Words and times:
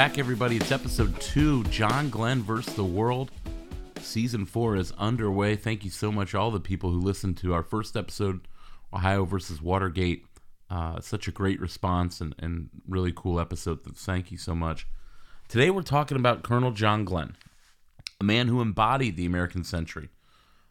back, 0.00 0.16
everybody. 0.16 0.56
It's 0.56 0.72
episode 0.72 1.20
two 1.20 1.62
John 1.64 2.08
Glenn 2.08 2.42
versus 2.42 2.72
the 2.72 2.82
World. 2.82 3.30
Season 4.00 4.46
four 4.46 4.74
is 4.74 4.92
underway. 4.92 5.56
Thank 5.56 5.84
you 5.84 5.90
so 5.90 6.10
much, 6.10 6.34
all 6.34 6.50
the 6.50 6.58
people 6.58 6.90
who 6.90 6.98
listened 6.98 7.36
to 7.36 7.52
our 7.52 7.62
first 7.62 7.98
episode, 7.98 8.48
Ohio 8.94 9.26
versus 9.26 9.60
Watergate. 9.60 10.24
Uh, 10.70 11.02
such 11.02 11.28
a 11.28 11.30
great 11.30 11.60
response 11.60 12.22
and, 12.22 12.34
and 12.38 12.70
really 12.88 13.12
cool 13.14 13.38
episode. 13.38 13.80
Thank 13.94 14.32
you 14.32 14.38
so 14.38 14.54
much. 14.54 14.86
Today, 15.48 15.68
we're 15.68 15.82
talking 15.82 16.16
about 16.16 16.44
Colonel 16.44 16.70
John 16.70 17.04
Glenn, 17.04 17.36
a 18.18 18.24
man 18.24 18.48
who 18.48 18.62
embodied 18.62 19.18
the 19.18 19.26
American 19.26 19.64
century. 19.64 20.08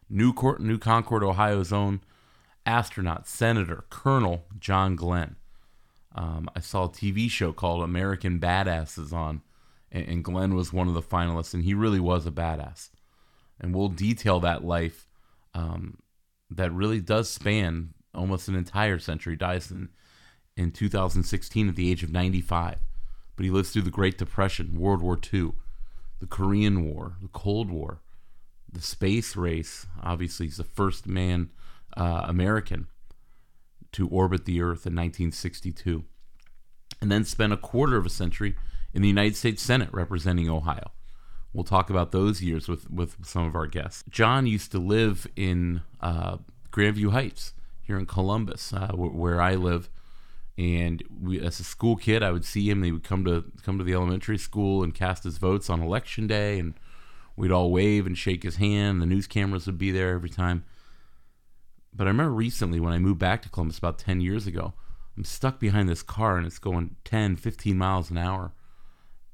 New, 0.10 0.34
Court, 0.34 0.60
New 0.60 0.80
Concord, 0.80 1.24
Ohio's 1.24 1.72
own 1.72 2.02
astronaut, 2.66 3.28
Senator, 3.28 3.86
Colonel 3.92 4.46
John 4.60 4.96
Glenn. 4.96 5.36
Um, 6.16 6.50
I 6.56 6.60
saw 6.60 6.86
a 6.86 6.90
TV 6.90 7.30
show 7.30 7.54
called 7.54 7.84
American 7.84 8.40
Badasses 8.40 9.14
on, 9.14 9.42
and, 9.92 10.08
and 10.08 10.24
Glenn 10.24 10.56
was 10.56 10.74
one 10.74 10.88
of 10.88 10.94
the 10.94 11.02
finalists, 11.02 11.54
and 11.54 11.64
he 11.64 11.74
really 11.74 12.00
was 12.00 12.26
a 12.26 12.32
badass. 12.32 12.90
And 13.60 13.76
we'll 13.76 13.90
detail 13.90 14.40
that 14.40 14.64
life 14.64 15.08
um, 15.54 16.00
that 16.50 16.72
really 16.72 17.02
does 17.02 17.30
span 17.30 17.94
almost 18.14 18.48
an 18.48 18.56
entire 18.56 19.00
century. 19.00 19.36
Dies 19.36 19.70
in, 19.70 19.90
in 20.58 20.72
2016 20.72 21.70
at 21.70 21.76
the 21.76 21.92
age 21.92 22.04
of 22.04 22.12
95. 22.12 22.80
But 23.36 23.44
he 23.46 23.52
lives 23.52 23.72
through 23.72 23.84
the 23.84 23.90
Great 23.90 24.18
Depression, 24.18 24.78
World 24.78 25.02
War 25.02 25.18
II, 25.32 25.52
the 26.20 26.28
Korean 26.28 26.84
War, 26.86 27.16
the 27.22 27.30
Cold 27.30 27.70
War, 27.70 28.02
the 28.72 28.82
space 28.82 29.36
race. 29.36 29.88
Obviously, 30.02 30.48
he's 30.48 30.58
the 30.58 30.64
first 30.64 31.08
man 31.08 31.50
uh, 31.96 32.26
American 32.26 32.88
to 33.94 34.08
orbit 34.08 34.46
the 34.46 34.62
Earth 34.62 34.86
in 34.86 34.96
1962, 34.96 36.04
and 37.02 37.12
then 37.12 37.24
spent 37.24 37.54
a 37.54 37.58
quarter 37.58 37.98
of 37.98 38.06
a 38.06 38.10
century 38.10 38.56
in 38.94 39.02
the 39.02 39.08
United 39.08 39.36
States 39.36 39.62
Senate 39.62 39.90
representing 39.92 40.50
Ohio. 40.50 40.92
We'll 41.54 41.64
talk 41.64 41.90
about 41.90 42.12
those 42.12 42.42
years 42.44 42.68
with, 42.68 42.90
with 42.92 43.26
some 43.26 43.46
of 43.46 43.56
our 43.56 43.68
guests. 43.68 44.04
John 44.10 44.46
used 44.46 44.72
to 44.72 44.80
live 44.80 45.26
in 45.36 45.82
uh, 46.00 46.38
Grandview 46.72 47.12
Heights 47.12 47.54
here 47.82 47.98
in 47.98 48.06
Columbus, 48.06 48.72
uh, 48.72 48.92
where 48.94 49.42
I 49.42 49.56
live. 49.56 49.90
And 50.60 51.02
we, 51.22 51.40
as 51.40 51.60
a 51.60 51.64
school 51.64 51.96
kid, 51.96 52.22
I 52.22 52.32
would 52.32 52.46
see 52.46 52.70
him. 52.70 52.84
He 52.84 52.92
would 52.92 53.04
come 53.04 53.26
to 53.26 53.46
come 53.64 53.78
to 53.78 53.84
the 53.84 53.94
elementary 53.94 54.38
school 54.38 54.84
and 54.84 54.94
cast 54.94 55.24
his 55.24 55.38
votes 55.38 55.70
on 55.70 55.82
election 55.82 56.28
day, 56.28 56.60
and 56.60 56.74
we'd 57.36 57.52
all 57.52 57.72
wave 57.72 58.06
and 58.06 58.18
shake 58.18 58.44
his 58.44 58.58
hand. 58.58 59.02
The 59.02 59.06
news 59.06 59.26
cameras 59.26 59.66
would 59.66 59.78
be 59.78 59.90
there 59.90 60.14
every 60.14 60.30
time. 60.30 60.66
But 61.94 62.08
I 62.08 62.10
remember 62.12 62.34
recently 62.34 62.80
when 62.80 62.94
I 62.94 63.00
moved 63.00 63.20
back 63.20 63.42
to 63.42 63.50
Columbus 63.50 63.78
about 63.78 64.00
10 64.00 64.22
years 64.22 64.48
ago, 64.48 64.74
I'm 65.18 65.24
stuck 65.24 65.60
behind 65.60 65.90
this 65.90 66.04
car 66.04 66.38
and 66.38 66.46
it's 66.46 66.60
going 66.60 66.96
10, 67.04 67.36
15 67.36 67.78
miles 67.78 68.10
an 68.10 68.18
hour. 68.18 68.54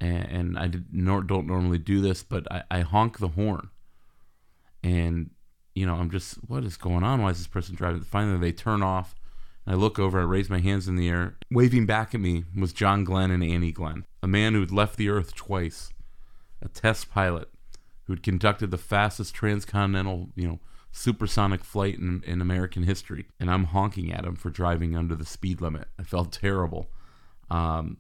And, 0.02 0.26
and 0.26 0.60
I 0.60 0.68
did, 0.68 0.86
nor, 0.92 1.22
don't 1.22 1.48
normally 1.48 1.78
do 1.78 2.02
this, 2.02 2.24
but 2.24 2.52
I, 2.52 2.64
I 2.72 2.80
honk 2.82 3.20
the 3.20 3.30
horn. 3.30 3.70
And, 4.84 5.32
you 5.74 5.86
know, 5.86 5.96
I'm 5.96 6.10
just, 6.10 6.36
what 6.48 6.64
is 6.64 6.78
going 6.78 7.04
on? 7.04 7.22
Why 7.22 7.30
is 7.30 7.38
this 7.38 7.48
person 7.48 7.76
driving? 7.76 8.02
Finally, 8.02 8.40
they 8.40 8.52
turn 8.52 8.84
off. 8.84 9.16
I 9.68 9.74
look 9.74 9.98
over, 9.98 10.20
I 10.20 10.24
raise 10.24 10.50
my 10.50 10.60
hands 10.60 10.88
in 10.88 10.96
the 10.96 11.10
air. 11.10 11.38
Waving 11.50 11.88
back 11.88 12.14
at 12.14 12.22
me 12.22 12.44
was 12.56 12.72
John 12.72 13.04
Glenn 13.04 13.32
and 13.32 13.44
Annie 13.44 13.72
Glenn, 13.72 14.06
a 14.22 14.28
man 14.28 14.54
who 14.54 14.60
had 14.60 14.72
left 14.72 14.98
the 14.98 15.10
Earth 15.10 15.34
twice, 15.34 15.92
a 16.62 16.68
test 16.68 17.10
pilot 17.10 17.50
who 18.06 18.14
had 18.14 18.22
conducted 18.22 18.70
the 18.70 18.78
fastest 18.78 19.34
transcontinental, 19.34 20.30
you 20.36 20.48
know, 20.48 20.60
supersonic 20.96 21.62
flight 21.64 22.00
in, 22.00 22.24
in 22.26 22.42
American 22.42 22.84
history, 22.84 23.26
and 23.38 23.52
I'm 23.52 23.66
honking 23.66 24.14
at 24.14 24.26
him 24.26 24.36
for 24.36 24.50
driving 24.50 24.96
under 24.96 25.14
the 25.14 25.26
speed 25.26 25.60
limit. 25.60 25.90
I 26.00 26.04
felt 26.04 26.32
terrible. 26.32 26.90
Um, 27.50 27.98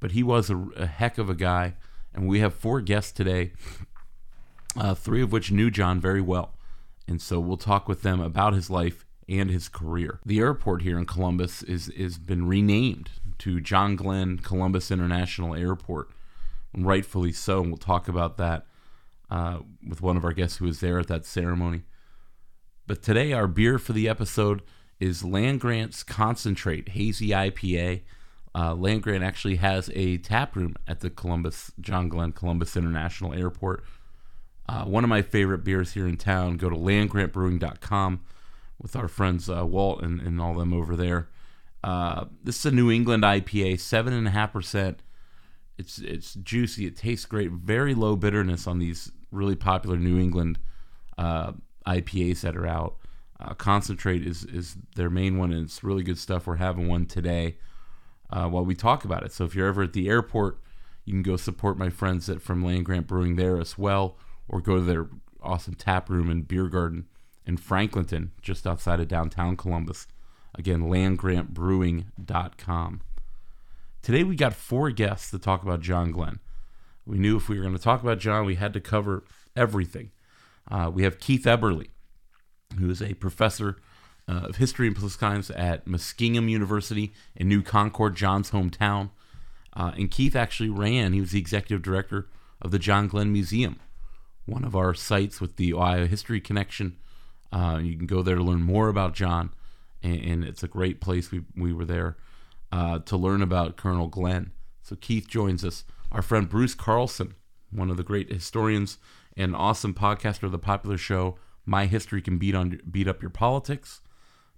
but 0.00 0.12
he 0.12 0.22
was 0.22 0.48
a, 0.48 0.56
a, 0.76 0.86
heck 0.86 1.18
of 1.18 1.28
a 1.28 1.34
guy, 1.34 1.74
and 2.14 2.26
we 2.26 2.40
have 2.40 2.54
four 2.54 2.80
guests 2.80 3.12
today, 3.12 3.52
uh, 4.76 4.94
three 4.94 5.22
of 5.22 5.32
which 5.32 5.52
knew 5.52 5.70
John 5.70 6.00
very 6.00 6.22
well. 6.22 6.54
And 7.06 7.20
so 7.20 7.38
we'll 7.38 7.58
talk 7.58 7.88
with 7.88 8.00
them 8.02 8.20
about 8.20 8.54
his 8.54 8.70
life 8.70 9.04
and 9.28 9.50
his 9.50 9.68
career. 9.68 10.20
The 10.24 10.38
airport 10.40 10.82
here 10.82 10.98
in 10.98 11.04
Columbus 11.04 11.62
is 11.62 11.90
is 11.90 12.18
been 12.18 12.46
renamed 12.46 13.10
to 13.38 13.60
John 13.60 13.96
Glenn 13.96 14.38
Columbus 14.38 14.90
International 14.90 15.54
Airport, 15.54 16.08
rightfully 16.74 17.32
so. 17.32 17.60
And 17.60 17.68
we'll 17.68 17.76
talk 17.76 18.08
about 18.08 18.38
that 18.38 18.66
uh, 19.30 19.58
with 19.86 20.00
one 20.00 20.16
of 20.16 20.24
our 20.24 20.32
guests 20.32 20.56
who 20.56 20.64
was 20.64 20.80
there 20.80 20.98
at 20.98 21.08
that 21.08 21.26
ceremony. 21.26 21.82
But 22.86 23.02
today, 23.02 23.32
our 23.32 23.46
beer 23.46 23.78
for 23.78 23.94
the 23.94 24.08
episode 24.08 24.60
is 25.00 25.24
Land 25.24 25.60
Grant's 25.60 26.02
Concentrate 26.02 26.90
Hazy 26.90 27.28
IPA. 27.28 28.02
Uh, 28.54 28.74
Land 28.74 29.02
Grant 29.02 29.24
actually 29.24 29.56
has 29.56 29.90
a 29.94 30.18
tap 30.18 30.54
room 30.54 30.76
at 30.86 31.00
the 31.00 31.08
Columbus, 31.08 31.72
John 31.80 32.10
Glenn 32.10 32.32
Columbus 32.32 32.76
International 32.76 33.32
Airport. 33.32 33.84
Uh, 34.68 34.84
one 34.84 35.02
of 35.02 35.08
my 35.08 35.22
favorite 35.22 35.64
beers 35.64 35.94
here 35.94 36.06
in 36.06 36.18
town. 36.18 36.58
Go 36.58 36.68
to 36.68 36.76
landgrantbrewing.com 36.76 38.20
with 38.78 38.96
our 38.96 39.08
friends 39.08 39.48
uh, 39.48 39.64
Walt 39.64 40.02
and, 40.02 40.20
and 40.20 40.38
all 40.38 40.52
them 40.52 40.74
over 40.74 40.94
there. 40.94 41.28
Uh, 41.82 42.26
this 42.42 42.58
is 42.58 42.66
a 42.66 42.70
New 42.70 42.90
England 42.90 43.22
IPA, 43.22 43.80
seven 43.80 44.12
and 44.12 44.26
a 44.26 44.30
half 44.30 44.52
percent. 44.52 45.00
It's 45.78 45.98
it's 45.98 46.34
juicy. 46.34 46.86
It 46.86 46.96
tastes 46.96 47.26
great. 47.26 47.50
Very 47.50 47.94
low 47.94 48.14
bitterness 48.14 48.66
on 48.66 48.78
these 48.78 49.10
really 49.30 49.56
popular 49.56 49.96
New 49.96 50.18
England 50.18 50.58
uh, 51.18 51.52
IPAs 51.86 52.40
that 52.40 52.56
are 52.56 52.66
out. 52.66 52.96
Uh, 53.40 53.54
Concentrate 53.54 54.26
is 54.26 54.44
is 54.44 54.76
their 54.96 55.10
main 55.10 55.38
one, 55.38 55.52
and 55.52 55.64
it's 55.64 55.84
really 55.84 56.02
good 56.02 56.18
stuff. 56.18 56.46
We're 56.46 56.56
having 56.56 56.88
one 56.88 57.06
today 57.06 57.56
uh, 58.30 58.48
while 58.48 58.64
we 58.64 58.74
talk 58.74 59.04
about 59.04 59.24
it. 59.24 59.32
So 59.32 59.44
if 59.44 59.54
you're 59.54 59.68
ever 59.68 59.82
at 59.82 59.92
the 59.92 60.08
airport, 60.08 60.58
you 61.04 61.12
can 61.12 61.22
go 61.22 61.36
support 61.36 61.78
my 61.78 61.90
friends 61.90 62.30
at 62.30 62.42
from 62.42 62.64
Land 62.64 62.86
Grant 62.86 63.06
Brewing 63.06 63.36
there 63.36 63.58
as 63.58 63.76
well, 63.76 64.16
or 64.48 64.60
go 64.60 64.76
to 64.76 64.82
their 64.82 65.08
awesome 65.42 65.74
tap 65.74 66.08
room 66.08 66.30
and 66.30 66.48
beer 66.48 66.68
garden 66.68 67.06
in 67.46 67.58
Franklinton, 67.58 68.30
just 68.40 68.66
outside 68.66 69.00
of 69.00 69.08
downtown 69.08 69.54
Columbus. 69.56 70.06
Again, 70.54 70.82
landgrantbrewing.com. 70.82 73.00
Today 74.02 74.22
we 74.22 74.36
got 74.36 74.54
four 74.54 74.90
guests 74.90 75.30
to 75.30 75.38
talk 75.38 75.62
about 75.62 75.80
John 75.80 76.12
Glenn. 76.12 76.38
We 77.06 77.18
knew 77.18 77.36
if 77.36 77.48
we 77.48 77.56
were 77.56 77.62
going 77.62 77.76
to 77.76 77.82
talk 77.82 78.02
about 78.02 78.18
John, 78.18 78.46
we 78.46 78.54
had 78.54 78.72
to 78.74 78.80
cover 78.80 79.24
everything. 79.56 80.10
Uh, 80.70 80.90
we 80.92 81.02
have 81.02 81.18
Keith 81.18 81.44
Eberly, 81.44 81.88
who 82.78 82.90
is 82.90 83.02
a 83.02 83.14
professor 83.14 83.76
uh, 84.28 84.46
of 84.48 84.56
history 84.56 84.86
and 84.86 84.96
political 84.96 85.18
science 85.18 85.50
at 85.50 85.86
Muskingum 85.86 86.48
University 86.48 87.12
in 87.36 87.48
New 87.48 87.62
Concord, 87.62 88.16
John's 88.16 88.50
hometown. 88.50 89.10
Uh, 89.74 89.92
and 89.96 90.10
Keith 90.10 90.36
actually 90.36 90.70
ran, 90.70 91.12
he 91.12 91.20
was 91.20 91.32
the 91.32 91.38
executive 91.38 91.82
director 91.82 92.28
of 92.62 92.70
the 92.70 92.78
John 92.78 93.08
Glenn 93.08 93.32
Museum, 93.32 93.78
one 94.46 94.64
of 94.64 94.74
our 94.74 94.94
sites 94.94 95.40
with 95.40 95.56
the 95.56 95.74
Ohio 95.74 96.06
History 96.06 96.40
Connection. 96.40 96.96
Uh, 97.52 97.80
you 97.82 97.96
can 97.96 98.06
go 98.06 98.22
there 98.22 98.36
to 98.36 98.42
learn 98.42 98.62
more 98.62 98.88
about 98.88 99.14
John, 99.14 99.52
and, 100.02 100.20
and 100.20 100.44
it's 100.44 100.62
a 100.62 100.68
great 100.68 101.00
place. 101.00 101.30
We, 101.30 101.42
we 101.56 101.72
were 101.72 101.84
there 101.84 102.16
uh, 102.72 103.00
to 103.00 103.16
learn 103.16 103.42
about 103.42 103.76
Colonel 103.76 104.08
Glenn. 104.08 104.52
So 104.82 104.96
Keith 104.96 105.28
joins 105.28 105.64
us. 105.64 105.84
Our 106.12 106.22
friend 106.22 106.48
Bruce 106.48 106.74
Carlson, 106.74 107.34
one 107.70 107.90
of 107.90 107.96
the 107.96 108.02
great 108.02 108.32
historians 108.32 108.98
an 109.36 109.54
awesome 109.54 109.94
podcaster 109.94 110.44
of 110.44 110.52
the 110.52 110.58
popular 110.58 110.96
show 110.96 111.36
My 111.64 111.86
History 111.86 112.22
Can 112.22 112.38
Beat 112.38 112.54
on 112.54 112.80
Beat 112.90 113.08
Up 113.08 113.22
Your 113.22 113.30
Politics. 113.30 114.00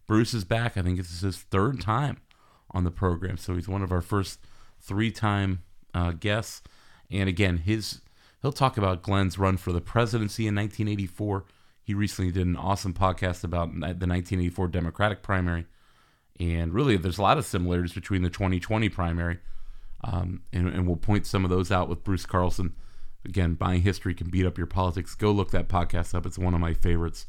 Bruce 0.07 0.35
is 0.35 0.45
back. 0.45 0.77
I 0.77 0.83
think 0.83 0.99
this 0.99 1.13
is 1.13 1.21
his 1.21 1.39
third 1.39 1.81
time 1.81 2.19
on 2.71 2.85
the 2.85 2.91
program, 2.91 3.37
so 3.37 3.55
he's 3.55 3.69
one 3.69 3.83
of 3.83 3.93
our 3.93 4.01
first 4.01 4.41
three-time 4.81 5.63
uh, 5.95 6.13
guests. 6.13 6.63
And 7.11 7.29
again, 7.29 7.59
his 7.59 8.01
he'll 8.43 8.53
talk 8.53 8.77
about 8.77 9.03
Glenn's 9.03 9.39
run 9.39 9.57
for 9.57 9.73
the 9.73 9.81
presidency 9.81 10.47
in 10.47 10.55
1984. 10.55 11.45
He 11.83 11.95
recently 11.95 12.33
did 12.33 12.47
an 12.47 12.57
awesome 12.57 12.93
podcast 12.93 13.45
about 13.45 13.73
the 13.73 13.81
1984 13.81 14.69
Democratic 14.69 15.23
primary, 15.23 15.67
and 16.39 16.75
really, 16.75 16.97
there's 16.97 17.19
a 17.19 17.23
lot 17.23 17.39
of 17.39 17.47
similarities 17.47 17.93
between 17.93 18.23
the 18.23 18.31
2020 18.31 18.89
primary, 18.89 19.39
um, 20.05 20.43
and, 20.53 20.69
and 20.69 20.87
we'll 20.87 20.97
point 20.97 21.27
some 21.27 21.45
of 21.45 21.51
those 21.51 21.73
out 21.73 21.89
with 21.89 22.05
Bruce 22.05 22.27
Carlson 22.27 22.75
Again, 23.27 23.55
buying 23.55 23.83
history 23.83 24.15
can 24.15 24.31
beat 24.31 24.47
up 24.47 24.57
your 24.57 24.67
politics. 24.67 25.15
Go 25.15 25.33
look 25.33 25.51
that 25.51 25.69
podcast 25.69 26.15
up. 26.15 26.27
It's 26.27 26.39
one 26.39 26.55
of 26.55 26.61
my 26.61 26.75
favorites 26.75 27.27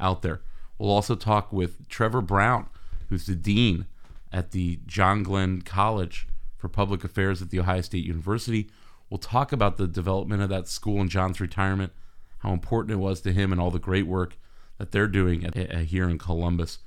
out 0.00 0.22
there. 0.22 0.42
We'll 0.78 0.90
also 0.90 1.14
talk 1.14 1.52
with 1.52 1.88
Trevor 1.88 2.20
Brown, 2.20 2.68
who's 3.08 3.26
the 3.26 3.34
dean 3.34 3.86
at 4.32 4.50
the 4.50 4.80
John 4.86 5.22
Glenn 5.22 5.62
College 5.62 6.26
for 6.56 6.68
Public 6.68 7.04
Affairs 7.04 7.40
at 7.40 7.50
the 7.50 7.60
Ohio 7.60 7.80
State 7.80 8.04
University. 8.04 8.68
We'll 9.08 9.18
talk 9.18 9.52
about 9.52 9.76
the 9.76 9.86
development 9.86 10.42
of 10.42 10.48
that 10.48 10.68
school 10.68 11.00
and 11.00 11.08
John's 11.08 11.40
retirement, 11.40 11.92
how 12.38 12.52
important 12.52 12.92
it 12.92 13.02
was 13.02 13.20
to 13.22 13.32
him, 13.32 13.52
and 13.52 13.60
all 13.60 13.70
the 13.70 13.78
great 13.78 14.06
work 14.06 14.36
that 14.78 14.90
they're 14.90 15.06
doing 15.06 15.44
at, 15.44 15.56
at, 15.56 15.84
here 15.86 16.08
in 16.08 16.18
Columbus. 16.18 16.80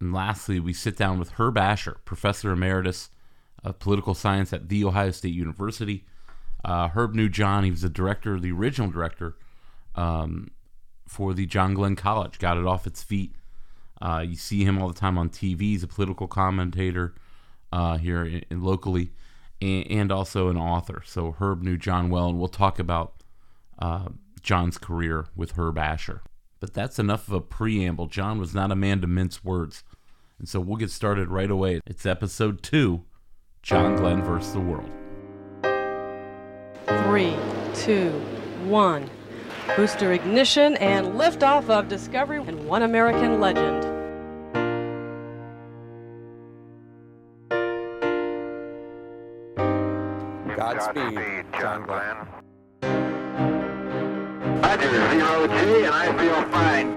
And 0.00 0.12
lastly, 0.12 0.58
we 0.58 0.72
sit 0.72 0.96
down 0.96 1.18
with 1.18 1.32
Herb 1.32 1.56
Asher, 1.56 1.98
professor 2.04 2.50
emeritus 2.50 3.10
of 3.62 3.78
political 3.78 4.14
science 4.14 4.52
at 4.52 4.68
The 4.68 4.84
Ohio 4.84 5.12
State 5.12 5.34
University. 5.34 6.04
Uh, 6.64 6.88
Herb 6.88 7.14
knew 7.14 7.28
John. 7.28 7.64
He 7.64 7.70
was 7.70 7.82
the 7.82 7.88
director, 7.88 8.38
the 8.38 8.52
original 8.52 8.90
director 8.90 9.36
um, 9.94 10.50
for 11.06 11.34
the 11.34 11.46
John 11.46 11.74
Glenn 11.74 11.96
College. 11.96 12.38
Got 12.38 12.58
it 12.58 12.66
off 12.66 12.86
its 12.86 13.02
feet. 13.02 13.34
Uh, 14.00 14.24
you 14.26 14.34
see 14.34 14.64
him 14.64 14.80
all 14.80 14.88
the 14.88 14.98
time 14.98 15.16
on 15.16 15.28
TV. 15.28 15.60
He's 15.60 15.82
a 15.82 15.88
political 15.88 16.26
commentator 16.26 17.14
uh, 17.72 17.98
here 17.98 18.24
in, 18.24 18.44
in 18.50 18.62
locally, 18.62 19.12
and, 19.60 19.86
and 19.90 20.12
also 20.12 20.48
an 20.48 20.56
author. 20.56 21.02
So 21.04 21.36
Herb 21.38 21.62
knew 21.62 21.76
John 21.76 22.10
well, 22.10 22.28
and 22.28 22.38
we'll 22.38 22.48
talk 22.48 22.78
about 22.78 23.22
uh, 23.78 24.08
John's 24.42 24.78
career 24.78 25.26
with 25.36 25.52
Herb 25.52 25.78
Asher. 25.78 26.22
But 26.60 26.74
that's 26.74 26.98
enough 26.98 27.26
of 27.28 27.34
a 27.34 27.40
preamble. 27.40 28.06
John 28.06 28.38
was 28.38 28.54
not 28.54 28.70
a 28.70 28.76
man 28.76 29.00
to 29.00 29.06
mince 29.06 29.44
words. 29.44 29.82
And 30.38 30.48
so 30.48 30.60
we'll 30.60 30.76
get 30.76 30.90
started 30.90 31.28
right 31.28 31.50
away. 31.50 31.80
It's 31.86 32.06
episode 32.06 32.62
two 32.62 33.04
John 33.62 33.96
Glenn 33.96 34.22
versus 34.22 34.52
the 34.52 34.60
World. 34.60 35.01
Three, 37.12 37.36
two, 37.74 38.08
one. 38.64 39.10
Booster 39.76 40.14
ignition 40.14 40.76
and 40.78 41.08
liftoff 41.08 41.68
of 41.68 41.86
Discovery 41.86 42.38
and 42.38 42.66
One 42.66 42.84
American 42.84 43.38
Legend. 43.38 43.82
Godspeed, 50.56 51.44
John 51.60 51.84
Glenn. 51.84 52.16
Roger, 54.62 55.10
zero 55.10 55.46
G, 55.48 55.84
and 55.84 55.94
I 55.94 56.16
feel 56.16 56.42
fine. 56.50 56.94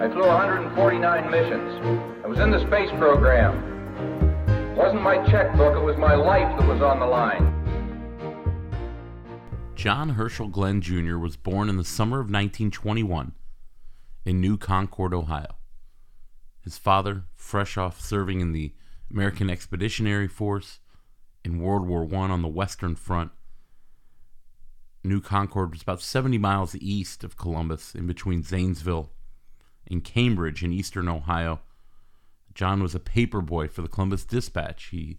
I 0.00 0.08
flew 0.10 0.26
149 0.26 1.30
missions. 1.30 2.24
I 2.24 2.28
was 2.28 2.38
in 2.38 2.50
the 2.50 2.60
space 2.66 2.88
program. 2.92 3.58
It 4.48 4.78
wasn't 4.78 5.02
my 5.02 5.18
checkbook, 5.26 5.76
it 5.76 5.84
was 5.84 5.98
my 5.98 6.14
life 6.14 6.58
that 6.58 6.66
was 6.66 6.80
on 6.80 6.98
the 6.98 7.06
line. 7.06 7.55
John 9.76 10.10
Herschel 10.10 10.48
Glenn 10.48 10.80
Jr. 10.80 11.18
was 11.18 11.36
born 11.36 11.68
in 11.68 11.76
the 11.76 11.84
summer 11.84 12.16
of 12.16 12.26
1921 12.26 13.32
in 14.24 14.40
New 14.40 14.56
Concord, 14.56 15.12
Ohio. 15.12 15.56
His 16.62 16.78
father, 16.78 17.24
fresh 17.34 17.76
off 17.76 18.00
serving 18.00 18.40
in 18.40 18.52
the 18.52 18.72
American 19.10 19.50
Expeditionary 19.50 20.28
Force 20.28 20.80
in 21.44 21.60
World 21.60 21.86
War 21.86 22.08
I 22.10 22.30
on 22.30 22.40
the 22.40 22.48
Western 22.48 22.96
Front, 22.96 23.32
New 25.04 25.20
Concord 25.20 25.72
was 25.72 25.82
about 25.82 26.00
70 26.00 26.38
miles 26.38 26.74
east 26.74 27.22
of 27.22 27.36
Columbus, 27.36 27.94
in 27.94 28.06
between 28.06 28.42
Zanesville 28.42 29.12
and 29.86 30.02
Cambridge 30.02 30.64
in 30.64 30.72
eastern 30.72 31.06
Ohio. 31.06 31.60
John 32.54 32.82
was 32.82 32.94
a 32.94 33.00
paper 33.00 33.42
boy 33.42 33.68
for 33.68 33.82
the 33.82 33.88
Columbus 33.88 34.24
Dispatch. 34.24 34.86
He 34.86 35.18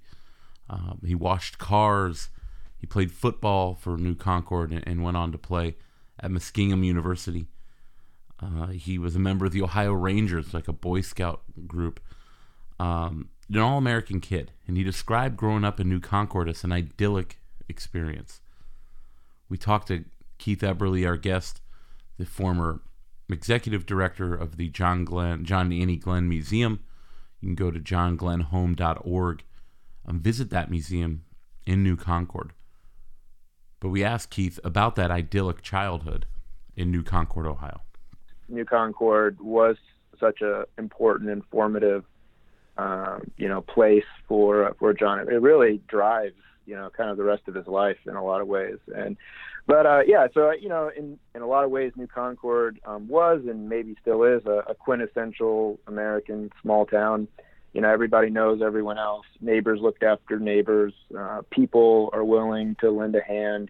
um, 0.70 1.00
he 1.06 1.16
washed 1.16 1.60
cars. 1.60 2.30
He 2.80 2.88
played 2.88 3.12
football 3.12 3.74
for 3.74 3.98
New 3.98 4.16
Concord 4.16 4.72
and, 4.72 4.84
and 4.88 5.04
went 5.04 5.18
on 5.18 5.32
to 5.32 5.38
play 5.38 5.76
at 6.20 6.32
Muskingum 6.32 6.86
University. 6.86 7.48
Uh, 8.40 8.68
he 8.68 8.98
was 8.98 9.16
a 9.16 9.20
member 9.20 9.46
of 9.46 9.52
the 9.52 9.64
Ohio 9.64 9.94
Rangers, 9.94 10.54
like 10.54 10.68
a 10.68 10.74
Boy 10.74 11.02
Scout 11.02 11.42
group. 11.66 12.00
Um, 12.80 13.30
an 13.50 13.60
all 13.60 13.78
American 13.78 14.20
kid, 14.20 14.52
and 14.68 14.78
he 14.78 14.84
described 14.84 15.38
growing 15.38 15.64
up 15.64 15.80
in 15.80 15.90
New 15.90 16.00
Concord 16.00 16.50
as 16.50 16.64
an 16.64 16.72
idyllic 16.72 17.40
experience. 17.68 18.42
We 19.50 19.58
talked 19.58 19.88
to 19.88 20.06
Keith 20.38 20.60
Eberly, 20.60 21.08
our 21.08 21.18
guest, 21.18 21.62
the 22.18 22.26
former 22.26 22.82
executive 23.30 23.86
director 23.86 24.36
of 24.36 24.58
the 24.58 24.70
John 24.70 25.06
Glenn 25.06 25.46
John 25.46 25.72
Annie 25.72 25.98
Glenn 25.98 26.30
Museum. 26.30 26.84
You 27.42 27.50
can 27.50 27.56
go 27.56 27.72
to 27.72 27.80
johnglennhome.org 27.80 29.44
and 30.06 30.22
visit 30.22 30.50
that 30.50 30.72
museum 30.72 31.24
in 31.66 31.84
New 31.84 31.96
Concord. 31.96 32.54
But 33.80 33.90
we 33.90 34.04
asked 34.04 34.30
Keith 34.30 34.60
about 34.64 34.96
that 34.96 35.12
idyllic 35.12 35.62
childhood 35.62 36.26
in 36.76 36.92
New 36.92 37.04
Concord, 37.04 37.46
Ohio. 37.46 37.82
New 38.50 38.66
Concord 38.66 39.40
was 39.40 39.78
such 40.20 40.42
a 40.42 40.66
important, 40.78 41.30
informative, 41.30 42.04
um, 42.78 43.30
you 43.38 43.48
know, 43.48 43.62
place 43.62 44.06
for 44.28 44.76
for 44.80 44.94
John. 44.94 45.20
It 45.20 45.42
really 45.42 45.82
drives 45.88 46.36
you 46.68 46.76
know 46.76 46.92
kind 46.96 47.10
of 47.10 47.18
the 47.18 47.24
rest 47.24 47.48
of 47.48 47.56
his 47.56 47.66
life 47.66 47.98
in 48.06 48.16
a 48.16 48.24
lot 48.24 48.42
of 48.42 48.48
ways 48.48 48.78
and 48.96 49.18
but 49.66 49.86
uh 49.86 50.02
yeah 50.06 50.28
so 50.34 50.52
you 50.52 50.70
know 50.70 50.92
in 50.96 51.18
in 51.34 51.42
a 51.42 51.48
lot 51.48 51.64
of 51.64 51.72
ways 51.72 51.94
new 51.96 52.06
concord 52.06 52.80
um 52.86 53.08
was 53.08 53.42
and 53.48 53.68
maybe 53.68 53.96
still 54.02 54.24
is 54.24 54.46
a, 54.46 54.64
a 54.68 54.76
quintessential 54.76 55.80
american 55.88 56.52
small 56.62 56.86
town 56.86 57.28
you 57.78 57.82
know 57.84 57.92
everybody 57.92 58.32
knows 58.32 58.60
everyone 58.64 58.98
else. 58.98 59.28
Neighbors 59.40 59.80
looked 59.80 60.02
after 60.02 60.40
neighbors. 60.40 60.96
Uh 61.16 61.44
people 61.52 62.10
are 62.12 62.24
willing 62.24 62.76
to 62.80 62.90
lend 62.90 63.16
a 63.16 63.22
hand. 63.22 63.70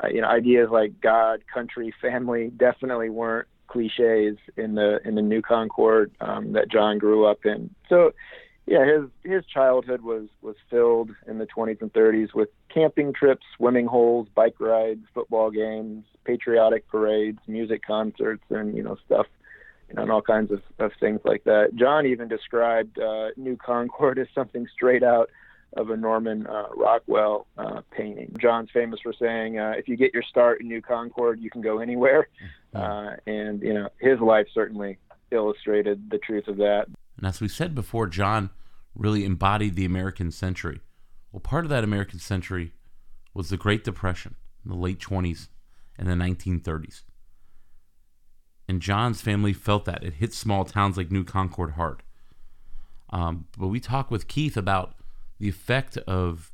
Uh, 0.00 0.06
you 0.06 0.20
know 0.20 0.28
ideas 0.28 0.68
like 0.70 1.00
god 1.00 1.42
country 1.52 1.92
family 2.00 2.52
definitely 2.56 3.10
weren't 3.10 3.48
cliches 3.66 4.38
in 4.56 4.76
the 4.76 5.00
in 5.04 5.16
the 5.16 5.22
new 5.22 5.42
concord 5.42 6.12
um 6.20 6.52
that 6.52 6.70
john 6.70 6.96
grew 6.96 7.26
up 7.26 7.44
in. 7.44 7.74
So 7.88 8.12
yeah, 8.66 8.86
his 8.86 9.10
his 9.24 9.44
childhood 9.46 10.02
was 10.02 10.28
was 10.40 10.54
filled 10.70 11.10
in 11.26 11.38
the 11.38 11.46
20s 11.46 11.82
and 11.82 11.92
30s 11.92 12.34
with 12.34 12.50
camping 12.72 13.12
trips, 13.12 13.44
swimming 13.56 13.86
holes, 13.86 14.28
bike 14.32 14.60
rides, 14.60 15.04
football 15.12 15.50
games, 15.50 16.04
patriotic 16.24 16.86
parades, 16.86 17.40
music 17.48 17.82
concerts, 17.84 18.44
and 18.50 18.76
you 18.76 18.84
know 18.84 18.96
stuff, 19.04 19.26
you 19.88 19.94
know, 19.94 20.02
and 20.02 20.10
all 20.10 20.22
kinds 20.22 20.50
of, 20.50 20.62
of 20.78 20.92
things 21.00 21.20
like 21.24 21.44
that. 21.44 21.74
John 21.74 22.06
even 22.06 22.28
described 22.28 22.98
uh, 22.98 23.28
New 23.36 23.56
Concord 23.56 24.18
as 24.20 24.26
something 24.34 24.66
straight 24.72 25.02
out 25.02 25.30
of 25.76 25.90
a 25.90 25.96
Norman 25.96 26.46
uh, 26.46 26.66
Rockwell 26.76 27.46
uh, 27.58 27.80
painting. 27.90 28.36
John's 28.40 28.70
famous 28.72 29.00
for 29.00 29.12
saying, 29.12 29.58
uh, 29.58 29.72
"If 29.76 29.88
you 29.88 29.96
get 29.96 30.14
your 30.14 30.22
start 30.22 30.60
in 30.60 30.68
New 30.68 30.80
Concord, 30.80 31.40
you 31.40 31.50
can 31.50 31.62
go 31.62 31.80
anywhere," 31.80 32.28
mm-hmm. 32.74 32.76
uh, 32.76 33.16
and 33.26 33.60
you 33.62 33.74
know 33.74 33.88
his 33.98 34.20
life 34.20 34.46
certainly 34.54 34.98
illustrated 35.30 36.10
the 36.10 36.18
truth 36.18 36.46
of 36.48 36.56
that. 36.58 36.86
And 37.16 37.26
as 37.26 37.40
we 37.40 37.48
said 37.48 37.74
before, 37.74 38.06
John 38.06 38.50
really 38.94 39.24
embodied 39.24 39.74
the 39.74 39.84
American 39.84 40.30
century. 40.30 40.80
Well, 41.32 41.40
part 41.40 41.64
of 41.64 41.70
that 41.70 41.84
American 41.84 42.20
century 42.20 42.72
was 43.32 43.50
the 43.50 43.56
Great 43.56 43.82
Depression 43.82 44.36
in 44.64 44.70
the 44.70 44.76
late 44.76 45.00
20s 45.00 45.48
and 45.98 46.08
the 46.08 46.14
1930s. 46.14 47.02
And 48.68 48.80
John's 48.80 49.20
family 49.20 49.52
felt 49.52 49.84
that. 49.84 50.02
It 50.02 50.14
hit 50.14 50.32
small 50.32 50.64
towns 50.64 50.96
like 50.96 51.10
New 51.10 51.24
Concord 51.24 51.72
hard. 51.72 52.02
Um, 53.10 53.46
but 53.58 53.68
we 53.68 53.80
talked 53.80 54.10
with 54.10 54.28
Keith 54.28 54.56
about 54.56 54.94
the 55.38 55.48
effect 55.48 55.96
of 55.98 56.52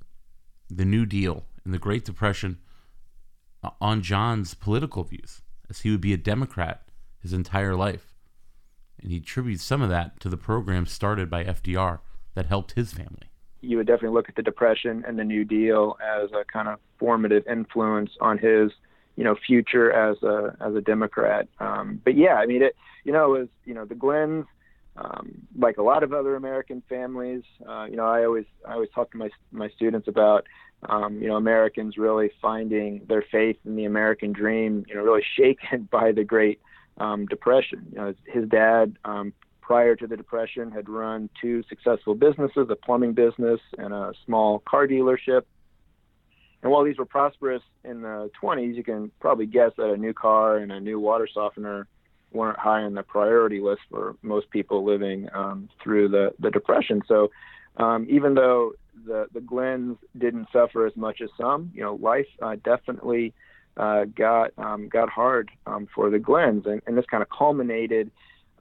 the 0.69 0.85
New 0.85 1.07
Deal 1.07 1.45
and 1.65 1.73
the 1.73 1.79
Great 1.79 2.05
Depression 2.05 2.59
on 3.81 4.03
John's 4.03 4.55
political 4.55 5.05
views, 5.05 5.43
as 5.69 5.81
he 5.81 5.91
would 5.91 6.01
be 6.01 6.12
a 6.12 6.17
Democrat 6.17 6.89
his 7.20 7.32
entire 7.32 7.77
life 7.77 8.11
and 9.03 9.11
he 9.11 9.19
attributes 9.19 9.63
some 9.63 9.82
of 9.82 9.89
that 9.89 10.20
to 10.20 10.29
the 10.29 10.37
program 10.37 10.87
started 10.87 11.31
by 11.31 11.44
FDR 11.44 12.01
that 12.34 12.46
helped 12.46 12.73
his 12.73 12.93
family. 12.93 13.31
You 13.61 13.77
would 13.77 13.87
definitely 13.87 14.15
look 14.15 14.29
at 14.29 14.37
the 14.37 14.43
Depression 14.43 15.05
and 15.06 15.19
the 15.19 15.25
New 15.25 15.44
Deal 15.44 15.96
as 16.03 16.31
a 16.32 16.44
kind 16.51 16.69
of 16.69 16.79
formative 16.99 17.46
influence 17.46 18.11
on 18.20 18.39
his, 18.39 18.70
you 19.20 19.24
know, 19.24 19.36
future 19.46 19.93
as 19.93 20.17
a 20.22 20.56
as 20.62 20.74
a 20.74 20.81
Democrat. 20.81 21.46
Um, 21.58 22.00
but 22.03 22.17
yeah, 22.17 22.36
I 22.36 22.46
mean, 22.46 22.62
it, 22.62 22.74
you 23.05 23.12
know, 23.12 23.34
it 23.34 23.39
was 23.41 23.48
you 23.67 23.74
know 23.74 23.84
the 23.84 23.94
Glenns, 23.94 24.46
um, 24.96 25.43
like 25.58 25.77
a 25.77 25.82
lot 25.82 26.03
of 26.03 26.15
other 26.15 26.36
American 26.36 26.82
families. 26.89 27.43
Uh, 27.69 27.84
you 27.84 27.96
know, 27.96 28.06
I 28.06 28.24
always 28.24 28.46
I 28.67 28.72
always 28.72 28.89
talk 28.94 29.10
to 29.10 29.19
my 29.19 29.29
my 29.53 29.69
students 29.77 30.08
about 30.08 30.46
um, 30.89 31.20
you 31.20 31.29
know, 31.29 31.36
Americans 31.36 31.98
really 31.98 32.31
finding 32.41 33.03
their 33.06 33.22
faith 33.31 33.58
in 33.67 33.77
the 33.77 33.84
American 33.84 34.32
dream, 34.32 34.86
you 34.89 34.94
know, 34.94 35.03
really 35.03 35.24
shaken 35.36 35.86
by 35.91 36.12
the 36.12 36.24
Great 36.24 36.62
um, 36.96 37.27
depression. 37.27 37.86
You 37.93 37.98
know, 37.98 38.15
his 38.27 38.48
dad, 38.48 38.96
um, 39.05 39.34
prior 39.60 39.94
to 39.96 40.06
the 40.06 40.17
depression, 40.17 40.70
had 40.70 40.89
run 40.89 41.29
two 41.41 41.62
successful 41.69 42.15
businesses: 42.15 42.69
a 42.70 42.77
plumbing 42.77 43.12
business 43.12 43.60
and 43.77 43.93
a 43.93 44.15
small 44.24 44.60
car 44.60 44.86
dealership. 44.86 45.43
And 46.62 46.70
while 46.70 46.84
these 46.84 46.98
were 46.98 47.06
prosperous 47.06 47.62
in 47.84 48.02
the 48.02 48.31
20s, 48.43 48.74
you 48.74 48.84
can 48.84 49.10
probably 49.20 49.46
guess 49.46 49.72
that 49.76 49.90
a 49.90 49.96
new 49.96 50.12
car 50.12 50.58
and 50.58 50.70
a 50.70 50.81
new 50.81 51.00
water 51.00 51.29
softener 51.32 51.86
weren't 52.32 52.58
high 52.58 52.82
on 52.82 52.94
the 52.94 53.02
priority 53.02 53.60
list 53.60 53.81
for 53.90 54.17
most 54.22 54.50
people 54.50 54.84
living 54.84 55.29
um, 55.34 55.69
through 55.82 56.08
the, 56.08 56.32
the 56.38 56.50
depression. 56.50 57.02
So 57.08 57.31
um, 57.76 58.06
even 58.10 58.34
though 58.34 58.72
the 59.06 59.26
the 59.32 59.40
Glenns 59.40 59.96
didn't 60.19 60.48
suffer 60.52 60.86
as 60.86 60.96
much 60.96 61.20
as 61.20 61.31
some, 61.38 61.70
you 61.74 61.82
know, 61.82 61.94
life 61.94 62.26
uh, 62.43 62.56
definitely 62.62 63.32
uh, 63.76 64.05
got 64.05 64.52
um, 64.58 64.88
got 64.88 65.08
hard 65.08 65.50
um, 65.67 65.88
for 65.94 66.10
the 66.10 66.19
Glenns, 66.19 66.67
and, 66.67 66.82
and 66.86 66.96
this 66.96 67.06
kind 67.10 67.22
of 67.22 67.29
culminated 67.31 68.10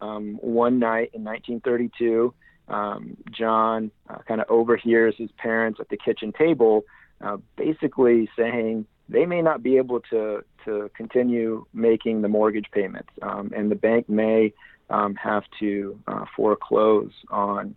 um, 0.02 0.38
one 0.42 0.80
night 0.80 1.12
in 1.14 1.24
1932. 1.24 2.34
Um, 2.68 3.18
John 3.32 3.92
uh, 4.10 4.20
kind 4.28 4.42
of 4.42 4.50
overhears 4.50 5.16
his 5.18 5.32
parents 5.38 5.80
at 5.80 5.90
the 5.90 5.98
kitchen 5.98 6.32
table, 6.32 6.84
uh, 7.22 7.38
basically 7.58 8.30
saying 8.38 8.86
they 9.08 9.26
may 9.26 9.42
not 9.42 9.64
be 9.64 9.78
able 9.78 10.00
to 10.12 10.44
to 10.66 10.90
continue 10.96 11.66
making 11.74 12.22
the 12.22 12.28
mortgage 12.28 12.68
payments, 12.72 13.10
um, 13.22 13.52
and 13.56 13.72
the 13.72 13.76
bank 13.76 14.10
may 14.10 14.54
um, 14.90 15.16
have 15.16 15.44
to 15.60 16.00
uh, 16.08 16.26
foreclose 16.36 17.12
on 17.30 17.76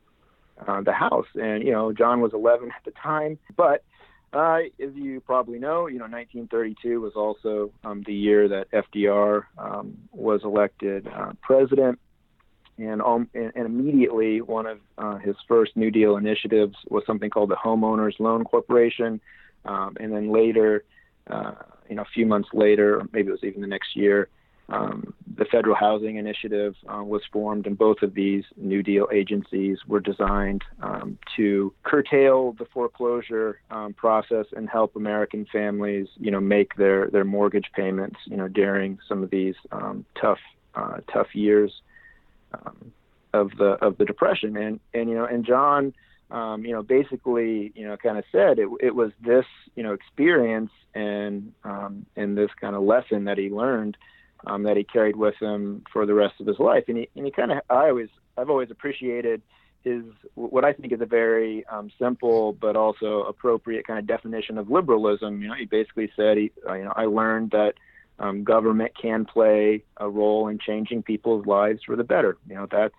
uh, 0.67 0.81
the 0.83 0.93
house. 0.93 1.27
And 1.35 1.63
you 1.63 1.73
know, 1.73 1.93
John 1.93 2.21
was 2.21 2.33
11 2.33 2.71
at 2.71 2.85
the 2.85 2.93
time, 2.93 3.39
but 3.57 3.85
uh, 4.33 4.61
as 4.83 4.95
you 4.95 5.21
probably 5.21 5.59
know, 5.59 5.87
you 5.87 5.99
know, 5.99 6.05
1932 6.05 7.01
was 7.01 7.13
also 7.15 7.71
um, 7.85 8.03
the 8.07 8.15
year 8.15 8.49
that 8.49 8.71
FDR 8.71 9.45
um, 9.59 9.99
was 10.11 10.41
elected 10.45 11.07
uh, 11.07 11.33
president. 11.43 11.99
And, 12.89 13.01
and, 13.35 13.53
and 13.55 13.67
immediately 13.67 14.41
one 14.41 14.67
of 14.67 14.79
uh, 14.99 15.17
his 15.19 15.37
first 15.47 15.77
New 15.77 15.91
Deal 15.91 16.17
initiatives 16.17 16.77
was 16.89 17.05
something 17.07 17.31
called 17.31 17.51
the 17.51 17.57
Homeowners 17.57 18.19
Loan 18.19 18.45
Corporation, 18.45 19.21
um, 19.65 19.97
and 20.01 20.13
then 20.13 20.33
later, 20.33 20.85
uh, 21.29 21.53
you 21.89 21.97
know, 21.97 22.03
a 22.03 22.13
few 22.15 22.27
months 22.27 22.49
later, 22.53 22.99
or 22.99 23.09
maybe 23.13 23.29
it 23.29 23.33
was 23.33 23.45
even 23.45 23.61
the 23.61 23.67
next 23.67 23.97
year, 23.97 24.29
um, 24.69 25.13
the 25.37 25.45
Federal 25.45 25.75
Housing 25.75 26.17
Initiative 26.17 26.75
uh, 26.89 27.03
was 27.03 27.23
formed, 27.33 27.67
and 27.67 27.77
both 27.77 28.03
of 28.03 28.15
these 28.15 28.45
New 28.57 28.83
Deal 28.83 29.07
agencies 29.13 29.79
were 29.87 30.01
designed 30.01 30.63
um, 30.83 31.19
to 31.37 31.73
curtail 31.83 32.53
the 32.53 32.65
foreclosure 32.73 33.61
um, 33.71 33.93
process 33.93 34.47
and 34.57 34.69
help 34.69 34.97
American 34.97 35.47
families, 35.53 36.09
you 36.19 36.31
know, 36.31 36.41
make 36.41 36.77
their 36.77 37.09
their 37.11 37.25
mortgage 37.25 37.71
payments, 37.75 38.17
you 38.25 38.37
know, 38.37 38.49
during 38.49 38.99
some 39.09 39.23
of 39.23 39.31
these 39.31 39.57
um, 39.73 40.07
tough 40.19 40.39
uh, 40.75 40.99
tough 41.13 41.35
years 41.35 41.73
um, 42.55 42.93
of 43.33 43.51
the 43.59 43.73
of 43.85 43.99
the 43.99 44.05
Depression. 44.05 44.57
And 44.57 44.81
and 44.95 45.09
you 45.09 45.17
know, 45.17 45.25
and 45.25 45.45
John. 45.45 45.95
Um, 46.31 46.65
you 46.65 46.73
know, 46.73 46.83
basically, 46.83 47.73
you 47.75 47.87
know, 47.87 47.95
kind 47.99 48.17
of 48.17 48.25
said 48.33 48.59
it, 48.59 48.67
it 48.81 48.95
was 48.95 49.13
this, 49.23 49.45
you 49.77 49.83
know, 49.83 49.93
experience 49.93 50.71
and 50.95 51.53
um, 51.63 52.07
and 52.17 52.39
this 52.39 52.49
kind 52.59 52.75
of 52.75 52.83
lesson 52.85 53.25
that 53.25 53.37
he 53.37 53.51
learned 53.51 53.99
um, 54.47 54.65
that 54.65 54.77
he 54.77 54.85
carried 54.85 55.17
with 55.17 55.35
him 55.41 55.85
for 55.93 56.07
the 56.07 56.15
rest 56.15 56.41
of 56.41 56.47
his 56.47 56.59
life. 56.59 56.85
And 56.89 56.99
he 56.99 57.09
and 57.17 57.25
he 57.25 57.31
kind 57.31 57.53
of 57.53 57.59
I 57.71 57.89
always 57.89 58.09
I've 58.37 58.51
always 58.51 58.71
appreciated 58.71 59.43
his 59.85 60.03
what 60.35 60.65
I 60.65 60.73
think 60.73 60.93
is 60.93 61.01
a 61.01 61.07
very 61.07 61.67
um, 61.67 61.91
simple 61.99 62.53
but 62.53 62.77
also 62.77 63.23
appropriate 63.25 63.87
kind 63.87 63.99
of 63.99 64.07
definition 64.07 64.59
of 64.59 64.71
liberalism. 64.71 65.43
You 65.43 65.49
know, 65.49 65.55
he 65.55 65.67
basically 65.67 66.11
said 66.17 66.37
he 66.37 66.53
uh, 66.69 66.75
you 66.75 66.85
know 66.85 66.93
I 66.95 67.07
learned 67.07 67.51
that 67.53 67.75
um, 68.19 68.45
government 68.45 68.93
can 69.01 69.25
play 69.25 69.83
a 69.97 70.09
role 70.09 70.49
in 70.49 70.59
changing 70.59 71.03
people's 71.03 71.47
lives 71.47 71.81
for 71.85 71.97
the 71.97 72.05
better. 72.05 72.37
You 72.49 72.55
know, 72.55 72.67
that's 72.71 72.95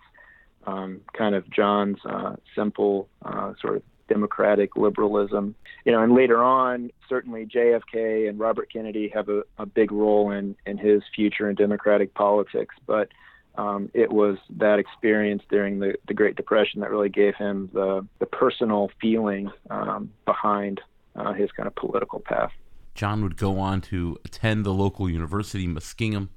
um, 0.66 1.00
kind 1.16 1.34
of 1.34 1.48
John's 1.50 1.98
uh, 2.04 2.36
simple 2.54 3.08
uh, 3.24 3.52
sort 3.60 3.76
of 3.76 3.82
democratic 4.08 4.76
liberalism. 4.76 5.54
You 5.84 5.92
know, 5.92 6.02
and 6.02 6.14
later 6.14 6.42
on, 6.42 6.90
certainly 7.08 7.46
JFK 7.46 8.28
and 8.28 8.38
Robert 8.38 8.70
Kennedy 8.72 9.10
have 9.14 9.28
a, 9.28 9.42
a 9.58 9.66
big 9.66 9.92
role 9.92 10.30
in, 10.30 10.56
in 10.66 10.78
his 10.78 11.02
future 11.14 11.48
in 11.48 11.56
democratic 11.56 12.14
politics. 12.14 12.74
But 12.86 13.08
um, 13.56 13.90
it 13.94 14.12
was 14.12 14.38
that 14.58 14.78
experience 14.78 15.42
during 15.48 15.78
the, 15.78 15.94
the 16.08 16.14
Great 16.14 16.36
Depression 16.36 16.80
that 16.80 16.90
really 16.90 17.08
gave 17.08 17.34
him 17.36 17.70
the, 17.72 18.06
the 18.18 18.26
personal 18.26 18.90
feeling 19.00 19.50
um, 19.70 20.10
behind 20.24 20.80
uh, 21.16 21.32
his 21.32 21.50
kind 21.52 21.66
of 21.66 21.74
political 21.76 22.20
path. 22.20 22.50
John 22.94 23.22
would 23.22 23.36
go 23.36 23.58
on 23.58 23.80
to 23.82 24.18
attend 24.24 24.64
the 24.64 24.72
local 24.72 25.08
university, 25.08 25.66
Muskingum, 25.66 26.28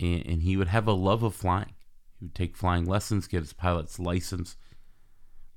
and, 0.00 0.26
and 0.26 0.42
he 0.42 0.56
would 0.56 0.68
have 0.68 0.86
a 0.86 0.92
love 0.92 1.22
of 1.22 1.34
flying. 1.34 1.74
He 2.18 2.26
would 2.26 2.34
take 2.34 2.56
flying 2.56 2.86
lessons, 2.86 3.26
get 3.26 3.40
his 3.40 3.52
pilot's 3.52 3.98
license, 3.98 4.56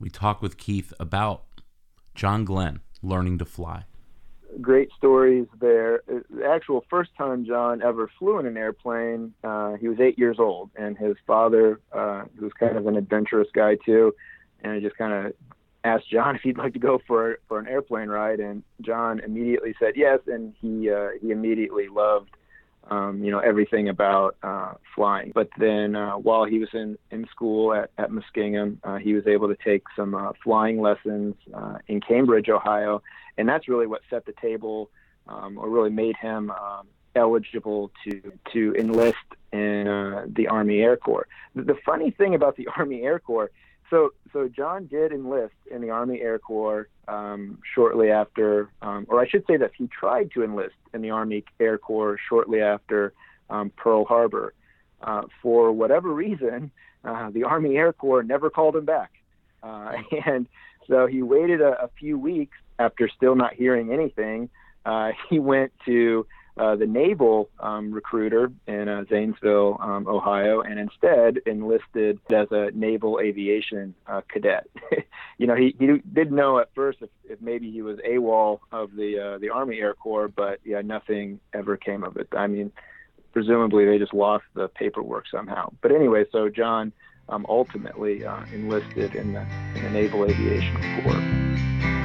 we 0.01 0.09
talk 0.09 0.41
with 0.41 0.57
Keith 0.57 0.93
about 0.99 1.43
John 2.15 2.43
Glenn 2.43 2.81
learning 3.03 3.37
to 3.37 3.45
fly. 3.45 3.85
Great 4.59 4.89
stories 4.97 5.45
there. 5.59 6.01
The 6.07 6.45
actual 6.45 6.83
first 6.89 7.11
time 7.15 7.45
John 7.45 7.81
ever 7.83 8.09
flew 8.19 8.39
in 8.39 8.47
an 8.47 8.57
airplane, 8.57 9.33
uh, 9.43 9.75
he 9.75 9.87
was 9.87 9.99
eight 9.99 10.17
years 10.17 10.37
old, 10.39 10.71
and 10.75 10.97
his 10.97 11.15
father, 11.25 11.79
uh, 11.93 12.23
was 12.41 12.51
kind 12.59 12.75
of 12.77 12.87
an 12.87 12.97
adventurous 12.97 13.47
guy 13.53 13.75
too, 13.85 14.13
and 14.63 14.81
just 14.81 14.97
kind 14.97 15.27
of 15.27 15.33
asked 15.83 16.09
John 16.09 16.35
if 16.37 16.41
he'd 16.41 16.57
like 16.57 16.73
to 16.73 16.79
go 16.79 17.01
for 17.07 17.39
for 17.47 17.59
an 17.59 17.67
airplane 17.67 18.09
ride, 18.09 18.39
and 18.39 18.63
John 18.81 19.19
immediately 19.19 19.75
said 19.79 19.93
yes, 19.95 20.19
and 20.27 20.53
he 20.61 20.89
uh, 20.89 21.09
he 21.21 21.31
immediately 21.31 21.87
loved 21.87 22.29
um, 22.89 23.23
you 23.23 23.31
know 23.31 23.39
everything 23.39 23.89
about 23.89 24.37
uh, 24.43 24.73
flying. 24.95 25.31
But 25.33 25.49
then 25.57 25.95
uh, 25.95 26.13
while 26.13 26.45
he 26.45 26.59
was 26.59 26.69
in 26.73 26.97
in 27.11 27.27
school 27.27 27.73
at 27.73 27.91
at 27.97 28.09
Muskingum, 28.11 28.77
uh, 28.83 28.97
he 28.97 29.13
was 29.13 29.27
able 29.27 29.47
to 29.47 29.57
take 29.63 29.83
some 29.95 30.15
uh, 30.15 30.31
flying 30.43 30.81
lessons 30.81 31.35
uh, 31.53 31.77
in 31.87 32.01
Cambridge, 32.01 32.49
Ohio, 32.49 33.01
and 33.37 33.47
that's 33.47 33.67
really 33.67 33.87
what 33.87 34.01
set 34.09 34.25
the 34.25 34.33
table, 34.41 34.89
um, 35.27 35.57
or 35.57 35.69
really 35.69 35.89
made 35.89 36.15
him 36.17 36.51
um, 36.51 36.87
eligible 37.15 37.91
to 38.03 38.33
to 38.53 38.75
enlist 38.77 39.15
in 39.51 39.87
uh, 39.87 40.25
the 40.27 40.47
Army 40.47 40.79
Air 40.79 40.97
Corps. 40.97 41.27
The, 41.55 41.63
the 41.63 41.77
funny 41.85 42.11
thing 42.11 42.35
about 42.35 42.55
the 42.55 42.67
Army 42.77 43.03
Air 43.03 43.19
Corps 43.19 43.51
so 43.91 44.13
so 44.33 44.47
John 44.47 44.87
did 44.87 45.11
enlist 45.11 45.53
in 45.69 45.81
the 45.81 45.91
Army 45.91 46.21
Air 46.21 46.39
Corps 46.39 46.87
um, 47.07 47.59
shortly 47.75 48.09
after, 48.09 48.69
um, 48.81 49.05
or 49.09 49.21
I 49.21 49.27
should 49.27 49.45
say 49.45 49.57
that 49.57 49.71
he 49.77 49.87
tried 49.87 50.31
to 50.31 50.43
enlist 50.43 50.75
in 50.93 51.01
the 51.01 51.11
Army 51.11 51.43
Air 51.59 51.77
Corps 51.77 52.17
shortly 52.27 52.61
after 52.61 53.13
um, 53.49 53.71
Pearl 53.75 54.05
Harbor. 54.05 54.53
Uh, 55.03 55.23
for 55.41 55.71
whatever 55.71 56.13
reason, 56.13 56.71
uh, 57.03 57.29
the 57.31 57.43
Army 57.43 57.75
Air 57.75 57.93
Corps 57.93 58.23
never 58.23 58.49
called 58.49 58.75
him 58.75 58.85
back, 58.85 59.11
uh, 59.61 59.93
and 60.25 60.47
so 60.87 61.05
he 61.05 61.21
waited 61.21 61.61
a, 61.61 61.83
a, 61.83 61.89
few 61.99 62.17
weeks 62.17 62.57
after 62.79 63.09
still 63.09 63.35
not 63.35 63.53
hearing 63.53 63.91
anything. 63.91 64.49
Uh, 64.85 65.11
he 65.29 65.37
went 65.37 65.71
to 65.85 66.25
uh, 66.61 66.75
the 66.75 66.85
naval 66.85 67.49
um, 67.59 67.91
recruiter 67.91 68.51
in 68.67 68.87
uh, 68.87 69.03
Zanesville, 69.09 69.77
um, 69.81 70.07
Ohio, 70.07 70.61
and 70.61 70.79
instead 70.79 71.39
enlisted 71.47 72.19
as 72.31 72.47
a 72.51 72.69
naval 72.75 73.19
aviation 73.19 73.95
uh, 74.05 74.21
cadet. 74.29 74.67
you 75.39 75.47
know, 75.47 75.55
he, 75.55 75.75
he 75.79 75.87
didn't 76.13 76.35
know 76.35 76.59
at 76.59 76.69
first 76.75 76.99
if, 77.01 77.09
if 77.27 77.41
maybe 77.41 77.71
he 77.71 77.81
was 77.81 77.97
AWOL 78.07 78.59
of 78.71 78.95
the 78.95 79.19
uh, 79.19 79.37
the 79.39 79.49
Army 79.49 79.79
Air 79.79 79.95
Corps, 79.95 80.27
but 80.27 80.59
yeah, 80.63 80.81
nothing 80.81 81.39
ever 81.51 81.77
came 81.77 82.03
of 82.03 82.15
it. 82.17 82.27
I 82.31 82.45
mean, 82.45 82.71
presumably 83.33 83.85
they 83.85 83.97
just 83.97 84.13
lost 84.13 84.43
the 84.53 84.67
paperwork 84.67 85.25
somehow. 85.31 85.71
But 85.81 85.91
anyway, 85.91 86.25
so 86.31 86.47
John 86.47 86.93
um, 87.27 87.43
ultimately 87.49 88.23
uh, 88.23 88.45
enlisted 88.53 89.15
in 89.15 89.33
the, 89.33 89.47
in 89.75 89.83
the 89.83 89.89
Naval 89.89 90.25
Aviation 90.25 91.01
Corps. 91.01 92.00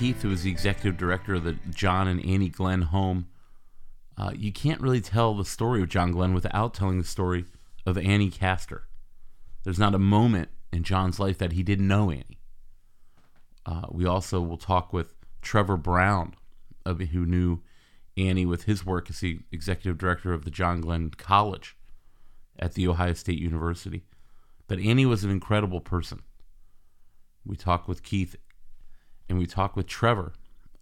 Keith, 0.00 0.22
who 0.22 0.30
is 0.30 0.44
the 0.44 0.50
executive 0.50 0.96
director 0.96 1.34
of 1.34 1.44
the 1.44 1.58
John 1.68 2.08
and 2.08 2.24
Annie 2.24 2.48
Glenn 2.48 2.80
home, 2.80 3.28
uh, 4.16 4.30
you 4.34 4.50
can't 4.50 4.80
really 4.80 5.02
tell 5.02 5.34
the 5.34 5.44
story 5.44 5.82
of 5.82 5.90
John 5.90 6.10
Glenn 6.12 6.32
without 6.32 6.72
telling 6.72 6.96
the 6.96 7.04
story 7.04 7.44
of 7.84 7.98
Annie 7.98 8.30
Castor. 8.30 8.84
There's 9.62 9.78
not 9.78 9.94
a 9.94 9.98
moment 9.98 10.48
in 10.72 10.84
John's 10.84 11.20
life 11.20 11.36
that 11.36 11.52
he 11.52 11.62
didn't 11.62 11.86
know 11.86 12.10
Annie. 12.10 12.40
Uh, 13.66 13.88
we 13.90 14.06
also 14.06 14.40
will 14.40 14.56
talk 14.56 14.90
with 14.90 15.12
Trevor 15.42 15.76
Brown, 15.76 16.32
who 16.86 17.26
knew 17.26 17.60
Annie 18.16 18.46
with 18.46 18.64
his 18.64 18.86
work 18.86 19.10
as 19.10 19.20
the 19.20 19.40
executive 19.52 19.98
director 19.98 20.32
of 20.32 20.46
the 20.46 20.50
John 20.50 20.80
Glenn 20.80 21.10
College 21.10 21.76
at 22.58 22.72
the 22.72 22.88
Ohio 22.88 23.12
State 23.12 23.38
University. 23.38 24.06
But 24.66 24.78
Annie 24.78 25.04
was 25.04 25.24
an 25.24 25.30
incredible 25.30 25.82
person. 25.82 26.22
We 27.44 27.54
talk 27.54 27.86
with 27.86 28.02
Keith 28.02 28.34
and 29.30 29.38
we 29.38 29.46
talk 29.46 29.76
with 29.76 29.86
Trevor 29.86 30.32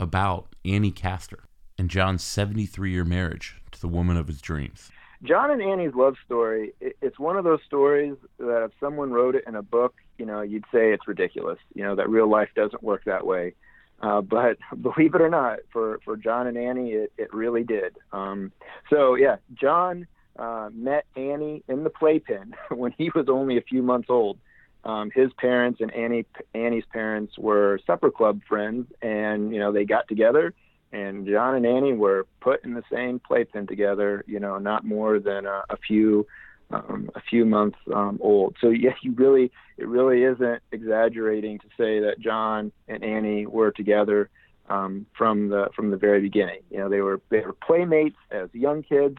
about 0.00 0.48
Annie 0.64 0.90
Castor 0.90 1.44
and 1.76 1.90
John's 1.90 2.24
73 2.24 2.90
year 2.90 3.04
marriage 3.04 3.60
to 3.70 3.80
the 3.80 3.86
woman 3.86 4.16
of 4.16 4.26
his 4.26 4.40
dreams. 4.40 4.90
John 5.22 5.50
and 5.50 5.60
Annie's 5.60 5.94
love 5.94 6.14
story, 6.24 6.72
it's 6.80 7.18
one 7.18 7.36
of 7.36 7.44
those 7.44 7.60
stories 7.66 8.16
that 8.38 8.64
if 8.64 8.70
someone 8.80 9.10
wrote 9.10 9.34
it 9.34 9.44
in 9.46 9.54
a 9.54 9.62
book, 9.62 9.96
you 10.16 10.24
know, 10.24 10.40
you'd 10.40 10.64
say 10.72 10.92
it's 10.92 11.06
ridiculous, 11.06 11.58
you 11.74 11.82
know, 11.82 11.94
that 11.96 12.08
real 12.08 12.28
life 12.28 12.48
doesn't 12.54 12.82
work 12.82 13.04
that 13.04 13.26
way. 13.26 13.54
Uh, 14.00 14.22
but 14.22 14.56
believe 14.80 15.14
it 15.14 15.20
or 15.20 15.28
not, 15.28 15.58
for, 15.72 16.00
for 16.04 16.16
John 16.16 16.46
and 16.46 16.56
Annie, 16.56 16.92
it, 16.92 17.12
it 17.18 17.34
really 17.34 17.64
did. 17.64 17.96
Um, 18.12 18.52
so, 18.88 19.16
yeah, 19.16 19.36
John 19.52 20.06
uh, 20.38 20.70
met 20.72 21.04
Annie 21.16 21.64
in 21.68 21.84
the 21.84 21.90
playpen 21.90 22.54
when 22.70 22.94
he 22.96 23.10
was 23.14 23.26
only 23.28 23.58
a 23.58 23.62
few 23.62 23.82
months 23.82 24.08
old 24.08 24.38
um, 24.84 25.10
his 25.14 25.32
parents 25.34 25.80
and 25.80 25.92
Annie 25.92 26.26
Annie's 26.54 26.84
parents 26.92 27.36
were 27.38 27.80
supper 27.86 28.10
club 28.10 28.40
friends, 28.48 28.86
and 29.02 29.52
you 29.52 29.58
know 29.58 29.72
they 29.72 29.84
got 29.84 30.08
together, 30.08 30.54
and 30.92 31.26
John 31.26 31.56
and 31.56 31.66
Annie 31.66 31.94
were 31.94 32.26
put 32.40 32.64
in 32.64 32.74
the 32.74 32.84
same 32.90 33.18
playpen 33.20 33.66
together. 33.66 34.24
You 34.26 34.40
know, 34.40 34.58
not 34.58 34.84
more 34.84 35.18
than 35.18 35.46
a, 35.46 35.64
a 35.68 35.76
few 35.76 36.26
um, 36.70 37.10
a 37.14 37.20
few 37.20 37.44
months 37.44 37.78
um, 37.92 38.18
old. 38.22 38.56
So 38.60 38.70
yeah, 38.70 38.94
you 39.02 39.12
really 39.12 39.50
it 39.76 39.88
really 39.88 40.22
isn't 40.22 40.62
exaggerating 40.70 41.58
to 41.58 41.66
say 41.76 42.00
that 42.00 42.20
John 42.20 42.72
and 42.86 43.02
Annie 43.02 43.46
were 43.46 43.72
together 43.72 44.30
um, 44.68 45.06
from 45.16 45.48
the 45.48 45.70
from 45.74 45.90
the 45.90 45.96
very 45.96 46.20
beginning. 46.20 46.60
You 46.70 46.78
know, 46.78 46.88
they 46.88 47.00
were 47.00 47.20
they 47.30 47.40
were 47.40 47.52
playmates 47.52 48.16
as 48.30 48.48
young 48.52 48.84
kids, 48.84 49.18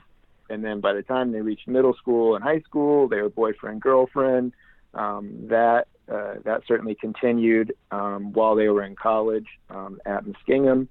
and 0.49 0.63
then 0.63 0.79
by 0.79 0.93
the 0.93 1.03
time 1.03 1.33
they 1.33 1.41
reached 1.41 1.67
middle 1.67 1.93
school 1.95 2.35
and 2.35 2.43
high 2.43 2.61
school, 2.61 3.09
they 3.09 3.21
were 3.21 3.29
boyfriend 3.29 3.81
girlfriend 3.81 4.53
um, 4.93 5.47
that 5.49 5.87
uh, 6.11 6.35
that 6.43 6.61
certainly 6.67 6.95
continued 6.95 7.75
um, 7.91 8.33
while 8.33 8.55
they 8.55 8.67
were 8.67 8.83
in 8.83 8.95
college 8.95 9.45
um, 9.69 9.99
at 10.05 10.25
Muskingum. 10.25 10.87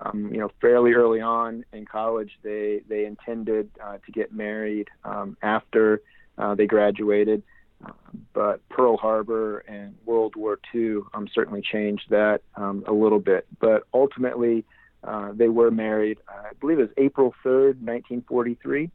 Um, 0.00 0.30
you 0.32 0.38
know, 0.38 0.50
fairly 0.60 0.92
early 0.92 1.20
on 1.20 1.64
in 1.72 1.84
college, 1.86 2.30
they 2.42 2.80
they 2.88 3.04
intended 3.04 3.70
uh, 3.82 3.98
to 4.04 4.12
get 4.12 4.32
married 4.32 4.88
um, 5.04 5.36
after 5.42 6.02
uh, 6.38 6.54
they 6.54 6.66
graduated, 6.66 7.42
but 8.34 8.66
Pearl 8.68 8.98
Harbor 8.98 9.58
and 9.60 9.96
World 10.04 10.36
War 10.36 10.58
II 10.74 10.98
certainly 11.32 11.62
changed 11.62 12.10
that 12.10 12.42
a 12.56 12.92
little 12.92 13.20
bit. 13.20 13.46
But 13.58 13.84
ultimately, 13.94 14.66
uh, 15.02 15.32
they 15.32 15.48
were 15.48 15.70
married. 15.70 16.18
I 16.28 16.52
believe 16.60 16.78
it 16.78 16.82
was 16.82 16.90
April 16.98 17.34
3rd, 17.44 17.80
1943, 17.80 18.90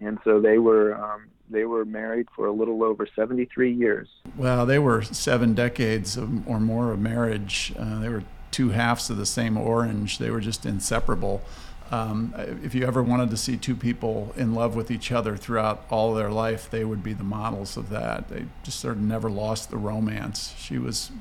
and 0.00 0.18
so 0.24 0.40
they 0.40 0.58
were 0.58 0.94
um, 0.94 1.26
they 1.50 1.64
were 1.64 1.84
married 1.84 2.28
for 2.34 2.46
a 2.46 2.52
little 2.52 2.82
over 2.82 3.06
73 3.14 3.72
years. 3.72 4.08
Well, 4.36 4.66
they 4.66 4.78
were 4.78 5.02
seven 5.02 5.54
decades 5.54 6.16
or 6.16 6.60
more 6.60 6.92
of 6.92 6.98
marriage. 6.98 7.72
Uh, 7.78 8.00
they 8.00 8.08
were 8.08 8.24
two 8.50 8.70
halves 8.70 9.10
of 9.10 9.16
the 9.16 9.26
same 9.26 9.56
orange. 9.56 10.18
They 10.18 10.30
were 10.30 10.40
just 10.40 10.64
inseparable. 10.64 11.42
Um, 11.90 12.34
if 12.62 12.74
you 12.74 12.86
ever 12.86 13.02
wanted 13.02 13.30
to 13.30 13.36
see 13.36 13.56
two 13.56 13.76
people 13.76 14.32
in 14.36 14.54
love 14.54 14.74
with 14.74 14.90
each 14.90 15.12
other 15.12 15.36
throughout 15.36 15.84
all 15.90 16.14
their 16.14 16.30
life, 16.30 16.70
they 16.70 16.84
would 16.84 17.02
be 17.02 17.12
the 17.12 17.24
models 17.24 17.76
of 17.76 17.90
that. 17.90 18.28
They 18.30 18.46
just 18.62 18.80
sort 18.80 18.96
of 18.96 19.02
never 19.02 19.30
lost 19.30 19.70
the 19.70 19.76
romance. 19.76 20.54
She 20.56 20.78
was 20.78 21.12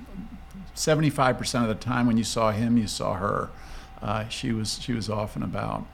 75% 0.75 1.62
of 1.62 1.68
the 1.68 1.75
time 1.75 2.08
when 2.08 2.18
you 2.18 2.24
saw 2.24 2.51
him, 2.51 2.77
you 2.77 2.88
saw 2.88 3.15
her. 3.15 3.50
Uh, 4.01 4.27
she 4.30 4.51
was 4.51 4.82
she 4.82 4.94
was 4.94 5.10
off 5.10 5.36
and 5.36 5.44
about. 5.44 5.86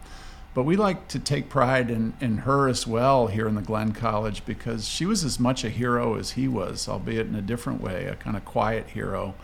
But 0.59 0.65
we 0.65 0.75
like 0.75 1.07
to 1.07 1.19
take 1.19 1.47
pride 1.47 1.89
in, 1.89 2.15
in 2.19 2.39
her 2.39 2.67
as 2.67 2.85
well 2.85 3.27
here 3.27 3.47
in 3.47 3.55
the 3.55 3.61
Glenn 3.61 3.93
College 3.93 4.43
because 4.43 4.89
she 4.89 5.05
was 5.05 5.23
as 5.23 5.39
much 5.39 5.63
a 5.63 5.69
hero 5.69 6.17
as 6.17 6.31
he 6.31 6.49
was, 6.49 6.89
albeit 6.89 7.27
in 7.27 7.35
a 7.35 7.41
different 7.41 7.79
way, 7.79 8.07
a 8.07 8.15
kind 8.17 8.35
of 8.35 8.43
quiet 8.43 8.89
hero. 8.89 9.35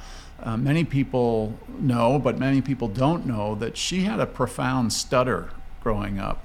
Uh, 0.44 0.58
many 0.58 0.84
people 0.84 1.58
know, 1.80 2.20
but 2.20 2.38
many 2.38 2.60
people 2.60 2.90
don't 2.90 3.26
know, 3.26 3.56
that 3.56 3.78
she 3.78 4.02
had 4.02 4.20
a 4.20 4.26
profound 4.26 4.92
stutter 4.92 5.52
growing 5.82 6.20
up. 6.20 6.44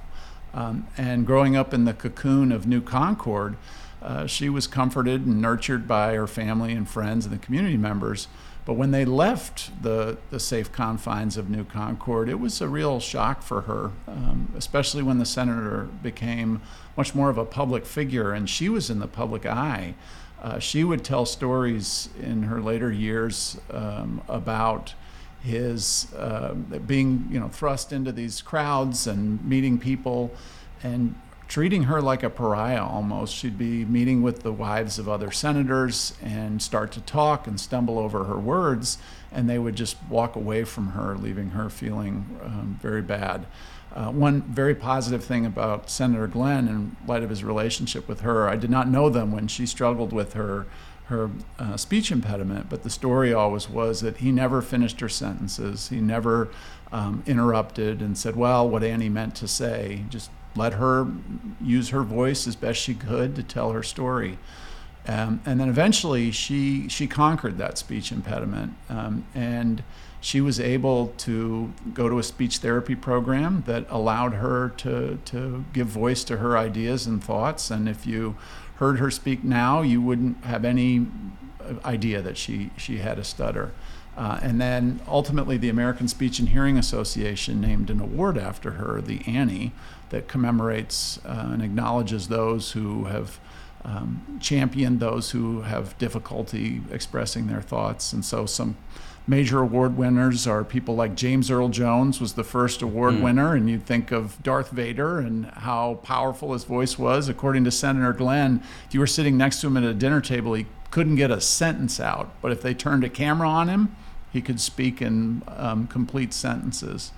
Um, 0.55 0.87
and 0.97 1.27
growing 1.27 1.57
up 1.57 1.75
in 1.75 1.85
the 1.85 1.93
cocoon 1.93 2.53
of 2.53 2.65
New 2.65 2.81
Concord, 2.81 3.57
uh, 4.01 4.29
she 4.29 4.49
was 4.49 4.69
comforted 4.69 5.27
and 5.27 5.43
nurtured 5.43 5.89
by 5.89 6.15
her 6.15 6.29
family 6.29 6.75
and 6.75 6.89
friends 6.89 7.27
and 7.27 7.35
the 7.35 7.45
community 7.45 7.77
members. 7.77 8.29
But 8.71 8.77
when 8.77 8.93
they 8.93 9.05
left 9.05 9.83
the, 9.83 10.17
the 10.31 10.39
safe 10.39 10.71
confines 10.71 11.37
of 11.37 11.51
New 11.51 11.65
Concord, 11.65 12.29
it 12.29 12.39
was 12.39 12.61
a 12.61 12.69
real 12.69 13.01
shock 13.01 13.43
for 13.43 13.63
her, 13.63 13.91
um, 14.07 14.53
especially 14.57 15.03
when 15.03 15.19
the 15.19 15.27
senator 15.27 15.89
became 16.05 16.63
much 16.97 17.13
more 17.13 17.31
of 17.31 17.37
a 17.37 17.45
public 17.45 17.85
figure 17.85 18.33
and 18.33 18.49
she 18.49 18.69
was 18.69 18.89
in 18.89 19.01
the 19.01 19.09
public 19.09 19.45
eye. 19.45 19.97
Uh, 20.41 20.61
she 20.61 20.85
would 20.85 21.03
tell 21.03 21.27
stories 21.27 22.11
in 22.21 22.45
her 22.45 22.61
later 22.61 22.93
years 22.93 23.61
um, 23.73 24.23
about 24.29 24.95
his 25.43 26.15
uh, 26.15 26.55
being, 26.87 27.27
you 27.29 27.41
know, 27.41 27.49
thrust 27.49 27.93
into 27.93 28.13
these 28.13 28.41
crowds 28.41 29.09
and 29.09 29.45
meeting 29.45 29.81
people, 29.81 30.31
and 30.85 31.17
treating 31.51 31.83
her 31.83 32.01
like 32.01 32.23
a 32.23 32.31
pariah 32.31 32.83
almost. 32.83 33.35
She'd 33.35 33.59
be 33.59 33.85
meeting 33.85 34.23
with 34.23 34.45
the 34.45 34.53
wives 34.53 35.01
of 35.01 35.09
other 35.09 35.33
senators 35.33 36.15
and 36.23 36.63
start 36.63 36.93
to 36.93 37.01
talk 37.01 37.49
and 37.49 37.59
stumble 37.59 37.99
over 37.99 38.23
her 38.25 38.39
words, 38.39 38.99
and 39.33 39.51
they 39.51 39.59
would 39.59 39.75
just 39.75 39.97
walk 40.09 40.37
away 40.37 40.63
from 40.63 40.91
her, 40.91 41.17
leaving 41.17 41.51
her 41.51 41.69
feeling 41.69 42.39
um, 42.45 42.79
very 42.81 43.03
bad. 43.03 43.47
Uh, 43.93 44.13
one 44.13 44.43
very 44.43 44.77
positive 44.77 45.25
thing 45.25 45.45
about 45.45 45.91
Senator 45.91 46.29
Glenn, 46.29 46.69
in 46.69 46.97
light 47.05 47.25
of 47.25 47.31
his 47.31 47.43
relationship 47.43 48.07
with 48.07 48.21
her, 48.21 48.49
I 48.49 48.55
did 48.55 48.71
not 48.71 48.87
know 48.87 49.11
them 49.11 49.33
when 49.33 49.49
she 49.49 49.67
struggled 49.67 50.13
with 50.13 50.35
her 50.35 50.67
her 51.07 51.29
uh, 51.59 51.77
speech 51.77 52.13
impediment, 52.13 52.69
but 52.71 52.85
the 52.85 52.91
story 52.91 53.35
always 53.35 53.69
was 53.69 54.01
that 54.01 54.19
he 54.19 54.31
never 54.31 54.63
finished 54.63 55.01
her 55.01 55.09
sentences. 55.09 55.89
He 55.89 56.01
never 56.01 56.51
um, 56.93 57.25
interrupted 57.27 58.01
and 58.01 58.17
said, 58.17 58.37
"Well, 58.37 58.69
what 58.69 58.85
Annie 58.85 59.09
meant 59.09 59.35
to 59.37 59.49
say." 59.49 60.05
Just 60.09 60.31
let 60.57 60.75
her 60.75 61.07
use 61.61 61.91
her 61.91 62.03
voice 62.03 62.47
as 62.47 62.57
best 62.57 62.81
she 62.81 62.95
could 62.95 63.37
to 63.37 63.43
tell 63.43 63.73
her 63.73 63.83
story. 63.83 64.39
Um, 65.07 65.41
and 65.47 65.59
then 65.59 65.69
eventually, 65.69 66.31
she 66.31 66.89
she 66.89 67.07
conquered 67.07 67.59
that 67.59 67.79
speech 67.79 68.13
impediment 68.13 68.75
um, 68.89 69.25
and 69.35 69.83
she 70.21 70.41
was 70.41 70.61
able 70.61 71.09
to 71.17 71.73
go 71.95 72.09
to 72.09 72.19
a 72.19 72.23
speech 72.23 72.59
therapy 72.59 72.95
program 72.95 73.65
that 73.67 73.87
allowed 73.89 74.35
her 74.35 74.69
to, 74.77 75.19
to 75.25 75.65
give 75.73 75.87
voice 75.87 76.23
to 76.25 76.37
her 76.37 76.59
ideas 76.59 77.07
and 77.07 77.25
thoughts. 77.25 77.71
And 77.71 77.89
if 77.89 78.07
you 78.07 78.37
heard 78.77 78.99
her 78.99 79.11
speak 79.11 79.43
now, 79.43 79.81
you 79.81 80.03
wouldn't 80.03 80.45
have 80.45 80.65
any 80.65 81.07
idea 81.85 82.21
that 82.21 82.37
she, 82.37 82.71
she 82.77 82.99
had 82.99 83.19
a 83.19 83.25
stutter. 83.25 83.73
Uh, 84.17 84.39
and 84.43 84.61
then 84.61 85.01
ultimately, 85.09 85.57
the 85.57 85.71
American 85.71 86.07
Speech 86.07 86.39
and 86.39 86.51
Hearing 86.51 86.77
Association 86.77 87.61
named 87.61 87.89
an 87.89 88.01
award 88.01 88.37
after 88.37 88.73
her, 88.73 89.01
the 89.01 89.23
Annie, 89.27 89.73
that 90.11 90.29
commemorates 90.29 91.19
uh, 91.25 91.51
and 91.53 91.63
acknowledges 91.63 92.29
those 92.29 92.73
who 92.73 93.05
have 93.05 93.41
um, 93.85 94.39
championed 94.41 95.01
those 95.01 95.31
who 95.31 95.63
have 95.63 95.97
difficulty 95.99 96.83
expressing 96.91 97.47
their 97.47 97.63
thoughts. 97.63 98.13
And 98.13 98.25
so, 98.25 98.47
some 98.47 98.77
major 99.27 99.61
award 99.61 99.97
winners 99.97 100.47
are 100.47 100.65
people 100.65 100.97
like 100.97 101.15
James 101.15 101.51
Earl 101.51 101.69
Jones 101.69 102.21
was 102.21 102.35
the 102.35 102.45
first 102.45 102.83
award 102.83 103.15
mm. 103.15 103.23
winner, 103.23 103.55
and 103.55 103.71
you'd 103.71 103.87
think 103.87 104.13
of 104.13 104.43
Darth 104.43 104.71
Vader 104.71 105.19
and 105.19 105.47
how 105.47 105.95
powerful 106.03 106.53
his 106.53 106.65
voice 106.65 106.99
was. 106.99 107.29
According 107.29 107.65
to 107.65 107.71
Senator 107.71 108.13
Glenn, 108.13 108.63
if 108.87 108.95
you 108.95 109.01
were 109.01 109.07
sitting 109.07 109.37
next 109.37 109.61
to 109.61 109.69
him 109.69 109.77
at 109.77 109.85
a 109.85 109.95
dinner 109.95 110.21
table, 110.21 110.55
he 110.55 110.67
couldn't 110.91 111.17
get 111.17 111.31
a 111.31 111.41
sentence 111.41 112.01
out, 112.01 112.31
but 112.43 112.51
if 112.51 112.61
they 112.61 112.75
turned 112.75 113.05
a 113.05 113.09
camera 113.09 113.49
on 113.49 113.69
him, 113.69 113.95
he 114.33 114.43
could 114.43 114.61
speak 114.61 115.01
in 115.01 115.43
um, 115.47 115.87
complete 115.87 116.33
sentences. 116.33 117.13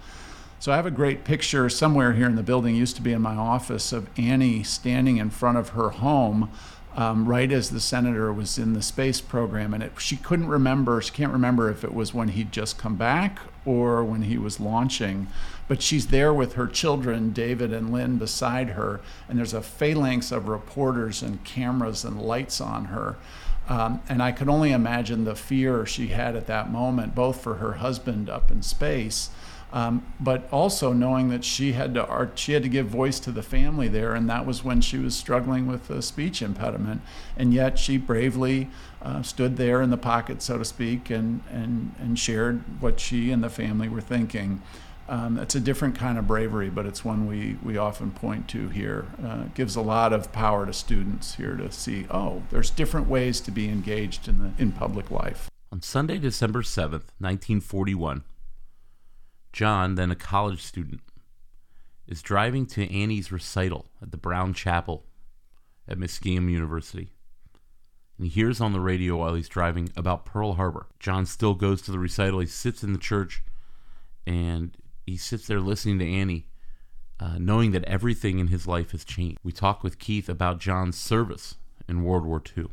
So 0.62 0.70
I 0.70 0.76
have 0.76 0.86
a 0.86 0.92
great 0.92 1.24
picture 1.24 1.68
somewhere 1.68 2.12
here 2.12 2.26
in 2.26 2.36
the 2.36 2.42
building, 2.44 2.76
used 2.76 2.94
to 2.94 3.02
be 3.02 3.12
in 3.12 3.20
my 3.20 3.34
office, 3.34 3.92
of 3.92 4.08
Annie 4.16 4.62
standing 4.62 5.16
in 5.16 5.30
front 5.30 5.58
of 5.58 5.70
her 5.70 5.88
home 5.88 6.52
um, 6.94 7.26
right 7.26 7.50
as 7.50 7.70
the 7.70 7.80
senator 7.80 8.32
was 8.32 8.58
in 8.58 8.72
the 8.72 8.80
space 8.80 9.20
program, 9.20 9.74
and 9.74 9.82
it, 9.82 9.90
she 9.98 10.16
couldn't 10.16 10.46
remember. 10.46 11.02
She 11.02 11.10
can't 11.10 11.32
remember 11.32 11.68
if 11.68 11.82
it 11.82 11.92
was 11.92 12.14
when 12.14 12.28
he'd 12.28 12.52
just 12.52 12.78
come 12.78 12.94
back 12.94 13.40
or 13.64 14.04
when 14.04 14.22
he 14.22 14.38
was 14.38 14.60
launching. 14.60 15.26
But 15.66 15.82
she's 15.82 16.06
there 16.06 16.32
with 16.32 16.52
her 16.52 16.68
children, 16.68 17.32
David 17.32 17.72
and 17.72 17.92
Lynn, 17.92 18.18
beside 18.18 18.68
her, 18.68 19.00
and 19.28 19.38
there's 19.38 19.54
a 19.54 19.62
phalanx 19.62 20.30
of 20.30 20.46
reporters 20.46 21.24
and 21.24 21.42
cameras 21.42 22.04
and 22.04 22.22
lights 22.22 22.60
on 22.60 22.84
her. 22.84 23.16
Um, 23.68 24.00
and 24.08 24.22
I 24.22 24.30
could 24.30 24.48
only 24.48 24.70
imagine 24.70 25.24
the 25.24 25.34
fear 25.34 25.84
she 25.86 26.08
had 26.08 26.36
at 26.36 26.46
that 26.46 26.70
moment, 26.70 27.16
both 27.16 27.40
for 27.40 27.56
her 27.56 27.72
husband 27.72 28.30
up 28.30 28.48
in 28.48 28.62
space 28.62 29.30
um, 29.72 30.06
but 30.20 30.46
also 30.52 30.92
knowing 30.92 31.30
that 31.30 31.44
she 31.44 31.72
had 31.72 31.94
to 31.94 32.06
art, 32.06 32.38
she 32.38 32.52
had 32.52 32.62
to 32.62 32.68
give 32.68 32.86
voice 32.86 33.18
to 33.20 33.32
the 33.32 33.42
family 33.42 33.88
there, 33.88 34.14
and 34.14 34.28
that 34.28 34.44
was 34.44 34.62
when 34.62 34.80
she 34.80 34.98
was 34.98 35.14
struggling 35.16 35.66
with 35.66 35.88
a 35.88 36.02
speech 36.02 36.42
impediment, 36.42 37.00
and 37.36 37.54
yet 37.54 37.78
she 37.78 37.96
bravely 37.96 38.68
uh, 39.00 39.22
stood 39.22 39.56
there 39.56 39.80
in 39.80 39.90
the 39.90 39.96
pocket, 39.96 40.42
so 40.42 40.58
to 40.58 40.64
speak, 40.64 41.10
and 41.10 41.42
and 41.50 41.94
and 41.98 42.18
shared 42.18 42.62
what 42.80 43.00
she 43.00 43.30
and 43.30 43.42
the 43.42 43.50
family 43.50 43.88
were 43.88 44.02
thinking. 44.02 44.60
Um, 45.08 45.38
it's 45.38 45.54
a 45.54 45.60
different 45.60 45.94
kind 45.96 46.16
of 46.16 46.26
bravery, 46.26 46.70
but 46.70 46.86
it's 46.86 47.04
one 47.04 47.26
we, 47.26 47.58
we 47.62 47.76
often 47.76 48.12
point 48.12 48.48
to 48.48 48.68
here. 48.68 49.06
Uh, 49.22 49.44
gives 49.54 49.74
a 49.74 49.80
lot 49.80 50.12
of 50.12 50.32
power 50.32 50.64
to 50.64 50.72
students 50.72 51.34
here 51.34 51.56
to 51.56 51.72
see, 51.72 52.06
oh, 52.10 52.42
there's 52.50 52.70
different 52.70 53.08
ways 53.08 53.40
to 53.40 53.50
be 53.50 53.68
engaged 53.68 54.28
in, 54.28 54.38
the, 54.38 54.62
in 54.62 54.72
public 54.72 55.10
life. 55.10 55.50
On 55.72 55.82
Sunday, 55.82 56.18
December 56.18 56.62
7th, 56.62 57.10
1941, 57.18 58.22
John, 59.52 59.94
then 59.96 60.10
a 60.10 60.16
college 60.16 60.62
student, 60.62 61.00
is 62.06 62.22
driving 62.22 62.66
to 62.66 62.92
Annie's 62.92 63.30
recital 63.30 63.86
at 64.00 64.10
the 64.10 64.16
Brown 64.16 64.54
Chapel 64.54 65.04
at 65.86 65.98
Muskingum 65.98 66.50
University. 66.50 67.12
And 68.16 68.26
he 68.26 68.30
hears 68.30 68.60
on 68.60 68.72
the 68.72 68.80
radio 68.80 69.16
while 69.16 69.34
he's 69.34 69.48
driving 69.48 69.90
about 69.96 70.24
Pearl 70.24 70.54
Harbor. 70.54 70.86
John 70.98 71.26
still 71.26 71.54
goes 71.54 71.82
to 71.82 71.90
the 71.90 71.98
recital. 71.98 72.40
He 72.40 72.46
sits 72.46 72.82
in 72.82 72.92
the 72.92 72.98
church 72.98 73.42
and 74.26 74.76
he 75.06 75.16
sits 75.16 75.46
there 75.46 75.60
listening 75.60 75.98
to 75.98 76.08
Annie, 76.08 76.46
uh, 77.18 77.38
knowing 77.38 77.72
that 77.72 77.84
everything 77.84 78.38
in 78.38 78.48
his 78.48 78.66
life 78.66 78.92
has 78.92 79.04
changed. 79.04 79.38
We 79.42 79.52
talk 79.52 79.82
with 79.82 79.98
Keith 79.98 80.28
about 80.28 80.60
John's 80.60 80.98
service 80.98 81.56
in 81.88 82.04
World 82.04 82.24
War 82.24 82.42
II. 82.56 82.66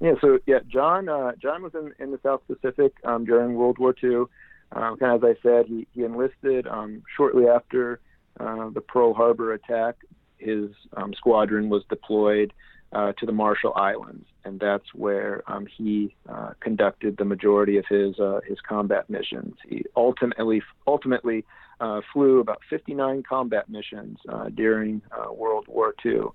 Yeah, 0.00 0.12
so 0.20 0.38
yeah, 0.46 0.58
John 0.68 1.08
uh, 1.08 1.32
John 1.40 1.62
was 1.62 1.74
in, 1.74 1.94
in 1.98 2.10
the 2.10 2.20
South 2.22 2.42
Pacific 2.46 2.92
um, 3.04 3.24
during 3.24 3.54
World 3.54 3.78
War 3.78 3.94
II. 4.02 4.24
Um, 4.72 4.96
kind 4.96 5.12
of 5.12 5.24
as 5.24 5.36
I 5.36 5.42
said, 5.42 5.66
he, 5.66 5.86
he 5.92 6.04
enlisted 6.04 6.66
um, 6.66 7.02
shortly 7.16 7.46
after 7.46 8.00
uh, 8.40 8.70
the 8.70 8.80
Pearl 8.80 9.14
Harbor 9.14 9.52
attack. 9.52 9.96
His 10.38 10.70
um, 10.96 11.14
squadron 11.14 11.68
was 11.68 11.82
deployed 11.88 12.52
uh, 12.92 13.12
to 13.18 13.26
the 13.26 13.32
Marshall 13.32 13.72
Islands, 13.74 14.26
and 14.44 14.60
that's 14.60 14.92
where 14.94 15.42
um, 15.46 15.66
he 15.66 16.14
uh, 16.28 16.50
conducted 16.60 17.16
the 17.16 17.24
majority 17.24 17.78
of 17.78 17.84
his 17.88 18.18
uh, 18.18 18.40
his 18.46 18.58
combat 18.60 19.08
missions. 19.08 19.56
He 19.66 19.84
ultimately 19.96 20.62
ultimately 20.86 21.44
uh, 21.80 22.00
flew 22.12 22.40
about 22.40 22.60
59 22.68 23.22
combat 23.28 23.68
missions 23.68 24.18
uh, 24.28 24.48
during 24.50 25.02
World 25.32 25.66
War 25.68 25.94
II. 26.04 26.28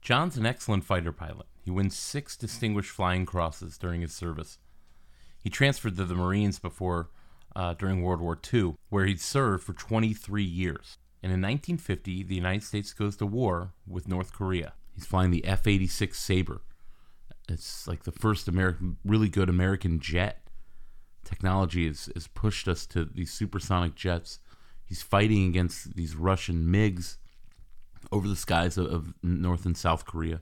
John's 0.00 0.36
an 0.36 0.46
excellent 0.46 0.84
fighter 0.84 1.12
pilot. 1.12 1.46
He 1.64 1.70
wins 1.70 1.96
six 1.96 2.36
distinguished 2.36 2.90
flying 2.90 3.24
crosses 3.24 3.78
during 3.78 4.00
his 4.00 4.12
service. 4.12 4.58
He 5.40 5.50
transferred 5.50 5.96
to 5.96 6.04
the 6.04 6.14
Marines 6.14 6.58
before 6.58 7.10
uh, 7.54 7.74
during 7.74 8.02
World 8.02 8.20
War 8.20 8.38
II, 8.52 8.74
where 8.88 9.06
he'd 9.06 9.20
served 9.20 9.64
for 9.64 9.72
23 9.72 10.42
years. 10.42 10.98
And 11.22 11.32
in 11.32 11.40
1950, 11.40 12.24
the 12.24 12.34
United 12.34 12.64
States 12.64 12.92
goes 12.92 13.16
to 13.16 13.26
war 13.26 13.72
with 13.86 14.08
North 14.08 14.32
Korea. 14.32 14.72
He's 14.94 15.06
flying 15.06 15.30
the 15.30 15.44
F 15.44 15.66
86 15.66 16.18
Sabre 16.18 16.60
It's 17.48 17.86
like 17.86 18.02
the 18.02 18.12
first 18.12 18.48
American, 18.48 18.96
really 19.04 19.28
good 19.28 19.48
American 19.48 20.00
jet. 20.00 20.46
Technology 21.24 21.86
has, 21.86 22.10
has 22.14 22.26
pushed 22.26 22.66
us 22.66 22.86
to 22.86 23.04
these 23.04 23.32
supersonic 23.32 23.94
jets. 23.94 24.40
He's 24.84 25.02
fighting 25.02 25.46
against 25.46 25.94
these 25.94 26.16
Russian 26.16 26.66
MiGs 26.66 27.16
over 28.10 28.26
the 28.26 28.36
skies 28.36 28.76
of, 28.76 28.86
of 28.86 29.14
North 29.22 29.64
and 29.64 29.76
South 29.76 30.04
Korea. 30.04 30.40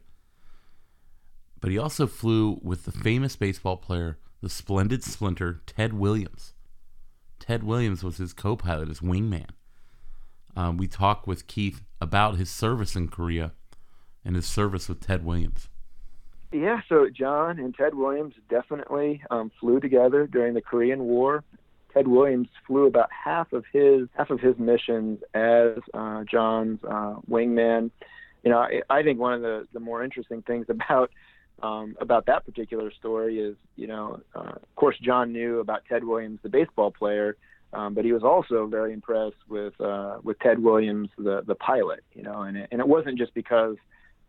But 1.61 1.71
he 1.71 1.79
also 1.79 2.07
flew 2.07 2.59
with 2.63 2.85
the 2.85 2.93
famous 2.93 3.37
baseball 3.37 3.77
player, 3.77 4.19
the 4.41 4.49
splendid 4.49 5.05
splinter, 5.05 5.61
Ted 5.67 5.93
Williams. 5.93 6.55
Ted 7.41 7.65
Williams 7.65 8.05
was 8.05 8.19
his 8.19 8.33
co 8.33 8.55
pilot, 8.55 8.89
his 8.89 9.01
wingman. 9.01 9.49
Um, 10.55 10.77
we 10.77 10.87
talked 10.87 11.27
with 11.27 11.47
Keith 11.47 11.83
about 12.01 12.37
his 12.37 12.51
service 12.51 12.95
in 12.95 13.09
Korea 13.09 13.53
and 14.25 14.37
his 14.37 14.47
service 14.47 14.89
with 14.89 15.01
Ted 15.01 15.25
Williams. 15.25 15.69
Yeah, 16.53 16.81
so 16.89 17.09
John 17.09 17.59
and 17.59 17.75
Ted 17.75 17.95
Williams 17.95 18.35
definitely 18.49 19.23
um, 19.31 19.51
flew 19.61 19.81
together 19.81 20.27
during 20.27 20.55
the 20.55 20.61
Korean 20.61 21.01
War. 21.01 21.45
Ted 21.95 22.09
Williams 22.09 22.49
flew 22.67 22.87
about 22.87 23.09
half 23.13 23.53
of 23.53 23.65
his 23.73 24.09
half 24.17 24.31
of 24.31 24.41
his 24.41 24.59
missions 24.59 25.21
as 25.35 25.79
uh, 25.95 26.25
John's 26.25 26.81
uh, 26.85 27.17
wingman. 27.29 27.91
You 28.43 28.51
know, 28.51 28.59
I, 28.59 28.83
I 28.89 29.03
think 29.03 29.19
one 29.19 29.35
of 29.35 29.43
the, 29.43 29.67
the 29.73 29.81
more 29.81 30.03
interesting 30.03 30.43
things 30.43 30.67
about 30.69 31.11
um, 31.63 31.97
about 32.01 32.27
that 32.27 32.45
particular 32.45 32.91
story 32.93 33.39
is, 33.39 33.57
you 33.77 33.87
know, 33.87 34.21
uh, 34.35 34.53
of 34.57 34.75
course, 34.77 34.97
John 35.01 35.33
knew 35.33 35.61
about 35.61 35.85
Ted 35.89 36.05
Williams, 36.05 36.41
the 36.43 36.49
baseball 36.49 36.91
player, 36.91 37.37
um, 37.73 37.95
but 37.95 38.05
he 38.05 38.13
was 38.13 38.23
also 38.23 38.67
very 38.67 38.93
impressed 38.93 39.37
with 39.49 39.79
uh, 39.81 40.19
with 40.23 40.39
Ted 40.41 40.59
Williams, 40.59 41.09
the 41.19 41.43
the 41.47 41.55
pilot. 41.55 42.03
You 42.15 42.23
know, 42.23 42.43
and 42.43 42.57
it, 42.57 42.69
and 42.73 42.81
it 42.81 42.89
wasn't 42.89 43.19
just 43.19 43.35
because 43.35 43.77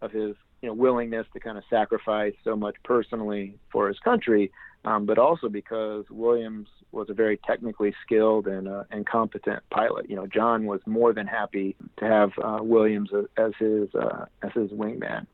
of 0.01 0.11
his 0.11 0.35
you 0.61 0.67
know 0.67 0.73
willingness 0.73 1.25
to 1.33 1.39
kind 1.39 1.57
of 1.57 1.63
sacrifice 1.69 2.33
so 2.43 2.55
much 2.55 2.75
personally 2.83 3.55
for 3.71 3.87
his 3.87 3.97
country, 3.99 4.51
um, 4.85 5.05
but 5.05 5.17
also 5.17 5.49
because 5.49 6.05
Williams 6.09 6.67
was 6.91 7.09
a 7.09 7.13
very 7.13 7.37
technically 7.37 7.93
skilled 8.05 8.47
and 8.47 8.67
uh, 8.67 8.83
and 8.91 9.07
competent 9.07 9.63
pilot. 9.71 10.09
You 10.09 10.17
know, 10.17 10.27
John 10.27 10.65
was 10.65 10.81
more 10.85 11.13
than 11.13 11.27
happy 11.27 11.75
to 11.97 12.05
have 12.05 12.31
uh, 12.43 12.59
Williams 12.61 13.09
as 13.37 13.53
his 13.57 13.93
uh, 13.95 14.25
as 14.43 14.51
his 14.53 14.69
wingman. 14.71 15.25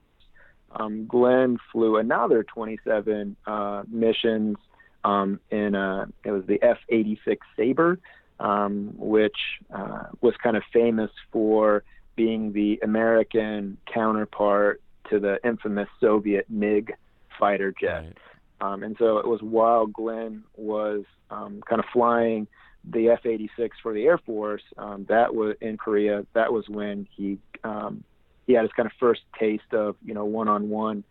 Um, 0.80 1.08
Glenn 1.08 1.58
flew 1.72 1.98
another 1.98 2.44
27 2.44 3.36
uh, 3.46 3.84
missions 3.88 4.58
um, 5.04 5.40
in 5.52 5.76
a, 5.76 6.08
it 6.24 6.32
was 6.32 6.44
the 6.48 6.62
F-86 6.62 7.38
Sabre, 7.56 8.00
um, 8.40 8.94
which 8.98 9.38
uh, 9.74 10.04
was 10.22 10.34
kind 10.42 10.58
of 10.58 10.64
famous 10.72 11.12
for 11.32 11.84
being 12.16 12.52
the 12.54 12.80
American 12.84 13.78
counterpart 13.92 14.82
to 15.10 15.20
the 15.20 15.38
infamous 15.44 15.88
Soviet 16.00 16.50
MiG 16.50 16.94
fighter 17.40 17.74
jet. 17.80 18.04
Right. 18.04 18.14
Um, 18.60 18.84
and 18.84 18.96
so 19.00 19.20
it 19.20 19.28
was 19.28 19.42
while 19.42 19.86
Glenn 19.86 20.44
was 20.56 21.04
um, 21.30 21.62
kind 21.68 21.80
of 21.80 21.86
flying 21.94 22.48
the 22.84 23.10
F-86 23.10 23.70
for 23.82 23.94
the 23.94 24.06
Air 24.06 24.18
Force. 24.18 24.64
Um, 24.78 25.06
that 25.10 25.34
was 25.34 25.56
in 25.62 25.78
Korea. 25.78 26.26
That 26.34 26.52
was 26.52 26.68
when 26.68 27.08
he 27.16 27.38
um, 27.64 28.04
he 28.48 28.54
had 28.54 28.64
his 28.64 28.72
kind 28.72 28.88
of 28.88 28.94
first 29.00 29.22
taste 29.38 29.74
of 29.74 29.96
you 30.04 30.14
know 30.14 30.26
one-on-one 30.26 31.04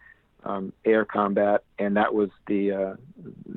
um, 0.45 0.73
air 0.85 1.05
combat, 1.05 1.63
and 1.79 1.97
that 1.97 2.15
was 2.15 2.31
the 2.47 2.73
uh, 2.73 2.97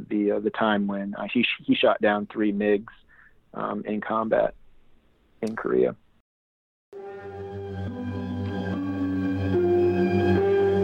the 0.09 0.33
uh, 0.33 0.39
the 0.39 0.51
time 0.51 0.85
when 0.85 1.15
uh, 1.15 1.25
he 1.33 1.45
he 1.63 1.73
shot 1.73 2.01
down 2.01 2.27
three 2.27 2.51
MiGs 2.51 2.85
um, 3.53 3.83
in 3.85 4.01
combat 4.01 4.53
in 5.41 5.55
Korea. 5.55 5.95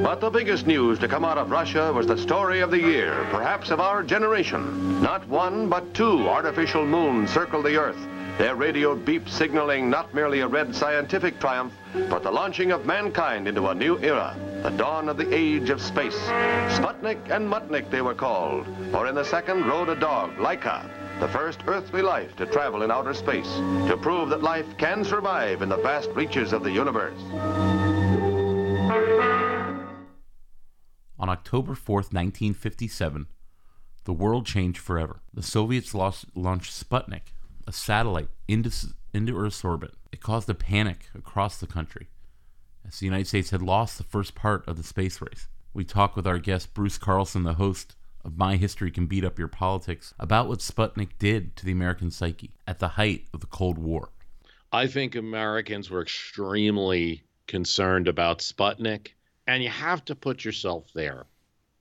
But 0.04 0.22
the 0.22 0.30
biggest 0.30 0.66
news 0.66 1.00
to 1.00 1.08
come 1.08 1.26
out 1.26 1.38
of 1.38 1.52
Russia 1.52 1.92
was 1.92 2.08
the 2.08 2.18
story 2.18 2.62
of 2.62 2.72
the 2.72 2.80
year, 2.80 3.28
perhaps 3.32 3.70
of 3.72 3.82
our 3.82 4.02
generation. 4.04 5.02
Not 5.02 5.28
one, 5.28 5.68
but 5.68 5.94
two 5.94 6.30
artificial 6.30 6.86
moons 6.86 7.32
circled 7.32 7.66
the 7.66 7.76
Earth, 7.76 8.08
their 8.38 8.56
radio 8.56 8.96
beep 8.96 9.30
signaling 9.30 9.90
not 9.90 10.14
merely 10.14 10.42
a 10.42 10.48
red 10.48 10.76
scientific 10.76 11.40
triumph, 11.40 11.74
but 12.10 12.22
the 12.22 12.32
launching 12.32 12.72
of 12.72 12.86
mankind 12.86 13.48
into 13.48 13.68
a 13.68 13.76
new 13.76 13.98
era, 14.00 14.36
the 14.62 14.70
dawn 14.72 15.08
of 15.08 15.16
the 15.16 15.34
age 15.34 15.70
of 15.70 15.82
space. 15.82 16.18
Sputnik 16.76 17.30
and 17.30 17.50
Muttnik 17.50 17.90
they 17.90 18.02
were 18.02 18.14
called, 18.14 18.68
for 18.92 19.08
in 19.08 19.16
the 19.16 19.24
second 19.24 19.66
rode 19.66 19.88
a 19.88 19.96
dog, 19.96 20.36
Laika, 20.36 20.90
the 21.22 21.28
first 21.30 21.62
earthly 21.68 22.02
life 22.02 22.36
to 22.36 22.46
travel 22.46 22.84
in 22.84 22.92
outer 22.92 23.14
space, 23.14 23.52
to 23.88 23.98
prove 24.02 24.30
that 24.30 24.44
life 24.44 24.68
can 24.78 25.06
survive 25.06 25.62
in 25.62 25.70
the 25.70 25.78
vast 25.78 26.10
reaches 26.10 26.52
of 26.52 26.64
the 26.64 26.72
universe. 26.72 27.20
On 31.18 31.30
October 31.30 31.74
4th, 31.74 32.12
1957, 32.12 33.28
the 34.04 34.14
world 34.14 34.46
changed 34.46 34.80
forever. 34.80 35.22
The 35.34 35.42
Soviets 35.42 35.96
lost, 35.96 36.26
launched 36.36 36.74
Sputnik, 36.74 37.34
a 37.68 37.72
satellite, 37.72 38.30
into, 38.48 38.72
into 39.14 39.38
Earth's 39.38 39.64
orbit. 39.64 39.94
It 40.12 40.22
caused 40.22 40.50
a 40.50 40.54
panic 40.54 41.10
across 41.16 41.58
the 41.58 41.68
country 41.68 42.08
as 42.88 43.00
the 43.00 43.06
United 43.06 43.28
States 43.28 43.50
had 43.50 43.62
lost 43.62 43.98
the 43.98 44.04
first 44.04 44.36
part 44.36 44.68
of 44.68 44.78
the 44.78 44.84
space 44.84 45.22
race. 45.22 45.48
We 45.74 45.84
talk 45.84 46.16
with 46.16 46.28
our 46.28 46.40
guest, 46.40 46.74
Bruce 46.74 46.98
Carlson, 46.98 47.44
the 47.44 47.56
host 47.56 47.96
of 48.24 48.38
My 48.38 48.56
History 48.56 48.92
Can 48.92 49.08
Beat 49.08 49.26
Up 49.26 49.38
Your 49.38 49.48
Politics, 49.48 50.14
about 50.20 50.48
what 50.48 50.60
Sputnik 50.60 51.18
did 51.20 51.56
to 51.58 51.66
the 51.66 51.72
American 51.72 52.12
psyche 52.12 52.52
at 52.68 52.80
the 52.80 52.90
height 52.90 53.26
of 53.34 53.42
the 53.42 53.48
Cold 53.48 53.78
War. 53.78 54.10
I 54.72 54.88
think 54.88 55.16
Americans 55.16 55.90
were 55.90 56.02
extremely 56.02 57.24
concerned 57.48 58.08
about 58.08 58.40
Sputnik 58.40 59.10
and 59.48 59.64
you 59.64 59.70
have 59.70 60.04
to 60.06 60.16
put 60.16 60.44
yourself 60.44 60.86
there. 60.94 61.26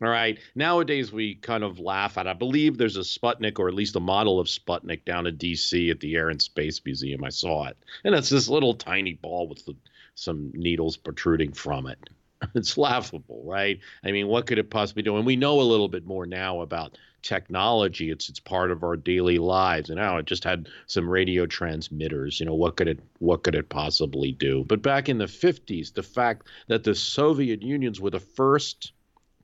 All 0.03 0.09
right. 0.09 0.39
Nowadays, 0.55 1.13
we 1.13 1.37
kind 1.37 1.63
of 1.63 1.79
laugh 1.79 2.19
at. 2.19 2.27
I 2.27 2.33
believe 2.33 2.77
there's 2.77 2.97
a 2.97 3.01
Sputnik, 3.01 3.59
or 3.59 3.69
at 3.69 3.75
least 3.75 3.97
a 3.97 4.01
model 4.01 4.41
of 4.41 4.49
Sputnik, 4.49 5.05
down 5.05 5.27
in 5.27 5.37
D.C. 5.37 5.91
at 5.91 6.01
the 6.01 6.17
Air 6.17 6.31
and 6.31 6.43
Space 6.43 6.81
Museum. 6.85 7.23
I 7.23 7.29
saw 7.29 7.67
it, 7.67 7.77
and 8.03 8.15
it's 8.15 8.29
this 8.29 8.49
little 8.49 8.75
tiny 8.75 9.15
ball 9.15 9.49
with 9.49 9.65
the, 9.65 9.77
some 10.15 10.51
needles 10.55 10.97
protruding 10.97 11.53
from 11.53 11.87
it. 11.87 11.99
It's 12.55 12.77
laughable, 12.77 13.43
right? 13.47 13.81
I 14.05 14.13
mean, 14.13 14.27
what 14.29 14.47
could 14.47 14.59
it 14.59 14.69
possibly 14.69 15.03
do? 15.03 15.17
And 15.17 15.25
we 15.25 15.37
know 15.37 15.61
a 15.61 15.63
little 15.63 15.89
bit 15.89 16.05
more 16.05 16.27
now 16.27 16.61
about 16.61 16.99
technology. 17.23 18.11
It's 18.11 18.29
it's 18.29 18.41
part 18.41 18.71
of 18.71 18.85
our 18.85 18.97
daily 18.97 19.39
lives. 19.39 19.89
And 19.89 19.99
now 19.99 20.19
it 20.19 20.27
just 20.27 20.45
had 20.45 20.69
some 20.87 21.09
radio 21.09 21.47
transmitters. 21.47 22.39
You 22.39 22.47
know, 22.47 22.55
what 22.55 22.77
could 22.77 22.89
it 22.89 23.01
what 23.19 23.43
could 23.45 23.55
it 23.55 23.71
possibly 23.71 24.33
do? 24.33 24.65
But 24.69 24.83
back 24.83 25.09
in 25.09 25.17
the 25.19 25.25
50s, 25.25 25.95
the 25.95 26.03
fact 26.03 26.49
that 26.69 26.85
the 26.85 26.95
Soviet 26.95 27.63
Unions 27.63 28.01
were 28.01 28.11
the 28.11 28.21
first 28.21 28.93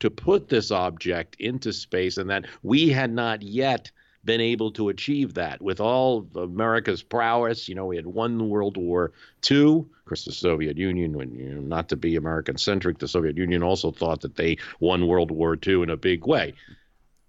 to 0.01 0.11
put 0.11 0.49
this 0.49 0.71
object 0.71 1.37
into 1.39 1.73
space 1.73 2.17
and 2.17 2.29
that 2.31 2.47
we 2.63 2.89
had 2.89 3.13
not 3.13 3.43
yet 3.43 3.91
been 4.25 4.41
able 4.41 4.71
to 4.73 4.91
achieve 4.91 5.35
that 5.35 5.63
with 5.63 5.81
all 5.81 6.27
America's 6.35 7.03
prowess. 7.03 7.69
You 7.69 7.75
know, 7.75 7.87
we 7.87 7.97
had 7.97 8.07
won 8.07 8.49
World 8.49 8.77
War 8.77 9.13
II. 9.51 9.79
Of 9.79 10.05
course, 10.05 10.25
the 10.25 10.33
Soviet 10.33 10.77
Union, 10.77 11.17
when 11.17 11.35
you 11.35 11.55
know, 11.55 11.61
not 11.61 11.89
to 11.89 11.97
be 11.97 12.17
American 12.17 12.59
centric, 12.59 12.99
the 12.99 13.09
Soviet 13.09 13.37
Union 13.37 13.63
also 13.63 13.91
thought 13.91 14.21
that 14.21 14.37
they 14.37 14.59
won 14.81 15.07
World 15.07 15.31
War 15.31 15.57
II 15.67 15.83
in 15.83 15.91
a 15.91 15.97
big 15.97 16.27
way. 16.27 16.55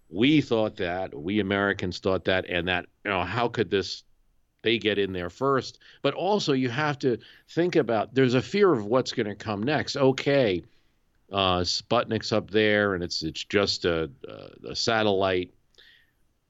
We 0.10 0.42
thought 0.42 0.76
that, 0.78 1.18
we 1.18 1.40
Americans 1.40 2.00
thought 2.00 2.26
that, 2.26 2.46
and 2.50 2.68
that, 2.68 2.88
you 3.06 3.12
know, 3.12 3.24
how 3.24 3.48
could 3.48 3.70
this 3.70 4.04
they 4.64 4.78
get 4.78 5.00
in 5.00 5.14
there 5.14 5.30
first. 5.30 5.80
But 6.02 6.14
also, 6.14 6.54
you 6.54 6.70
have 6.70 7.00
to 7.00 7.18
think 7.50 7.76
about 7.76 8.14
there's 8.14 8.34
a 8.34 8.42
fear 8.42 8.72
of 8.72 8.86
what's 8.86 9.12
going 9.12 9.28
to 9.28 9.36
come 9.36 9.64
next. 9.64 9.98
Okay, 9.98 10.64
uh, 11.32 11.62
Sputnik's 11.62 12.32
up 12.32 12.52
there, 12.52 12.94
and 12.94 13.04
it's 13.04 13.24
it's 13.24 13.44
just 13.46 13.86
a, 13.86 14.10
a, 14.67 14.76
satellite. 14.76 15.54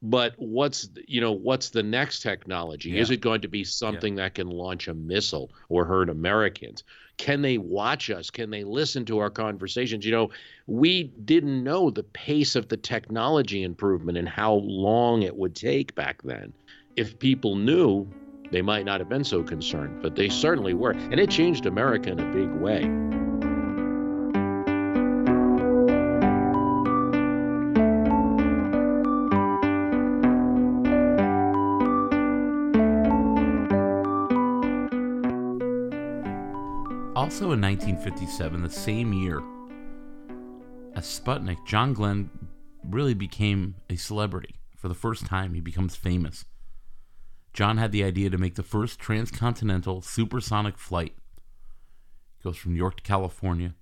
But 0.02 0.34
what's 0.38 0.90
you 1.08 1.22
know 1.22 1.32
what's 1.32 1.70
the 1.70 1.84
next 1.84 2.22
technology? 2.22 2.90
Yeah. 2.90 3.02
is 3.02 3.12
it 3.12 3.22
going 3.22 3.42
to 3.42 3.48
be 3.48 3.64
something 3.64 4.18
yeah. 4.18 4.24
that 4.24 4.36
can 4.36 4.50
launch 4.50 4.88
a 4.88 4.96
missile 4.96 5.52
or 5.70 5.86
hurt 5.86 6.10
americans? 6.10 6.84
Can 7.18 7.44
they 7.44 7.60
watch 7.60 8.10
us? 8.10 8.32
Can 8.32 8.50
they 8.50 8.64
listen 8.64 9.06
to 9.06 9.20
our 9.20 9.30
conversations? 9.30 10.04
You 10.04 10.12
know 10.12 10.30
we 10.66 11.04
didn't 11.26 11.64
know 11.64 11.92
the 11.92 12.04
pace 12.04 12.56
of 12.56 12.68
the 12.68 12.78
technology 12.78 13.62
improvement 13.62 14.18
and 14.18 14.28
how 14.28 14.54
long 14.54 15.22
it 15.22 15.36
would 15.36 15.56
take 15.56 15.94
back 15.94 16.24
then. 16.24 16.52
If 16.96 17.20
people 17.20 17.56
knew 17.56 18.08
they 18.50 18.64
might 18.64 18.86
not 18.86 19.00
have 19.00 19.10
been 19.10 19.24
so 19.24 19.44
concerned 19.44 20.02
but 20.02 20.16
they 20.16 20.30
certainly 20.30 20.74
were. 20.74 20.92
And 20.92 21.20
it 21.20 21.30
changed 21.30 21.68
america 21.68 22.10
in 22.10 22.20
a 22.20 22.32
big 22.34 22.50
way 22.50 23.21
Also 37.32 37.54
in 37.54 37.62
1957, 37.62 38.62
the 38.62 38.70
same 38.70 39.14
year 39.14 39.42
as 40.96 41.06
Sputnik, 41.06 41.66
John 41.66 41.94
Glenn 41.94 42.30
really 42.84 43.14
became 43.14 43.76
a 43.90 43.96
celebrity. 43.96 44.56
For 44.76 44.90
the 44.90 44.94
first 44.94 45.28
time, 45.28 45.54
he 45.54 45.62
becomes 45.62 45.96
famous. 45.96 46.44
John 47.54 47.78
had 47.78 47.94
the 47.94 48.04
idea 48.04 48.30
to 48.30 48.38
make 48.38 48.56
the 48.56 48.64
first 48.64 49.00
transcontinental 49.00 50.02
supersonic 50.02 50.78
flight. 50.78 51.16
It 52.38 52.44
goes 52.44 52.58
from 52.58 52.74
New 52.74 52.78
York 52.80 52.98
to 52.98 53.04
California 53.04 53.76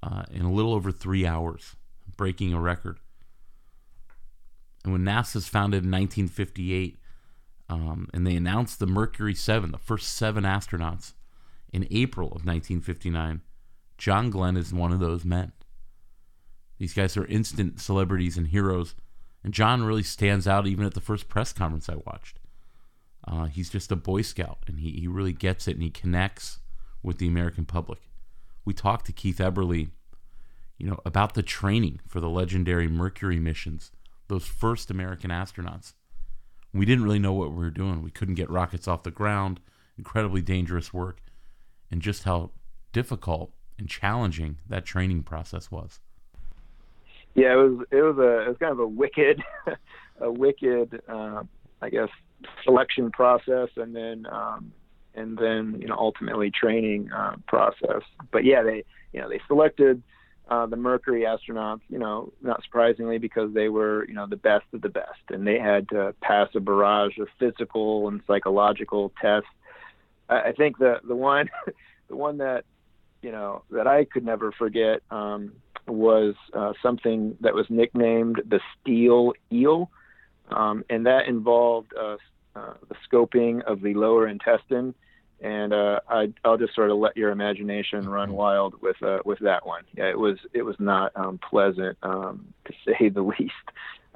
uh, 0.00 0.22
in 0.30 0.42
a 0.42 0.52
little 0.52 0.72
over 0.72 0.92
three 0.92 1.26
hours. 1.26 1.74
breaking 2.16 2.54
a 2.54 2.60
record. 2.60 3.00
And 4.84 4.92
when 4.92 5.02
NASA's 5.02 5.48
founded 5.48 5.82
in 5.82 5.90
1958, 5.90 6.98
um, 7.68 8.08
and 8.14 8.24
they 8.24 8.36
announced 8.36 8.78
the 8.78 8.86
Mercury 8.86 9.34
7, 9.34 9.72
the 9.72 9.76
first 9.76 10.14
seven 10.14 10.44
astronauts, 10.44 11.14
in 11.76 11.86
April 11.90 12.28
of 12.28 12.46
1959, 12.46 13.42
John 13.98 14.30
Glenn 14.30 14.56
is 14.56 14.72
one 14.72 14.92
of 14.92 14.98
those 14.98 15.26
men. 15.26 15.52
These 16.78 16.94
guys 16.94 17.18
are 17.18 17.26
instant 17.26 17.80
celebrities 17.80 18.38
and 18.38 18.46
heroes, 18.46 18.94
and 19.44 19.52
John 19.52 19.84
really 19.84 20.02
stands 20.02 20.48
out 20.48 20.66
even 20.66 20.86
at 20.86 20.94
the 20.94 21.02
first 21.02 21.28
press 21.28 21.52
conference 21.52 21.90
I 21.90 21.96
watched. 22.06 22.40
Uh, 23.28 23.44
he's 23.44 23.68
just 23.68 23.92
a 23.92 23.96
Boy 23.96 24.22
Scout, 24.22 24.60
and 24.66 24.80
he, 24.80 24.92
he 24.92 25.06
really 25.06 25.34
gets 25.34 25.68
it, 25.68 25.72
and 25.72 25.82
he 25.82 25.90
connects 25.90 26.60
with 27.02 27.18
the 27.18 27.28
American 27.28 27.66
public. 27.66 28.00
We 28.64 28.72
talked 28.72 29.04
to 29.06 29.12
Keith 29.12 29.38
Eberly, 29.38 29.90
you 30.78 30.86
know, 30.86 30.98
about 31.04 31.34
the 31.34 31.42
training 31.42 32.00
for 32.08 32.20
the 32.20 32.30
legendary 32.30 32.88
Mercury 32.88 33.38
missions, 33.38 33.92
those 34.28 34.46
first 34.46 34.90
American 34.90 35.30
astronauts. 35.30 35.92
We 36.72 36.86
didn't 36.86 37.04
really 37.04 37.18
know 37.18 37.34
what 37.34 37.50
we 37.50 37.58
were 37.58 37.70
doing. 37.70 38.02
We 38.02 38.10
couldn't 38.10 38.34
get 38.34 38.48
rockets 38.48 38.88
off 38.88 39.02
the 39.02 39.10
ground, 39.10 39.60
incredibly 39.98 40.40
dangerous 40.40 40.94
work, 40.94 41.20
and 41.90 42.02
just 42.02 42.24
how 42.24 42.50
difficult 42.92 43.52
and 43.78 43.88
challenging 43.88 44.58
that 44.68 44.84
training 44.84 45.22
process 45.22 45.70
was. 45.70 46.00
Yeah, 47.34 47.52
it 47.52 47.56
was 47.56 47.86
it 47.90 48.02
was 48.02 48.18
a 48.18 48.46
it 48.46 48.48
was 48.48 48.56
kind 48.58 48.72
of 48.72 48.78
a 48.78 48.86
wicked, 48.86 49.42
a 50.20 50.30
wicked, 50.30 51.02
uh, 51.06 51.42
I 51.82 51.90
guess, 51.90 52.08
selection 52.64 53.10
process, 53.10 53.68
and 53.76 53.94
then 53.94 54.26
um, 54.32 54.72
and 55.14 55.36
then 55.36 55.76
you 55.80 55.86
know 55.86 55.96
ultimately 55.98 56.50
training 56.50 57.10
uh, 57.12 57.36
process. 57.46 58.02
But 58.32 58.44
yeah, 58.44 58.62
they 58.62 58.84
you 59.12 59.20
know 59.20 59.28
they 59.28 59.40
selected 59.46 60.02
uh, 60.48 60.66
the 60.66 60.76
Mercury 60.76 61.22
astronauts, 61.22 61.80
you 61.88 61.98
know, 61.98 62.32
not 62.40 62.62
surprisingly 62.62 63.18
because 63.18 63.52
they 63.52 63.68
were 63.68 64.06
you 64.08 64.14
know 64.14 64.26
the 64.26 64.36
best 64.36 64.64
of 64.72 64.80
the 64.80 64.88
best, 64.88 65.20
and 65.28 65.46
they 65.46 65.58
had 65.58 65.88
to 65.90 66.14
pass 66.22 66.48
a 66.54 66.60
barrage 66.60 67.18
of 67.18 67.28
physical 67.38 68.08
and 68.08 68.20
psychological 68.26 69.12
tests. 69.20 69.48
I, 70.28 70.40
I 70.40 70.52
think 70.52 70.78
the 70.78 71.00
the 71.06 71.16
one 71.16 71.48
the 72.08 72.16
one 72.16 72.38
that 72.38 72.64
you 73.22 73.32
know 73.32 73.62
that 73.70 73.86
I 73.86 74.04
could 74.04 74.24
never 74.24 74.52
forget 74.52 75.00
um, 75.10 75.52
was 75.86 76.34
uh, 76.52 76.72
something 76.82 77.36
that 77.40 77.54
was 77.54 77.66
nicknamed 77.68 78.42
the 78.48 78.60
steel 78.80 79.32
eel, 79.52 79.90
um, 80.50 80.84
and 80.90 81.06
that 81.06 81.26
involved 81.26 81.92
uh, 81.98 82.16
uh, 82.54 82.74
the 82.88 82.96
scoping 83.08 83.62
of 83.64 83.80
the 83.82 83.94
lower 83.94 84.26
intestine 84.26 84.94
and 85.40 85.72
uh, 85.72 86.00
I, 86.08 86.32
will 86.44 86.56
just 86.56 86.74
sort 86.74 86.90
of 86.90 86.98
let 86.98 87.16
your 87.16 87.30
imagination 87.30 88.08
run 88.08 88.28
mm-hmm. 88.28 88.38
wild 88.38 88.80
with 88.80 89.02
uh, 89.02 89.18
with 89.24 89.38
that 89.40 89.66
one. 89.66 89.82
Yeah, 89.96 90.08
it 90.08 90.18
was 90.18 90.38
it 90.52 90.62
was 90.62 90.76
not 90.78 91.12
um, 91.14 91.38
pleasant 91.38 91.98
um, 92.02 92.46
to 92.64 92.72
say 92.86 93.08
the 93.08 93.22
least. 93.22 93.52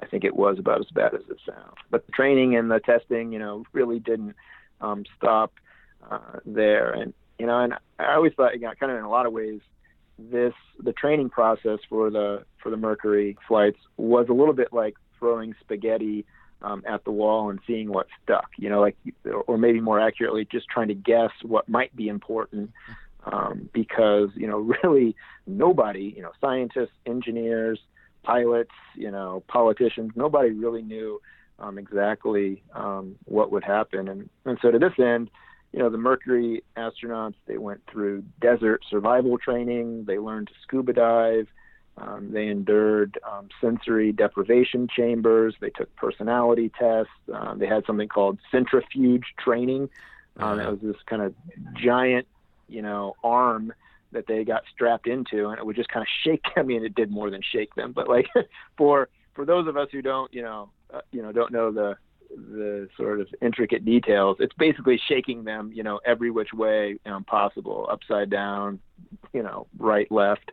I 0.01 0.07
think 0.07 0.23
it 0.23 0.35
was 0.35 0.57
about 0.57 0.79
as 0.79 0.89
bad 0.93 1.13
as 1.13 1.21
it 1.29 1.37
sounds. 1.45 1.75
But 1.91 2.07
the 2.07 2.11
training 2.11 2.55
and 2.55 2.71
the 2.71 2.79
testing, 2.79 3.31
you 3.31 3.37
know, 3.37 3.65
really 3.71 3.99
didn't 3.99 4.35
um, 4.81 5.05
stop 5.15 5.53
uh, 6.09 6.39
there. 6.45 6.91
And 6.91 7.13
you 7.39 7.45
know, 7.45 7.59
and 7.59 7.73
I 7.99 8.13
always 8.13 8.33
thought, 8.33 8.53
you 8.53 8.61
know, 8.61 8.73
kind 8.79 8.91
of 8.91 8.97
in 8.97 9.03
a 9.03 9.09
lot 9.09 9.25
of 9.25 9.33
ways, 9.33 9.61
this 10.19 10.53
the 10.79 10.93
training 10.93 11.29
process 11.29 11.79
for 11.89 12.09
the 12.09 12.43
for 12.61 12.69
the 12.69 12.77
Mercury 12.77 13.37
flights 13.47 13.79
was 13.97 14.27
a 14.29 14.33
little 14.33 14.53
bit 14.53 14.71
like 14.71 14.95
throwing 15.19 15.55
spaghetti 15.61 16.25
um, 16.61 16.83
at 16.87 17.03
the 17.03 17.11
wall 17.11 17.49
and 17.49 17.59
seeing 17.65 17.89
what 17.89 18.07
stuck. 18.23 18.49
You 18.57 18.69
know, 18.69 18.81
like, 18.81 18.97
or 19.47 19.57
maybe 19.57 19.79
more 19.79 19.99
accurately, 19.99 20.47
just 20.51 20.67
trying 20.67 20.89
to 20.89 20.93
guess 20.93 21.31
what 21.43 21.67
might 21.67 21.95
be 21.95 22.07
important. 22.07 22.71
Um, 23.23 23.69
because 23.71 24.29
you 24.35 24.47
know, 24.47 24.57
really, 24.83 25.15
nobody, 25.45 26.13
you 26.15 26.21
know, 26.21 26.31
scientists, 26.39 26.93
engineers, 27.05 27.79
pilots, 28.23 28.71
you 28.95 29.11
know, 29.11 29.43
politicians, 29.47 30.11
nobody 30.15 30.51
really 30.51 30.81
knew 30.81 31.21
um, 31.59 31.77
exactly 31.77 32.63
um, 32.73 33.15
what 33.25 33.51
would 33.51 33.63
happen. 33.63 34.07
And 34.07 34.29
and 34.45 34.57
so 34.61 34.71
to 34.71 34.79
this 34.79 34.93
end, 34.99 35.29
you 35.73 35.79
know, 35.79 35.89
the 35.89 35.97
Mercury 35.97 36.63
astronauts 36.75 37.35
they 37.45 37.57
went 37.57 37.81
through 37.89 38.23
desert 38.41 38.83
survival 38.89 39.37
training. 39.37 40.05
They 40.05 40.19
learned 40.19 40.47
to 40.47 40.53
scuba 40.63 40.93
dive. 40.93 41.47
Um, 41.97 42.31
they 42.31 42.47
endured 42.47 43.19
um, 43.29 43.49
sensory 43.59 44.11
deprivation 44.11 44.87
chambers. 44.87 45.55
They 45.59 45.69
took 45.69 45.93
personality 45.95 46.71
tests. 46.77 47.11
Um, 47.33 47.59
they 47.59 47.67
had 47.67 47.85
something 47.85 48.07
called 48.07 48.39
centrifuge 48.49 49.25
training. 49.37 49.89
Um, 50.37 50.59
It 50.59 50.69
was 50.69 50.79
this 50.81 50.95
kind 51.05 51.21
of 51.21 51.33
giant, 51.75 52.27
you 52.67 52.81
know, 52.81 53.15
arm 53.23 53.73
that 54.13 54.27
they 54.27 54.43
got 54.43 54.63
strapped 54.73 55.07
into, 55.07 55.47
and 55.47 55.57
it 55.57 55.65
would 55.65 55.75
just 55.75 55.89
kind 55.89 56.01
of 56.01 56.07
shake. 56.23 56.43
I 56.55 56.63
mean, 56.63 56.83
it 56.83 56.95
did 56.95 57.11
more 57.11 57.29
than 57.29 57.41
shake 57.41 57.75
them, 57.75 57.91
but 57.91 58.09
like 58.09 58.27
for 58.77 59.09
for 59.33 59.45
those 59.45 59.67
of 59.67 59.77
us 59.77 59.87
who 59.91 60.01
don't, 60.01 60.33
you 60.33 60.41
know, 60.41 60.69
uh, 60.93 61.01
you 61.11 61.21
know, 61.21 61.31
don't 61.31 61.51
know 61.51 61.71
the 61.71 61.97
the 62.35 62.89
sort 62.97 63.19
of 63.21 63.27
intricate 63.41 63.85
details, 63.85 64.37
it's 64.39 64.53
basically 64.57 64.99
shaking 65.07 65.43
them, 65.43 65.71
you 65.73 65.83
know, 65.83 65.99
every 66.05 66.31
which 66.31 66.53
way 66.53 66.99
um, 67.05 67.23
possible, 67.23 67.87
upside 67.91 68.29
down, 68.29 68.79
you 69.33 69.43
know, 69.43 69.67
right, 69.77 70.11
left 70.11 70.51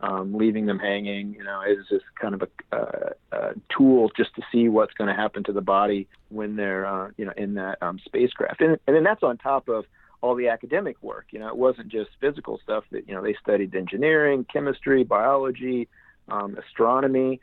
um, 0.00 0.34
leaving 0.34 0.66
them 0.66 0.78
hanging, 0.78 1.34
you 1.34 1.44
know, 1.44 1.62
is 1.62 1.84
just 1.88 2.04
kind 2.20 2.34
of 2.34 2.42
a, 2.42 2.76
a, 2.76 3.10
a 3.32 3.54
tool 3.76 4.10
just 4.16 4.34
to 4.36 4.42
see 4.52 4.68
what's 4.68 4.94
going 4.94 5.08
to 5.08 5.14
happen 5.14 5.42
to 5.44 5.52
the 5.52 5.60
body 5.60 6.06
when 6.28 6.56
they're, 6.56 6.86
uh, 6.86 7.10
you 7.16 7.24
know, 7.24 7.32
in 7.36 7.54
that 7.54 7.82
um, 7.82 7.98
spacecraft. 8.04 8.60
And, 8.60 8.78
and 8.86 8.96
then 8.96 9.02
that's 9.02 9.22
on 9.22 9.38
top 9.38 9.68
of 9.68 9.84
all 10.20 10.34
the 10.34 10.48
academic 10.48 10.96
work. 11.02 11.26
You 11.30 11.40
know, 11.40 11.48
it 11.48 11.56
wasn't 11.56 11.88
just 11.88 12.10
physical 12.20 12.60
stuff 12.62 12.84
that, 12.92 13.08
you 13.08 13.14
know, 13.14 13.22
they 13.22 13.34
studied 13.42 13.74
engineering, 13.74 14.46
chemistry, 14.52 15.04
biology, 15.04 15.88
um, 16.28 16.56
astronomy. 16.56 17.40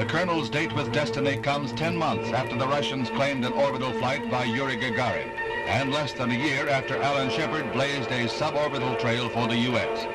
The 0.00 0.06
Colonel's 0.06 0.48
date 0.48 0.74
with 0.74 0.94
destiny 0.94 1.36
comes 1.36 1.72
10 1.72 1.94
months 1.94 2.30
after 2.30 2.56
the 2.56 2.66
Russians 2.66 3.10
claimed 3.10 3.44
an 3.44 3.52
orbital 3.52 3.92
flight 3.92 4.30
by 4.30 4.44
Yuri 4.44 4.78
Gagarin, 4.78 5.28
and 5.66 5.92
less 5.92 6.14
than 6.14 6.30
a 6.30 6.34
year 6.34 6.70
after 6.70 6.96
Alan 6.96 7.28
Shepard 7.28 7.70
blazed 7.74 8.10
a 8.10 8.26
suborbital 8.26 8.98
trail 8.98 9.28
for 9.28 9.46
the 9.46 9.58
U.S. 9.58 10.06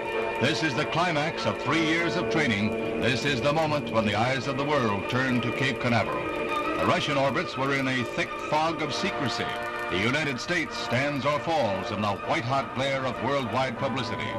This 0.41 0.63
is 0.63 0.74
the 0.74 0.86
climax 0.86 1.45
of 1.45 1.62
three 1.62 1.86
years 1.86 2.15
of 2.15 2.32
training. 2.32 2.71
This 3.00 3.26
is 3.26 3.41
the 3.41 3.54
moment 3.54 3.91
when 3.91 4.08
the 4.08 4.15
eyes 4.15 4.48
of 4.48 4.58
the 4.58 4.65
world 4.65 5.08
turn 5.08 5.39
to 5.41 5.52
Cape 5.52 5.80
Canaveral. 5.80 6.26
The 6.80 6.88
Russian 6.88 7.15
orbits 7.15 7.56
were 7.56 7.76
in 7.76 7.88
a 7.88 8.04
thick 8.04 8.32
fog 8.50 8.82
of 8.82 8.91
secrecy. 8.91 9.45
The 9.91 10.00
United 10.00 10.39
States 10.39 10.76
stands 10.76 11.28
or 11.28 11.39
falls 11.41 11.91
in 11.91 12.02
the 12.02 12.15
white-hot 12.26 12.74
glare 12.74 13.06
of 13.06 13.24
worldwide 13.24 13.78
publicity. 13.78 14.32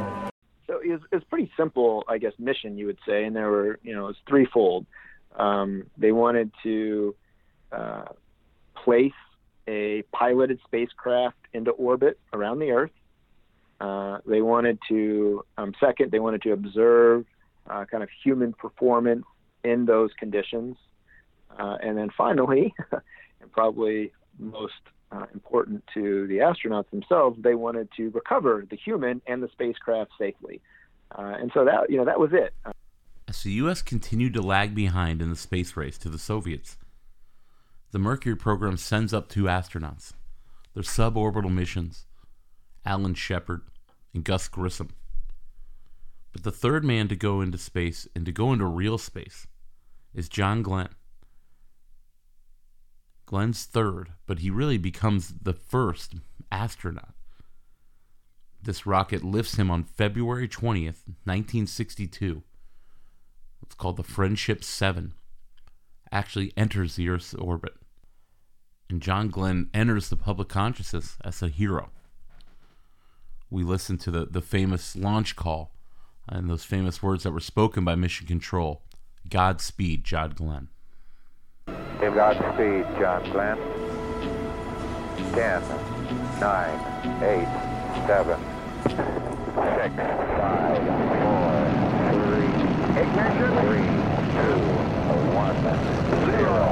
So 0.66 0.80
it's, 0.82 1.04
it's 1.12 1.24
pretty 1.26 1.52
simple, 1.56 2.02
I 2.09 2.18
guess, 2.18 2.32
mission 2.40 2.76
you 2.76 2.87
would 2.87 2.98
say, 3.06 3.26
and 3.26 3.37
there 3.37 3.48
were, 3.48 3.78
you 3.85 3.94
know, 3.94 4.09
it's 4.09 4.18
threefold. 4.26 4.87
Um, 5.37 5.85
they 5.96 6.12
wanted 6.12 6.51
to 6.62 7.14
uh, 7.72 8.05
place 8.75 9.12
a 9.68 10.03
piloted 10.12 10.61
spacecraft 10.64 11.37
into 11.53 11.72
orbit 11.72 12.18
around 12.33 12.59
the 12.61 12.70
Earth. 12.70 12.90
Uh, 13.81 14.18
they 14.27 14.40
wanted 14.40 14.79
to, 14.88 15.44
um, 15.59 15.75
second, 15.79 16.11
they 16.11 16.18
wanted 16.18 16.42
to 16.42 16.53
observe 16.53 17.27
uh, 17.68 17.85
kind 17.85 18.03
of 18.03 18.09
human 18.22 18.53
performance 18.53 19.25
in 19.64 19.85
those 19.85 20.11
conditions. 20.18 20.77
Uh, 21.59 21.77
and 21.83 21.99
then 21.99 22.11
finally, 22.16 22.75
and 23.40 23.53
probably 23.53 24.12
most 24.38 24.75
uh, 25.12 25.27
important 25.35 25.83
to 25.94 26.27
the 26.29 26.38
astronauts 26.38 26.90
themselves, 26.90 27.38
they 27.42 27.55
wanted 27.55 27.88
to 27.96 28.11
recover 28.11 28.64
the 28.68 28.77
human 28.77 29.20
and 29.27 29.42
the 29.42 29.49
spacecraft 29.53 30.11
safely. 30.18 30.61
Uh, 31.16 31.35
and 31.40 31.51
so 31.55 31.64
that, 31.64 31.90
you 31.90 31.96
know, 31.96 32.05
that 32.05 32.18
was 32.18 32.31
it. 32.33 32.53
As 33.37 33.42
the 33.42 33.53
U.S. 33.53 33.83
continued 33.83 34.33
to 34.33 34.40
lag 34.40 34.75
behind 34.75 35.20
in 35.20 35.29
the 35.29 35.37
space 35.37 35.77
race 35.77 35.99
to 35.99 36.09
the 36.09 36.18
Soviets, 36.18 36.79
the 37.90 37.99
Mercury 37.99 38.35
program 38.35 38.79
sends 38.79 39.12
up 39.12 39.29
two 39.29 39.42
astronauts. 39.42 40.14
Their 40.72 40.83
suborbital 40.83 41.53
missions 41.53 42.07
Alan 42.87 43.12
Shepard, 43.12 43.61
and 44.14 44.25
Gus 44.25 44.49
Grissom. 44.49 44.88
But 46.33 46.44
the 46.44 46.51
third 46.51 46.83
man 46.83 47.09
to 47.09 47.16
go 47.16 47.42
into 47.42 47.59
space 47.59 48.09
and 48.16 48.25
to 48.25 48.33
go 48.33 48.55
into 48.55 48.64
real 48.64 48.96
space 48.96 49.46
is 50.14 50.31
John 50.31 50.62
Glenn. 50.62 50.88
Glenn's 53.27 53.64
third, 53.64 54.12
but 54.27 54.38
he 54.38 54.49
really 54.49 54.79
becomes 54.79 55.35
the 55.42 55.53
first 55.53 56.14
astronaut. 56.51 57.12
This 58.62 58.87
rocket 58.87 59.22
lifts 59.22 59.57
him 59.57 59.70
on 59.70 59.85
February 59.85 60.49
20th, 60.49 61.05
1962. 61.25 62.42
It's 63.66 63.74
called 63.74 63.96
the 63.98 64.02
Friendship 64.02 64.64
7. 64.64 65.12
Actually 66.11 66.52
enters 66.57 66.96
the 66.96 67.09
Earth's 67.09 67.35
orbit. 67.35 67.74
And 68.88 69.02
John 69.02 69.29
Glenn 69.29 69.68
enters 69.74 70.09
the 70.09 70.16
public 70.16 70.48
consciousness 70.48 71.16
as 71.24 71.42
a 71.42 71.48
hero 71.48 71.90
we 73.50 73.62
listen 73.62 73.96
to 73.98 74.11
the, 74.11 74.26
the 74.26 74.40
famous 74.40 74.96
launch 74.96 75.37
call 75.37 75.72
and 76.29 76.50
those 76.50 76.64
famous 76.64 77.02
words 77.02 77.22
that 77.22 77.31
were 77.31 77.40
spoken 77.40 77.85
by 77.85 77.94
Mission 77.94 78.26
Control 78.26 78.83
Godspeed, 79.29 80.05
John 80.05 80.31
Glenn. 80.31 80.68
Godspeed, 82.00 82.85
John 82.98 83.31
Glenn. 83.31 83.59
10, 85.33 85.62
9, 86.40 87.22
8, 87.22 87.46
7, 88.07 88.40
6, 88.85 88.96
5, 89.55 91.06
4, 92.96 93.04
3, 93.04 93.12
ignition, 93.12 93.52
3, 93.52 93.80
one, 95.37 95.56
zero. 96.24 96.64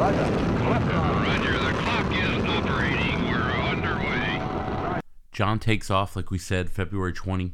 Roger, 0.00 1.58
the 1.58 1.72
clock 1.82 2.10
is 2.10 2.44
operating. 2.44 3.28
We're 3.28 3.52
underway. 3.52 5.00
John 5.30 5.58
takes 5.58 5.90
off, 5.90 6.16
like 6.16 6.30
we 6.30 6.38
said, 6.38 6.70
February 6.70 7.12
20, 7.12 7.44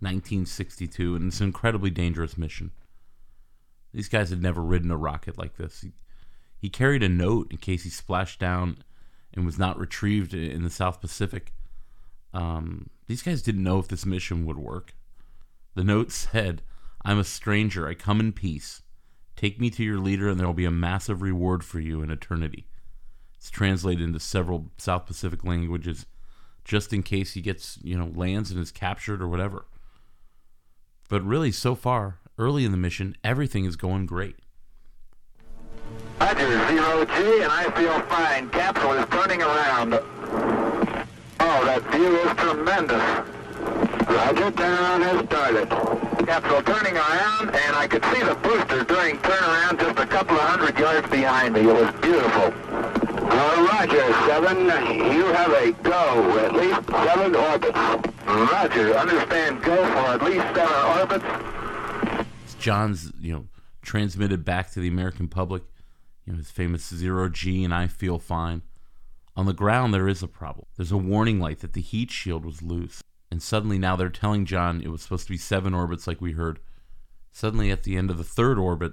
1962, 0.00 1.16
and 1.16 1.28
it's 1.28 1.40
an 1.40 1.46
incredibly 1.46 1.88
dangerous 1.88 2.36
mission. 2.36 2.72
These 3.94 4.10
guys 4.10 4.28
had 4.28 4.42
never 4.42 4.62
ridden 4.62 4.90
a 4.90 4.96
rocket 4.98 5.38
like 5.38 5.56
this. 5.56 5.80
He, 5.80 5.92
he 6.58 6.68
carried 6.68 7.02
a 7.02 7.08
note 7.08 7.50
in 7.50 7.56
case 7.56 7.84
he 7.84 7.90
splashed 7.90 8.38
down 8.38 8.76
and 9.32 9.46
was 9.46 9.58
not 9.58 9.78
retrieved 9.78 10.34
in 10.34 10.62
the 10.62 10.68
South 10.68 11.00
Pacific. 11.00 11.54
Um, 12.34 12.90
these 13.06 13.22
guys 13.22 13.40
didn't 13.40 13.64
know 13.64 13.78
if 13.78 13.88
this 13.88 14.04
mission 14.04 14.44
would 14.44 14.58
work. 14.58 14.94
The 15.74 15.84
note 15.84 16.12
said, 16.12 16.60
I'm 17.04 17.18
a 17.18 17.24
stranger. 17.24 17.88
I 17.88 17.94
come 17.94 18.20
in 18.20 18.32
peace. 18.32 18.82
Take 19.36 19.60
me 19.60 19.70
to 19.70 19.82
your 19.82 19.98
leader, 19.98 20.28
and 20.28 20.38
there 20.38 20.46
will 20.46 20.54
be 20.54 20.64
a 20.64 20.70
massive 20.70 21.22
reward 21.22 21.64
for 21.64 21.80
you 21.80 22.02
in 22.02 22.10
eternity. 22.10 22.68
It's 23.36 23.50
translated 23.50 24.04
into 24.04 24.20
several 24.20 24.70
South 24.78 25.06
Pacific 25.06 25.42
languages 25.44 26.06
just 26.64 26.92
in 26.92 27.02
case 27.02 27.32
he 27.32 27.40
gets, 27.40 27.78
you 27.82 27.98
know, 27.98 28.12
lands 28.14 28.50
and 28.52 28.60
is 28.60 28.70
captured 28.70 29.20
or 29.20 29.26
whatever. 29.26 29.66
But 31.08 31.24
really, 31.24 31.50
so 31.50 31.74
far, 31.74 32.20
early 32.38 32.64
in 32.64 32.70
the 32.70 32.78
mission, 32.78 33.16
everything 33.24 33.64
is 33.64 33.74
going 33.76 34.06
great. 34.06 34.36
Roger, 36.20 36.68
zero 36.68 37.04
G, 37.04 37.42
and 37.42 37.52
I 37.52 37.70
feel 37.74 38.00
fine. 38.02 38.48
Capsule 38.50 38.92
is 38.92 39.06
turning 39.10 39.42
around. 39.42 39.94
Oh, 39.94 41.64
that 41.64 41.82
view 41.90 42.16
is 42.16 42.32
tremendous. 42.36 43.41
Roger, 44.08 44.50
turnaround 44.50 45.02
has 45.02 45.26
started. 45.26 45.68
Capsule 46.26 46.62
turning 46.62 46.96
around, 46.96 47.50
and 47.54 47.76
I 47.76 47.86
could 47.88 48.04
see 48.06 48.22
the 48.22 48.34
booster 48.36 48.84
during 48.84 49.18
turnaround 49.18 49.78
just 49.78 49.98
a 49.98 50.06
couple 50.06 50.36
of 50.36 50.42
hundred 50.42 50.78
yards 50.78 51.08
behind 51.08 51.54
me. 51.54 51.60
It 51.60 51.66
was 51.66 51.92
beautiful. 52.00 52.52
Uh, 53.32 53.68
roger, 53.70 54.12
seven. 54.26 54.66
You 55.12 55.26
have 55.26 55.52
a 55.52 55.72
go. 55.82 56.38
At 56.38 56.54
least 56.54 56.86
seven 56.88 57.34
orbits. 57.34 57.78
Roger, 58.26 58.96
understand 58.96 59.62
go 59.62 59.76
for 59.76 59.98
at 59.98 60.22
least 60.22 60.46
seven 60.54 60.98
orbits. 60.98 62.26
It's 62.44 62.54
John's, 62.54 63.12
you 63.20 63.32
know, 63.32 63.46
transmitted 63.82 64.44
back 64.44 64.70
to 64.72 64.80
the 64.80 64.88
American 64.88 65.28
public, 65.28 65.62
you 66.24 66.32
know, 66.32 66.38
his 66.38 66.50
famous 66.50 66.88
zero 66.88 67.28
G 67.28 67.64
and 67.64 67.74
I 67.74 67.86
feel 67.86 68.18
fine. 68.18 68.62
On 69.36 69.46
the 69.46 69.52
ground, 69.54 69.94
there 69.94 70.08
is 70.08 70.22
a 70.22 70.28
problem. 70.28 70.66
There's 70.76 70.92
a 70.92 70.98
warning 70.98 71.40
light 71.40 71.60
that 71.60 71.72
the 71.72 71.80
heat 71.80 72.10
shield 72.10 72.44
was 72.44 72.62
loose. 72.62 73.02
And 73.32 73.42
suddenly 73.42 73.78
now 73.78 73.96
they're 73.96 74.10
telling 74.10 74.44
John 74.44 74.82
it 74.82 74.90
was 74.90 75.00
supposed 75.00 75.24
to 75.24 75.32
be 75.32 75.38
seven 75.38 75.72
orbits, 75.72 76.06
like 76.06 76.20
we 76.20 76.32
heard. 76.32 76.60
Suddenly, 77.30 77.70
at 77.70 77.82
the 77.82 77.96
end 77.96 78.10
of 78.10 78.18
the 78.18 78.24
third 78.24 78.58
orbit, 78.58 78.92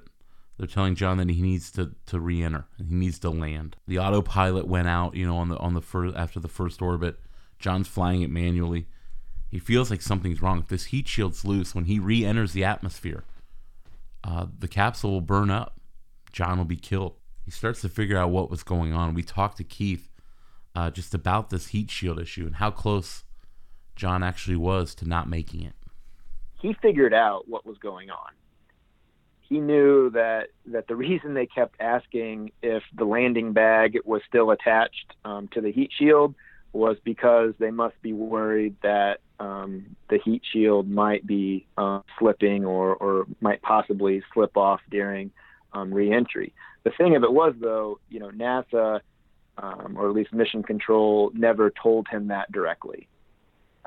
they're 0.57 0.65
telling 0.65 0.95
John 0.95 1.17
that 1.17 1.29
he 1.29 1.41
needs 1.41 1.69
to, 1.71 1.93
to 2.05 2.21
re-enter 2.21 2.65
and 2.77 2.87
he 2.87 2.95
needs 2.95 3.19
to 3.19 3.31
land. 3.31 3.75
The 3.85 3.99
autopilot 3.99 4.65
went 4.65 4.87
out, 4.87 5.13
you 5.13 5.27
know, 5.27 5.35
on 5.35 5.49
the 5.49 5.57
on 5.57 5.73
the 5.73 5.81
first 5.81 6.15
after 6.15 6.39
the 6.39 6.47
first 6.47 6.81
orbit. 6.81 7.19
John's 7.59 7.89
flying 7.89 8.21
it 8.21 8.29
manually. 8.29 8.87
He 9.49 9.59
feels 9.59 9.91
like 9.91 10.01
something's 10.01 10.41
wrong. 10.41 10.59
If 10.59 10.69
this 10.69 10.85
heat 10.85 11.09
shield's 11.09 11.43
loose, 11.43 11.75
when 11.75 11.83
he 11.83 11.99
re-enters 11.99 12.53
the 12.53 12.63
atmosphere, 12.63 13.25
uh, 14.23 14.45
the 14.57 14.69
capsule 14.69 15.11
will 15.11 15.19
burn 15.19 15.49
up. 15.49 15.81
John 16.31 16.57
will 16.57 16.63
be 16.63 16.77
killed. 16.77 17.15
He 17.43 17.51
starts 17.51 17.81
to 17.81 17.89
figure 17.89 18.17
out 18.17 18.29
what 18.29 18.49
was 18.49 18.63
going 18.63 18.93
on. 18.93 19.15
We 19.15 19.21
talked 19.21 19.57
to 19.57 19.65
Keith 19.65 20.09
uh, 20.75 20.91
just 20.91 21.13
about 21.13 21.49
this 21.49 21.67
heat 21.67 21.91
shield 21.91 22.21
issue 22.21 22.45
and 22.45 22.55
how 22.55 22.71
close 22.71 23.25
John 23.99 24.23
actually 24.23 24.55
was 24.55 24.95
to 24.95 25.05
not 25.07 25.27
making 25.27 25.61
it. 25.61 25.73
He 26.61 26.73
figured 26.81 27.13
out 27.13 27.49
what 27.49 27.65
was 27.65 27.77
going 27.77 28.09
on. 28.09 28.31
He 29.41 29.59
knew 29.59 30.09
that 30.11 30.47
that 30.67 30.87
the 30.87 30.95
reason 31.07 31.33
they 31.33 31.45
kept 31.45 31.75
asking 31.79 32.51
if 32.61 32.81
the 32.95 33.03
landing 33.03 33.53
bag 33.53 33.99
was 34.05 34.21
still 34.27 34.51
attached 34.51 35.13
um, 35.25 35.49
to 35.49 35.61
the 35.61 35.71
heat 35.71 35.91
shield 35.97 36.33
was 36.71 36.97
because 37.03 37.53
they 37.59 37.71
must 37.71 38.01
be 38.01 38.13
worried 38.13 38.75
that 38.83 39.19
um, 39.39 39.95
the 40.09 40.19
heat 40.23 40.43
shield 40.49 40.87
might 40.89 41.25
be 41.25 41.65
uh, 41.77 41.99
slipping 42.19 42.63
or, 42.63 42.95
or 42.95 43.25
might 43.41 43.61
possibly 43.61 44.21
slip 44.33 44.55
off 44.55 44.79
during 44.89 45.31
um, 45.73 45.91
reentry. 45.91 46.53
The 46.83 46.91
thing 46.91 47.15
of 47.15 47.23
it 47.23 47.33
was, 47.33 47.55
though, 47.59 47.99
you 48.09 48.19
know, 48.19 48.29
NASA 48.29 49.01
um, 49.61 49.97
or 49.97 50.09
at 50.09 50.15
least 50.15 50.33
Mission 50.33 50.63
Control 50.63 51.31
never 51.33 51.71
told 51.71 52.07
him 52.07 52.27
that 52.27 52.51
directly. 52.51 53.07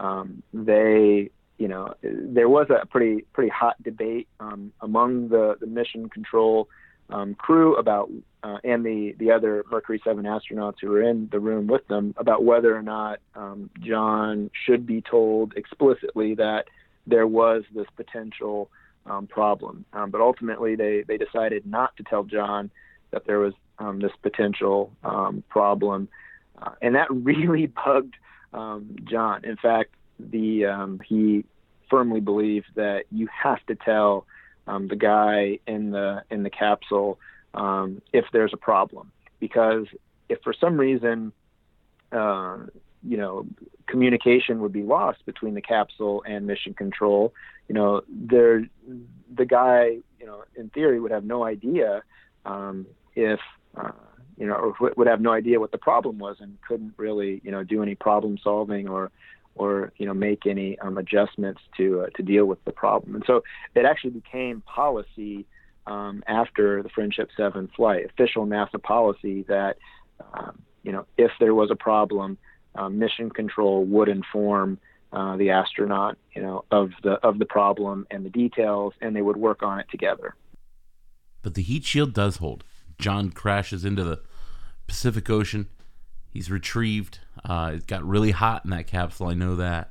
Um, 0.03 0.43
they, 0.53 1.31
you 1.59 1.69
know, 1.69 1.95
there 2.03 2.49
was 2.49 2.67
a 2.71 2.85
pretty 2.87 3.25
pretty 3.33 3.51
hot 3.51 3.81
debate 3.83 4.27
um, 4.41 4.73
among 4.81 5.29
the, 5.29 5.57
the 5.61 5.67
Mission 5.67 6.09
Control 6.09 6.69
um, 7.09 7.35
crew 7.35 7.77
about 7.77 8.11
uh, 8.43 8.59
and 8.65 8.85
the 8.85 9.15
the 9.19 9.31
other 9.31 9.65
Mercury 9.71 10.01
7 10.05 10.25
astronauts 10.25 10.77
who 10.81 10.89
were 10.89 11.03
in 11.03 11.29
the 11.31 11.39
room 11.39 11.69
with 11.69 11.87
them 11.87 12.15
about 12.17 12.45
whether 12.45 12.77
or 12.77 12.83
not 12.83 13.21
um, 13.37 13.71
John 13.81 14.51
should 14.67 14.87
be 14.87 15.01
told 15.01 15.55
explicitly 15.57 16.35
that 16.35 16.67
there 17.07 17.27
was 17.27 17.63
this 17.73 17.87
potential 17.97 18.69
um, 19.07 19.27
problem. 19.29 19.85
Um, 19.93 20.11
but 20.11 20.21
ultimately, 20.21 20.75
they 20.75 21.05
they 21.07 21.17
decided 21.17 21.65
not 21.65 21.97
to 21.97 22.03
tell 22.03 22.25
John 22.25 22.71
that 23.13 23.25
there 23.27 23.39
was 23.39 23.55
this 24.01 24.13
potential 24.23 24.93
problem, 25.49 26.09
uh, 26.61 26.71
and 26.81 26.95
that 26.95 27.09
really 27.11 27.67
bugged 27.67 28.15
um, 28.53 28.97
John. 29.05 29.45
In 29.45 29.57
fact, 29.57 29.95
the 30.19 30.67
um, 30.67 31.01
he 31.05 31.45
firmly 31.91 32.21
believes 32.21 32.67
that 32.75 33.05
you 33.11 33.29
have 33.43 33.65
to 33.67 33.75
tell 33.75 34.27
um, 34.67 34.89
the 34.89 34.97
guy 34.97 35.59
in 35.67 35.91
the 35.91 36.23
in 36.31 36.43
the 36.43 36.51
capsule 36.51 37.19
um, 37.55 38.01
if 38.13 38.25
there's 38.33 38.53
a 38.53 38.57
problem, 38.57 39.13
because 39.41 39.87
if 40.29 40.41
for 40.43 40.53
some 40.53 40.79
reason 40.79 41.33
uh, 42.13 42.59
you 43.03 43.17
know 43.17 43.47
communication 43.87 44.61
would 44.61 44.73
be 44.73 44.83
lost 44.83 45.25
between 45.27 45.55
the 45.55 45.61
capsule 45.61 46.23
and 46.27 46.47
mission 46.47 46.73
control, 46.75 47.35
you 47.69 47.75
know 47.75 48.03
there 48.09 48.67
the 49.35 49.45
guy 49.45 49.99
you 50.19 50.27
know 50.27 50.45
in 50.57 50.69
theory 50.71 51.01
would 51.01 51.11
have 51.11 51.25
no 51.25 51.45
idea 51.45 52.03
um, 52.47 52.87
if 53.15 53.41
uh, 53.77 53.91
you 54.43 54.49
know 54.49 54.55
or 54.55 54.93
would 54.97 55.07
have 55.07 55.21
no 55.21 55.31
idea 55.31 55.61
what 55.61 55.71
the 55.71 55.79
problem 55.79 56.19
was 56.19 56.39
and 56.41 56.59
couldn't 56.67 56.95
really 56.97 57.41
you 57.45 57.53
know 57.53 57.63
do 57.63 57.81
any 57.81 57.95
problem 57.95 58.37
solving 58.43 58.89
or 58.89 59.13
or 59.55 59.93
you 59.99 60.05
know 60.05 60.15
make 60.15 60.47
any 60.47 60.77
um, 60.81 60.99
adjustments 60.99 61.61
to 61.77 62.03
uh, 62.03 62.07
to 62.17 62.25
deal 62.25 62.45
with 62.45 62.63
the 62.65 62.73
problem. 62.73 63.15
And 63.15 63.23
so 63.25 63.45
it 63.77 63.85
actually 63.85 64.11
became 64.11 64.61
policy 64.63 65.47
um, 65.87 66.25
after 66.27 66.83
the 66.83 66.89
Friendship 66.89 67.31
Seven 67.37 67.71
flight, 67.77 68.05
official 68.07 68.45
NASA 68.45 68.83
policy 68.83 69.45
that 69.47 69.77
um, 70.35 70.61
you 70.83 70.91
know 70.91 71.07
if 71.17 71.31
there 71.39 71.55
was 71.55 71.71
a 71.71 71.77
problem, 71.77 72.37
um, 72.75 72.99
mission 72.99 73.31
control 73.31 73.85
would 73.85 74.09
inform 74.09 74.81
uh, 75.13 75.37
the 75.37 75.51
astronaut 75.51 76.19
you 76.35 76.43
know 76.43 76.65
of 76.73 76.91
the 77.05 77.13
of 77.23 77.39
the 77.39 77.47
problem 77.47 78.09
and 78.11 78.27
the 78.27 78.31
details, 78.31 78.93
and 79.01 79.15
they 79.15 79.23
would 79.23 79.37
work 79.37 79.63
on 79.63 79.79
it 79.79 79.87
together. 79.89 80.35
But 81.43 81.55
the 81.55 81.63
heat 81.63 81.85
shield 81.85 82.13
does 82.13 82.39
hold. 82.39 82.65
John 82.99 83.31
crashes 83.31 83.85
into 83.85 84.03
the 84.03 84.21
Pacific 84.93 85.31
Ocean. 85.31 85.69
He's 86.29 86.51
retrieved. 86.51 87.21
Uh, 87.47 87.73
it 87.77 87.87
got 87.87 88.07
really 88.07 88.33
hot 88.33 88.67
in 88.67 88.71
that 88.73 88.87
capsule. 88.87 89.29
I 89.29 89.33
know 89.33 89.57
that. 89.57 89.91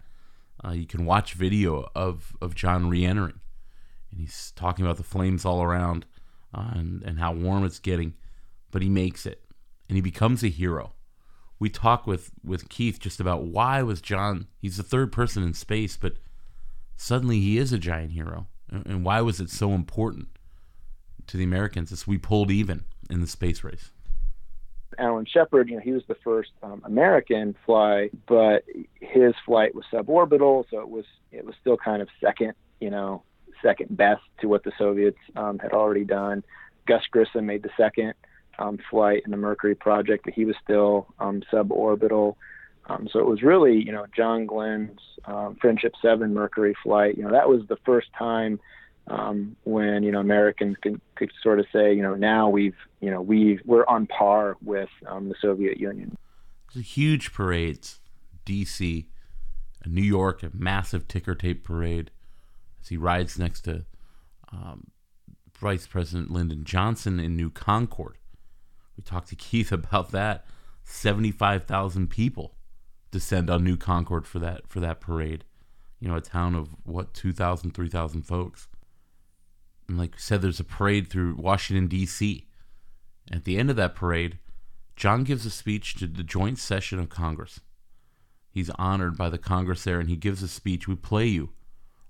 Uh, 0.64 0.74
you 0.74 0.86
can 0.86 1.06
watch 1.08 1.34
video 1.34 1.90
of, 1.96 2.38
of 2.40 2.54
John 2.54 2.88
re-entering, 2.88 3.40
and 4.12 4.22
he's 4.22 4.54
talking 4.56 4.86
about 4.86 4.98
the 4.98 5.04
flames 5.04 5.44
all 5.44 5.64
around 5.64 6.06
uh, 6.54 6.70
and 6.74 7.02
and 7.02 7.18
how 7.18 7.34
warm 7.34 7.66
it's 7.66 7.80
getting. 7.80 8.14
But 8.70 8.84
he 8.84 8.90
makes 8.90 9.26
it, 9.26 9.44
and 9.90 9.98
he 9.98 10.02
becomes 10.02 10.44
a 10.44 10.50
hero. 10.50 10.94
We 11.58 11.68
talk 11.68 12.06
with 12.06 12.30
with 12.44 12.70
Keith 12.70 13.00
just 13.00 13.20
about 13.20 13.46
why 13.46 13.82
was 13.82 14.02
John. 14.02 14.46
He's 14.60 14.78
the 14.78 14.84
third 14.84 15.12
person 15.12 15.42
in 15.42 15.56
space, 15.56 15.98
but 15.98 16.18
suddenly 16.96 17.40
he 17.40 17.58
is 17.58 17.74
a 17.74 17.80
giant 17.80 18.12
hero, 18.12 18.50
and, 18.70 18.86
and 18.86 19.04
why 19.04 19.22
was 19.22 19.40
it 19.40 19.50
so 19.50 19.72
important 19.72 20.28
to 21.26 21.38
the 21.38 21.44
Americans 21.44 21.92
as 21.92 22.06
we 22.06 22.20
pulled 22.20 22.52
even 22.52 22.84
in 23.10 23.20
the 23.20 23.26
space 23.26 23.64
race? 23.64 23.90
Alan 24.98 25.26
Shepard, 25.26 25.70
you 25.70 25.76
know, 25.76 25.82
he 25.82 25.92
was 25.92 26.04
the 26.08 26.18
first 26.24 26.52
um, 26.64 26.82
American 26.86 27.56
fly, 27.66 28.10
but 28.28 28.64
his 29.00 29.34
flight 29.46 29.74
was 29.74 29.86
suborbital, 29.92 30.66
so 30.70 30.80
it 30.80 30.90
was 30.90 31.06
it 31.32 31.46
was 31.46 31.56
still 31.62 31.78
kind 31.78 32.02
of 32.02 32.10
second, 32.20 32.54
you 32.80 32.90
know, 32.90 33.24
second 33.62 33.96
best 33.96 34.22
to 34.42 34.48
what 34.48 34.64
the 34.64 34.72
Soviets 34.78 35.18
um, 35.36 35.60
had 35.60 35.72
already 35.72 36.04
done. 36.04 36.44
Gus 36.88 37.04
Grissom 37.12 37.46
made 37.46 37.64
the 37.64 37.70
second 37.78 38.14
um, 38.60 38.80
flight 38.90 39.22
in 39.26 39.32
the 39.32 39.38
Mercury 39.38 39.76
project, 39.76 40.26
but 40.26 40.34
he 40.34 40.46
was 40.46 40.56
still 40.64 41.08
um, 41.20 41.42
suborbital. 41.52 42.36
Um, 42.88 43.08
so 43.12 43.20
it 43.20 43.28
was 43.28 43.44
really, 43.44 43.76
you 43.76 43.92
know, 43.92 44.06
John 44.16 44.46
Glenn's 44.46 45.00
um, 45.26 45.58
Friendship 45.62 45.94
Seven 46.02 46.34
Mercury 46.34 46.76
flight. 46.84 47.18
You 47.18 47.24
know, 47.24 47.32
that 47.32 47.48
was 47.48 47.62
the 47.68 47.78
first 47.86 48.08
time 48.18 48.60
um, 49.08 49.56
when 49.64 50.04
you 50.04 50.12
know 50.12 50.20
Americans 50.20 50.78
could, 50.82 51.02
could 51.16 51.32
sort 51.42 51.60
of 51.60 51.66
say, 51.74 51.94
you 51.94 52.02
know, 52.02 52.16
now 52.16 52.50
we've, 52.50 52.76
you 53.00 53.10
know, 53.10 53.22
we 53.22 53.60
we're 53.66 53.86
on 53.88 54.08
par 54.08 54.58
with 54.64 54.90
um, 55.08 55.30
the 55.30 55.36
Soviet 55.42 55.80
Union. 55.80 56.18
There's 56.74 56.88
huge 56.88 57.34
parades, 57.34 58.00
D.C., 58.46 59.08
New 59.86 60.02
York, 60.02 60.44
a 60.44 60.52
massive 60.54 61.08
ticker 61.08 61.36
tape 61.36 61.64
parade 61.64 62.12
as 62.82 62.90
he 62.90 62.98
rides 62.98 63.38
next 63.38 63.62
to 63.62 63.86
um, 64.52 64.88
Vice 65.58 65.88
President 65.88 66.32
Lyndon 66.32 66.64
Johnson 66.64 67.20
in 67.20 67.36
New 67.36 67.50
Concord. 67.50 68.18
We 68.98 69.04
talked 69.04 69.30
to 69.30 69.36
Keith 69.36 69.72
about 69.72 70.12
that. 70.12 70.46
75,000 70.84 72.10
people 72.10 72.56
descend 73.12 73.50
on 73.50 73.64
New 73.64 73.78
Concord 73.78 74.26
for 74.26 74.40
that 74.40 74.68
for 74.68 74.80
that 74.80 75.00
parade. 75.00 75.46
You 76.00 76.08
know, 76.08 76.16
a 76.16 76.22
town 76.22 76.56
of 76.56 76.70
what 76.84 77.14
2,000, 77.14 77.72
3,000 77.72 78.24
folks. 78.24 78.68
And 79.88 79.98
like 79.98 80.14
we 80.14 80.20
said, 80.20 80.42
there's 80.42 80.60
a 80.60 80.66
parade 80.66 81.10
through 81.10 81.36
Washington 81.36 81.88
D.C. 81.88 82.48
At 83.32 83.44
the 83.44 83.58
end 83.58 83.70
of 83.70 83.76
that 83.76 83.96
parade, 83.96 84.40
John 84.96 85.24
gives 85.24 85.46
a 85.46 85.50
speech 85.50 85.96
to 85.96 86.08
the 86.08 86.24
joint 86.24 86.60
session 86.60 87.00
of 87.00 87.10
Congress. 87.10 87.60
He's 88.50 88.70
honored 88.72 89.18
by 89.18 89.30
the 89.30 89.38
Congress 89.38 89.84
there, 89.84 90.00
and 90.00 90.10
he 90.10 90.16
gives 90.16 90.44
a 90.44 90.48
speech. 90.48 90.88
We 90.88 90.96
play 90.96 91.28
you 91.28 91.50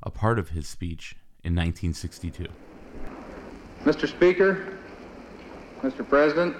a 0.04 0.10
part 0.10 0.40
of 0.40 0.50
his 0.50 0.68
speech 0.68 1.16
in 1.44 1.56
1962. 1.56 2.48
Mr. 3.84 4.08
Speaker, 4.08 4.78
Mr. 5.82 6.08
President, 6.08 6.56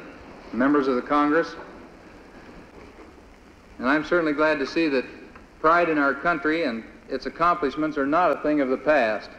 members 0.54 0.88
of 0.88 0.96
the 0.96 1.02
Congress, 1.02 1.56
and 3.80 3.90
I'm 3.90 4.06
certainly 4.06 4.34
glad 4.34 4.60
to 4.60 4.68
see 4.68 4.88
that 4.90 5.06
pride 5.60 5.90
in 5.90 5.98
our 5.98 6.14
country 6.14 6.66
and 6.66 6.84
its 7.10 7.26
accomplishments 7.26 7.98
are 7.98 8.06
not 8.06 8.32
a 8.32 8.42
thing 8.42 8.62
of 8.62 8.70
the 8.70 8.78
past. 8.78 9.30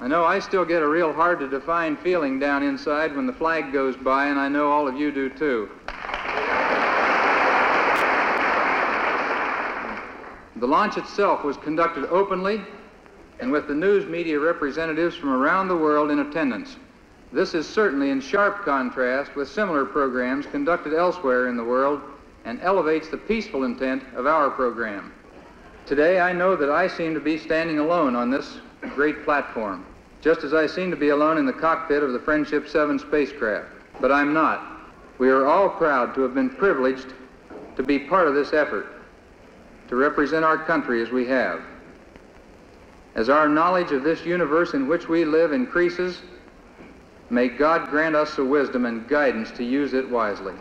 I 0.00 0.08
know 0.08 0.24
I 0.24 0.38
still 0.38 0.64
get 0.64 0.80
a 0.82 0.88
real 0.88 1.12
hard 1.12 1.40
to 1.40 1.48
define 1.48 1.94
feeling 1.98 2.38
down 2.38 2.62
inside 2.62 3.14
when 3.14 3.26
the 3.26 3.34
flag 3.34 3.70
goes 3.70 3.96
by, 3.96 4.28
and 4.28 4.38
I 4.38 4.48
know 4.48 4.70
all 4.72 4.88
of 4.88 4.96
you 4.96 5.12
do 5.12 5.28
too. 5.28 5.68
The 10.56 10.66
launch 10.66 10.96
itself 10.96 11.44
was 11.44 11.58
conducted 11.58 12.06
openly 12.06 12.62
and 13.40 13.52
with 13.52 13.66
the 13.68 13.74
news 13.74 14.06
media 14.06 14.38
representatives 14.40 15.16
from 15.16 15.30
around 15.30 15.68
the 15.68 15.76
world 15.76 16.10
in 16.10 16.18
attendance. 16.20 16.76
This 17.32 17.54
is 17.54 17.68
certainly 17.68 18.10
in 18.10 18.22
sharp 18.22 18.64
contrast 18.64 19.34
with 19.36 19.48
similar 19.48 19.84
programs 19.84 20.46
conducted 20.46 20.94
elsewhere 20.94 21.48
in 21.48 21.56
the 21.56 21.64
world 21.64 22.00
and 22.46 22.60
elevates 22.62 23.08
the 23.08 23.16
peaceful 23.18 23.64
intent 23.64 24.02
of 24.14 24.26
our 24.26 24.50
program. 24.50 25.12
Today, 25.86 26.20
I 26.20 26.32
know 26.32 26.56
that 26.56 26.70
I 26.70 26.88
seem 26.88 27.14
to 27.14 27.20
be 27.20 27.36
standing 27.36 27.78
alone 27.78 28.16
on 28.16 28.30
this 28.30 28.58
great 28.94 29.24
platform, 29.24 29.86
just 30.20 30.44
as 30.44 30.52
I 30.52 30.66
seem 30.66 30.90
to 30.90 30.96
be 30.96 31.08
alone 31.08 31.38
in 31.38 31.46
the 31.46 31.52
cockpit 31.52 32.02
of 32.02 32.12
the 32.12 32.18
Friendship 32.18 32.68
7 32.68 32.98
spacecraft. 32.98 33.68
But 34.00 34.12
I'm 34.12 34.32
not. 34.32 34.66
We 35.18 35.28
are 35.28 35.46
all 35.46 35.68
proud 35.68 36.14
to 36.14 36.22
have 36.22 36.34
been 36.34 36.50
privileged 36.50 37.12
to 37.76 37.82
be 37.82 37.98
part 37.98 38.28
of 38.28 38.34
this 38.34 38.52
effort, 38.52 38.86
to 39.88 39.96
represent 39.96 40.44
our 40.44 40.58
country 40.58 41.02
as 41.02 41.10
we 41.10 41.26
have. 41.26 41.62
As 43.14 43.28
our 43.28 43.48
knowledge 43.48 43.92
of 43.92 44.02
this 44.02 44.24
universe 44.24 44.74
in 44.74 44.86
which 44.86 45.08
we 45.08 45.24
live 45.24 45.52
increases, 45.52 46.20
may 47.28 47.48
God 47.48 47.90
grant 47.90 48.14
us 48.14 48.36
the 48.36 48.44
wisdom 48.44 48.86
and 48.86 49.08
guidance 49.08 49.50
to 49.52 49.64
use 49.64 49.94
it 49.94 50.08
wisely. 50.08 50.54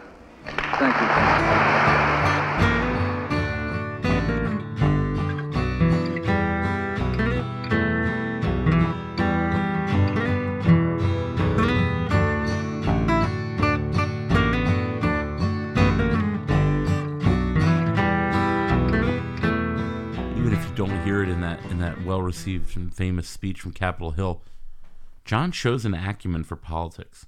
Thank 0.46 1.00
you. 1.00 1.79
That 22.10 22.16
well-received 22.16 22.76
and 22.76 22.94
famous 22.94 23.28
speech 23.28 23.62
from 23.62 23.72
Capitol 23.72 24.12
Hill, 24.12 24.42
John 25.26 25.52
shows 25.52 25.86
an 25.86 25.94
acumen 25.94 26.44
for 26.44 26.56
politics. 26.56 27.28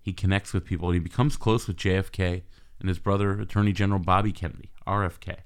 He 0.00 0.12
connects 0.12 0.52
with 0.52 0.64
people 0.64 0.88
and 0.88 0.94
he 0.94 1.00
becomes 1.00 1.36
close 1.36 1.68
with 1.68 1.76
JFK 1.76 2.42
and 2.80 2.88
his 2.88 2.98
brother, 2.98 3.40
Attorney 3.40 3.72
General 3.72 4.00
Bobby 4.00 4.32
Kennedy, 4.32 4.70
RFK. 4.84 5.36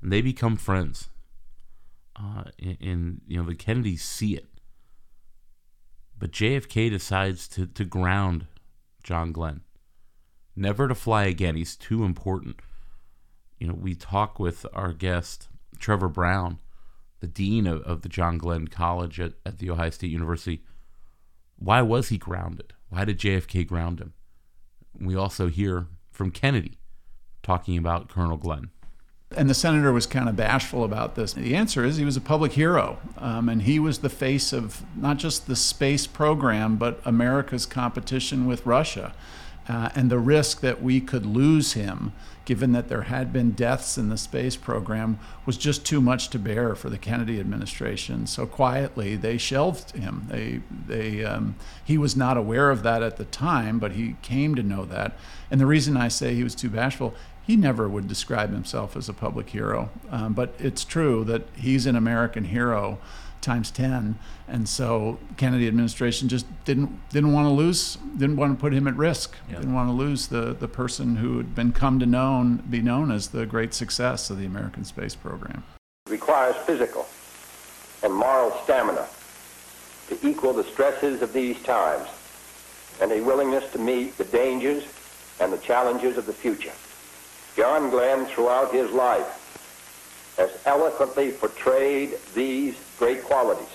And 0.00 0.10
they 0.10 0.22
become 0.22 0.56
friends. 0.56 1.10
Uh, 2.16 2.44
and, 2.58 2.78
and, 2.80 3.20
you 3.26 3.36
know, 3.36 3.46
the 3.46 3.54
Kennedys 3.54 4.02
see 4.02 4.34
it. 4.34 4.48
But 6.18 6.32
JFK 6.32 6.90
decides 6.90 7.48
to, 7.48 7.66
to 7.66 7.84
ground 7.84 8.46
John 9.02 9.30
Glenn. 9.32 9.60
Never 10.56 10.88
to 10.88 10.94
fly 10.94 11.24
again. 11.24 11.56
He's 11.56 11.76
too 11.76 12.04
important. 12.04 12.60
You 13.58 13.68
know, 13.68 13.74
we 13.74 13.94
talk 13.94 14.38
with 14.38 14.64
our 14.72 14.94
guest, 14.94 15.48
Trevor 15.78 16.08
Brown, 16.08 16.58
the 17.20 17.26
dean 17.26 17.66
of, 17.66 17.82
of 17.82 18.02
the 18.02 18.08
John 18.08 18.38
Glenn 18.38 18.68
College 18.68 19.20
at, 19.20 19.34
at 19.46 19.58
the 19.58 19.70
Ohio 19.70 19.90
State 19.90 20.10
University. 20.10 20.62
Why 21.58 21.82
was 21.82 22.08
he 22.08 22.18
grounded? 22.18 22.72
Why 22.88 23.04
did 23.04 23.18
JFK 23.18 23.66
ground 23.66 24.00
him? 24.00 24.14
We 24.98 25.14
also 25.14 25.48
hear 25.48 25.86
from 26.10 26.30
Kennedy 26.30 26.78
talking 27.42 27.78
about 27.78 28.08
Colonel 28.08 28.36
Glenn. 28.36 28.70
And 29.36 29.48
the 29.48 29.54
senator 29.54 29.92
was 29.92 30.06
kind 30.06 30.28
of 30.28 30.34
bashful 30.34 30.82
about 30.82 31.14
this. 31.14 31.34
The 31.34 31.54
answer 31.54 31.84
is 31.84 31.96
he 31.96 32.04
was 32.04 32.16
a 32.16 32.20
public 32.20 32.52
hero, 32.52 32.98
um, 33.16 33.48
and 33.48 33.62
he 33.62 33.78
was 33.78 33.98
the 33.98 34.08
face 34.08 34.52
of 34.52 34.82
not 34.96 35.18
just 35.18 35.46
the 35.46 35.54
space 35.54 36.08
program, 36.08 36.76
but 36.76 37.00
America's 37.04 37.64
competition 37.64 38.46
with 38.46 38.66
Russia. 38.66 39.14
Uh, 39.68 39.90
and 39.94 40.10
the 40.10 40.18
risk 40.18 40.62
that 40.62 40.82
we 40.82 41.00
could 41.00 41.24
lose 41.24 41.74
him, 41.74 42.12
given 42.50 42.72
that 42.72 42.88
there 42.88 43.02
had 43.02 43.32
been 43.32 43.52
deaths 43.52 43.96
in 43.96 44.08
the 44.08 44.16
space 44.16 44.56
program, 44.56 45.20
was 45.46 45.56
just 45.56 45.86
too 45.86 46.00
much 46.00 46.30
to 46.30 46.36
bear 46.36 46.74
for 46.74 46.90
the 46.90 46.98
Kennedy 46.98 47.38
administration. 47.38 48.26
So 48.26 48.44
quietly, 48.44 49.14
they 49.14 49.38
shelved 49.38 49.92
him. 49.92 50.26
They, 50.28 50.60
they, 50.88 51.24
um, 51.24 51.54
he 51.84 51.96
was 51.96 52.16
not 52.16 52.36
aware 52.36 52.70
of 52.70 52.82
that 52.82 53.04
at 53.04 53.18
the 53.18 53.24
time, 53.26 53.78
but 53.78 53.92
he 53.92 54.16
came 54.22 54.56
to 54.56 54.64
know 54.64 54.84
that. 54.86 55.16
And 55.48 55.60
the 55.60 55.66
reason 55.66 55.96
I 55.96 56.08
say 56.08 56.34
he 56.34 56.42
was 56.42 56.56
too 56.56 56.70
bashful, 56.70 57.14
he 57.46 57.54
never 57.54 57.88
would 57.88 58.08
describe 58.08 58.50
himself 58.50 58.96
as 58.96 59.08
a 59.08 59.14
public 59.14 59.50
hero. 59.50 59.90
Um, 60.10 60.32
but 60.32 60.52
it's 60.58 60.84
true 60.84 61.22
that 61.26 61.46
he's 61.54 61.86
an 61.86 61.94
American 61.94 62.46
hero 62.46 62.98
times 63.40 63.70
10 63.70 64.18
and 64.48 64.68
so 64.68 65.18
kennedy 65.36 65.66
administration 65.66 66.28
just 66.28 66.46
didn't 66.64 66.90
didn't 67.10 67.32
want 67.32 67.46
to 67.46 67.50
lose 67.50 67.96
didn't 68.16 68.36
want 68.36 68.56
to 68.56 68.60
put 68.60 68.72
him 68.72 68.86
at 68.86 68.94
risk 68.96 69.34
Yeah. 69.48 69.56
didn't 69.56 69.74
want 69.74 69.88
to 69.88 69.92
lose 69.92 70.28
the 70.28 70.54
the 70.54 70.68
person 70.68 71.16
who 71.16 71.38
had 71.38 71.54
been 71.54 71.72
come 71.72 71.98
to 71.98 72.06
known 72.06 72.56
be 72.68 72.80
known 72.82 73.10
as 73.10 73.28
the 73.28 73.46
great 73.46 73.72
success 73.74 74.30
of 74.30 74.38
the 74.38 74.46
american 74.46 74.84
space 74.84 75.14
program 75.14 75.62
requires 76.08 76.56
physical 76.66 77.06
and 78.02 78.12
moral 78.14 78.50
stamina 78.64 79.06
to 80.08 80.28
equal 80.28 80.52
the 80.52 80.64
stresses 80.64 81.22
of 81.22 81.32
these 81.32 81.60
times 81.62 82.08
and 83.00 83.12
a 83.12 83.20
willingness 83.20 83.70
to 83.72 83.78
meet 83.78 84.16
the 84.18 84.24
dangers 84.24 84.84
and 85.40 85.52
the 85.52 85.58
challenges 85.58 86.18
of 86.18 86.26
the 86.26 86.32
future. 86.32 86.72
John 87.56 87.88
Glenn, 87.90 88.26
throughout 88.26 88.72
his 88.74 88.90
life, 88.90 90.34
has 90.36 90.50
eloquently 90.66 91.30
portrayed 91.32 92.18
these 92.34 92.76
great 93.00 93.24
qualities 93.24 93.66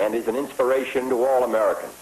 and 0.00 0.14
is 0.14 0.26
an 0.26 0.34
inspiration 0.34 1.10
to 1.10 1.22
all 1.22 1.44
Americans. 1.44 1.92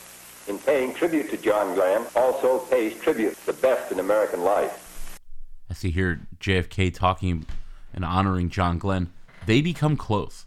In 0.46 0.58
paying 0.60 0.94
tribute 0.94 1.28
to 1.30 1.36
John 1.36 1.74
Glenn, 1.74 2.06
also 2.14 2.60
pays 2.60 2.96
tribute 3.00 3.36
to 3.36 3.46
the 3.46 3.52
best 3.54 3.90
in 3.90 3.98
American 3.98 4.42
life. 4.42 5.18
As 5.68 5.82
you 5.82 5.90
hear 5.90 6.20
JFK 6.38 6.94
talking 6.94 7.46
and 7.92 8.04
honoring 8.04 8.48
John 8.48 8.78
Glenn, 8.78 9.12
they 9.46 9.60
become 9.60 9.96
close. 9.96 10.46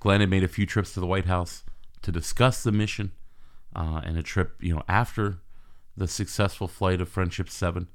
Glenn 0.00 0.20
had 0.20 0.30
made 0.30 0.42
a 0.42 0.48
few 0.48 0.64
trips 0.64 0.94
to 0.94 1.00
the 1.00 1.06
White 1.06 1.26
House 1.26 1.64
to 2.00 2.10
discuss 2.10 2.62
the 2.62 2.72
mission, 2.72 3.12
uh, 3.76 4.00
and 4.04 4.16
a 4.16 4.22
trip, 4.22 4.56
you 4.58 4.74
know, 4.74 4.82
after 4.88 5.38
the 5.98 6.08
successful 6.08 6.66
flight 6.66 7.02
of 7.02 7.10
Friendship 7.10 7.50
Seven 7.50 7.88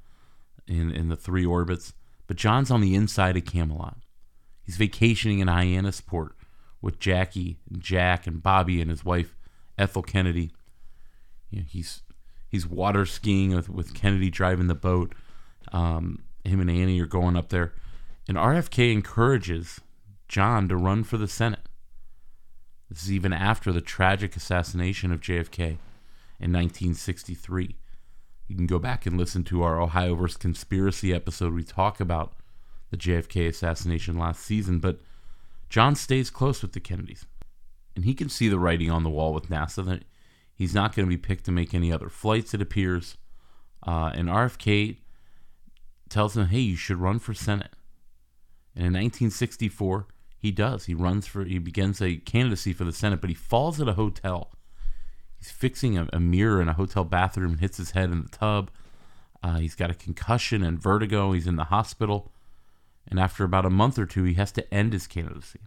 in 0.68 0.92
in 0.92 1.08
the 1.08 1.16
three 1.16 1.44
orbits. 1.44 1.92
But 2.28 2.36
John's 2.36 2.70
on 2.70 2.80
the 2.80 2.94
inside 2.94 3.36
of 3.36 3.44
Camelot. 3.44 3.98
He's 4.62 4.76
vacationing 4.76 5.40
in 5.40 5.48
Hyannisport 5.48 6.30
with 6.80 6.98
Jackie 6.98 7.58
and 7.70 7.80
Jack 7.80 8.26
and 8.26 8.42
Bobby 8.42 8.80
and 8.80 8.90
his 8.90 9.04
wife 9.04 9.34
Ethel 9.76 10.02
Kennedy. 10.02 10.50
You 11.50 11.60
know, 11.60 11.66
he's 11.68 12.02
he's 12.48 12.66
water 12.66 13.06
skiing 13.06 13.54
with, 13.54 13.68
with 13.68 13.94
Kennedy 13.94 14.30
driving 14.30 14.66
the 14.66 14.74
boat. 14.74 15.14
Um, 15.72 16.22
him 16.44 16.60
and 16.60 16.70
Annie 16.70 17.00
are 17.00 17.06
going 17.06 17.36
up 17.36 17.48
there, 17.50 17.72
and 18.26 18.36
RFK 18.36 18.92
encourages 18.92 19.80
John 20.28 20.68
to 20.68 20.76
run 20.76 21.04
for 21.04 21.16
the 21.16 21.28
Senate. 21.28 21.68
This 22.88 23.02
is 23.02 23.12
even 23.12 23.32
after 23.32 23.70
the 23.70 23.80
tragic 23.80 24.34
assassination 24.34 25.12
of 25.12 25.20
JFK 25.20 25.78
in 26.40 26.52
1963. 26.52 27.76
You 28.46 28.56
can 28.56 28.66
go 28.66 28.78
back 28.78 29.04
and 29.04 29.18
listen 29.18 29.44
to 29.44 29.62
our 29.62 29.80
Ohio 29.80 30.14
vs. 30.14 30.38
Conspiracy 30.38 31.12
episode. 31.12 31.52
We 31.52 31.64
talk 31.64 32.00
about 32.00 32.32
the 32.90 32.96
JFK 32.96 33.48
assassination 33.48 34.18
last 34.18 34.40
season, 34.40 34.78
but 34.78 35.00
John 35.68 35.94
stays 35.94 36.30
close 36.30 36.62
with 36.62 36.72
the 36.72 36.80
Kennedys. 36.80 37.26
And 37.94 38.04
he 38.04 38.14
can 38.14 38.28
see 38.28 38.48
the 38.48 38.58
writing 38.58 38.90
on 38.90 39.02
the 39.02 39.10
wall 39.10 39.34
with 39.34 39.48
NASA 39.48 39.84
that 39.86 40.04
he's 40.54 40.74
not 40.74 40.94
going 40.94 41.06
to 41.06 41.10
be 41.10 41.20
picked 41.20 41.44
to 41.46 41.52
make 41.52 41.74
any 41.74 41.92
other 41.92 42.08
flights, 42.08 42.54
it 42.54 42.62
appears. 42.62 43.16
Uh, 43.86 44.12
and 44.14 44.28
RFK 44.28 44.98
tells 46.08 46.36
him, 46.36 46.46
hey, 46.46 46.60
you 46.60 46.76
should 46.76 46.98
run 46.98 47.18
for 47.18 47.34
Senate. 47.34 47.72
And 48.74 48.86
in 48.86 48.92
1964, 48.92 50.06
he 50.38 50.52
does. 50.52 50.84
He 50.84 50.94
runs 50.94 51.26
for, 51.26 51.44
he 51.44 51.58
begins 51.58 52.00
a 52.00 52.16
candidacy 52.16 52.72
for 52.72 52.84
the 52.84 52.92
Senate, 52.92 53.20
but 53.20 53.30
he 53.30 53.34
falls 53.34 53.80
at 53.80 53.88
a 53.88 53.94
hotel. 53.94 54.52
He's 55.36 55.50
fixing 55.50 55.98
a, 55.98 56.08
a 56.12 56.20
mirror 56.20 56.62
in 56.62 56.68
a 56.68 56.74
hotel 56.74 57.04
bathroom 57.04 57.52
and 57.52 57.60
hits 57.60 57.76
his 57.76 57.92
head 57.92 58.10
in 58.10 58.22
the 58.22 58.28
tub. 58.28 58.70
Uh, 59.42 59.58
he's 59.58 59.74
got 59.74 59.90
a 59.90 59.94
concussion 59.94 60.62
and 60.62 60.80
vertigo. 60.80 61.32
He's 61.32 61.46
in 61.46 61.56
the 61.56 61.64
hospital. 61.64 62.32
And 63.10 63.18
after 63.18 63.42
about 63.44 63.64
a 63.64 63.70
month 63.70 63.98
or 63.98 64.06
two, 64.06 64.24
he 64.24 64.34
has 64.34 64.52
to 64.52 64.74
end 64.74 64.92
his 64.92 65.06
candidacy. 65.06 65.60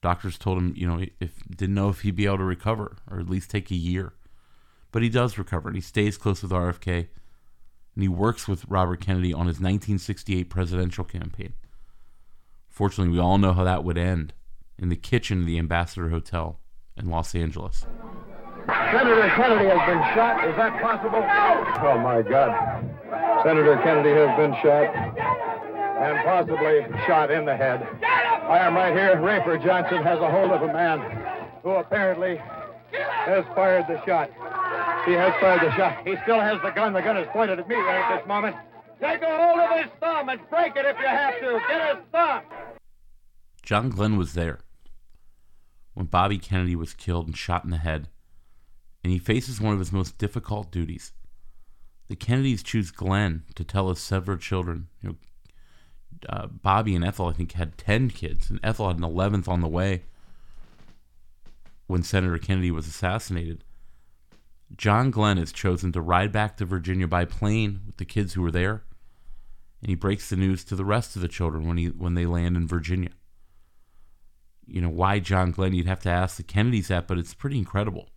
Doctors 0.00 0.38
told 0.38 0.58
him, 0.58 0.74
you 0.76 0.86
know, 0.86 1.04
if 1.20 1.42
didn't 1.48 1.74
know 1.74 1.88
if 1.88 2.00
he'd 2.00 2.16
be 2.16 2.26
able 2.26 2.38
to 2.38 2.44
recover 2.44 2.96
or 3.10 3.18
at 3.18 3.30
least 3.30 3.50
take 3.50 3.70
a 3.70 3.76
year. 3.76 4.14
But 4.90 5.02
he 5.02 5.08
does 5.08 5.38
recover 5.38 5.68
and 5.68 5.76
he 5.76 5.82
stays 5.82 6.16
close 6.16 6.42
with 6.42 6.52
RFK 6.52 7.08
and 7.94 8.02
he 8.02 8.08
works 8.08 8.46
with 8.46 8.64
Robert 8.68 9.00
Kennedy 9.00 9.32
on 9.32 9.46
his 9.46 9.56
1968 9.56 10.44
presidential 10.44 11.04
campaign. 11.04 11.54
Fortunately, 12.68 13.12
we 13.12 13.18
all 13.18 13.38
know 13.38 13.52
how 13.52 13.64
that 13.64 13.82
would 13.82 13.98
end 13.98 14.34
in 14.78 14.88
the 14.88 14.96
kitchen 14.96 15.40
of 15.40 15.46
the 15.46 15.58
Ambassador 15.58 16.10
Hotel 16.10 16.60
in 16.96 17.10
Los 17.10 17.34
Angeles. 17.34 17.86
Senator 18.92 19.28
Kennedy 19.34 19.68
has 19.68 19.88
been 19.88 20.02
shot. 20.14 20.48
Is 20.48 20.56
that 20.56 20.80
possible? 20.80 21.24
Oh, 21.82 21.98
my 21.98 22.22
God. 22.22 23.42
Senator 23.42 23.80
Kennedy 23.82 24.10
has 24.10 24.36
been 24.36 24.54
shot 24.62 25.47
and 25.98 26.24
possibly 26.24 26.86
shot 27.06 27.30
in 27.30 27.44
the 27.44 27.56
head. 27.56 27.86
I 28.02 28.58
am 28.58 28.74
right 28.74 28.92
here. 28.92 29.16
Rafer 29.16 29.62
Johnson 29.62 30.02
has 30.02 30.20
a 30.20 30.30
hold 30.30 30.50
of 30.52 30.62
a 30.62 30.72
man 30.72 31.00
who 31.62 31.70
apparently 31.70 32.36
has 32.92 33.44
fired 33.54 33.86
the 33.88 34.02
shot. 34.06 34.30
He 35.04 35.12
has 35.12 35.32
fired 35.40 35.60
the 35.60 35.74
shot. 35.76 36.06
He 36.06 36.16
still 36.22 36.40
has 36.40 36.60
the 36.62 36.70
gun. 36.70 36.92
The 36.92 37.02
gun 37.02 37.16
is 37.16 37.28
pointed 37.32 37.58
at 37.58 37.68
me 37.68 37.74
right 37.74 38.00
at 38.00 38.18
this 38.18 38.28
moment. 38.28 38.56
Take 39.00 39.22
a 39.22 39.36
hold 39.36 39.60
of 39.60 39.70
his 39.78 39.90
thumb 40.00 40.28
and 40.28 40.40
break 40.50 40.76
it 40.76 40.84
if 40.84 40.98
you 40.98 41.06
have 41.06 41.38
to. 41.40 41.60
Get 41.68 41.96
his 41.96 42.04
thumb. 42.12 42.42
John 43.62 43.90
Glenn 43.90 44.16
was 44.16 44.34
there 44.34 44.60
when 45.94 46.06
Bobby 46.06 46.38
Kennedy 46.38 46.76
was 46.76 46.94
killed 46.94 47.26
and 47.26 47.36
shot 47.36 47.64
in 47.64 47.70
the 47.70 47.76
head, 47.76 48.08
and 49.02 49.12
he 49.12 49.18
faces 49.18 49.60
one 49.60 49.72
of 49.72 49.78
his 49.78 49.92
most 49.92 50.16
difficult 50.16 50.70
duties. 50.70 51.12
The 52.08 52.16
Kennedys 52.16 52.62
choose 52.62 52.90
Glenn 52.90 53.42
to 53.54 53.64
tell 53.64 53.88
his 53.88 53.98
several 53.98 54.38
children. 54.38 54.88
You 55.02 55.08
know, 55.10 55.16
uh, 56.28 56.46
Bobby 56.46 56.94
and 56.94 57.04
Ethel, 57.04 57.26
I 57.26 57.32
think, 57.32 57.52
had 57.52 57.78
10 57.78 58.10
kids, 58.10 58.50
and 58.50 58.60
Ethel 58.62 58.88
had 58.88 58.96
an 58.96 59.02
11th 59.02 59.48
on 59.48 59.60
the 59.60 59.68
way 59.68 60.04
when 61.86 62.02
Senator 62.02 62.38
Kennedy 62.38 62.70
was 62.70 62.86
assassinated. 62.86 63.64
John 64.76 65.10
Glenn 65.10 65.38
is 65.38 65.52
chosen 65.52 65.92
to 65.92 66.00
ride 66.00 66.30
back 66.30 66.56
to 66.58 66.64
Virginia 66.64 67.08
by 67.08 67.24
plane 67.24 67.80
with 67.86 67.96
the 67.96 68.04
kids 68.04 68.34
who 68.34 68.42
were 68.42 68.50
there, 68.50 68.84
and 69.80 69.88
he 69.88 69.94
breaks 69.94 70.28
the 70.28 70.36
news 70.36 70.64
to 70.64 70.76
the 70.76 70.84
rest 70.84 71.16
of 71.16 71.22
the 71.22 71.28
children 71.28 71.66
when 71.66 71.78
he 71.78 71.86
when 71.86 72.14
they 72.14 72.26
land 72.26 72.56
in 72.56 72.66
Virginia. 72.66 73.10
You 74.66 74.82
know 74.82 74.90
why 74.90 75.18
John 75.20 75.50
Glenn? 75.50 75.72
You'd 75.72 75.86
have 75.86 76.02
to 76.02 76.10
ask 76.10 76.36
the 76.36 76.42
Kennedys 76.42 76.88
that, 76.88 77.08
but 77.08 77.16
it's 77.18 77.32
pretty 77.32 77.56
incredible. 77.56 78.10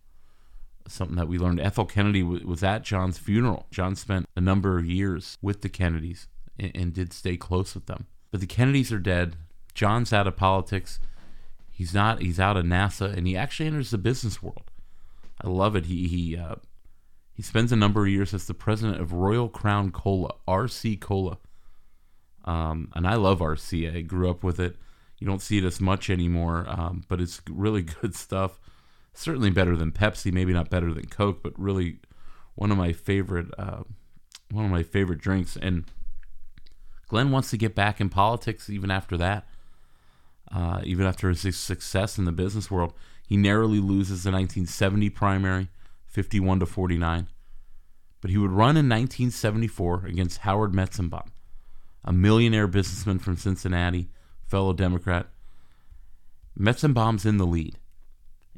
Something 0.86 1.16
that 1.16 1.28
we 1.28 1.38
learned. 1.38 1.60
Ethel 1.60 1.86
Kennedy 1.86 2.22
was 2.22 2.62
at 2.62 2.82
John's 2.82 3.16
funeral. 3.16 3.66
John 3.70 3.94
spent 3.94 4.26
a 4.36 4.40
number 4.40 4.78
of 4.78 4.84
years 4.84 5.38
with 5.40 5.62
the 5.62 5.68
Kennedys 5.70 6.26
and, 6.58 6.72
and 6.74 6.92
did 6.92 7.12
stay 7.12 7.36
close 7.36 7.74
with 7.74 7.86
them. 7.86 8.06
But 8.30 8.40
the 8.40 8.46
Kennedys 8.46 8.92
are 8.92 8.98
dead. 8.98 9.36
John's 9.74 10.12
out 10.12 10.26
of 10.26 10.36
politics. 10.36 10.98
He's 11.70 11.94
not. 11.94 12.20
He's 12.20 12.40
out 12.40 12.56
of 12.56 12.64
NASA, 12.64 13.16
and 13.16 13.26
he 13.26 13.36
actually 13.36 13.66
enters 13.66 13.90
the 13.90 13.98
business 13.98 14.42
world. 14.42 14.70
I 15.40 15.48
love 15.48 15.74
it. 15.76 15.86
He 15.86 16.06
he 16.06 16.36
uh, 16.36 16.56
he 17.32 17.42
spends 17.42 17.72
a 17.72 17.76
number 17.76 18.02
of 18.02 18.08
years 18.08 18.34
as 18.34 18.46
the 18.46 18.54
president 18.54 19.00
of 19.00 19.12
Royal 19.12 19.48
Crown 19.48 19.90
Cola, 19.90 20.30
RC 20.46 21.00
Cola. 21.00 21.38
Um, 22.44 22.90
and 22.94 23.06
I 23.06 23.14
love 23.14 23.38
RC. 23.38 23.96
I 23.96 24.00
grew 24.02 24.30
up 24.30 24.42
with 24.42 24.60
it. 24.60 24.76
You 25.18 25.26
don't 25.26 25.40
see 25.40 25.58
it 25.58 25.64
as 25.64 25.80
much 25.80 26.10
anymore, 26.10 26.66
um, 26.68 27.04
but 27.08 27.20
it's 27.20 27.40
really 27.48 27.82
good 28.00 28.14
stuff. 28.14 28.60
Certainly 29.14 29.50
better 29.50 29.76
than 29.76 29.92
Pepsi. 29.92 30.32
Maybe 30.32 30.52
not 30.52 30.70
better 30.70 30.92
than 30.92 31.06
Coke, 31.06 31.42
but 31.42 31.58
really 31.58 31.98
one 32.54 32.70
of 32.70 32.78
my 32.78 32.92
favorite 32.92 33.48
uh, 33.58 33.82
one 34.50 34.64
of 34.64 34.70
my 34.70 34.82
favorite 34.82 35.20
drinks. 35.20 35.56
And 35.56 35.84
Glenn 37.12 37.30
wants 37.30 37.50
to 37.50 37.58
get 37.58 37.74
back 37.74 38.00
in 38.00 38.08
politics 38.08 38.70
even 38.70 38.90
after 38.90 39.18
that. 39.18 39.46
Uh, 40.50 40.80
even 40.82 41.04
after 41.04 41.28
his 41.28 41.58
success 41.58 42.16
in 42.16 42.24
the 42.24 42.32
business 42.32 42.70
world, 42.70 42.94
he 43.26 43.36
narrowly 43.36 43.80
loses 43.80 44.24
the 44.24 44.30
1970 44.30 45.10
primary, 45.10 45.68
51 46.06 46.60
to 46.60 46.66
49. 46.66 47.28
But 48.22 48.30
he 48.30 48.38
would 48.38 48.50
run 48.50 48.78
in 48.78 48.88
1974 48.88 50.06
against 50.06 50.38
Howard 50.38 50.72
Metzenbaum, 50.72 51.28
a 52.02 52.14
millionaire 52.14 52.66
businessman 52.66 53.18
from 53.18 53.36
Cincinnati, 53.36 54.08
fellow 54.46 54.72
Democrat. 54.72 55.26
Metzenbaum's 56.58 57.26
in 57.26 57.36
the 57.36 57.46
lead, 57.46 57.76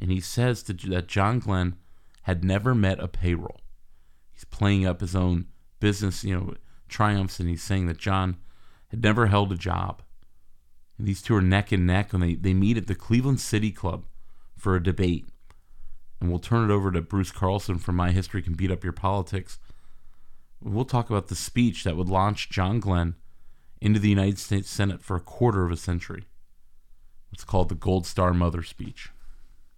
and 0.01 0.13
he 0.13 0.21
says 0.21 0.63
to, 0.63 0.75
that 0.91 1.09
John 1.09 1.41
Glenn 1.41 1.75
had 2.23 2.45
never 2.45 2.73
met 2.73 3.01
a 3.01 3.09
payroll. 3.09 3.61
He's 4.33 4.45
playing 4.45 4.87
up 4.87 5.01
his 5.01 5.17
own 5.17 5.47
business, 5.81 6.23
you 6.23 6.37
know, 6.37 6.55
triumphs, 6.89 7.41
and 7.41 7.49
he's 7.49 7.63
saying 7.63 7.87
that 7.87 7.99
John 7.99 8.37
had 8.89 9.03
never 9.03 9.27
held 9.27 9.53
a 9.53 9.57
job. 9.57 10.03
And 10.99 11.07
these 11.07 11.23
two 11.23 11.35
are 11.35 11.43
neck 11.43 11.73
and 11.73 11.87
neck 11.87 12.13
when 12.13 12.21
they, 12.21 12.35
they 12.35 12.55
meet 12.55 12.77
at 12.77 12.87
the 12.87 12.95
Cleveland 12.95 13.41
City 13.41 13.71
Club 13.71 14.05
for 14.57 14.77
a 14.77 14.83
debate. 14.83 15.29
And 16.21 16.31
we'll 16.31 16.39
turn 16.39 16.71
it 16.71 16.73
over 16.73 16.91
to 16.91 17.03
Bruce 17.03 17.33
Carlson 17.33 17.79
from 17.79 17.97
My 17.97 18.13
History 18.13 18.41
Can 18.43 18.55
Beat 18.55 18.71
Up 18.71 18.85
Your 18.85 18.93
Politics. 18.93 19.59
We'll 20.63 20.85
talk 20.85 21.11
about 21.11 21.29
the 21.29 21.35
speech 21.35 21.85
that 21.85 21.97
would 21.97 22.09
launch 22.09 22.49
John 22.49 22.81
Glenn 22.81 23.17
into 23.81 24.01
the 24.01 24.09
United 24.09 24.39
States 24.39 24.71
Senate 24.71 25.03
for 25.03 25.17
a 25.17 25.21
quarter 25.21 25.65
of 25.65 25.73
a 25.73 25.77
century. 25.77 26.25
It's 27.33 27.45
called 27.45 27.69
the 27.69 27.75
Gold 27.75 28.07
Star 28.07 28.33
Mother 28.33 28.63
speech. 28.63 29.11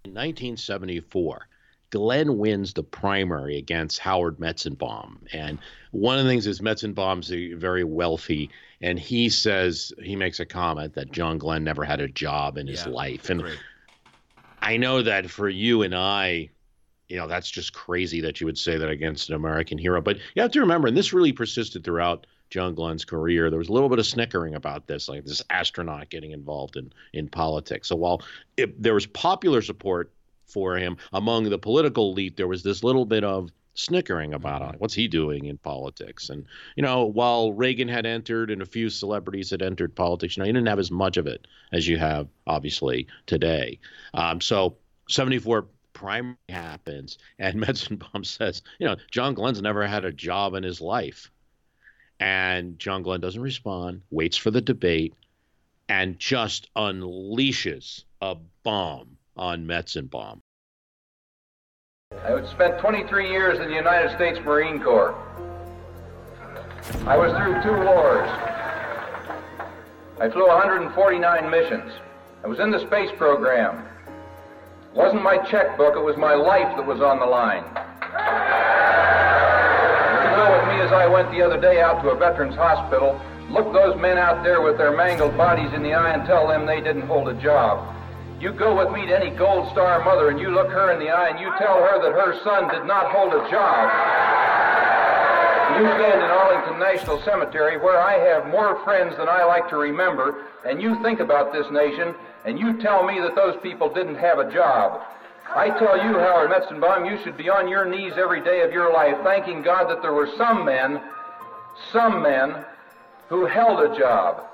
In 0.05 0.13
1974, 0.13 1.49
Glenn 1.91 2.39
wins 2.39 2.73
the 2.73 2.83
primary 2.83 3.57
against 3.59 3.99
Howard 3.99 4.39
Metzenbaum. 4.39 5.19
And 5.33 5.59
one 5.93 6.19
of 6.19 6.25
the 6.25 6.31
things 6.31 6.47
is 6.47 6.61
Metzenbaum's 6.61 7.31
very 7.59 7.85
wealthy, 7.85 8.51
and 8.81 8.99
he 8.99 9.29
says, 9.29 9.93
he 10.03 10.17
makes 10.17 10.41
a 10.41 10.47
comment 10.47 10.95
that 10.95 11.13
John 11.13 11.39
Glenn 11.39 11.65
never 11.65 11.85
had 11.85 12.01
a 12.01 12.09
job 12.09 12.59
in 12.59 12.67
his 12.67 12.85
Yeah, 12.85 12.93
life. 12.93 13.31
And 13.31 13.43
great. 13.43 13.59
I 14.61 14.77
know 14.77 15.03
that 15.03 15.31
for 15.31 15.49
you 15.49 15.83
and 15.83 15.95
I, 15.95 16.51
you 17.09 17.17
know, 17.17 17.29
that's 17.29 17.51
just 17.51 17.73
crazy 17.73 18.21
that 18.23 18.41
you 18.41 18.47
would 18.47 18.59
say 18.59 18.77
that 18.77 18.91
against 18.91 19.29
an 19.29 19.37
American 19.37 19.79
hero. 19.79 20.01
But 20.01 20.19
you 20.35 20.43
have 20.43 20.51
to 20.53 20.61
remember, 20.61 20.89
and 20.89 20.97
this 20.97 21.13
really 21.13 21.33
persisted 21.33 21.85
throughout 21.85 22.27
John 22.51 22.75
Glenn's 22.75 23.05
career, 23.05 23.49
there 23.49 23.59
was 23.59 23.69
a 23.69 23.73
little 23.73 23.89
bit 23.89 24.01
of 24.01 24.07
snickering 24.07 24.55
about 24.55 24.89
this, 24.89 25.09
like 25.09 25.25
this 25.25 25.43
astronaut 25.51 26.11
getting 26.11 26.33
involved 26.33 26.77
in, 26.77 26.93
in 27.13 27.29
politics. 27.29 27.89
So 27.89 27.97
while 27.97 28.23
it, 28.57 28.83
there 28.83 28.95
was 28.95 29.07
popular 29.07 29.63
support 29.63 30.13
for 30.47 30.77
him 30.77 30.97
among 31.13 31.45
the 31.45 31.59
political 31.59 32.13
elite, 32.13 32.37
there 32.37 32.49
was 32.49 32.63
this 32.63 32.85
little 32.85 33.05
bit 33.05 33.25
of 33.25 33.51
snickering 33.75 34.35
about 34.35 34.75
it. 34.75 34.81
What's 34.81 34.95
he 34.95 35.07
doing 35.07 35.45
in 35.45 35.59
politics? 35.59 36.31
And, 36.31 36.47
you 36.77 36.83
know, 36.83 37.05
while 37.05 37.53
Reagan 37.53 37.89
had 37.89 38.07
entered 38.07 38.51
and 38.51 38.63
a 38.63 38.67
few 38.67 38.89
celebrities 38.89 39.51
had 39.51 39.63
entered 39.63 39.95
politics, 39.95 40.37
you 40.37 40.43
know, 40.43 40.47
you 40.47 40.53
didn't 40.53 40.69
have 40.69 40.79
as 40.79 40.91
much 40.91 41.17
of 41.17 41.27
it 41.27 41.47
as 41.73 41.87
you 41.87 41.99
have, 41.99 42.29
obviously, 42.47 43.07
today. 43.27 43.79
Um, 44.15 44.41
so 44.41 44.77
74 45.09 45.67
primary 45.93 46.37
happens, 46.49 47.19
and 47.39 47.57
Metzenbaum 47.61 48.25
says, 48.25 48.63
you 48.79 48.87
know, 48.87 48.97
John 49.11 49.35
Glenn's 49.35 49.63
never 49.63 49.87
had 49.87 50.05
a 50.05 50.13
job 50.13 50.55
in 50.55 50.63
his 50.63 50.81
life. 50.81 51.31
And 52.19 52.79
John 52.79 53.03
Glenn 53.03 53.21
doesn't 53.21 53.41
respond, 53.41 54.03
waits 54.11 54.39
for 54.39 54.51
the 54.51 54.63
debate, 54.63 55.15
and 55.89 56.19
just 56.19 56.73
unleashes 56.75 58.05
a 58.23 58.37
bomb 58.63 59.16
on 59.37 59.67
Metzenbaum. 59.67 60.41
I 62.25 62.31
had 62.31 62.49
spent 62.49 62.79
23 62.79 63.31
years 63.31 63.59
in 63.59 63.69
the 63.69 63.75
United 63.75 64.15
States 64.17 64.39
Marine 64.45 64.83
Corps. 64.83 65.15
I 67.07 67.17
was 67.17 67.33
through 67.33 67.63
two 67.63 67.85
wars. 67.85 68.29
I 70.21 70.31
flew 70.31 70.47
149 70.47 71.51
missions. 71.51 71.93
I 72.45 72.47
was 72.47 72.61
in 72.61 72.71
the 72.71 72.81
space 72.87 73.11
program. 73.19 73.85
It 74.07 74.97
wasn't 74.97 75.23
my 75.23 75.37
checkbook, 75.39 75.97
it 75.97 76.03
was 76.03 76.17
my 76.17 76.35
life 76.35 76.77
that 76.77 76.87
was 76.87 77.01
on 77.01 77.19
the 77.19 77.27
line. 77.27 77.65
Go 80.37 80.53
with 80.53 80.69
me 80.69 80.81
as 80.81 80.93
I 80.93 81.07
went 81.07 81.31
the 81.33 81.43
other 81.43 81.61
day 81.61 81.81
out 81.81 82.03
to 82.03 82.11
a 82.11 82.17
veterans 82.17 82.55
hospital. 82.55 83.21
Look 83.51 83.73
those 83.73 84.01
men 84.01 84.17
out 84.17 84.43
there 84.45 84.63
with 84.63 84.79
their 84.79 84.97
mangled 84.97 85.37
bodies 85.37 85.73
in 85.75 85.83
the 85.83 85.93
eye 85.93 86.13
and 86.13 86.27
tell 86.27 86.47
them 86.47 86.67
they 86.67 86.81
didn't 86.81 87.07
hold 87.07 87.29
a 87.29 87.35
job. 87.35 87.96
You 88.41 88.53
go 88.53 88.77
with 88.77 88.93
me 88.93 89.07
to 89.07 89.17
any 89.17 89.31
Gold 89.31 89.71
Star 89.73 90.05
mother 90.05 90.29
and 90.29 90.39
you 90.39 90.51
look 90.51 90.69
her 90.69 90.93
in 90.93 90.99
the 90.99 91.09
eye 91.09 91.31
and 91.31 91.41
you 91.41 91.51
tell 91.57 91.81
her 91.81 92.03
that 92.03 92.13
her 92.13 92.39
son 92.45 92.69
did 92.69 92.87
not 92.87 93.11
hold 93.11 93.33
a 93.33 93.51
job. 93.51 93.89
You 95.81 95.89
stand 95.89 96.21
in 96.21 96.31
Arlington 96.31 96.79
National 96.79 97.23
Cemetery 97.23 97.79
where 97.79 97.99
I 97.99 98.19
have 98.19 98.47
more 98.53 98.83
friends 98.85 99.17
than 99.17 99.29
I 99.29 99.45
like 99.45 99.69
to 99.71 99.77
remember, 99.77 100.45
and 100.67 100.83
you 100.83 101.03
think 101.03 101.21
about 101.21 101.53
this 101.53 101.67
nation, 101.71 102.15
and 102.45 102.59
you 102.59 102.81
tell 102.81 103.07
me 103.07 103.21
that 103.21 103.35
those 103.35 103.57
people 103.63 103.93
didn't 103.93 104.17
have 104.17 104.39
a 104.39 104.53
job. 104.53 105.03
I 105.55 105.71
tell 105.71 105.97
you, 105.97 106.19
Howard 106.19 106.51
Metzenbaum, 106.51 107.11
you 107.11 107.23
should 107.23 107.37
be 107.37 107.49
on 107.49 107.69
your 107.69 107.85
knees 107.85 108.15
every 108.17 108.43
day 108.43 108.63
of 108.63 108.73
your 108.73 108.93
life 108.93 109.17
thanking 109.23 109.63
God 109.63 109.89
that 109.89 110.03
there 110.03 110.13
were 110.13 110.29
some 110.37 110.65
men, 110.65 111.01
some 111.93 112.23
men, 112.23 112.65
who 113.29 113.47
held 113.47 113.81
a 113.81 113.99
job. 113.99 114.45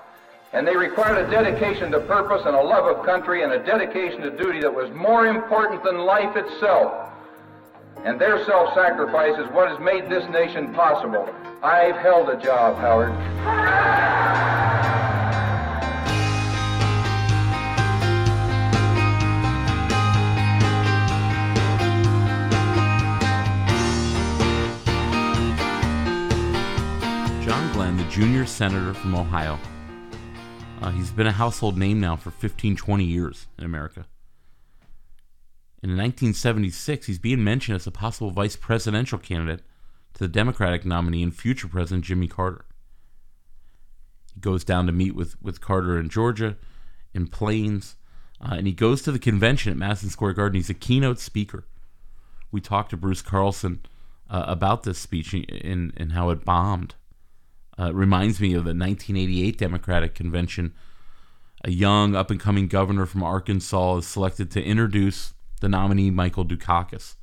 And 0.54 0.66
they 0.66 0.76
required 0.76 1.16
a 1.16 1.30
dedication 1.30 1.90
to 1.92 2.00
purpose 2.00 2.42
and 2.44 2.54
a 2.54 2.60
love 2.60 2.84
of 2.84 3.06
country 3.06 3.42
and 3.42 3.52
a 3.52 3.58
dedication 3.64 4.20
to 4.20 4.30
duty 4.30 4.60
that 4.60 4.74
was 4.74 4.90
more 4.90 5.26
important 5.26 5.82
than 5.82 5.96
life 5.96 6.36
itself. 6.36 7.08
And 8.04 8.20
their 8.20 8.44
self 8.44 8.74
sacrifice 8.74 9.38
is 9.38 9.50
what 9.52 9.70
has 9.70 9.80
made 9.80 10.10
this 10.10 10.28
nation 10.28 10.74
possible. 10.74 11.26
I've 11.62 11.96
held 11.96 12.28
a 12.28 12.36
job, 12.36 12.76
Howard. 12.78 13.12
John 27.42 27.72
Glenn, 27.72 27.96
the 27.96 28.04
junior 28.10 28.44
senator 28.44 28.92
from 28.92 29.14
Ohio. 29.14 29.58
Uh, 30.82 30.90
he's 30.90 31.12
been 31.12 31.28
a 31.28 31.32
household 31.32 31.78
name 31.78 32.00
now 32.00 32.16
for 32.16 32.32
15, 32.32 32.74
20 32.74 33.04
years 33.04 33.46
in 33.56 33.64
America. 33.64 34.04
And 35.80 35.92
in 35.92 35.96
1976, 35.96 37.06
he's 37.06 37.20
being 37.20 37.44
mentioned 37.44 37.76
as 37.76 37.86
a 37.86 37.92
possible 37.92 38.32
vice 38.32 38.56
presidential 38.56 39.18
candidate 39.18 39.62
to 40.14 40.18
the 40.18 40.28
Democratic 40.28 40.84
nominee 40.84 41.22
and 41.22 41.32
future 41.34 41.68
President 41.68 42.04
Jimmy 42.04 42.26
Carter. 42.26 42.64
He 44.34 44.40
goes 44.40 44.64
down 44.64 44.86
to 44.86 44.92
meet 44.92 45.14
with, 45.14 45.40
with 45.40 45.60
Carter 45.60 46.00
in 46.00 46.08
Georgia, 46.08 46.56
in 47.14 47.28
Plains, 47.28 47.94
uh, 48.40 48.54
and 48.54 48.66
he 48.66 48.72
goes 48.72 49.02
to 49.02 49.12
the 49.12 49.20
convention 49.20 49.70
at 49.70 49.78
Madison 49.78 50.10
Square 50.10 50.32
Garden. 50.32 50.56
He's 50.56 50.70
a 50.70 50.74
keynote 50.74 51.20
speaker. 51.20 51.64
We 52.50 52.60
talked 52.60 52.90
to 52.90 52.96
Bruce 52.96 53.22
Carlson 53.22 53.82
uh, 54.28 54.46
about 54.48 54.82
this 54.82 54.98
speech 54.98 55.32
and, 55.32 55.92
and 55.96 56.12
how 56.12 56.30
it 56.30 56.44
bombed. 56.44 56.96
Uh, 57.82 57.92
reminds 57.92 58.40
me 58.40 58.50
of 58.50 58.62
the 58.62 58.70
1988 58.70 59.58
Democratic 59.58 60.14
Convention. 60.14 60.72
A 61.64 61.70
young, 61.72 62.14
up 62.14 62.30
and 62.30 62.38
coming 62.38 62.68
governor 62.68 63.06
from 63.06 63.24
Arkansas 63.24 63.96
is 63.96 64.06
selected 64.06 64.52
to 64.52 64.62
introduce 64.62 65.34
the 65.60 65.68
nominee, 65.68 66.10
Michael 66.10 66.44
Dukakis. 66.44 67.16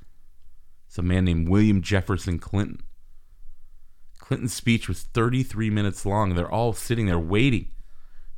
It's 0.87 0.97
a 0.97 1.01
man 1.01 1.25
named 1.25 1.47
William 1.47 1.81
Jefferson 1.81 2.39
Clinton. 2.39 2.81
Clinton's 4.17 4.53
speech 4.53 4.89
was 4.89 5.03
33 5.03 5.69
minutes 5.69 6.05
long. 6.05 6.35
They're 6.35 6.51
all 6.51 6.73
sitting 6.73 7.05
there 7.05 7.19
waiting 7.19 7.69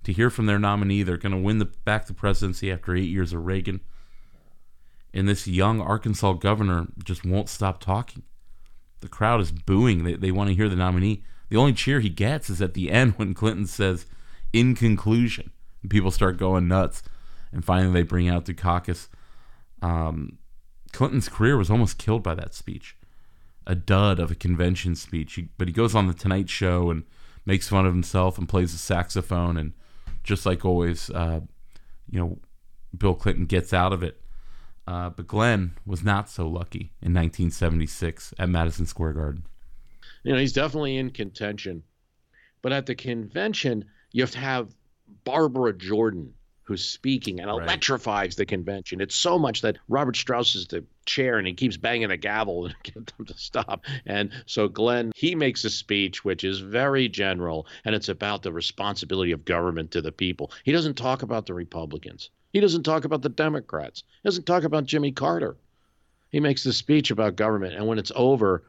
to 0.03 0.13
hear 0.13 0.29
from 0.29 0.45
their 0.45 0.59
nominee. 0.59 1.01
They're 1.01 1.17
going 1.17 1.31
to 1.31 1.41
win 1.41 1.57
the, 1.57 1.65
back 1.65 2.05
the 2.05 2.13
presidency 2.13 2.71
after 2.71 2.95
eight 2.95 3.09
years 3.09 3.33
of 3.33 3.45
Reagan. 3.45 3.81
And 5.11 5.27
this 5.27 5.47
young 5.47 5.81
Arkansas 5.81 6.33
governor 6.33 6.85
just 7.03 7.25
won't 7.25 7.49
stop 7.49 7.79
talking. 7.79 8.21
The 8.99 9.09
crowd 9.09 9.41
is 9.41 9.51
booing. 9.51 10.03
They, 10.03 10.13
they 10.13 10.31
want 10.31 10.49
to 10.49 10.55
hear 10.55 10.69
the 10.69 10.75
nominee. 10.75 11.23
The 11.51 11.57
only 11.57 11.73
cheer 11.73 11.99
he 11.99 12.09
gets 12.09 12.49
is 12.49 12.61
at 12.61 12.73
the 12.73 12.89
end 12.89 13.13
when 13.17 13.35
Clinton 13.35 13.67
says, 13.67 14.07
in 14.53 14.73
conclusion. 14.73 15.51
And 15.81 15.91
people 15.91 16.09
start 16.09 16.37
going 16.37 16.67
nuts. 16.67 17.03
And 17.51 17.63
finally, 17.63 17.91
they 17.91 18.03
bring 18.03 18.29
out 18.29 18.45
Dukakis. 18.45 19.09
Um, 19.81 20.37
Clinton's 20.93 21.27
career 21.27 21.57
was 21.57 21.69
almost 21.69 21.97
killed 21.97 22.23
by 22.23 22.35
that 22.35 22.53
speech. 22.53 22.95
A 23.67 23.75
dud 23.75 24.17
of 24.17 24.31
a 24.31 24.35
convention 24.35 24.95
speech. 24.95 25.33
He, 25.33 25.49
but 25.57 25.67
he 25.67 25.73
goes 25.73 25.93
on 25.93 26.07
the 26.07 26.13
Tonight 26.13 26.49
Show 26.49 26.89
and 26.89 27.03
makes 27.45 27.67
fun 27.67 27.85
of 27.85 27.93
himself 27.93 28.37
and 28.37 28.47
plays 28.47 28.71
the 28.71 28.77
saxophone. 28.77 29.57
And 29.57 29.73
just 30.23 30.45
like 30.45 30.63
always, 30.63 31.09
uh, 31.09 31.41
you 32.09 32.19
know, 32.19 32.39
Bill 32.97 33.13
Clinton 33.13 33.45
gets 33.45 33.73
out 33.73 33.91
of 33.91 34.03
it. 34.03 34.21
Uh, 34.87 35.09
but 35.09 35.27
Glenn 35.27 35.73
was 35.85 36.01
not 36.01 36.29
so 36.29 36.47
lucky 36.47 36.93
in 37.01 37.13
1976 37.13 38.33
at 38.39 38.47
Madison 38.47 38.85
Square 38.85 39.13
Garden. 39.13 39.45
You 40.23 40.33
know, 40.33 40.39
he's 40.39 40.53
definitely 40.53 40.97
in 40.97 41.09
contention. 41.11 41.83
But 42.61 42.73
at 42.73 42.85
the 42.85 42.95
convention, 42.95 43.85
you 44.11 44.23
have 44.23 44.31
to 44.31 44.39
have 44.39 44.75
Barbara 45.23 45.73
Jordan 45.73 46.33
who's 46.63 46.85
speaking 46.85 47.39
and 47.41 47.49
Right. 47.49 47.63
electrifies 47.63 48.35
the 48.35 48.45
convention. 48.45 49.01
It's 49.01 49.15
so 49.15 49.37
much 49.37 49.61
that 49.61 49.77
Robert 49.89 50.15
Strauss 50.15 50.55
is 50.55 50.67
the 50.67 50.85
chair 51.05 51.37
and 51.37 51.45
he 51.45 51.53
keeps 51.53 51.75
banging 51.75 52.07
the 52.09 52.17
gavel 52.17 52.69
to 52.69 52.75
get 52.83 53.07
them 53.07 53.25
to 53.25 53.37
stop. 53.37 53.85
And 54.05 54.31
so 54.45 54.67
Glenn, 54.69 55.11
he 55.15 55.35
makes 55.35 55.65
a 55.65 55.69
speech 55.69 56.23
which 56.23 56.43
is 56.45 56.59
very 56.59 57.09
general 57.09 57.67
and 57.83 57.93
it's 57.93 58.07
about 58.09 58.43
the 58.43 58.53
responsibility 58.53 59.31
of 59.33 59.43
government 59.43 59.91
to 59.91 60.01
the 60.01 60.13
people. 60.13 60.51
He 60.63 60.71
doesn't 60.71 60.95
talk 60.95 61.23
about 61.23 61.45
the 61.45 61.53
Republicans. 61.53 62.29
He 62.53 62.61
doesn't 62.61 62.83
talk 62.83 63.03
about 63.05 63.21
the 63.21 63.29
Democrats. 63.29 64.03
He 64.23 64.27
doesn't 64.27 64.45
talk 64.45 64.63
about 64.63 64.85
Jimmy 64.85 65.11
Carter. 65.11 65.57
He 66.29 66.39
makes 66.39 66.63
the 66.63 66.71
speech 66.73 67.11
about 67.11 67.35
government 67.35 67.73
and 67.73 67.85
when 67.87 67.99
it's 67.99 68.11
over, 68.15 68.63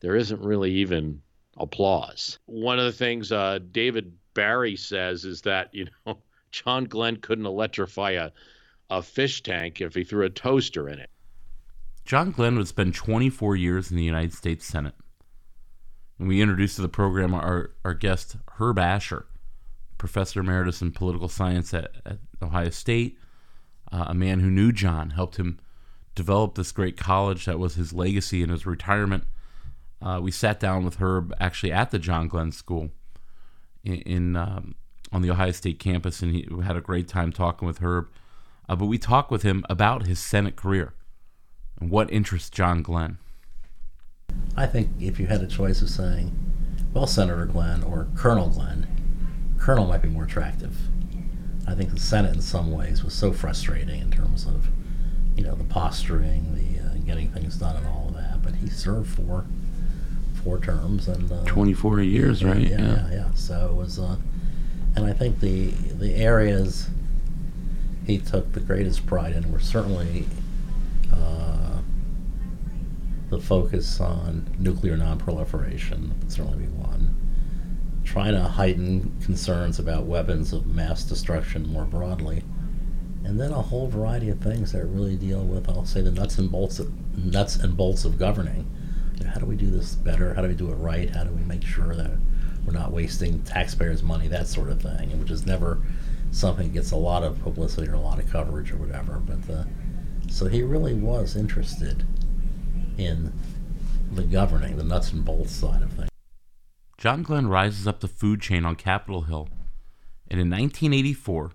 there 0.00 0.16
isn't 0.16 0.40
really 0.40 0.72
even 0.72 1.20
applause. 1.56 2.38
One 2.46 2.78
of 2.78 2.84
the 2.84 2.92
things 2.92 3.32
uh, 3.32 3.58
David 3.72 4.12
Barry 4.34 4.76
says 4.76 5.24
is 5.24 5.42
that, 5.42 5.74
you 5.74 5.86
know, 6.06 6.18
John 6.50 6.84
Glenn 6.84 7.16
couldn't 7.16 7.46
electrify 7.46 8.12
a, 8.12 8.30
a 8.90 9.02
fish 9.02 9.42
tank 9.42 9.80
if 9.80 9.94
he 9.94 10.04
threw 10.04 10.24
a 10.24 10.30
toaster 10.30 10.88
in 10.88 10.98
it. 10.98 11.10
John 12.04 12.30
Glenn 12.30 12.56
would 12.56 12.68
spend 12.68 12.94
24 12.94 13.56
years 13.56 13.90
in 13.90 13.96
the 13.96 14.02
United 14.02 14.32
States 14.32 14.64
Senate. 14.64 14.94
And 16.18 16.26
we 16.26 16.40
introduced 16.40 16.76
to 16.76 16.82
the 16.82 16.88
program 16.88 17.34
our, 17.34 17.72
our 17.84 17.94
guest, 17.94 18.36
Herb 18.58 18.78
Asher, 18.78 19.26
professor 19.98 20.40
emeritus 20.40 20.80
in 20.80 20.92
political 20.92 21.28
science 21.28 21.74
at, 21.74 21.90
at 22.06 22.18
Ohio 22.40 22.70
State, 22.70 23.18
uh, 23.92 24.06
a 24.08 24.14
man 24.14 24.40
who 24.40 24.50
knew 24.50 24.72
John, 24.72 25.10
helped 25.10 25.36
him 25.36 25.60
develop 26.14 26.54
this 26.54 26.72
great 26.72 26.96
college 26.96 27.44
that 27.44 27.58
was 27.58 27.74
his 27.74 27.92
legacy 27.92 28.42
in 28.42 28.48
his 28.48 28.66
retirement. 28.66 29.24
Uh, 30.00 30.20
we 30.22 30.30
sat 30.30 30.60
down 30.60 30.84
with 30.84 30.96
Herb 30.96 31.34
actually 31.40 31.72
at 31.72 31.90
the 31.90 31.98
John 31.98 32.28
Glenn 32.28 32.52
School 32.52 32.90
in, 33.84 33.94
in 34.02 34.36
um, 34.36 34.74
on 35.10 35.22
the 35.22 35.30
Ohio 35.30 35.52
State 35.52 35.78
campus, 35.78 36.22
and 36.22 36.34
he 36.34 36.46
we 36.50 36.64
had 36.64 36.76
a 36.76 36.80
great 36.80 37.08
time 37.08 37.32
talking 37.32 37.66
with 37.66 37.78
Herb. 37.78 38.08
Uh, 38.68 38.76
but 38.76 38.86
we 38.86 38.98
talked 38.98 39.30
with 39.30 39.42
him 39.42 39.64
about 39.68 40.06
his 40.06 40.18
Senate 40.18 40.54
career 40.54 40.92
and 41.80 41.90
what 41.90 42.12
interests 42.12 42.50
John 42.50 42.82
Glenn. 42.82 43.18
I 44.56 44.66
think 44.66 44.90
if 45.00 45.18
you 45.18 45.26
had 45.26 45.40
a 45.40 45.46
choice 45.46 45.80
of 45.80 45.88
saying, 45.88 46.36
well, 46.92 47.06
Senator 47.06 47.46
Glenn 47.46 47.82
or 47.82 48.08
Colonel 48.14 48.48
Glenn, 48.48 48.86
Colonel 49.58 49.86
might 49.86 50.02
be 50.02 50.08
more 50.08 50.24
attractive. 50.24 50.76
I 51.66 51.74
think 51.74 51.90
the 51.90 52.00
Senate, 52.00 52.34
in 52.34 52.42
some 52.42 52.72
ways, 52.72 53.04
was 53.04 53.14
so 53.14 53.32
frustrating 53.32 54.00
in 54.00 54.10
terms 54.10 54.46
of, 54.46 54.68
you 55.36 55.44
know, 55.44 55.54
the 55.54 55.64
posturing, 55.64 56.54
the 56.54 56.82
uh, 56.82 56.94
getting 57.04 57.30
things 57.30 57.56
done, 57.56 57.76
and 57.76 57.86
all 57.86 58.08
of 58.08 58.14
that. 58.14 58.42
But 58.42 58.54
he 58.56 58.68
served 58.68 59.10
four, 59.10 59.46
four 60.38 60.58
terms 60.60 61.08
and 61.08 61.30
uh, 61.30 61.44
24 61.44 62.00
years, 62.00 62.44
right? 62.44 62.56
Yeah, 62.58 62.70
Yeah. 62.80 62.86
yeah, 62.86 63.10
yeah. 63.12 63.30
So 63.34 63.68
it 63.70 63.74
was, 63.76 63.98
uh, 63.98 64.16
and 64.96 65.04
I 65.06 65.12
think 65.12 65.40
the 65.40 65.70
the 65.70 66.14
areas 66.14 66.88
he 68.06 68.18
took 68.18 68.52
the 68.52 68.60
greatest 68.60 69.06
pride 69.06 69.34
in 69.34 69.52
were 69.52 69.60
certainly 69.60 70.26
uh, 71.12 71.78
the 73.30 73.38
focus 73.38 74.00
on 74.00 74.46
nuclear 74.58 74.96
nonproliferation 74.96 76.18
would 76.20 76.32
certainly 76.32 76.64
be 76.64 76.72
one. 76.72 77.14
Trying 78.04 78.32
to 78.32 78.42
heighten 78.42 79.14
concerns 79.22 79.78
about 79.78 80.04
weapons 80.06 80.52
of 80.54 80.66
mass 80.66 81.04
destruction 81.04 81.68
more 81.70 81.84
broadly, 81.84 82.42
and 83.24 83.38
then 83.38 83.52
a 83.52 83.60
whole 83.60 83.86
variety 83.88 84.30
of 84.30 84.38
things 84.40 84.72
that 84.72 84.86
really 84.86 85.16
deal 85.16 85.44
with, 85.44 85.68
I'll 85.68 85.84
say, 85.84 86.00
the 86.00 86.10
nuts 86.10 86.38
and 86.38 86.50
bolts 86.50 86.78
of, 86.78 86.90
nuts 87.18 87.56
and 87.56 87.76
bolts 87.76 88.06
of 88.06 88.18
governing. 88.18 88.66
How 89.24 89.40
do 89.40 89.46
we 89.46 89.56
do 89.56 89.70
this 89.70 89.94
better? 89.94 90.34
How 90.34 90.42
do 90.42 90.48
we 90.48 90.54
do 90.54 90.70
it 90.70 90.76
right? 90.76 91.10
How 91.10 91.24
do 91.24 91.30
we 91.30 91.42
make 91.44 91.64
sure 91.64 91.94
that 91.94 92.12
we're 92.64 92.72
not 92.72 92.92
wasting 92.92 93.42
taxpayers' 93.42 94.02
money? 94.02 94.28
That 94.28 94.46
sort 94.46 94.70
of 94.70 94.82
thing, 94.82 95.18
which 95.20 95.30
is 95.30 95.46
never 95.46 95.80
something 96.30 96.68
that 96.68 96.74
gets 96.74 96.90
a 96.90 96.96
lot 96.96 97.22
of 97.22 97.40
publicity 97.42 97.88
or 97.88 97.94
a 97.94 98.00
lot 98.00 98.18
of 98.18 98.30
coverage 98.30 98.70
or 98.70 98.76
whatever. 98.76 99.18
But 99.18 99.52
uh, 99.52 99.64
so 100.28 100.46
he 100.46 100.62
really 100.62 100.94
was 100.94 101.36
interested 101.36 102.04
in 102.96 103.32
the 104.10 104.22
governing, 104.22 104.76
the 104.76 104.84
nuts 104.84 105.12
and 105.12 105.24
bolts 105.24 105.52
side 105.52 105.82
of 105.82 105.92
things. 105.92 106.08
John 106.96 107.22
Glenn 107.22 107.46
rises 107.46 107.86
up 107.86 108.00
the 108.00 108.08
food 108.08 108.40
chain 108.40 108.64
on 108.64 108.74
Capitol 108.74 109.22
Hill, 109.22 109.48
and 110.28 110.40
in 110.40 110.48
1984, 110.50 111.52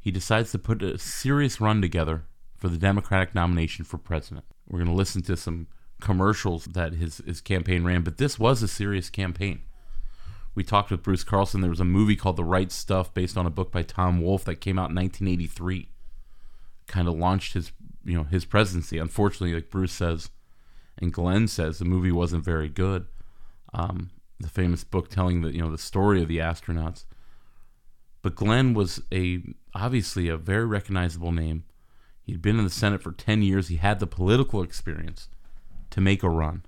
he 0.00 0.10
decides 0.10 0.50
to 0.52 0.58
put 0.58 0.82
a 0.82 0.98
serious 0.98 1.60
run 1.60 1.80
together 1.80 2.24
for 2.56 2.68
the 2.68 2.76
Democratic 2.76 3.34
nomination 3.34 3.84
for 3.84 3.98
president. 3.98 4.44
We're 4.68 4.80
going 4.80 4.90
to 4.90 4.96
listen 4.96 5.22
to 5.22 5.36
some 5.36 5.68
commercials 6.04 6.66
that 6.66 6.92
his, 6.92 7.18
his 7.26 7.40
campaign 7.40 7.82
ran, 7.82 8.02
but 8.02 8.18
this 8.18 8.38
was 8.38 8.62
a 8.62 8.68
serious 8.68 9.08
campaign. 9.08 9.62
We 10.54 10.62
talked 10.62 10.90
with 10.90 11.02
Bruce 11.02 11.24
Carlson. 11.24 11.62
There 11.62 11.70
was 11.70 11.80
a 11.80 11.84
movie 11.84 12.14
called 12.14 12.36
The 12.36 12.44
Right 12.44 12.70
Stuff 12.70 13.12
based 13.14 13.38
on 13.38 13.46
a 13.46 13.50
book 13.50 13.72
by 13.72 13.82
Tom 13.82 14.20
Wolfe 14.20 14.44
that 14.44 14.60
came 14.60 14.78
out 14.78 14.90
in 14.90 14.96
1983. 14.96 15.88
Kind 16.86 17.08
of 17.08 17.14
launched 17.14 17.54
his, 17.54 17.72
you 18.04 18.14
know, 18.14 18.24
his 18.24 18.44
presidency. 18.44 18.98
Unfortunately, 18.98 19.54
like 19.54 19.70
Bruce 19.70 19.92
says, 19.92 20.28
and 20.98 21.12
Glenn 21.12 21.48
says, 21.48 21.78
the 21.78 21.86
movie 21.86 22.12
wasn't 22.12 22.44
very 22.44 22.68
good. 22.68 23.06
Um, 23.72 24.10
the 24.38 24.48
famous 24.48 24.84
book 24.84 25.08
telling 25.08 25.40
the 25.40 25.52
you 25.52 25.62
know 25.62 25.70
the 25.70 25.78
story 25.78 26.22
of 26.22 26.28
the 26.28 26.38
astronauts. 26.38 27.04
But 28.22 28.34
Glenn 28.34 28.74
was 28.74 29.02
a 29.12 29.42
obviously 29.74 30.28
a 30.28 30.36
very 30.36 30.66
recognizable 30.66 31.32
name. 31.32 31.64
He'd 32.22 32.42
been 32.42 32.58
in 32.58 32.64
the 32.64 32.70
Senate 32.70 33.02
for 33.02 33.12
10 33.12 33.42
years. 33.42 33.68
He 33.68 33.76
had 33.76 34.00
the 34.00 34.06
political 34.06 34.62
experience 34.62 35.28
to 35.94 36.00
make 36.00 36.24
a 36.24 36.28
run. 36.28 36.60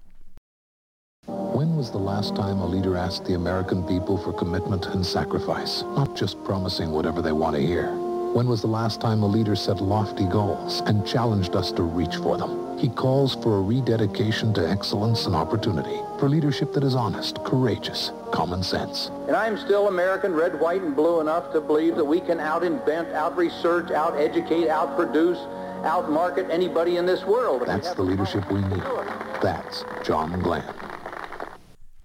When 1.27 1.77
was 1.77 1.91
the 1.91 1.99
last 1.99 2.37
time 2.37 2.61
a 2.61 2.67
leader 2.67 2.97
asked 2.97 3.25
the 3.25 3.35
American 3.35 3.83
people 3.83 4.17
for 4.17 4.33
commitment 4.33 4.87
and 4.87 5.05
sacrifice, 5.05 5.83
not 5.83 6.15
just 6.15 6.43
promising 6.45 6.93
whatever 6.93 7.21
they 7.21 7.33
want 7.33 7.57
to 7.57 7.61
hear? 7.61 7.91
When 8.35 8.47
was 8.47 8.61
the 8.61 8.69
last 8.69 9.01
time 9.01 9.25
a 9.25 9.27
leader 9.27 9.57
set 9.57 9.81
lofty 9.81 10.27
goals 10.27 10.81
and 10.87 11.05
challenged 11.05 11.57
us 11.57 11.73
to 11.73 11.83
reach 11.83 12.17
for 12.17 12.37
them? 12.37 12.79
He 12.79 12.89
calls 12.89 13.35
for 13.35 13.57
a 13.57 13.63
rededication 13.63 14.55
to 14.55 14.69
excellence 14.69 15.27
and 15.27 15.35
opportunity, 15.35 15.99
for 16.21 16.29
leadership 16.29 16.73
that 16.75 16.85
is 16.85 16.95
honest, 16.95 17.43
courageous, 17.43 18.13
common 18.31 18.63
sense. 18.63 19.11
And 19.27 19.35
I'm 19.35 19.59
still 19.59 19.89
American, 19.89 20.35
red, 20.35 20.61
white, 20.61 20.83
and 20.83 20.95
blue 20.95 21.21
enough 21.21 21.53
to 21.53 21.61
believe 21.61 21.97
that 21.97 22.05
we 22.05 22.21
can 22.21 22.39
out-invent, 22.39 23.09
out-research, 23.09 23.91
out-educate, 23.91 24.69
out-produce, 24.69 25.39
out-market 25.85 26.49
anybody 26.51 26.97
in 26.97 27.07
this 27.07 27.25
world. 27.25 27.63
That's 27.67 27.95
the 27.95 28.03
leadership 28.03 28.51
we 28.51 28.61
need. 28.61 28.83
That's 29.43 29.85
John 30.05 30.41
Glenn. 30.41 30.65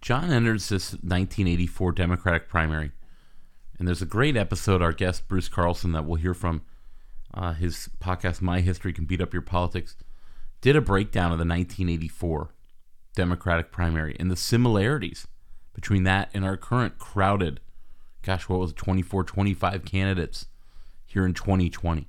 John 0.01 0.31
enters 0.31 0.69
this 0.69 0.93
1984 0.93 1.91
Democratic 1.91 2.49
primary, 2.49 2.91
and 3.77 3.87
there's 3.87 4.01
a 4.01 4.07
great 4.07 4.35
episode, 4.35 4.81
our 4.81 4.91
guest 4.91 5.27
Bruce 5.27 5.47
Carlson, 5.47 5.91
that 5.91 6.05
we'll 6.05 6.15
hear 6.15 6.33
from 6.33 6.63
uh, 7.33 7.53
his 7.53 7.89
podcast, 7.99 8.41
My 8.41 8.61
History 8.61 8.93
Can 8.93 9.05
Beat 9.05 9.21
Up 9.21 9.33
Your 9.33 9.41
Politics, 9.41 9.95
did 10.59 10.75
a 10.75 10.81
breakdown 10.81 11.31
of 11.31 11.37
the 11.37 11.45
1984 11.45 12.53
Democratic 13.15 13.71
primary 13.71 14.15
and 14.19 14.31
the 14.31 14.35
similarities 14.35 15.27
between 15.73 16.03
that 16.03 16.29
and 16.33 16.45
our 16.45 16.57
current 16.57 16.97
crowded, 16.97 17.59
gosh, 18.21 18.47
what 18.47 18.59
was 18.59 18.71
it, 18.71 18.77
24, 18.77 19.23
25 19.23 19.85
candidates 19.85 20.47
here 21.05 21.25
in 21.25 21.33
2020. 21.33 22.07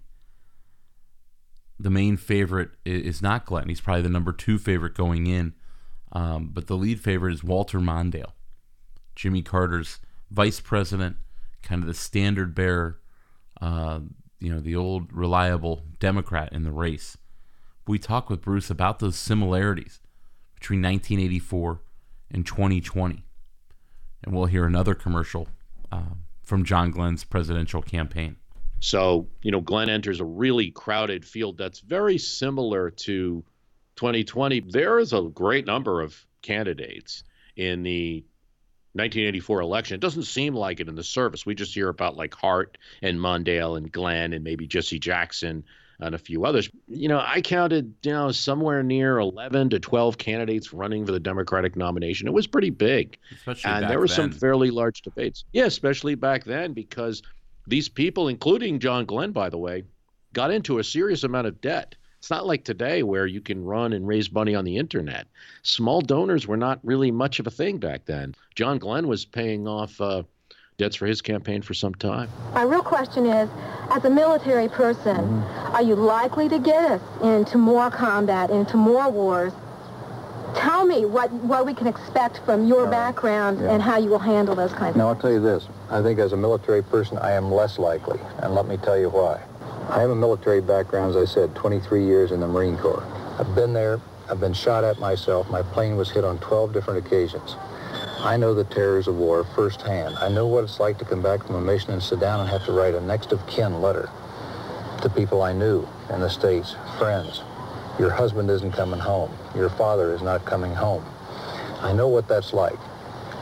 The 1.83 1.91
main 1.91 2.17
favorite 2.17 2.71
is 2.85 3.21
not 3.21 3.45
Glenn. 3.45 3.69
He's 3.69 3.81
probably 3.81 4.03
the 4.03 4.09
number 4.09 4.33
two 4.33 4.59
favorite 4.59 4.95
going 4.95 5.27
in 5.27 5.55
um, 6.13 6.51
but 6.53 6.67
the 6.67 6.77
lead 6.77 7.01
favorite 7.01 7.33
is 7.33 7.43
Walter 7.43 7.81
Mondale, 7.81 8.33
Jimmy 9.17 9.43
Carter's 9.43 9.99
vice 10.31 10.61
president, 10.61 11.17
kind 11.63 11.83
of 11.83 11.89
the 11.89 11.95
standard 11.95 12.55
bearer, 12.55 13.01
uh, 13.61 14.01
you 14.39 14.53
know, 14.53 14.61
the 14.61 14.77
old 14.77 15.13
reliable 15.13 15.85
Democrat 15.99 16.53
in 16.53 16.65
the 16.65 16.71
race. 16.71 17.17
We 17.87 17.99
talk 17.99 18.29
with 18.29 18.43
Bruce 18.43 18.71
about 18.71 18.99
those 18.99 19.17
similarities 19.17 20.01
between 20.55 20.83
1984 20.83 21.81
and 22.31 22.47
2020. 22.47 23.25
And 24.23 24.35
we'll 24.35 24.47
hear 24.47 24.67
another 24.67 24.95
commercial 24.95 25.49
uh, 25.91 26.15
from 26.43 26.65
John 26.65 26.91
Glenn's 26.91 27.25
presidential 27.25 27.83
campaign. 27.83 28.37
So, 28.83 29.29
you 29.43 29.53
know, 29.53 29.61
Glenn 29.61 29.89
enters 29.89 30.19
a 30.19 30.25
really 30.25 30.73
crowded 30.73 31.25
field 31.25 31.57
that's 31.57 31.79
very 31.79 32.19
similar 32.19 32.91
to 32.91 33.45
2020, 33.95 34.59
there 34.71 34.99
is 34.99 35.13
a 35.13 35.23
great 35.23 35.67
number 35.67 36.01
of 36.01 36.27
candidates 36.43 37.23
in 37.55 37.85
the 37.85 38.25
1984 38.95 39.61
election. 39.61 39.95
It 39.95 40.01
doesn't 40.01 40.25
seem 40.25 40.57
like 40.57 40.81
it 40.81 40.89
in 40.89 40.97
the 40.97 41.05
service. 41.05 41.47
We 41.47 41.55
just 41.55 41.73
hear 41.73 41.89
about 41.91 42.17
like 42.17 42.35
Hart 42.35 42.77
and 43.03 43.21
Mondale 43.21 43.79
and 43.79 43.91
Glenn 43.93 44.33
and 44.33 44.43
maybe 44.43 44.67
Jesse 44.67 44.99
Jackson 44.99 45.63
and 46.01 46.17
a 46.17 46.19
few 46.19 46.45
others. 46.45 46.69
You 46.89 47.07
know, 47.07 47.23
I 47.25 47.41
counted, 47.41 47.95
you 48.03 48.11
know, 48.11 48.33
somewhere 48.33 48.83
near 48.83 49.17
11 49.19 49.71
to 49.71 49.79
12 49.79 50.19
candidates 50.19 50.73
running 50.73 51.07
for 51.07 51.13
the 51.13 51.21
Democratic 51.21 51.77
nomination. 51.77 52.27
It 52.27 52.35
was 52.35 52.49
pretty 52.49 52.71
big. 52.71 53.17
Especially 53.33 53.71
and 53.71 53.89
there 53.89 54.01
were 54.01 54.09
then. 54.09 54.17
some 54.17 54.33
fairly 54.33 54.73
large 54.73 55.03
debates. 55.03 55.45
Yeah, 55.53 55.67
especially 55.67 56.17
back 56.17 56.43
then 56.43 56.73
because 56.73 57.23
these 57.67 57.89
people, 57.89 58.29
including 58.29 58.79
John 58.79 59.05
Glenn, 59.05 59.33
by 59.33 59.49
the 59.49 59.59
way, 59.59 59.85
got 60.33 60.51
into 60.51 60.79
a 60.79 60.85
serious 60.85 61.25
amount 61.25 61.47
of 61.47 61.61
debt. 61.61 61.95
It's 62.19 62.31
not 62.31 62.47
like 62.47 62.65
today 62.65 63.03
where 63.03 63.27
you 63.27 63.41
can 63.41 63.65
run 63.65 63.93
and 63.93 64.07
raise 64.07 64.31
money 64.31 64.55
on 64.55 64.65
the 64.65 64.77
internet. 64.77 65.27
Small 65.63 66.01
donors 66.01 66.47
were 66.47 66.57
not 66.57 66.79
really 66.85 67.11
much 67.11 67.41
of 67.41 67.47
a 67.47 67.51
thing 67.51 67.79
back 67.79 68.05
then. 68.05 68.35
John 68.55 68.79
Glenn 68.79 69.09
was 69.09 69.25
paying 69.25 69.67
off 69.67 70.01
uh, 70.01 70.23
debts 70.79 70.97
for 70.97 71.07
his 71.07 71.21
campaign 71.21 71.63
for 71.63 71.75
some 71.75 71.95
time. 71.95 72.29
My 72.55 72.63
real 72.63 72.83
question 72.83 73.27
is, 73.27 73.51
as 73.91 74.05
a 74.05 74.11
military 74.11 74.69
person, 74.69 75.17
mm-hmm. 75.17 75.75
are 75.75 75.83
you 75.83 75.97
likely 75.97 76.49
to 76.49 76.59
get 76.59 76.93
us 76.93 77.03
into 77.23 77.59
more 77.59 77.91
combat, 77.91 78.51
into 78.51 78.77
more 78.77 79.11
wars? 79.11 79.53
Tell 80.55 80.85
me 80.85 81.05
what, 81.05 81.33
what 81.33 81.67
we 81.67 81.75
can 81.75 81.87
expect 81.87 82.41
from 82.45 82.67
your 82.67 82.87
background 82.87 83.61
yeah. 83.61 83.73
and 83.73 83.83
how 83.83 83.99
you 83.99 84.11
will 84.11 84.19
handle 84.19 84.55
those 84.55 84.73
kinds 84.73 84.97
now, 84.97 85.09
of 85.09 85.09
Now, 85.09 85.09
I'll 85.09 85.21
tell 85.21 85.33
you 85.33 85.41
this. 85.41 85.69
I 85.91 86.03
think 86.03 86.19
as 86.19 86.33
a 86.33 86.37
military 86.37 86.83
person, 86.83 87.19
I 87.19 87.33
am 87.33 87.51
less 87.51 87.79
likely, 87.79 88.21
and 88.39 88.55
let 88.55 88.67
me 88.67 88.77
tell 88.77 88.99
you 88.99 89.09
why. 89.09 89.43
I 89.89 90.01
have 90.01 90.11
a 90.11 90.15
military 90.15 90.61
background, 90.61 91.15
as 91.15 91.31
I 91.31 91.33
said, 91.33 91.55
23 91.55 92.05
years 92.05 92.33
in 92.33 92.41
the 92.41 92.49
Marine 92.49 92.77
Corps. 92.79 93.05
I've 93.39 93.55
been 93.55 93.73
there. 93.73 94.01
I've 94.29 94.41
been 94.41 94.55
shot 94.55 94.85
at 94.85 94.99
myself. 94.99 95.51
My 95.51 95.63
plane 95.63 95.97
was 95.97 96.11
hit 96.11 96.25
on 96.25 96.39
12 96.39 96.73
different 96.73 97.05
occasions. 97.05 97.57
I 98.21 98.37
know 98.37 98.55
the 98.55 98.65
terrors 98.65 99.09
of 99.09 99.17
war 99.17 99.45
firsthand. 99.45 100.17
I 100.19 100.29
know 100.29 100.47
what 100.47 100.65
it's 100.65 100.79
like 100.79 100.97
to 100.99 101.05
come 101.05 101.23
back 101.23 101.45
from 101.45 101.57
a 101.57 101.61
mission 101.61 101.91
and 101.91 102.03
sit 102.03 102.21
down 102.21 102.41
and 102.41 102.49
have 102.49 102.65
to 102.67 102.73
write 102.73 102.95
a 102.95 103.01
next 103.01 103.33
of 103.33 103.45
kin 103.49 103.83
letter 103.83 104.09
to 105.03 105.11
people 105.11 105.43
I 105.43 105.53
knew 105.53 105.87
in 106.11 106.21
the 106.21 106.31
States, 106.31 106.77
friends. 106.99 107.43
Your 107.99 108.11
husband 108.11 108.51
isn't 108.51 108.73
coming 108.73 109.01
home. 109.01 109.31
Your 109.55 109.69
father 109.71 110.15
is 110.15 110.23
not 110.23 110.45
coming 110.45 110.75
home. 110.75 111.05
I 111.81 111.93
know 111.93 112.09
what 112.09 112.29
that's 112.29 112.53
like. 112.53 112.79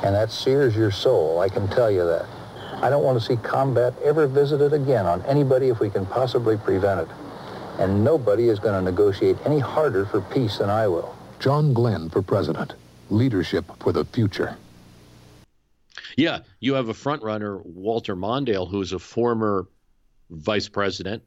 And 0.02 0.14
that 0.14 0.30
sears 0.30 0.74
your 0.74 0.90
soul, 0.90 1.40
I 1.40 1.48
can 1.48 1.68
tell 1.68 1.90
you 1.90 2.04
that. 2.04 2.26
I 2.82 2.88
don't 2.88 3.04
want 3.04 3.20
to 3.20 3.24
see 3.24 3.36
combat 3.36 3.94
ever 4.02 4.26
visited 4.26 4.72
again 4.72 5.04
on 5.06 5.22
anybody 5.26 5.68
if 5.68 5.80
we 5.80 5.90
can 5.90 6.06
possibly 6.06 6.56
prevent 6.56 7.00
it. 7.00 7.08
And 7.78 8.02
nobody 8.02 8.48
is 8.48 8.58
going 8.58 8.74
to 8.74 8.90
negotiate 8.90 9.36
any 9.44 9.58
harder 9.58 10.06
for 10.06 10.20
peace 10.22 10.58
than 10.58 10.70
I 10.70 10.88
will. 10.88 11.14
John 11.38 11.72
Glenn 11.74 12.08
for 12.08 12.22
president. 12.22 12.74
Leadership 13.10 13.64
for 13.80 13.92
the 13.92 14.04
future. 14.04 14.56
Yeah, 16.16 16.40
you 16.60 16.74
have 16.74 16.88
a 16.88 16.94
front 16.94 17.22
runner, 17.22 17.58
Walter 17.64 18.16
Mondale, 18.16 18.68
who's 18.70 18.92
a 18.92 18.98
former 18.98 19.68
vice 20.30 20.68
president, 20.68 21.22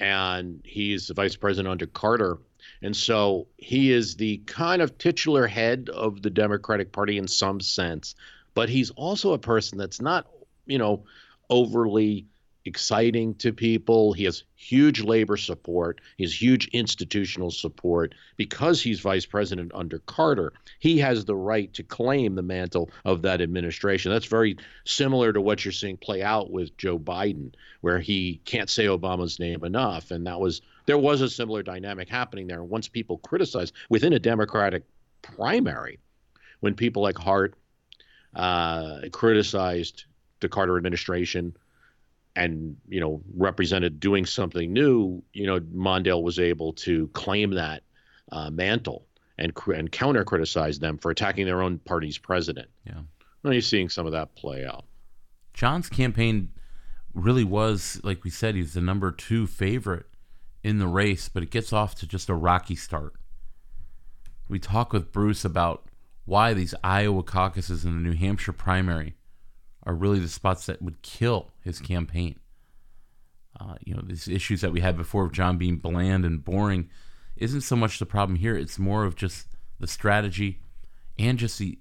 and 0.00 0.60
he's 0.64 1.08
the 1.08 1.14
vice 1.14 1.36
president 1.36 1.70
under 1.70 1.86
Carter. 1.86 2.38
And 2.82 2.96
so 2.96 3.46
he 3.56 3.92
is 3.92 4.16
the 4.16 4.38
kind 4.46 4.82
of 4.82 4.98
titular 4.98 5.46
head 5.46 5.88
of 5.92 6.22
the 6.22 6.30
Democratic 6.30 6.92
Party 6.92 7.18
in 7.18 7.26
some 7.26 7.60
sense, 7.60 8.14
but 8.54 8.68
he's 8.68 8.90
also 8.90 9.32
a 9.32 9.38
person 9.38 9.78
that's 9.78 10.00
not 10.00 10.26
you 10.68 10.78
know, 10.78 11.02
overly 11.50 12.26
exciting 12.68 13.34
to 13.36 13.52
people. 13.52 14.12
He 14.12 14.24
has 14.24 14.44
huge 14.54 15.02
labor 15.02 15.36
support. 15.36 16.00
He 16.16 16.24
has 16.24 16.40
huge 16.40 16.68
institutional 16.68 17.50
support. 17.50 18.14
Because 18.36 18.80
he's 18.80 19.00
vice 19.00 19.26
president 19.26 19.72
under 19.74 19.98
Carter, 20.00 20.52
he 20.78 20.98
has 20.98 21.24
the 21.24 21.34
right 21.34 21.72
to 21.74 21.82
claim 21.82 22.36
the 22.36 22.42
mantle 22.42 22.90
of 23.04 23.22
that 23.22 23.40
administration. 23.40 24.12
That's 24.12 24.26
very 24.26 24.56
similar 24.84 25.32
to 25.32 25.40
what 25.40 25.64
you're 25.64 25.72
seeing 25.72 25.96
play 25.96 26.22
out 26.22 26.52
with 26.52 26.76
Joe 26.76 26.98
Biden, 26.98 27.54
where 27.80 27.98
he 27.98 28.40
can't 28.44 28.70
say 28.70 28.86
Obama's 28.86 29.40
name 29.40 29.64
enough. 29.64 30.12
And 30.12 30.26
that 30.26 30.38
was 30.38 30.60
there 30.86 30.98
was 30.98 31.20
a 31.20 31.28
similar 31.28 31.62
dynamic 31.62 32.08
happening 32.08 32.46
there. 32.46 32.62
Once 32.62 32.86
people 32.86 33.18
criticized 33.18 33.74
within 33.88 34.12
a 34.12 34.18
Democratic 34.18 34.84
primary, 35.22 35.98
when 36.60 36.74
people 36.74 37.02
like 37.02 37.18
Hart 37.18 37.54
uh, 38.34 39.00
criticized 39.12 40.04
the 40.40 40.48
Carter 40.48 40.76
administration 40.76 41.56
and 42.38 42.76
you 42.88 43.00
know 43.00 43.20
represented 43.36 44.00
doing 44.00 44.24
something 44.24 44.72
new, 44.72 45.22
you 45.32 45.46
know 45.46 45.60
Mondale 45.60 46.22
was 46.22 46.38
able 46.38 46.72
to 46.74 47.08
claim 47.08 47.50
that 47.52 47.82
uh, 48.32 48.50
mantle 48.50 49.06
and 49.36 49.52
and 49.74 49.90
counter 49.90 50.24
criticize 50.24 50.78
them 50.78 50.98
for 50.98 51.10
attacking 51.10 51.46
their 51.46 51.62
own 51.62 51.78
party's 51.78 52.18
president. 52.18 52.68
Yeah, 52.84 53.00
well, 53.42 53.52
you're 53.52 53.62
seeing 53.62 53.88
some 53.88 54.06
of 54.06 54.12
that 54.12 54.34
play 54.34 54.64
out. 54.64 54.84
John's 55.52 55.88
campaign 55.88 56.50
really 57.14 57.44
was, 57.44 58.00
like 58.04 58.22
we 58.24 58.30
said, 58.30 58.54
he's 58.54 58.74
the 58.74 58.80
number 58.80 59.10
two 59.10 59.46
favorite 59.46 60.06
in 60.62 60.78
the 60.78 60.86
race, 60.86 61.28
but 61.28 61.42
it 61.42 61.50
gets 61.50 61.72
off 61.72 61.94
to 61.96 62.06
just 62.06 62.28
a 62.28 62.34
rocky 62.34 62.76
start. 62.76 63.14
We 64.48 64.58
talk 64.58 64.92
with 64.92 65.12
Bruce 65.12 65.44
about 65.44 65.84
why 66.24 66.54
these 66.54 66.74
Iowa 66.84 67.22
caucuses 67.22 67.84
and 67.84 67.96
the 67.96 68.08
New 68.08 68.16
Hampshire 68.16 68.52
primary 68.52 69.14
are 69.88 69.94
really 69.94 70.18
the 70.18 70.28
spots 70.28 70.66
that 70.66 70.82
would 70.82 71.00
kill 71.00 71.50
his 71.64 71.80
campaign. 71.80 72.38
Uh, 73.58 73.74
you 73.80 73.94
know, 73.94 74.02
these 74.04 74.28
issues 74.28 74.60
that 74.60 74.70
we 74.70 74.80
had 74.80 74.98
before 74.98 75.24
of 75.24 75.32
John 75.32 75.56
being 75.56 75.78
bland 75.78 76.26
and 76.26 76.44
boring 76.44 76.90
isn't 77.36 77.62
so 77.62 77.74
much 77.74 77.98
the 77.98 78.04
problem 78.04 78.36
here. 78.36 78.54
It's 78.54 78.78
more 78.78 79.04
of 79.04 79.16
just 79.16 79.48
the 79.80 79.86
strategy 79.86 80.60
and 81.18 81.38
just 81.38 81.58
the 81.58 81.78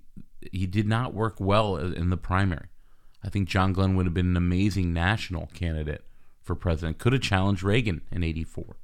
he 0.52 0.66
did 0.66 0.88
not 0.88 1.14
work 1.14 1.36
well 1.40 1.76
in 1.76 2.10
the 2.10 2.16
primary. 2.16 2.68
I 3.24 3.30
think 3.30 3.50
John 3.50 3.74
Glenn 3.74 3.96
would 3.96 4.06
have 4.06 4.14
been 4.14 4.30
an 4.30 4.38
amazing 4.38 4.94
national 4.94 5.48
candidate 5.48 6.06
for 6.42 6.56
president. 6.56 7.00
Could 7.00 7.12
have 7.12 7.22
challenged 7.22 7.64
Reagan 7.64 8.02
in 8.10 8.24
84. 8.24 8.78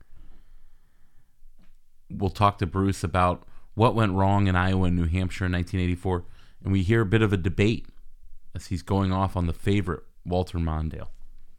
We'll 2.10 2.30
talk 2.30 2.58
to 2.58 2.66
Bruce 2.66 3.04
about 3.04 3.44
what 3.76 3.96
went 3.96 4.14
wrong 4.14 4.48
in 4.48 4.58
Iowa 4.58 4.88
and 4.88 4.98
New 4.98 5.08
Hampshire 5.08 5.46
in 5.46 5.54
1984, 5.54 6.26
and 6.64 6.74
we 6.74 6.84
hear 6.84 7.02
a 7.02 7.06
bit 7.06 7.22
of 7.22 7.32
a 7.32 7.38
debate 7.38 7.88
as 8.56 8.68
he's 8.68 8.82
going 8.84 9.12
off 9.12 9.36
on 9.36 9.48
the 9.48 9.54
favorite, 9.54 10.04
Walter 10.26 10.58
Mondale. 10.58 11.08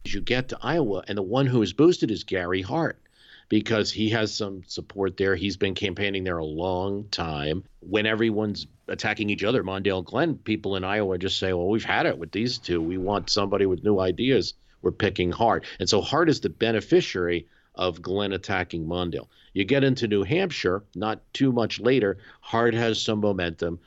You 0.05 0.21
get 0.21 0.49
to 0.49 0.59
Iowa, 0.63 1.03
and 1.09 1.17
the 1.19 1.23
one 1.23 1.47
who 1.47 1.63
is 1.63 1.73
boosted 1.73 2.11
is 2.11 2.25
Gary 2.25 2.63
Hart. 2.63 3.01
because 3.49 3.91
he 3.93 4.11
has 4.11 4.35
some 4.35 4.63
support 4.67 5.17
there. 5.17 5.37
He's 5.37 5.57
been 5.57 5.75
campaigning 5.75 6.25
there 6.25 6.39
a 6.39 6.45
long 6.45 7.05
time. 7.11 7.65
When 7.81 8.07
everyone's 8.07 8.67
attacking 8.89 9.31
each 9.31 9.45
other, 9.45 9.63
Mondale 9.63 10.05
Glenn, 10.05 10.37
people 10.37 10.77
in 10.77 10.85
Iowa 10.85 11.19
just 11.19 11.39
say, 11.39 11.53
well, 11.53 11.69
we've 11.69 11.85
had 11.85 12.07
it 12.07 12.19
with 12.19 12.33
these 12.33 12.59
two. 12.59 12.81
We 12.81 12.99
want 12.99 13.31
somebody 13.31 13.67
with 13.67 13.85
new 13.85 14.01
ideas. 14.01 14.55
We're 14.83 14.93
picking 14.93 15.31
Hart. 15.33 15.65
And 15.79 15.89
so 15.89 16.01
Hart 16.01 16.29
is 16.29 16.41
the 16.41 16.51
beneficiary 16.51 17.47
of 17.75 18.03
Glenn 18.03 18.33
attacking 18.33 18.87
Mondale. 18.87 19.29
You 19.53 19.65
get 19.65 19.85
into 19.85 20.09
New 20.09 20.23
Hampshire, 20.25 20.83
not 20.95 21.21
too 21.33 21.53
much 21.53 21.81
later, 21.81 22.19
Hart 22.41 22.75
has 22.75 23.01
some 23.01 23.21
momentum. 23.21 23.79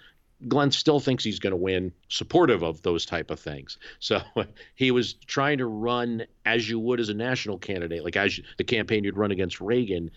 Glenn 0.48 0.72
still 0.72 1.00
thinks 1.00 1.24
he's 1.24 1.40
going 1.40 1.52
to 1.52 1.58
win, 1.58 1.92
supportive 2.10 2.62
of 2.62 2.82
those 2.84 3.06
type 3.06 3.32
of 3.32 3.40
things. 3.40 3.78
So 4.00 4.22
he 4.76 4.92
was 4.92 5.14
trying 5.14 5.58
to 5.60 5.66
run 5.66 6.26
as 6.46 6.70
you 6.70 6.80
would 6.80 7.00
as 7.00 7.10
a 7.10 7.14
national 7.14 7.58
candidate, 7.58 8.04
like 8.04 8.16
as 8.16 8.38
you, 8.38 8.44
the 8.58 8.64
campaign 8.64 9.04
you'd 9.04 9.18
run 9.18 9.32
against 9.32 9.60
Reagan 9.60 10.12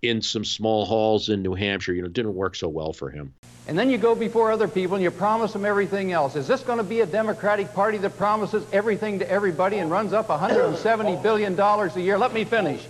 in 0.00 0.22
some 0.22 0.44
small 0.44 0.84
halls 0.84 1.28
in 1.28 1.42
New 1.42 1.54
Hampshire. 1.54 1.92
You 1.92 2.02
know, 2.02 2.08
didn't 2.08 2.34
work 2.34 2.54
so 2.54 2.68
well 2.68 2.92
for 2.92 3.10
him. 3.10 3.34
And 3.66 3.78
then 3.78 3.90
you 3.90 3.98
go 3.98 4.14
before 4.14 4.52
other 4.52 4.68
people 4.68 4.94
and 4.94 5.02
you 5.02 5.10
promise 5.10 5.54
them 5.54 5.64
everything 5.64 6.12
else. 6.12 6.36
Is 6.36 6.46
this 6.46 6.60
going 6.60 6.78
to 6.78 6.84
be 6.84 7.00
a 7.00 7.06
Democratic 7.06 7.72
Party 7.72 7.98
that 7.98 8.16
promises 8.16 8.64
everything 8.72 9.18
to 9.20 9.30
everybody 9.30 9.78
and 9.78 9.90
runs 9.90 10.12
up 10.12 10.28
$170 10.28 11.22
billion 11.22 11.58
a 11.58 12.00
year? 12.00 12.18
Let 12.18 12.34
me 12.34 12.44
finish. 12.44 12.84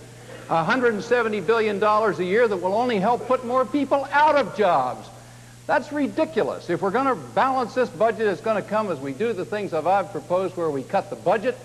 $170 0.49 1.47
billion 1.47 1.81
a 1.81 2.23
year 2.23 2.47
that 2.47 2.57
will 2.57 2.75
only 2.75 2.99
help 2.99 3.25
put 3.27 3.45
more 3.45 3.65
people 3.65 4.05
out 4.11 4.35
of 4.35 4.55
jobs. 4.55 5.07
That's 5.67 5.91
ridiculous. 5.91 6.69
If 6.69 6.81
we're 6.81 6.91
going 6.91 7.07
to 7.07 7.15
balance 7.15 7.73
this 7.73 7.89
budget, 7.89 8.27
it's 8.27 8.41
going 8.41 8.61
to 8.61 8.69
come 8.69 8.91
as 8.91 8.99
we 8.99 9.13
do 9.13 9.33
the 9.33 9.45
things 9.45 9.71
that 9.71 9.87
I've 9.87 10.11
proposed 10.11 10.55
where 10.55 10.69
we 10.69 10.83
cut 10.83 11.09
the 11.09 11.15
budget 11.15 11.57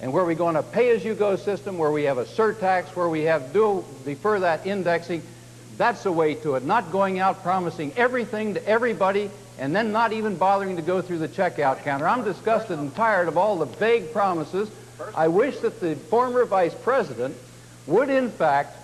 and 0.00 0.12
where 0.12 0.24
we're 0.24 0.34
going 0.34 0.56
to 0.56 0.62
pay-as-you-go 0.62 1.36
system, 1.36 1.78
where 1.78 1.92
we 1.92 2.04
have 2.04 2.18
a 2.18 2.24
surtax, 2.24 2.96
where 2.96 3.08
we 3.08 3.22
have 3.22 3.52
do 3.52 3.84
defer 4.04 4.40
that 4.40 4.66
indexing. 4.66 5.22
That's 5.78 6.02
the 6.02 6.10
way 6.10 6.34
to 6.34 6.56
it, 6.56 6.64
not 6.64 6.90
going 6.90 7.20
out 7.20 7.42
promising 7.42 7.92
everything 7.96 8.54
to 8.54 8.68
everybody 8.68 9.30
and 9.58 9.74
then 9.74 9.92
not 9.92 10.12
even 10.12 10.36
bothering 10.36 10.76
to 10.76 10.82
go 10.82 11.00
through 11.00 11.18
the 11.18 11.28
checkout 11.28 11.84
counter. 11.84 12.08
I'm 12.08 12.24
disgusted 12.24 12.78
and 12.78 12.94
tired 12.96 13.28
of 13.28 13.38
all 13.38 13.56
the 13.58 13.66
vague 13.66 14.12
promises. 14.12 14.68
I 15.14 15.28
wish 15.28 15.58
that 15.58 15.80
the 15.80 15.94
former 15.94 16.44
vice 16.44 16.74
president 16.74 17.36
would, 17.86 18.10
in 18.10 18.30
fact, 18.30 18.76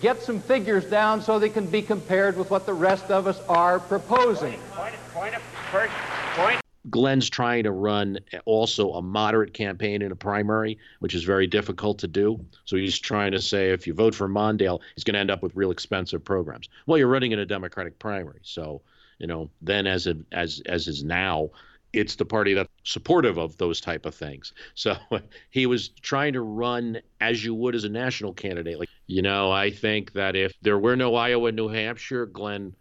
get 0.00 0.22
some 0.22 0.40
figures 0.40 0.84
down 0.84 1.20
so 1.20 1.38
they 1.38 1.48
can 1.48 1.66
be 1.66 1.82
compared 1.82 2.36
with 2.36 2.50
what 2.50 2.66
the 2.66 2.74
rest 2.74 3.10
of 3.10 3.26
us 3.26 3.40
are 3.48 3.80
proposing. 3.80 4.58
Point, 4.74 4.94
point, 5.12 5.32
point, 5.32 5.42
first, 5.70 5.92
point. 6.34 6.60
Glenn's 6.90 7.28
trying 7.28 7.64
to 7.64 7.72
run 7.72 8.18
also 8.44 8.94
a 8.94 9.02
moderate 9.02 9.52
campaign 9.52 10.00
in 10.00 10.12
a 10.12 10.16
primary, 10.16 10.78
which 11.00 11.14
is 11.14 11.24
very 11.24 11.46
difficult 11.46 11.98
to 11.98 12.08
do. 12.08 12.44
So 12.64 12.76
he's 12.76 12.98
trying 12.98 13.32
to 13.32 13.42
say 13.42 13.70
if 13.70 13.86
you 13.86 13.94
vote 13.94 14.14
for 14.14 14.28
Mondale, 14.28 14.80
he's 14.94 15.04
going 15.04 15.14
to 15.14 15.20
end 15.20 15.30
up 15.30 15.42
with 15.42 15.54
real 15.54 15.70
expensive 15.70 16.24
programs. 16.24 16.68
Well, 16.86 16.98
you're 16.98 17.08
running 17.08 17.32
in 17.32 17.38
a 17.38 17.46
Democratic 17.46 17.98
primary, 17.98 18.40
so 18.42 18.80
you 19.18 19.26
know 19.26 19.50
then 19.60 19.86
as 19.86 20.06
a, 20.06 20.16
as 20.32 20.62
as 20.66 20.88
is 20.88 21.04
now, 21.04 21.50
it's 21.92 22.16
the 22.16 22.24
party 22.24 22.54
that's 22.54 22.68
supportive 22.84 23.38
of 23.38 23.56
those 23.56 23.80
type 23.80 24.06
of 24.06 24.14
things. 24.14 24.52
So 24.74 24.96
he 25.50 25.66
was 25.66 25.88
trying 25.88 26.34
to 26.34 26.42
run 26.42 27.00
as 27.20 27.44
you 27.44 27.54
would 27.54 27.74
as 27.74 27.84
a 27.84 27.88
national 27.88 28.34
candidate. 28.34 28.78
Like, 28.78 28.90
you 29.06 29.22
know, 29.22 29.50
I 29.50 29.70
think 29.70 30.12
that 30.12 30.36
if 30.36 30.52
there 30.62 30.78
were 30.78 30.96
no 30.96 31.14
Iowa, 31.14 31.52
New 31.52 31.68
Hampshire, 31.68 32.26
Glenn 32.26 32.74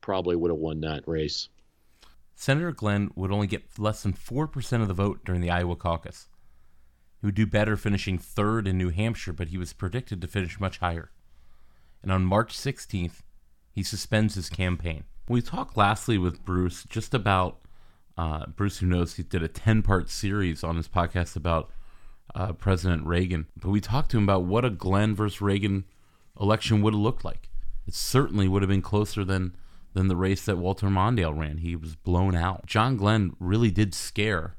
probably 0.00 0.36
would 0.36 0.50
have 0.50 0.58
won 0.58 0.80
that 0.80 1.06
race. 1.06 1.48
Senator 2.34 2.72
Glenn 2.72 3.10
would 3.14 3.30
only 3.30 3.46
get 3.46 3.78
less 3.78 4.02
than 4.02 4.12
4% 4.12 4.82
of 4.82 4.88
the 4.88 4.94
vote 4.94 5.24
during 5.24 5.40
the 5.40 5.50
Iowa 5.50 5.76
caucus. 5.76 6.28
He 7.20 7.26
would 7.26 7.34
do 7.34 7.46
better 7.46 7.76
finishing 7.76 8.18
third 8.18 8.66
in 8.66 8.76
New 8.76 8.90
Hampshire, 8.90 9.32
but 9.32 9.48
he 9.48 9.56
was 9.56 9.72
predicted 9.72 10.20
to 10.20 10.26
finish 10.26 10.60
much 10.60 10.78
higher. 10.78 11.10
And 12.02 12.12
on 12.12 12.24
March 12.24 12.54
16th, 12.54 13.20
he 13.72 13.82
suspends 13.82 14.34
his 14.34 14.50
campaign. 14.50 15.04
We 15.28 15.40
talked 15.40 15.76
lastly 15.76 16.18
with 16.18 16.44
Bruce 16.44 16.84
just 16.84 17.14
about 17.14 17.60
uh, 18.16 18.46
Bruce, 18.46 18.78
who 18.78 18.86
knows, 18.86 19.14
he 19.14 19.22
did 19.22 19.42
a 19.42 19.48
10 19.48 19.82
part 19.82 20.08
series 20.08 20.62
on 20.62 20.76
his 20.76 20.88
podcast 20.88 21.36
about 21.36 21.70
uh, 22.34 22.52
President 22.52 23.06
Reagan. 23.06 23.46
But 23.56 23.70
we 23.70 23.80
talked 23.80 24.10
to 24.12 24.18
him 24.18 24.24
about 24.24 24.44
what 24.44 24.64
a 24.64 24.70
Glenn 24.70 25.14
versus 25.14 25.40
Reagan 25.40 25.84
election 26.40 26.82
would 26.82 26.94
have 26.94 27.00
looked 27.00 27.24
like. 27.24 27.48
It 27.86 27.94
certainly 27.94 28.48
would 28.48 28.62
have 28.62 28.68
been 28.68 28.82
closer 28.82 29.24
than 29.24 29.56
than 29.92 30.08
the 30.08 30.16
race 30.16 30.44
that 30.44 30.58
Walter 30.58 30.88
Mondale 30.88 31.38
ran. 31.38 31.58
He 31.58 31.76
was 31.76 31.94
blown 31.94 32.34
out. 32.34 32.66
John 32.66 32.96
Glenn 32.96 33.36
really 33.38 33.70
did 33.70 33.94
scare 33.94 34.56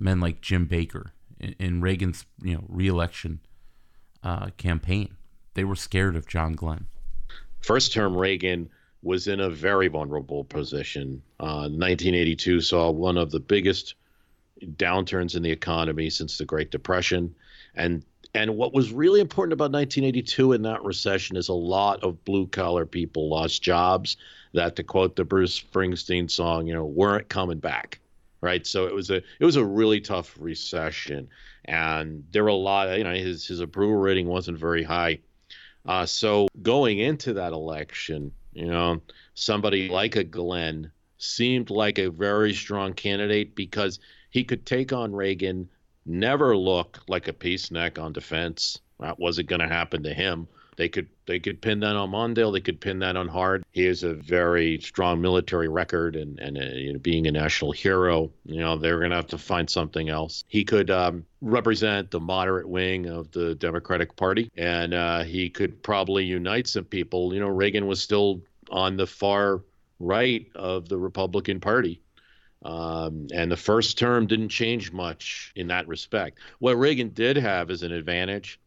men 0.00 0.18
like 0.18 0.40
Jim 0.40 0.64
Baker 0.64 1.12
in, 1.38 1.54
in 1.60 1.80
Reagan's 1.80 2.24
you 2.42 2.54
know 2.54 2.64
reelection 2.68 3.40
uh, 4.22 4.50
campaign. 4.56 5.16
They 5.54 5.64
were 5.64 5.76
scared 5.76 6.16
of 6.16 6.26
John 6.26 6.54
Glenn. 6.54 6.86
First 7.60 7.92
term 7.92 8.16
Reagan 8.16 8.70
was 9.02 9.28
in 9.28 9.40
a 9.40 9.50
very 9.50 9.88
vulnerable 9.88 10.44
position. 10.44 11.22
Uh, 11.38 11.68
1982 11.70 12.60
saw 12.60 12.90
one 12.90 13.16
of 13.16 13.30
the 13.30 13.40
biggest 13.40 13.94
downturns 14.60 15.36
in 15.36 15.42
the 15.42 15.50
economy 15.50 16.10
since 16.10 16.38
the 16.38 16.44
Great 16.44 16.70
Depression, 16.70 17.34
and 17.74 18.04
and 18.34 18.56
what 18.56 18.74
was 18.74 18.92
really 18.92 19.20
important 19.20 19.52
about 19.54 19.72
1982 19.72 20.52
in 20.52 20.62
that 20.62 20.84
recession 20.84 21.36
is 21.36 21.48
a 21.48 21.54
lot 21.54 22.02
of 22.02 22.24
blue 22.24 22.46
collar 22.46 22.84
people 22.84 23.28
lost 23.28 23.62
jobs 23.62 24.16
that, 24.52 24.76
to 24.76 24.82
quote 24.82 25.16
the 25.16 25.24
Bruce 25.24 25.58
Springsteen 25.58 26.30
song, 26.30 26.66
you 26.66 26.74
know, 26.74 26.84
weren't 26.84 27.28
coming 27.28 27.58
back. 27.58 28.00
Right. 28.40 28.64
So 28.64 28.86
it 28.86 28.94
was 28.94 29.10
a 29.10 29.16
it 29.16 29.44
was 29.44 29.56
a 29.56 29.64
really 29.64 30.00
tough 30.00 30.36
recession. 30.38 31.28
And 31.64 32.24
there 32.30 32.44
were 32.44 32.50
a 32.50 32.54
lot 32.54 32.88
of, 32.88 32.98
you 32.98 33.02
know, 33.02 33.14
his 33.14 33.46
his 33.46 33.58
approval 33.58 33.96
rating 33.96 34.28
wasn't 34.28 34.58
very 34.58 34.84
high. 34.84 35.18
Uh, 35.84 36.06
so 36.06 36.46
going 36.62 36.98
into 36.98 37.32
that 37.34 37.52
election, 37.52 38.30
you 38.58 38.66
know, 38.66 39.00
somebody 39.34 39.88
like 39.88 40.16
a 40.16 40.24
Glenn 40.24 40.90
seemed 41.18 41.70
like 41.70 41.98
a 41.98 42.10
very 42.10 42.52
strong 42.52 42.92
candidate 42.92 43.54
because 43.54 44.00
he 44.30 44.42
could 44.42 44.66
take 44.66 44.92
on 44.92 45.14
Reagan, 45.14 45.68
never 46.04 46.56
look 46.56 47.00
like 47.08 47.28
a 47.28 47.32
peacenik 47.32 48.02
on 48.02 48.12
defense. 48.12 48.80
That 48.98 49.18
wasn't 49.18 49.48
going 49.48 49.60
to 49.60 49.68
happen 49.68 50.02
to 50.02 50.12
him. 50.12 50.48
They 50.78 50.88
could 50.88 51.08
they 51.26 51.40
could 51.40 51.60
pin 51.60 51.80
that 51.80 51.96
on 51.96 52.12
Mondale. 52.12 52.52
They 52.52 52.60
could 52.60 52.80
pin 52.80 53.00
that 53.00 53.16
on 53.16 53.26
Hart. 53.26 53.64
He 53.72 53.84
has 53.86 54.04
a 54.04 54.14
very 54.14 54.78
strong 54.80 55.20
military 55.20 55.66
record 55.66 56.14
and 56.14 56.38
and 56.38 56.56
uh, 56.56 56.66
you 56.66 56.92
know, 56.92 57.00
being 57.00 57.26
a 57.26 57.32
national 57.32 57.72
hero. 57.72 58.30
You 58.44 58.60
know 58.60 58.78
they're 58.78 59.00
going 59.00 59.10
to 59.10 59.16
have 59.16 59.26
to 59.28 59.38
find 59.38 59.68
something 59.68 60.08
else. 60.08 60.44
He 60.46 60.64
could 60.64 60.88
um, 60.88 61.26
represent 61.40 62.12
the 62.12 62.20
moderate 62.20 62.68
wing 62.68 63.06
of 63.06 63.32
the 63.32 63.56
Democratic 63.56 64.14
Party, 64.14 64.52
and 64.56 64.94
uh, 64.94 65.24
he 65.24 65.50
could 65.50 65.82
probably 65.82 66.24
unite 66.24 66.68
some 66.68 66.84
people. 66.84 67.34
You 67.34 67.40
know 67.40 67.48
Reagan 67.48 67.88
was 67.88 68.00
still 68.00 68.40
on 68.70 68.96
the 68.96 69.06
far 69.06 69.62
right 69.98 70.46
of 70.54 70.88
the 70.88 70.98
Republican 70.98 71.60
Party. 71.60 72.02
Um, 72.62 73.28
and 73.32 73.50
the 73.50 73.56
first 73.56 73.98
term 73.98 74.26
didn't 74.26 74.48
change 74.48 74.92
much 74.92 75.52
in 75.54 75.68
that 75.68 75.86
respect. 75.86 76.38
What 76.58 76.78
Reagan 76.78 77.10
did 77.10 77.36
have 77.36 77.70
as 77.70 77.82
an 77.82 77.92
advantage 77.92 78.60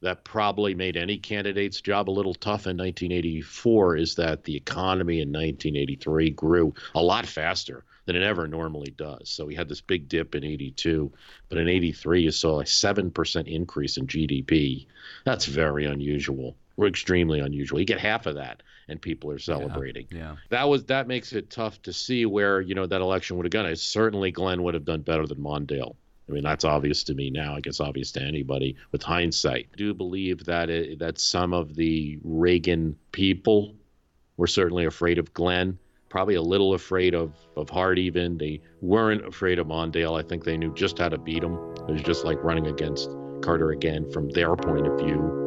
that 0.00 0.24
probably 0.24 0.74
made 0.74 0.96
any 0.96 1.16
candidate's 1.16 1.80
job 1.80 2.10
a 2.10 2.12
little 2.12 2.34
tough 2.34 2.66
in 2.66 2.76
1984 2.76 3.96
is 3.96 4.14
that 4.16 4.44
the 4.44 4.56
economy 4.56 5.20
in 5.20 5.28
1983 5.28 6.30
grew 6.30 6.74
a 6.94 7.02
lot 7.02 7.26
faster 7.26 7.84
than 8.04 8.14
it 8.14 8.22
ever 8.22 8.46
normally 8.46 8.92
does. 8.96 9.30
So 9.30 9.46
we 9.46 9.54
had 9.54 9.68
this 9.68 9.80
big 9.80 10.08
dip 10.08 10.34
in 10.34 10.44
82, 10.44 11.12
but 11.48 11.58
in 11.58 11.68
83 11.68 12.22
you 12.22 12.30
saw 12.30 12.60
a 12.60 12.64
7% 12.64 13.48
increase 13.48 13.96
in 13.96 14.06
GDP. 14.06 14.86
That's 15.24 15.46
very 15.46 15.86
unusual. 15.86 16.56
We're 16.76 16.88
extremely 16.88 17.40
unusual. 17.40 17.80
You 17.80 17.86
get 17.86 18.00
half 18.00 18.26
of 18.26 18.36
that 18.36 18.62
and 18.88 19.00
people 19.00 19.30
are 19.30 19.38
celebrating. 19.38 20.06
Yeah. 20.10 20.18
yeah. 20.18 20.36
That 20.50 20.68
was 20.68 20.84
that 20.84 21.08
makes 21.08 21.32
it 21.32 21.50
tough 21.50 21.80
to 21.82 21.92
see 21.92 22.26
where, 22.26 22.60
you 22.60 22.74
know, 22.74 22.86
that 22.86 23.00
election 23.00 23.36
would 23.36 23.46
have 23.46 23.52
gone. 23.52 23.66
I 23.66 23.74
certainly 23.74 24.30
Glenn 24.30 24.62
would 24.62 24.74
have 24.74 24.84
done 24.84 25.02
better 25.02 25.26
than 25.26 25.38
Mondale. 25.38 25.96
I 26.28 26.32
mean, 26.32 26.42
that's 26.42 26.64
obvious 26.64 27.04
to 27.04 27.14
me 27.14 27.30
now. 27.30 27.54
I 27.54 27.60
guess 27.60 27.80
obvious 27.80 28.10
to 28.12 28.22
anybody 28.22 28.76
with 28.90 29.02
hindsight. 29.02 29.68
I 29.72 29.76
do 29.76 29.94
believe 29.94 30.44
that 30.44 30.70
it, 30.70 30.98
that 30.98 31.18
some 31.18 31.52
of 31.52 31.76
the 31.76 32.18
Reagan 32.24 32.96
people 33.12 33.74
were 34.36 34.48
certainly 34.48 34.86
afraid 34.86 35.18
of 35.18 35.32
Glenn, 35.34 35.78
probably 36.08 36.34
a 36.34 36.42
little 36.42 36.74
afraid 36.74 37.14
of 37.14 37.34
of 37.56 37.70
Hart. 37.70 37.98
Even 37.98 38.38
they 38.38 38.60
weren't 38.80 39.24
afraid 39.26 39.58
of 39.58 39.66
Mondale. 39.66 40.18
I 40.18 40.26
think 40.26 40.44
they 40.44 40.56
knew 40.56 40.74
just 40.74 40.98
how 40.98 41.08
to 41.08 41.18
beat 41.18 41.42
him. 41.42 41.54
It 41.88 41.92
was 41.92 42.02
just 42.02 42.24
like 42.24 42.42
running 42.42 42.66
against 42.66 43.10
Carter 43.40 43.70
again 43.70 44.10
from 44.10 44.30
their 44.30 44.56
point 44.56 44.86
of 44.86 44.98
view. 44.98 45.45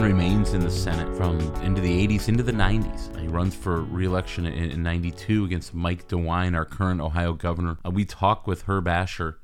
Remains 0.00 0.52
in 0.54 0.60
the 0.60 0.70
Senate 0.70 1.16
from 1.16 1.38
into 1.62 1.80
the 1.80 2.06
80s 2.06 2.28
into 2.28 2.42
the 2.42 2.52
90s. 2.52 3.18
He 3.20 3.28
runs 3.28 3.54
for 3.54 3.80
re-election 3.82 4.46
in, 4.46 4.70
in 4.70 4.82
92 4.82 5.44
against 5.44 5.74
Mike 5.74 6.08
DeWine, 6.08 6.54
our 6.56 6.64
current 6.64 7.00
Ohio 7.00 7.32
governor. 7.32 7.78
Uh, 7.86 7.90
we 7.90 8.04
talk 8.04 8.46
with 8.46 8.62
Herb 8.62 8.88
Asher 8.88 9.38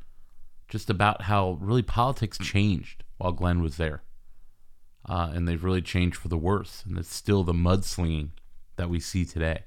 just 0.69 0.91
about 0.91 1.23
how 1.23 1.59
really 1.61 1.83
politics 1.83 2.39
changed 2.39 3.05
while 3.19 3.33
Glenn 3.33 3.63
was 3.63 3.77
there. 3.77 4.03
uh, 5.09 5.31
and 5.35 5.49
they've 5.49 5.65
really 5.65 5.83
changed 5.83 6.17
for 6.17 6.29
the 6.29 6.37
worse. 6.37 6.85
And 6.87 6.99
it's 6.99 7.15
still 7.15 7.43
the 7.43 7.53
mudslinging 7.53 8.31
that 8.77 8.89
we 8.91 9.01
see 9.01 9.25
today. 9.25 9.65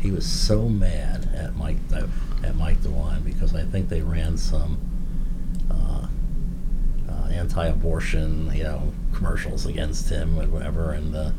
He 0.00 0.10
was 0.10 0.26
so 0.26 0.68
mad 0.68 1.28
at 1.34 1.54
Mike 1.56 1.76
uh, 1.94 2.06
at 2.42 2.56
Mike 2.56 2.78
DeWine 2.78 3.24
because 3.24 3.54
I 3.54 3.62
think 3.62 3.88
they 3.88 4.00
ran 4.02 4.36
some 4.36 4.78
anti-abortion, 7.32 8.52
you 8.54 8.64
know, 8.64 8.92
commercials 9.12 9.66
against 9.66 10.08
him 10.08 10.38
or 10.38 10.46
whatever, 10.46 10.92
and 10.92 11.14
uh, 11.14 11.30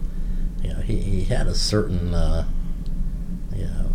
you 0.64 0.74
know, 0.74 0.80
he, 0.80 0.98
he 0.98 1.24
had 1.26 1.48
a 1.48 1.56
certain, 1.56 2.14
uh, 2.14 2.48
you 3.56 3.66
know, 3.66 3.94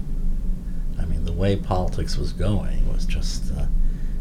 I 0.98 1.04
mean, 1.04 1.24
the 1.24 1.32
way 1.32 1.56
politics 1.56 2.16
was 2.16 2.32
going 2.32 2.90
was 2.92 3.04
just, 3.06 3.52
uh, 3.52 3.66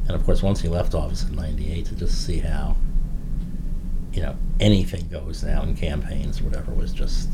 and 0.07 0.11
of 0.11 0.23
course, 0.25 0.41
once 0.41 0.61
he 0.61 0.67
left 0.69 0.93
office 0.95 1.23
in 1.27 1.35
'98, 1.35 1.85
to 1.87 1.95
just 1.95 2.25
see 2.25 2.39
how, 2.39 2.75
you 4.13 4.21
know, 4.21 4.35
anything 4.59 5.07
goes 5.09 5.43
now 5.43 5.63
in 5.63 5.75
campaigns 5.75 6.41
whatever 6.41 6.73
was 6.73 6.93
just 6.93 7.29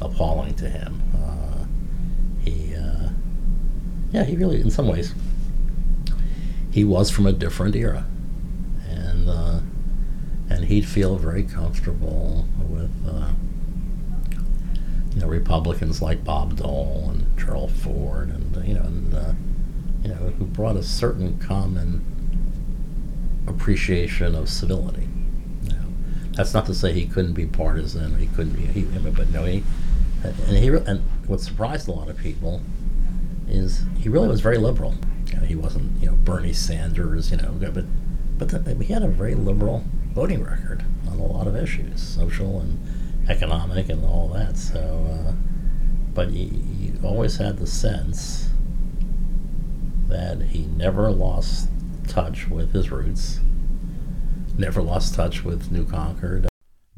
appalling 0.00 0.54
to 0.54 0.68
him. 0.68 1.02
he, 2.44 2.74
yeah, 4.12 4.24
he 4.24 4.36
really, 4.36 4.60
in 4.60 4.70
some 4.70 4.88
ways, 4.88 5.14
he 6.70 6.84
was 6.84 7.10
from 7.10 7.26
a 7.26 7.32
different 7.32 7.74
era, 7.74 8.06
and 8.98 9.28
uh, 9.28 9.60
and 10.50 10.64
he'd 10.64 10.86
feel 10.86 11.16
very 11.16 11.42
comfortable 11.42 12.46
with 12.68 12.90
uh, 13.06 13.30
you 15.14 15.20
know 15.20 15.26
Republicans 15.26 16.02
like 16.02 16.24
Bob 16.24 16.56
Dole 16.56 17.10
and 17.10 17.38
Gerald 17.38 17.72
Ford, 17.72 18.28
and 18.28 18.66
you 18.66 18.74
know, 18.74 18.82
and 18.82 19.14
uh, 19.14 19.32
you 20.02 20.08
know, 20.08 20.14
who 20.14 20.44
brought 20.44 20.76
a 20.76 20.82
certain 20.82 21.38
common 21.38 22.04
appreciation 23.46 24.34
of 24.34 24.48
civility. 24.48 25.08
You 25.64 25.70
know, 25.70 25.86
that's 26.32 26.54
not 26.54 26.66
to 26.66 26.74
say 26.74 26.92
he 26.92 27.06
couldn't 27.06 27.32
be 27.32 27.46
partisan, 27.46 28.18
he 28.18 28.26
couldn't 28.28 28.54
be, 28.54 28.66
he, 28.66 28.82
but 28.82 29.30
no, 29.30 29.44
he 29.44 29.62
and 30.22 30.56
he 30.56 30.68
and 30.68 31.00
what 31.26 31.40
surprised 31.40 31.88
a 31.88 31.92
lot 31.92 32.08
of 32.08 32.18
people 32.18 32.60
is 33.48 33.84
he 33.98 34.08
really 34.08 34.28
was 34.28 34.40
very 34.40 34.58
liberal. 34.58 34.94
You 35.26 35.40
know, 35.40 35.46
he 35.46 35.54
wasn't, 35.54 36.00
you 36.02 36.10
know, 36.10 36.16
Bernie 36.16 36.52
Sanders, 36.52 37.30
you 37.30 37.36
know, 37.36 37.52
but 37.52 37.84
but 38.38 38.48
the, 38.48 38.74
he 38.84 38.92
had 38.92 39.02
a 39.02 39.08
very 39.08 39.34
liberal 39.34 39.84
voting 40.12 40.42
record 40.42 40.84
on 41.10 41.18
a 41.18 41.26
lot 41.26 41.46
of 41.46 41.56
issues, 41.56 42.00
social 42.00 42.60
and 42.60 42.78
economic 43.28 43.88
and 43.88 44.04
all 44.04 44.28
that. 44.28 44.56
So, 44.56 45.26
uh, 45.28 45.32
but 46.14 46.30
he, 46.30 46.46
he 46.46 46.92
always 47.02 47.36
had 47.36 47.58
the 47.58 47.66
sense 47.66 48.48
that 50.08 50.40
he 50.40 50.66
never 50.66 51.10
lost 51.10 51.68
touch 52.06 52.48
with 52.48 52.72
his 52.72 52.90
roots, 52.90 53.40
never 54.56 54.82
lost 54.82 55.14
touch 55.14 55.44
with 55.44 55.70
New 55.70 55.84
Concord. 55.84 56.48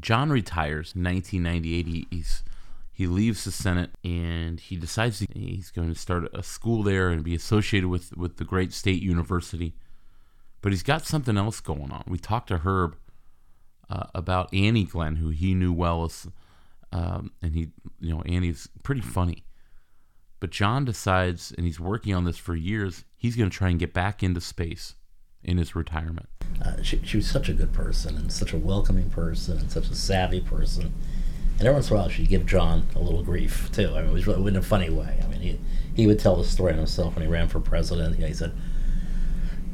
John 0.01 0.30
retires 0.30 0.93
in 0.95 1.05
1998. 1.05 1.86
He, 1.86 2.07
he's 2.11 2.43
he 2.93 3.07
leaves 3.07 3.45
the 3.45 3.51
Senate 3.51 3.93
and 4.05 4.61
he 4.61 4.76
decides 4.76 5.24
he's 5.32 5.70
going 5.70 5.88
to 5.88 5.99
start 5.99 6.28
a 6.34 6.43
school 6.43 6.82
there 6.82 7.09
and 7.09 7.24
be 7.24 7.34
associated 7.34 7.88
with, 7.88 8.14
with 8.14 8.36
the 8.36 8.45
great 8.45 8.74
state 8.74 9.01
university. 9.01 9.74
But 10.61 10.72
he's 10.72 10.82
got 10.82 11.06
something 11.06 11.36
else 11.36 11.61
going 11.61 11.90
on. 11.90 12.04
We 12.06 12.18
talked 12.18 12.48
to 12.48 12.58
Herb 12.58 12.96
uh, 13.88 14.06
about 14.14 14.52
Annie 14.52 14.84
Glenn, 14.84 15.16
who 15.16 15.30
he 15.30 15.54
knew 15.54 15.72
well, 15.72 16.04
as, 16.04 16.28
um, 16.92 17.32
and 17.40 17.54
he, 17.54 17.68
you 17.98 18.14
know, 18.14 18.22
Annie's 18.22 18.68
pretty 18.82 19.00
funny. 19.00 19.44
But 20.38 20.50
John 20.50 20.84
decides, 20.84 21.52
and 21.52 21.66
he's 21.66 21.80
working 21.80 22.14
on 22.14 22.24
this 22.24 22.38
for 22.38 22.54
years, 22.54 23.04
he's 23.16 23.36
going 23.36 23.50
to 23.50 23.56
try 23.56 23.68
and 23.68 23.78
get 23.78 23.92
back 23.92 24.22
into 24.22 24.40
space 24.40 24.94
in 25.42 25.58
his 25.58 25.74
retirement. 25.74 26.28
Uh, 26.64 26.82
she, 26.82 27.00
she 27.04 27.16
was 27.18 27.30
such 27.30 27.48
a 27.48 27.54
good 27.54 27.72
person 27.72 28.16
and 28.16 28.32
such 28.32 28.52
a 28.52 28.58
welcoming 28.58 29.11
person 29.11 29.58
and 29.58 29.70
such 29.70 29.88
a 29.88 29.94
savvy 29.94 30.40
person 30.40 30.92
and 31.61 31.66
every 31.66 31.74
once 31.74 31.90
in 31.90 31.96
a 31.96 32.00
while, 32.00 32.08
she'd 32.08 32.30
give 32.30 32.46
John 32.46 32.86
a 32.96 33.00
little 33.00 33.22
grief 33.22 33.70
too. 33.70 33.90
I 33.94 34.00
mean, 34.00 34.08
it 34.08 34.12
was 34.14 34.26
really, 34.26 34.48
in 34.48 34.56
a 34.56 34.62
funny 34.62 34.88
way. 34.88 35.20
I 35.22 35.26
mean, 35.26 35.40
he 35.42 35.58
he 35.94 36.06
would 36.06 36.18
tell 36.18 36.34
the 36.36 36.44
story 36.44 36.72
on 36.72 36.78
himself 36.78 37.14
when 37.14 37.22
he 37.22 37.30
ran 37.30 37.48
for 37.48 37.61
president. 37.61 38.16
He 38.16 38.32
said, 38.32 38.54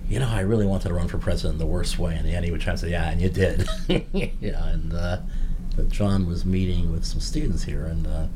"You 0.09 0.21
know, 0.21 0.29
I 0.29 0.41
really 0.41 0.67
wanted 0.67 0.89
to 0.89 0.95
run 0.95 1.09
for 1.09 1.19
president 1.19 1.55
in 1.55 1.59
the 1.59 1.67
worst 1.67 1.99
way," 1.99 2.17
and 2.17 2.45
he 2.45 2.51
would 2.51 2.61
try 2.61 2.75
to 2.75 2.79
say, 2.79 2.91
"Yeah, 2.91 3.11
and 3.11 3.21
you 3.21 3.29
did." 3.29 3.67
yeah, 3.89 4.69
and 4.69 4.93
uh, 4.93 5.19
but 5.77 5.89
John 5.91 6.27
was 6.27 6.45
meeting 6.45 6.93
with 6.93 7.05
some 7.05 7.21
students 7.21 7.65
here, 7.65 7.85
and 7.85 8.07
uh, 8.07 8.27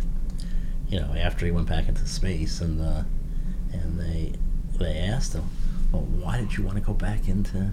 you 0.89 1.01
know, 1.01 1.15
after 1.15 1.47
he 1.47 1.53
went 1.53 1.69
back 1.69 1.89
into 1.89 2.07
space, 2.07 2.61
and 2.61 2.81
uh, 2.81 3.03
and 3.73 3.99
they 3.99 4.33
they 4.79 4.99
asked 4.99 5.35
him, 5.35 5.45
"Well, 5.93 6.03
why 6.03 6.39
did 6.39 6.57
you 6.57 6.65
want 6.65 6.77
to 6.77 6.83
go 6.83 6.93
back 6.93 7.29
into 7.29 7.73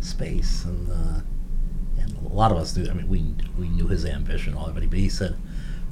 space?" 0.00 0.64
and 0.64 0.90
uh, 0.90 1.20
and 1.98 2.16
a 2.24 2.34
lot 2.34 2.52
of 2.52 2.58
us 2.58 2.72
do. 2.72 2.88
I 2.88 2.94
mean, 2.94 3.08
we 3.08 3.34
we 3.58 3.68
knew 3.68 3.86
his 3.86 4.04
ambition, 4.04 4.54
all 4.54 4.70
but 4.70 4.82
he 4.82 5.08
said, 5.08 5.36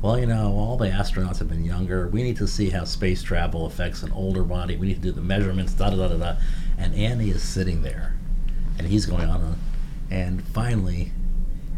"Well, 0.03 0.19
you 0.19 0.27
know, 0.27 0.53
all 0.53 0.77
the 0.77 0.89
astronauts 0.89 1.39
have 1.39 1.49
been 1.49 1.65
younger. 1.65 2.09
We 2.09 2.23
need 2.23 2.37
to 2.37 2.47
see 2.47 2.71
how 2.71 2.85
space 2.85 3.23
travel 3.23 3.67
affects 3.67 4.03
an 4.03 4.13
older 4.13 4.45
body. 4.45 4.77
We 4.77 4.89
need 4.89 4.97
to 4.97 5.01
do 5.01 5.13
the 5.13 5.23
measurements." 5.23 5.73
Da 5.73 5.91
da 5.91 6.09
da 6.09 6.17
da. 6.17 6.37
And 6.79 6.95
Annie 6.95 7.31
is 7.31 7.43
sitting 7.43 7.83
there, 7.83 8.15
and 8.79 8.87
he's 8.87 9.05
going 9.05 9.29
on, 9.29 9.59
and 10.11 10.43
finally, 10.43 11.13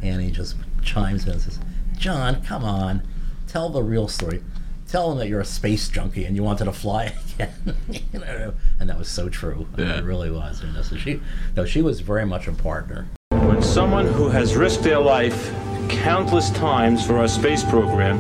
Annie 0.02 0.30
just 0.30 0.56
chimes 0.82 1.24
in 1.24 1.32
and 1.32 1.40
says, 1.40 1.58
"John, 1.96 2.42
come 2.42 2.64
on, 2.64 3.02
tell 3.46 3.70
the 3.70 3.82
real 3.82 4.06
story." 4.08 4.42
Tell 4.86 5.10
them 5.10 5.18
that 5.18 5.28
you're 5.28 5.40
a 5.40 5.44
space 5.44 5.88
junkie 5.88 6.24
and 6.24 6.34
you 6.34 6.42
wanted 6.42 6.64
to 6.64 6.72
fly 6.72 7.14
again. 7.38 7.76
you 7.88 8.18
know, 8.18 8.54
and 8.80 8.90
that 8.90 8.98
was 8.98 9.06
so 9.08 9.28
true. 9.28 9.68
Yeah. 9.78 9.98
It 9.98 10.04
really 10.04 10.32
was. 10.32 10.64
You 10.64 10.72
know, 10.72 10.82
so 10.82 10.96
she, 10.96 11.20
no, 11.56 11.64
she 11.64 11.80
was 11.80 12.00
very 12.00 12.26
much 12.26 12.48
a 12.48 12.52
partner. 12.52 13.06
When 13.30 13.62
someone 13.62 14.06
who 14.06 14.28
has 14.30 14.56
risked 14.56 14.82
their 14.82 14.98
life 14.98 15.52
countless 15.88 16.50
times 16.50 17.06
for 17.06 17.18
our 17.18 17.28
space 17.28 17.62
program 17.62 18.18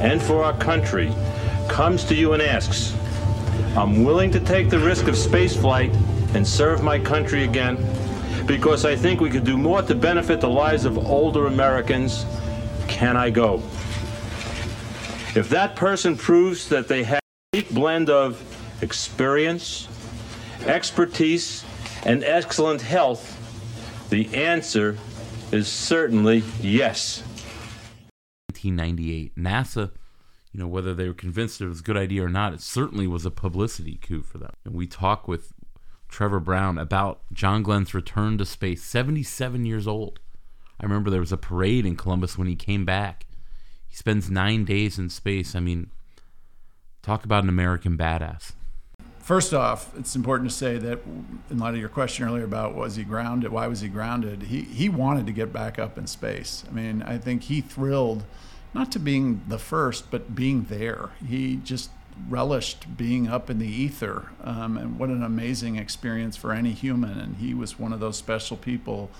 and 0.00 0.22
for 0.22 0.42
our 0.42 0.56
country 0.56 1.12
comes 1.68 2.04
to 2.04 2.14
you 2.14 2.32
and 2.32 2.40
asks, 2.40 2.94
I'm 3.76 4.04
willing 4.04 4.30
to 4.32 4.40
take 4.40 4.70
the 4.70 4.78
risk 4.78 5.06
of 5.08 5.14
spaceflight 5.14 5.94
and 6.34 6.46
serve 6.46 6.82
my 6.82 6.98
country 6.98 7.44
again 7.44 7.76
because 8.46 8.84
I 8.84 8.96
think 8.96 9.20
we 9.20 9.30
could 9.30 9.44
do 9.44 9.56
more 9.56 9.82
to 9.82 9.94
benefit 9.94 10.40
the 10.40 10.48
lives 10.48 10.84
of 10.84 10.98
older 10.98 11.46
Americans. 11.46 12.24
Can 12.88 13.16
I 13.16 13.30
go? 13.30 13.62
If 15.34 15.48
that 15.50 15.76
person 15.76 16.16
proves 16.16 16.68
that 16.70 16.88
they 16.88 17.04
have 17.04 17.20
a 17.52 17.56
unique 17.56 17.70
blend 17.70 18.10
of 18.10 18.42
experience, 18.82 19.86
expertise, 20.66 21.64
and 22.04 22.24
excellent 22.24 22.80
health, 22.80 23.36
the 24.10 24.34
answer 24.34 24.96
is 25.52 25.68
certainly 25.68 26.42
yes. 26.60 27.22
1998, 28.48 29.36
NASA, 29.36 29.90
you 30.58 30.64
know, 30.64 30.68
whether 30.68 30.92
they 30.92 31.06
were 31.06 31.14
convinced 31.14 31.60
it 31.60 31.68
was 31.68 31.78
a 31.78 31.84
good 31.84 31.96
idea 31.96 32.24
or 32.24 32.28
not, 32.28 32.52
it 32.52 32.60
certainly 32.60 33.06
was 33.06 33.24
a 33.24 33.30
publicity 33.30 33.94
coup 33.94 34.22
for 34.22 34.38
them. 34.38 34.50
And 34.64 34.74
we 34.74 34.88
talk 34.88 35.28
with 35.28 35.52
Trevor 36.08 36.40
Brown 36.40 36.78
about 36.78 37.20
John 37.32 37.62
Glenn's 37.62 37.94
return 37.94 38.38
to 38.38 38.44
space, 38.44 38.82
77 38.82 39.64
years 39.64 39.86
old. 39.86 40.18
I 40.80 40.84
remember 40.84 41.10
there 41.10 41.20
was 41.20 41.30
a 41.30 41.36
parade 41.36 41.86
in 41.86 41.94
Columbus 41.94 42.36
when 42.36 42.48
he 42.48 42.56
came 42.56 42.84
back. 42.84 43.24
He 43.86 43.94
spends 43.94 44.32
nine 44.32 44.64
days 44.64 44.98
in 44.98 45.10
space. 45.10 45.54
I 45.54 45.60
mean, 45.60 45.92
talk 47.02 47.24
about 47.24 47.44
an 47.44 47.48
American 47.48 47.96
badass. 47.96 48.54
First 49.20 49.54
off, 49.54 49.96
it's 49.96 50.16
important 50.16 50.50
to 50.50 50.56
say 50.56 50.76
that 50.76 50.98
in 51.50 51.58
light 51.58 51.74
of 51.74 51.80
your 51.80 51.88
question 51.88 52.26
earlier 52.26 52.44
about 52.44 52.74
was 52.74 52.96
he 52.96 53.04
grounded, 53.04 53.52
why 53.52 53.68
was 53.68 53.80
he 53.80 53.88
grounded? 53.88 54.42
He 54.42 54.62
he 54.62 54.88
wanted 54.88 55.26
to 55.26 55.32
get 55.32 55.52
back 55.52 55.78
up 55.78 55.96
in 55.98 56.08
space. 56.08 56.64
I 56.68 56.72
mean, 56.72 57.02
I 57.02 57.16
think 57.18 57.44
he 57.44 57.60
thrilled 57.60 58.24
not 58.74 58.92
to 58.92 58.98
being 58.98 59.42
the 59.48 59.58
first, 59.58 60.10
but 60.10 60.34
being 60.34 60.64
there. 60.64 61.10
He 61.26 61.56
just 61.56 61.90
relished 62.28 62.96
being 62.96 63.28
up 63.28 63.48
in 63.48 63.58
the 63.58 63.68
ether, 63.68 64.30
um, 64.42 64.76
and 64.76 64.98
what 64.98 65.08
an 65.08 65.22
amazing 65.22 65.76
experience 65.76 66.36
for 66.36 66.52
any 66.52 66.72
human. 66.72 67.18
And 67.18 67.36
he 67.36 67.54
was 67.54 67.78
one 67.78 67.92
of 67.92 68.00
those 68.00 68.16
special 68.16 68.56
people 68.56 69.10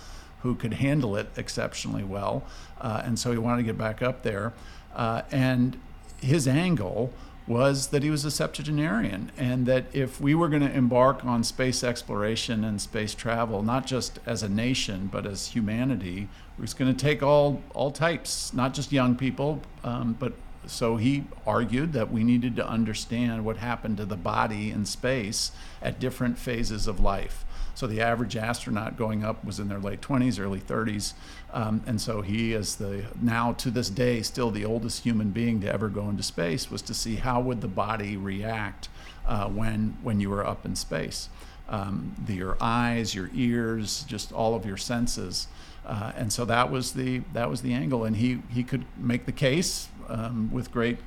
who 0.42 0.54
could 0.54 0.74
handle 0.74 1.16
it 1.16 1.28
exceptionally 1.36 2.04
well, 2.04 2.44
uh, 2.80 3.02
and 3.04 3.18
so 3.18 3.32
he 3.32 3.38
wanted 3.38 3.58
to 3.58 3.66
get 3.66 3.78
back 3.78 4.02
up 4.02 4.22
there. 4.22 4.52
Uh, 4.94 5.22
and 5.30 5.80
his 6.20 6.48
angle 6.48 7.12
was 7.48 7.88
that 7.88 8.02
he 8.02 8.10
was 8.10 8.24
a 8.24 8.30
septuagenarian, 8.30 9.32
and 9.36 9.66
that 9.66 9.86
if 9.92 10.20
we 10.20 10.34
were 10.34 10.48
going 10.48 10.62
to 10.62 10.72
embark 10.72 11.24
on 11.24 11.42
space 11.42 11.82
exploration 11.82 12.62
and 12.62 12.80
space 12.80 13.14
travel, 13.14 13.62
not 13.62 13.86
just 13.86 14.18
as 14.26 14.42
a 14.42 14.48
nation 14.48 15.08
but 15.10 15.26
as 15.26 15.48
humanity, 15.48 16.28
it 16.58 16.60
was 16.60 16.74
going 16.74 16.94
to 16.94 16.98
take 16.98 17.22
all 17.22 17.62
all 17.74 17.90
types, 17.90 18.52
not 18.52 18.74
just 18.74 18.92
young 18.92 19.16
people, 19.16 19.62
um, 19.82 20.14
but 20.18 20.34
so 20.66 20.96
he 20.96 21.24
argued 21.46 21.94
that 21.94 22.12
we 22.12 22.22
needed 22.22 22.56
to 22.56 22.68
understand 22.68 23.44
what 23.44 23.56
happened 23.56 23.96
to 23.96 24.04
the 24.04 24.16
body 24.16 24.70
in 24.70 24.84
space 24.84 25.50
at 25.80 25.98
different 25.98 26.38
phases 26.38 26.86
of 26.86 27.00
life. 27.00 27.44
So 27.78 27.86
the 27.86 28.00
average 28.00 28.36
astronaut 28.36 28.96
going 28.96 29.22
up 29.22 29.44
was 29.44 29.60
in 29.60 29.68
their 29.68 29.78
late 29.78 30.00
20s, 30.00 30.40
early 30.40 30.58
30s. 30.58 31.12
Um, 31.52 31.80
and 31.86 32.00
so 32.00 32.22
he 32.22 32.52
is 32.52 32.74
the 32.74 33.04
now 33.22 33.52
to 33.52 33.70
this 33.70 33.88
day 33.88 34.20
still 34.22 34.50
the 34.50 34.64
oldest 34.64 35.04
human 35.04 35.30
being 35.30 35.60
to 35.60 35.72
ever 35.72 35.88
go 35.88 36.08
into 36.08 36.24
space 36.24 36.72
was 36.72 36.82
to 36.82 36.92
see 36.92 37.14
how 37.14 37.40
would 37.40 37.60
the 37.60 37.68
body 37.68 38.16
react 38.16 38.88
uh, 39.28 39.46
when 39.46 39.96
when 40.02 40.18
you 40.18 40.28
were 40.28 40.44
up 40.44 40.66
in 40.66 40.74
space. 40.74 41.28
um, 41.68 42.14
the, 42.26 42.34
your 42.34 42.56
eyes, 42.60 43.14
your 43.14 43.30
ears, 43.34 44.04
just 44.08 44.32
all 44.32 44.54
of 44.54 44.64
your 44.64 44.76
senses. 44.76 45.48
Uh, 45.86 46.12
and 46.16 46.32
so 46.32 46.44
that 46.44 46.70
was 46.70 46.92
the 46.92 47.22
that 47.32 47.48
was 47.48 47.62
the 47.62 47.72
angle, 47.72 48.04
and 48.04 48.16
he 48.16 48.42
he 48.50 48.62
could 48.62 48.84
make 48.96 49.26
the 49.26 49.32
case 49.32 49.88
um, 50.08 50.50
with 50.52 50.70
great 50.70 50.98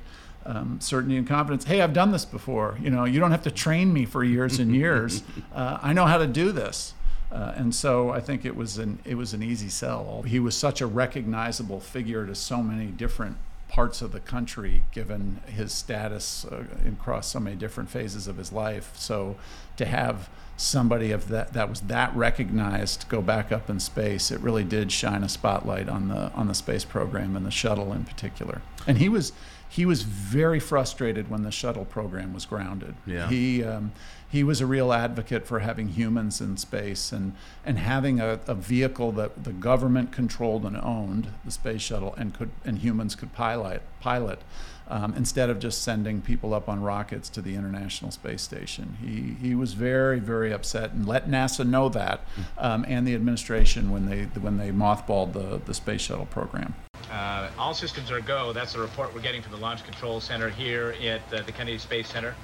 um, 0.44 0.80
certainty 0.80 1.16
and 1.16 1.26
confidence. 1.26 1.64
Hey, 1.64 1.80
I've 1.80 1.92
done 1.92 2.12
this 2.12 2.24
before. 2.24 2.76
You 2.80 2.90
know, 2.90 3.04
you 3.04 3.20
don't 3.20 3.30
have 3.30 3.42
to 3.44 3.50
train 3.50 3.92
me 3.92 4.04
for 4.04 4.24
years 4.24 4.58
and 4.58 4.74
years. 4.74 5.22
Uh, 5.54 5.78
I 5.82 5.92
know 5.92 6.06
how 6.06 6.16
to 6.16 6.26
do 6.26 6.50
this. 6.50 6.94
Uh, 7.30 7.52
and 7.56 7.74
so 7.74 8.10
I 8.10 8.20
think 8.20 8.44
it 8.44 8.56
was 8.56 8.78
an 8.78 8.98
it 9.04 9.16
was 9.16 9.34
an 9.34 9.42
easy 9.42 9.68
sell. 9.68 10.22
He 10.22 10.38
was 10.38 10.56
such 10.56 10.80
a 10.80 10.86
recognizable 10.86 11.80
figure 11.80 12.26
to 12.26 12.34
so 12.34 12.62
many 12.62 12.86
different 12.86 13.36
parts 13.68 14.02
of 14.02 14.12
the 14.12 14.20
country, 14.20 14.82
given 14.92 15.40
his 15.46 15.72
status 15.72 16.44
uh, 16.44 16.64
across 16.86 17.28
so 17.28 17.40
many 17.40 17.56
different 17.56 17.88
phases 17.88 18.28
of 18.28 18.36
his 18.36 18.52
life. 18.52 18.92
So 18.96 19.36
to 19.78 19.86
have 19.86 20.28
somebody 20.58 21.10
of 21.10 21.28
that 21.28 21.54
that 21.54 21.68
was 21.70 21.80
that 21.82 22.14
recognized 22.14 23.08
go 23.08 23.22
back 23.22 23.50
up 23.50 23.70
in 23.70 23.80
space, 23.80 24.30
it 24.30 24.40
really 24.40 24.64
did 24.64 24.92
shine 24.92 25.24
a 25.24 25.28
spotlight 25.28 25.88
on 25.88 26.08
the 26.08 26.30
on 26.32 26.48
the 26.48 26.54
space 26.54 26.84
program 26.84 27.34
and 27.34 27.46
the 27.46 27.50
shuttle 27.50 27.92
in 27.92 28.04
particular. 28.04 28.60
And 28.86 28.98
he 28.98 29.08
was 29.08 29.32
he 29.72 29.86
was 29.86 30.02
very 30.02 30.60
frustrated 30.60 31.30
when 31.30 31.44
the 31.44 31.50
shuttle 31.50 31.86
program 31.86 32.34
was 32.34 32.44
grounded. 32.44 32.94
Yeah. 33.06 33.26
He 33.30 33.64
um, 33.64 33.92
he 34.30 34.44
was 34.44 34.60
a 34.60 34.66
real 34.66 34.92
advocate 34.92 35.46
for 35.46 35.60
having 35.60 35.88
humans 35.88 36.42
in 36.42 36.58
space 36.58 37.10
and 37.10 37.34
and 37.64 37.78
having 37.78 38.20
a, 38.20 38.38
a 38.46 38.54
vehicle 38.54 39.12
that 39.12 39.44
the 39.44 39.52
government 39.52 40.12
controlled 40.12 40.66
and 40.66 40.76
owned, 40.76 41.28
the 41.46 41.50
space 41.50 41.80
shuttle, 41.80 42.14
and 42.18 42.34
could 42.34 42.50
and 42.66 42.80
humans 42.80 43.14
could 43.14 43.32
pilot 43.32 43.80
pilot. 43.98 44.40
Um, 44.88 45.14
instead 45.16 45.48
of 45.48 45.58
just 45.58 45.82
sending 45.82 46.20
people 46.20 46.52
up 46.52 46.68
on 46.68 46.82
rockets 46.82 47.30
to 47.30 47.40
the 47.40 47.54
International 47.54 48.10
Space 48.10 48.42
Station. 48.42 48.98
He, 49.00 49.36
he 49.48 49.54
was 49.54 49.72
very, 49.72 50.18
very 50.18 50.52
upset 50.52 50.92
and 50.92 51.06
let 51.06 51.28
NASA 51.30 51.66
know 51.66 51.88
that 51.90 52.26
um, 52.58 52.84
and 52.86 53.06
the 53.06 53.14
administration 53.14 53.90
when 53.90 54.06
they, 54.06 54.24
when 54.40 54.58
they 54.58 54.70
mothballed 54.70 55.32
the, 55.32 55.62
the 55.64 55.72
space 55.72 56.02
shuttle 56.02 56.26
program. 56.26 56.74
Uh, 57.10 57.50
all 57.58 57.74
systems 57.74 58.10
are 58.10 58.20
go. 58.20 58.52
That's 58.52 58.72
the 58.72 58.80
report 58.80 59.14
we're 59.14 59.20
getting 59.20 59.42
from 59.42 59.52
the 59.52 59.58
Launch 59.58 59.84
Control 59.84 60.20
Center 60.20 60.48
here 60.48 60.94
at 61.02 61.20
uh, 61.32 61.42
the 61.42 61.52
Kennedy 61.52 61.78
Space 61.78 62.08
Center. 62.08 62.34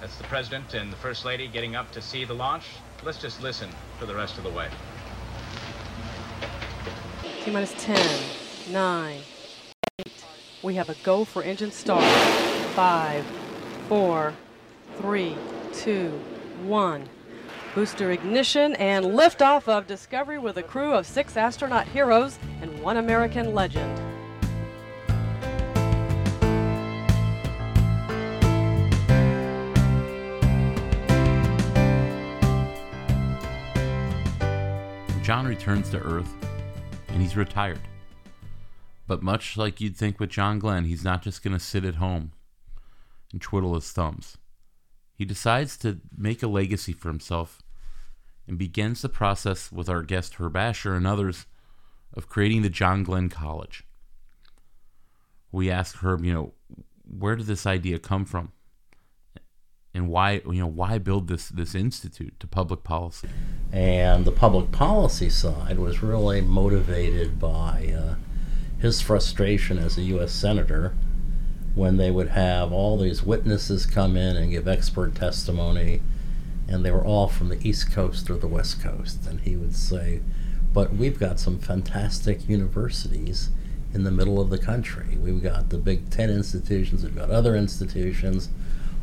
That's 0.00 0.16
the 0.16 0.24
President 0.24 0.74
and 0.74 0.92
the 0.92 0.96
First 0.96 1.24
Lady 1.24 1.48
getting 1.48 1.76
up 1.76 1.90
to 1.92 2.02
see 2.02 2.24
the 2.24 2.34
launch. 2.34 2.64
Let's 3.04 3.18
just 3.18 3.42
listen 3.42 3.70
for 3.98 4.06
the 4.06 4.14
rest 4.14 4.36
of 4.36 4.44
the 4.44 4.50
way. 4.50 4.68
T 7.44 7.50
minus 7.50 7.72
10, 7.82 7.96
9, 8.70 9.20
8. 10.00 10.24
We 10.62 10.76
have 10.76 10.88
a 10.88 10.94
go 11.02 11.24
for 11.24 11.42
engine 11.42 11.72
start. 11.72 12.04
5, 12.74 13.26
4, 13.88 14.32
3, 14.98 15.36
2, 15.72 16.08
1. 16.62 17.08
Booster 17.74 18.12
ignition 18.12 18.76
and 18.76 19.06
liftoff 19.06 19.66
of 19.66 19.88
Discovery 19.88 20.38
with 20.38 20.58
a 20.58 20.62
crew 20.62 20.92
of 20.92 21.04
six 21.04 21.36
astronaut 21.36 21.88
heroes 21.88 22.38
and 22.60 22.80
one 22.80 22.98
American 22.98 23.54
legend. 23.54 23.98
John 35.24 35.44
returns 35.44 35.90
to 35.90 35.98
Earth 35.98 36.32
and 37.08 37.20
he's 37.20 37.36
retired. 37.36 37.80
But 39.12 39.22
much 39.22 39.58
like 39.58 39.78
you'd 39.78 39.94
think 39.94 40.18
with 40.18 40.30
John 40.30 40.58
Glenn, 40.58 40.86
he's 40.86 41.04
not 41.04 41.20
just 41.20 41.44
going 41.44 41.52
to 41.52 41.62
sit 41.62 41.84
at 41.84 41.96
home 41.96 42.32
and 43.30 43.42
twiddle 43.42 43.74
his 43.74 43.92
thumbs. 43.92 44.38
He 45.14 45.26
decides 45.26 45.76
to 45.78 46.00
make 46.16 46.42
a 46.42 46.46
legacy 46.46 46.94
for 46.94 47.10
himself 47.10 47.60
and 48.48 48.56
begins 48.56 49.02
the 49.02 49.10
process 49.10 49.70
with 49.70 49.90
our 49.90 50.00
guest 50.02 50.36
Herb 50.36 50.56
Asher 50.56 50.94
and 50.94 51.06
others 51.06 51.44
of 52.14 52.30
creating 52.30 52.62
the 52.62 52.70
John 52.70 53.02
Glenn 53.02 53.28
College. 53.28 53.84
We 55.50 55.70
asked 55.70 55.96
Herb, 55.96 56.24
you 56.24 56.32
know, 56.32 56.54
where 57.04 57.36
did 57.36 57.44
this 57.44 57.66
idea 57.66 57.98
come 57.98 58.24
from? 58.24 58.52
And 59.92 60.08
why, 60.08 60.40
you 60.46 60.54
know, 60.54 60.66
why 60.66 60.96
build 60.96 61.28
this 61.28 61.50
this 61.50 61.74
institute 61.74 62.40
to 62.40 62.46
public 62.46 62.82
policy? 62.82 63.28
And 63.72 64.24
the 64.24 64.32
public 64.32 64.72
policy 64.72 65.28
side 65.28 65.78
was 65.78 66.02
really 66.02 66.40
motivated 66.40 67.38
by 67.38 67.94
uh, 67.94 68.14
his 68.82 69.00
frustration 69.00 69.78
as 69.78 69.96
a 69.96 70.02
U.S. 70.02 70.32
senator 70.32 70.92
when 71.76 71.98
they 71.98 72.10
would 72.10 72.30
have 72.30 72.72
all 72.72 72.98
these 72.98 73.22
witnesses 73.22 73.86
come 73.86 74.16
in 74.16 74.36
and 74.36 74.50
give 74.50 74.66
expert 74.66 75.14
testimony, 75.14 76.02
and 76.66 76.84
they 76.84 76.90
were 76.90 77.04
all 77.04 77.28
from 77.28 77.48
the 77.48 77.66
East 77.66 77.92
Coast 77.92 78.28
or 78.28 78.36
the 78.36 78.48
West 78.48 78.82
Coast. 78.82 79.24
And 79.24 79.40
he 79.40 79.54
would 79.54 79.76
say, 79.76 80.20
But 80.74 80.94
we've 80.94 81.18
got 81.18 81.38
some 81.38 81.60
fantastic 81.60 82.48
universities 82.48 83.50
in 83.94 84.02
the 84.02 84.10
middle 84.10 84.40
of 84.40 84.50
the 84.50 84.58
country. 84.58 85.16
We've 85.16 85.42
got 85.42 85.70
the 85.70 85.78
Big 85.78 86.10
Ten 86.10 86.28
institutions, 86.28 87.04
we've 87.04 87.14
got 87.14 87.30
other 87.30 87.54
institutions. 87.54 88.48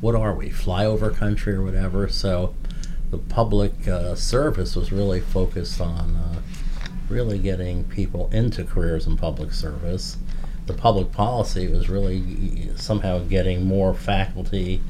What 0.01 0.15
are 0.15 0.33
we, 0.33 0.49
flyover 0.49 1.15
country 1.15 1.53
or 1.53 1.63
whatever? 1.63 2.09
So 2.09 2.53
the 3.11 3.17
public 3.17 3.87
uh, 3.87 4.15
service 4.15 4.75
was 4.75 4.91
really 4.91 5.21
focused 5.21 5.79
on 5.79 6.15
uh, 6.15 6.41
really 7.09 7.39
getting 7.39 7.83
people 7.85 8.29
into 8.31 8.63
careers 8.63 9.07
in 9.07 9.17
public 9.17 9.51
service. 9.51 10.17
The 10.65 10.73
public 10.73 11.11
policy 11.11 11.67
was 11.67 11.89
really 11.89 12.69
somehow 12.75 13.19
getting 13.19 13.65
more 13.65 13.93
faculty, 13.93 14.81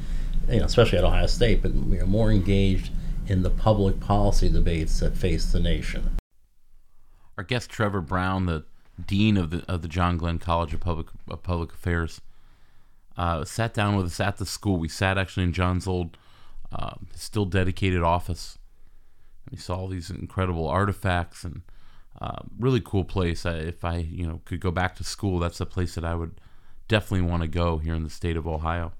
you 0.48 0.60
know, 0.60 0.66
especially 0.66 0.98
at 0.98 1.04
Ohio 1.04 1.26
State, 1.26 1.62
but 1.62 1.74
you 1.74 1.98
know, 1.98 2.06
more 2.06 2.30
engaged 2.30 2.92
in 3.26 3.42
the 3.42 3.50
public 3.50 4.00
policy 4.00 4.48
debates 4.48 5.00
that 5.00 5.16
face 5.16 5.52
the 5.52 5.60
nation. 5.60 6.16
Our 7.38 7.44
guest 7.44 7.70
Trevor 7.70 8.00
Brown, 8.00 8.46
the 8.46 8.64
dean 9.06 9.36
of 9.36 9.50
the 9.50 9.64
of 9.66 9.80
the 9.80 9.88
John 9.88 10.18
Glenn 10.18 10.38
College 10.38 10.74
of 10.74 10.80
Public 10.80 11.06
of 11.28 11.42
Public 11.42 11.72
Affairs, 11.72 12.20
uh, 13.16 13.44
sat 13.44 13.72
down 13.72 13.96
with 13.96 14.06
us 14.06 14.20
at 14.20 14.36
the 14.36 14.44
school. 14.44 14.76
We 14.76 14.88
sat 14.88 15.16
actually 15.16 15.44
in 15.44 15.52
John's 15.52 15.86
old, 15.86 16.18
uh, 16.72 16.96
still 17.14 17.46
dedicated 17.46 18.02
office. 18.02 18.58
We 19.50 19.56
saw 19.56 19.76
all 19.76 19.88
these 19.88 20.10
incredible 20.10 20.68
artifacts 20.68 21.44
and 21.44 21.62
uh, 22.20 22.42
really 22.58 22.80
cool 22.80 23.04
place. 23.04 23.46
I, 23.46 23.54
if 23.54 23.84
I 23.84 23.96
you 23.96 24.26
know 24.26 24.40
could 24.44 24.60
go 24.60 24.70
back 24.70 24.96
to 24.96 25.04
school, 25.04 25.38
that's 25.38 25.60
a 25.60 25.66
place 25.66 25.94
that 25.94 26.04
I 26.04 26.14
would 26.14 26.40
definitely 26.88 27.28
want 27.28 27.42
to 27.42 27.48
go 27.48 27.78
here 27.78 27.94
in 27.94 28.04
the 28.04 28.10
state 28.10 28.36
of 28.36 28.46
Ohio. 28.46 28.92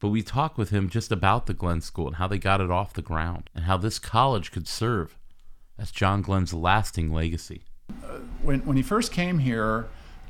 But 0.00 0.08
we 0.08 0.22
talked 0.22 0.56
with 0.56 0.70
him 0.70 0.88
just 0.88 1.10
about 1.10 1.46
the 1.46 1.54
Glenn 1.54 1.80
School 1.80 2.06
and 2.06 2.16
how 2.16 2.28
they 2.28 2.38
got 2.38 2.60
it 2.60 2.70
off 2.70 2.94
the 2.94 3.02
ground 3.02 3.50
and 3.54 3.64
how 3.64 3.76
this 3.76 3.98
college 3.98 4.52
could 4.52 4.68
serve 4.68 5.18
as 5.76 5.90
John 5.90 6.22
Glenn's 6.22 6.54
lasting 6.54 7.12
legacy. 7.12 7.62
when, 8.42 8.60
when 8.60 8.76
he 8.76 8.82
first 8.82 9.12
came 9.12 9.40
here, 9.40 9.86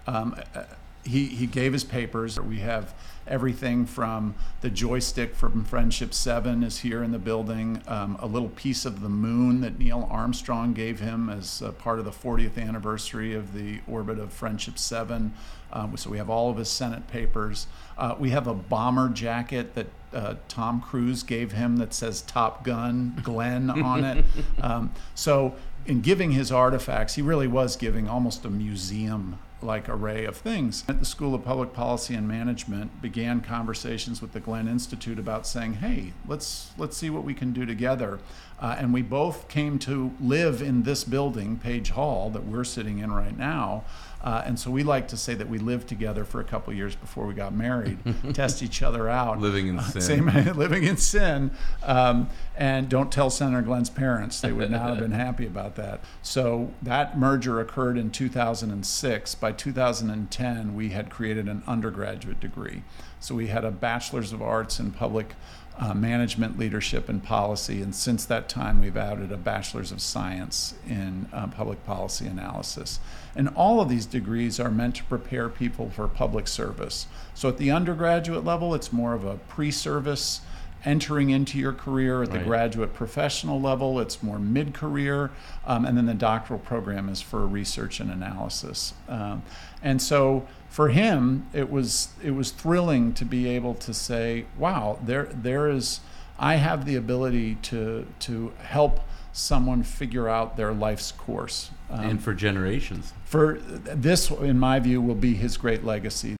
um, 0.07 0.37
uh, 0.55 0.65
he, 1.05 1.27
he 1.27 1.47
gave 1.47 1.73
his 1.73 1.85
papers. 1.85 2.41
We 2.41 2.59
have 2.61 2.95
everything 3.29 3.87
from 3.87 4.35
the 4.61 4.71
joystick 4.71 5.35
from 5.35 5.65
Friendship 5.65 6.13
7 6.15 6.63
is 6.63 6.81
here 6.81 7.03
in 7.03 7.13
the 7.13 7.19
building, 7.19 7.83
um, 7.87 8.17
a 8.21 8.27
little 8.27 8.49
piece 8.49 8.85
of 8.85 9.01
the 9.01 9.09
moon 9.09 9.61
that 9.61 9.79
Neil 9.79 10.09
Armstrong 10.11 10.73
gave 10.73 11.01
him 11.01 11.29
as 11.29 11.63
part 11.79 11.99
of 11.99 12.05
the 12.05 12.11
40th 12.11 12.59
anniversary 12.59 13.35
of 13.35 13.55
the 13.55 13.81
orbit 13.87 14.19
of 14.19 14.33
Friendship 14.33 14.79
7. 14.79 15.33
Um, 15.73 15.97
so 15.97 16.11
we 16.11 16.19
have 16.19 16.31
all 16.31 16.51
of 16.51 16.57
his 16.57 16.69
Senate 16.69 17.07
papers. 17.09 17.67
Uh, 17.97 18.15
we 18.19 18.31
have 18.31 18.47
a 18.47 18.55
bomber 18.55 19.09
jacket 19.09 19.75
that 19.75 19.87
uh, 20.13 20.35
Tom 20.49 20.81
Cruise 20.81 21.23
gave 21.23 21.53
him 21.53 21.77
that 21.77 21.93
says 21.93 22.23
Top 22.23 22.65
Gun 22.65 23.21
Glenn 23.23 23.71
on 23.83 24.05
it. 24.05 24.25
Um, 24.63 24.93
so 25.15 25.55
in 25.87 26.01
giving 26.01 26.33
his 26.33 26.51
artifacts, 26.51 27.15
he 27.15 27.23
really 27.23 27.49
was 27.49 27.77
giving 27.77 28.09
almost 28.09 28.45
a 28.45 28.51
museum 28.51 29.39
like 29.63 29.89
array 29.89 30.25
of 30.25 30.37
things. 30.37 30.85
At 30.89 31.01
the 31.01 31.05
School 31.05 31.35
of 31.35 31.45
Public 31.45 31.73
Policy 31.73 32.15
and 32.15 32.29
Management 32.29 33.03
began 33.03 33.41
conversations 33.41 34.23
with 34.23 34.33
the 34.33 34.41
Glenn 34.41 34.69
Institute 34.69 35.19
about 35.19 35.47
saying, 35.47 35.75
"Hey, 35.75 36.13
let's 36.27 36.71
let's 36.79 36.97
see 36.97 37.11
what 37.11 37.25
we 37.25 37.35
can 37.35 37.53
do 37.53 37.67
together." 37.67 38.21
Uh, 38.61 38.77
and 38.79 38.93
we 38.93 39.03
both 39.03 39.49
came 39.49 39.79
to 39.79 40.13
live 40.21 40.61
in 40.61 40.83
this 40.83 41.05
building, 41.05 41.57
Page 41.57 41.91
Hall, 41.91 42.29
that 42.31 42.45
we're 42.45 42.65
sitting 42.65 42.99
in 42.99 43.13
right 43.13 43.37
now. 43.37 43.85
Uh, 44.23 44.43
and 44.45 44.59
so 44.59 44.71
we 44.71 44.83
like 44.83 45.07
to 45.09 45.17
say 45.17 45.33
that 45.35 45.49
we 45.49 45.59
lived 45.59 45.89
together 45.89 46.25
for 46.25 46.41
a 46.41 46.45
couple 46.45 46.73
years 46.73 46.97
before 46.97 47.25
we 47.27 47.35
got 47.35 47.55
married, 47.55 47.99
test 48.35 48.63
each 48.63 48.83
other 48.83 49.09
out. 49.09 49.39
Living 49.41 49.69
in 49.69 49.79
Uh, 49.79 49.83
sin. 49.83 50.01
same, 50.03 50.27
living 50.57 50.83
in 50.85 50.97
sin. 50.97 51.51
Um, 51.85 52.29
and 52.57 52.89
don't 52.89 53.13
tell 53.13 53.31
Senator 53.31 53.63
Glenn's 53.63 53.91
parents; 53.91 54.41
they 54.41 54.53
would 54.53 54.71
not 54.71 54.89
have 54.91 54.99
been 54.99 55.13
happy 55.27 55.47
about 55.47 55.77
that. 55.77 56.01
So 56.21 56.73
that 56.83 57.17
merger 57.17 57.61
occurred 57.61 57.97
in 57.97 58.11
2006. 58.11 59.35
By 59.37 59.53
2010, 59.53 60.75
we 60.75 60.89
had 60.91 61.11
created 61.11 61.49
an 61.49 61.63
undergraduate 61.67 62.41
degree. 62.41 62.83
So 63.21 63.35
we 63.35 63.49
had 63.49 63.65
a 63.65 63.71
bachelor's 63.71 64.33
of 64.33 64.43
arts 64.43 64.79
in 64.81 64.93
public 64.93 65.35
uh, 65.79 65.95
management, 65.95 66.59
leadership, 66.59 67.09
and 67.09 67.23
policy. 67.23 67.81
And 67.81 67.95
since 67.95 68.25
that 68.25 68.49
time, 68.49 68.81
we've 68.81 68.97
added 68.97 69.31
a 69.31 69.37
bachelor's 69.37 69.93
of 69.93 70.01
science 70.01 70.75
in 70.89 71.29
uh, 71.33 71.47
public 71.47 71.85
policy 71.87 72.27
analysis. 72.27 72.99
And 73.37 73.49
all 73.51 73.81
of 73.81 73.89
these 73.89 74.05
degrees 74.05 74.59
are 74.59 74.71
meant 74.71 74.97
to 74.97 75.05
prepare 75.05 75.49
people 75.49 75.91
for 75.91 76.09
public 76.09 76.49
service. 76.49 77.07
So 77.35 77.49
at 77.49 77.59
the 77.59 77.71
undergraduate 77.71 78.45
level, 78.45 78.75
it's 78.75 78.93
more 78.93 79.15
of 79.15 79.25
a 79.25 79.37
pre 79.37 79.71
service 79.71 80.41
entering 80.85 81.31
into 81.31 81.59
your 81.59 81.73
career 81.73 82.23
at 82.23 82.31
the 82.31 82.39
Right. 82.39 82.47
graduate 82.47 82.95
professional 82.95 83.61
level. 83.61 83.99
It's 84.01 84.23
more 84.23 84.39
mid-career, 84.39 85.31
um, 85.67 85.85
and 85.85 85.97
then 85.97 86.07
the 86.07 86.15
doctoral 86.15 86.61
program 86.61 87.09
is 87.09 87.21
for 87.21 87.47
research 87.47 87.99
and 87.99 88.11
analysis. 88.11 88.95
Um, 89.09 89.43
and 89.83 90.01
so 90.01 90.47
for 90.69 90.89
him, 90.89 91.49
it 91.53 91.71
was 91.71 92.09
it 92.23 92.33
was 92.33 92.51
thrilling 92.51 93.13
to 93.15 93.25
be 93.25 93.49
able 93.49 93.75
to 93.75 93.95
say, 93.95 94.47
"Wow, 94.57 94.99
there 95.03 95.25
there 95.25 95.69
is." 95.69 96.01
I 96.39 96.55
have 96.55 96.85
the 96.85 96.95
ability 96.95 97.57
to 97.63 98.07
to 98.21 98.53
help 98.59 99.01
someone 99.33 99.83
figure 99.83 100.29
out 100.29 100.57
their 100.57 100.73
life's 100.73 101.13
course. 101.13 101.71
Um, 101.91 102.05
and 102.05 102.23
for 102.23 102.35
generations. 102.35 103.13
for 103.25 103.59
this, 103.61 104.31
in 104.31 104.59
my 104.59 104.79
view, 104.79 105.01
will 105.01 105.15
be 105.15 105.35
his 105.35 105.57
great 105.57 105.85
legacy. 105.85 106.37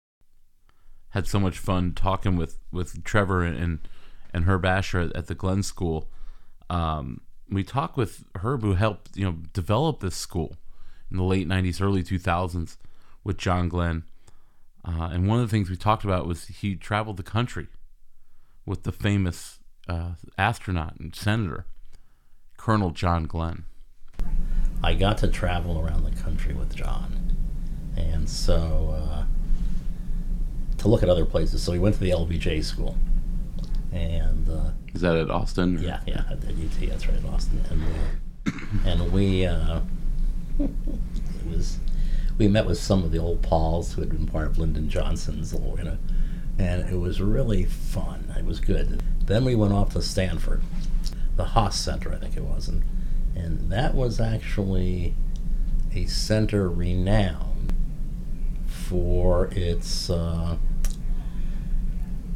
Had 1.11 1.27
so 1.27 1.41
much 1.41 1.59
fun 1.59 1.93
talking 1.95 2.37
with 2.37 2.59
with 2.71 3.03
Trevor 3.05 3.43
and 3.43 3.81
and 4.33 4.45
Herb 4.45 4.65
Asher 4.65 5.11
at, 5.15 5.27
the 5.27 5.35
Glenn 5.35 5.63
School. 5.63 6.11
Um, 6.69 7.23
we 7.51 7.65
talked 7.65 7.97
with 7.97 8.25
Herb, 8.37 8.63
who 8.63 8.75
helped 8.75 9.17
you 9.17 9.25
know 9.25 9.37
develop 9.53 10.01
this 10.01 10.17
school 10.17 10.57
in 11.11 11.17
the 11.17 11.25
late 11.25 11.49
'90s, 11.49 11.81
early 11.81 12.03
2000s 12.03 12.77
with 13.25 13.39
John 13.39 13.69
Glenn. 13.69 14.05
Uh, 14.85 15.11
and 15.13 15.27
one 15.29 15.41
of 15.41 15.47
the 15.49 15.51
things 15.51 15.69
we 15.69 15.77
talked 15.77 16.05
about 16.05 16.27
was 16.27 16.47
he 16.47 16.75
traveled 16.75 17.17
the 17.17 17.23
country 17.23 17.67
with 18.65 18.85
the 18.85 18.93
famous 18.93 19.59
uh, 19.89 20.13
astronaut 20.39 20.97
and 20.99 21.15
senator, 21.15 21.67
Colonel 22.57 22.91
John 22.91 23.25
Glenn. 23.25 23.65
I 24.83 24.95
got 24.95 25.19
to 25.19 25.29
travel 25.29 25.81
around 25.81 26.05
the 26.05 26.23
country 26.23 26.55
with 26.55 26.75
John, 26.75 27.37
and 27.97 28.29
so 28.29 28.95
uh, 28.97 29.25
to 30.79 30.89
look 30.89 31.03
at 31.03 31.09
other 31.09 31.25
places. 31.25 31.63
So 31.63 31.73
we 31.73 31.79
went 31.81 31.97
to 31.97 32.01
the 32.01 32.11
LBJ 32.11 32.63
school, 32.65 32.97
and 33.93 34.49
uh, 34.49 34.71
Is 34.95 35.01
that 35.01 35.17
at 35.17 35.31
Austin? 35.31 35.83
yeah, 35.83 36.01
yeah, 36.07 36.23
at 36.31 36.45
at 36.45 36.51
UT. 36.51 36.89
That's 36.89 37.09
right, 37.09 37.25
Austin, 37.25 37.63
and 37.71 37.83
we, 37.85 38.53
and 38.91 39.13
we 39.13 39.47
uh, 39.47 39.81
it 40.61 40.71
was 41.51 41.79
we 42.39 42.47
met 42.47 42.67
with 42.67 42.79
some 42.79 43.03
of 43.03 43.11
the 43.11 43.19
old 43.19 43.43
Pauls 43.43 43.93
who 43.93 44.01
had 44.01 44.11
been 44.11 44.27
part 44.27 44.47
of 44.47 44.59
Lyndon 44.59 44.89
Johnson's 44.89 45.53
you 45.53 45.85
know, 45.85 45.99
and 46.59 46.89
it 46.89 46.97
was 46.97 47.21
really 47.21 47.65
fun. 47.65 48.33
It 48.39 48.45
was 48.45 48.61
good. 48.61 49.03
Then 49.25 49.45
we 49.45 49.57
went 49.57 49.73
off 49.73 49.93
to 49.93 50.03
Stanford, 50.03 50.63
the 51.37 51.45
Haas 51.45 51.79
Center, 51.79 52.13
I 52.13 52.17
think 52.17 52.37
it 52.37 52.45
was, 52.45 52.69
and 52.69 52.83
and 53.35 53.71
that 53.71 53.95
was 53.95 54.21
actually 54.21 55.15
a 55.95 56.07
center 56.07 56.69
renowned 56.69 57.73
for 58.67 59.49
its 59.53 60.11
uh, 60.11 60.57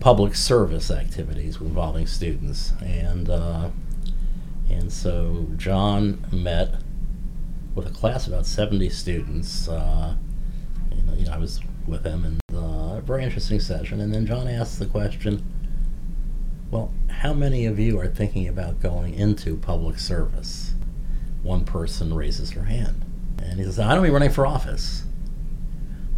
public 0.00 0.34
service 0.34 0.90
activities 0.90 1.60
involving 1.60 2.06
students, 2.06 2.72
and 2.80 3.30
uh, 3.30 3.70
and 4.68 4.92
so 4.92 5.46
John 5.56 6.26
met 6.32 6.81
with 7.74 7.86
a 7.86 7.90
class 7.90 8.26
of 8.26 8.32
about 8.32 8.46
seventy 8.46 8.88
students. 8.88 9.68
Uh, 9.68 10.16
you 10.94 11.02
know, 11.02 11.14
you 11.14 11.24
know, 11.26 11.32
I 11.32 11.38
was 11.38 11.60
with 11.86 12.06
and 12.06 12.40
uh, 12.54 12.96
a 12.98 13.02
very 13.04 13.24
interesting 13.24 13.60
session. 13.60 14.00
And 14.00 14.12
then 14.14 14.26
John 14.26 14.46
asked 14.48 14.78
the 14.78 14.86
question, 14.86 15.44
"Well, 16.70 16.92
how 17.08 17.32
many 17.32 17.66
of 17.66 17.78
you 17.78 17.98
are 17.98 18.06
thinking 18.06 18.48
about 18.48 18.80
going 18.80 19.14
into 19.14 19.56
public 19.56 19.98
service?" 19.98 20.74
One 21.42 21.64
person 21.64 22.14
raises 22.14 22.52
her 22.52 22.64
hand, 22.64 23.04
and 23.42 23.58
he 23.58 23.64
says, 23.64 23.78
"I 23.78 23.94
don't 23.94 24.04
mean 24.04 24.12
running 24.12 24.30
for 24.30 24.46
office." 24.46 25.04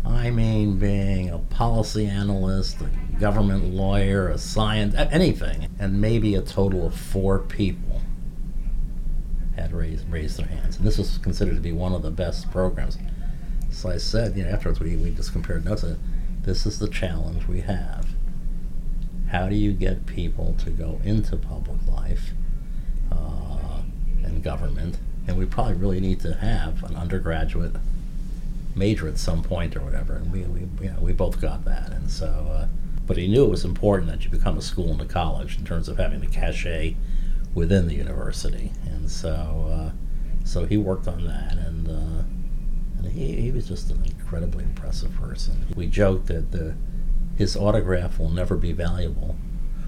I 0.05 0.31
mean, 0.31 0.79
being 0.79 1.31
a 1.31 1.39
policy 1.39 2.07
analyst, 2.07 2.77
a 2.83 3.19
government 3.19 3.75
lawyer, 3.75 4.29
a 4.29 4.37
science, 4.37 4.95
a- 4.95 5.11
anything. 5.11 5.69
And 5.79 5.99
maybe 5.99 6.35
a 6.35 6.43
total 6.43 6.87
of 6.87 6.95
four 6.95 7.39
people 7.39 7.94
had 9.57 9.73
raised, 9.73 10.09
raised 10.11 10.39
their 10.39 10.47
hands. 10.47 10.77
And 10.77 10.87
this 10.87 10.99
was 10.99 11.19
considered 11.19 11.55
to 11.55 11.61
be 11.61 11.73
one 11.73 11.93
of 11.93 12.03
the 12.03 12.11
best 12.11 12.51
programs. 12.51 12.99
So 13.71 13.91
I 13.91 13.97
said, 13.99 14.37
you 14.37 14.45
know, 14.45 14.51
afterwards 14.51 14.81
we, 14.81 14.97
we 14.97 15.11
just 15.11 15.33
compared 15.33 15.65
notes. 15.65 15.83
Said, 15.83 15.99
this 16.43 16.67
is 16.67 16.79
the 16.79 16.89
challenge 16.89 17.47
we 17.47 17.61
have. 17.61 18.07
How 19.31 19.49
do 19.49 19.57
you 19.57 19.73
get 19.73 20.07
people 20.07 20.55
to 20.59 20.71
go 20.71 21.01
into 21.03 21.37
public 21.37 21.79
life 21.87 22.31
uh, 23.11 23.83
and 24.23 24.43
government? 24.43 24.99
And 25.27 25.39
we 25.39 25.47
probably 25.47 25.75
really 25.75 26.01
need 26.01 26.21
to 26.21 26.35
have 26.35 26.85
an 26.85 26.97
undergraduate 26.97 27.75
major 28.77 29.09
at 29.09 29.19
some 29.19 29.43
point 29.43 29.77
or 29.77 29.81
whatever, 29.81 30.15
and 30.17 30.31
we 30.33 30.43
we 30.43 30.69
yeah, 30.85 30.99
we 30.99 31.13
both 31.13 31.41
got 31.41 31.65
that, 31.65 31.93
and 31.93 32.11
so. 32.11 32.27
Uh, 32.27 32.67
but 33.07 33.17
he 33.19 33.29
knew 33.29 33.45
it 33.45 33.51
was 33.51 33.65
important 33.65 34.11
that 34.11 34.25
you 34.25 34.31
become 34.31 34.57
a 34.57 34.63
school 34.63 34.91
and 34.91 35.01
a 35.01 35.05
college 35.05 35.59
in 35.59 35.65
terms 35.65 35.89
of 35.89 35.99
having 35.99 36.21
the 36.21 36.27
cachet 36.27 36.97
within 37.55 37.89
the 37.89 37.95
university, 37.95 38.73
and 38.87 39.11
so 39.11 39.31
uh, 39.71 39.91
so 40.45 40.67
he 40.67 40.77
worked 40.77 41.09
on 41.09 41.25
that, 41.25 41.53
and 41.57 41.89
uh, 41.89 42.23
and 42.99 43.13
he 43.13 43.41
he 43.41 43.51
was 43.51 43.67
just 43.67 43.91
an 43.91 44.05
incredibly 44.05 44.65
impressive 44.65 45.15
person. 45.15 45.67
We 45.77 45.87
joked 45.87 46.27
that 46.27 46.53
the 46.53 46.75
his 47.37 47.57
autograph 47.57 48.19
will 48.19 48.31
never 48.31 48.57
be 48.57 48.73
valuable 48.73 49.37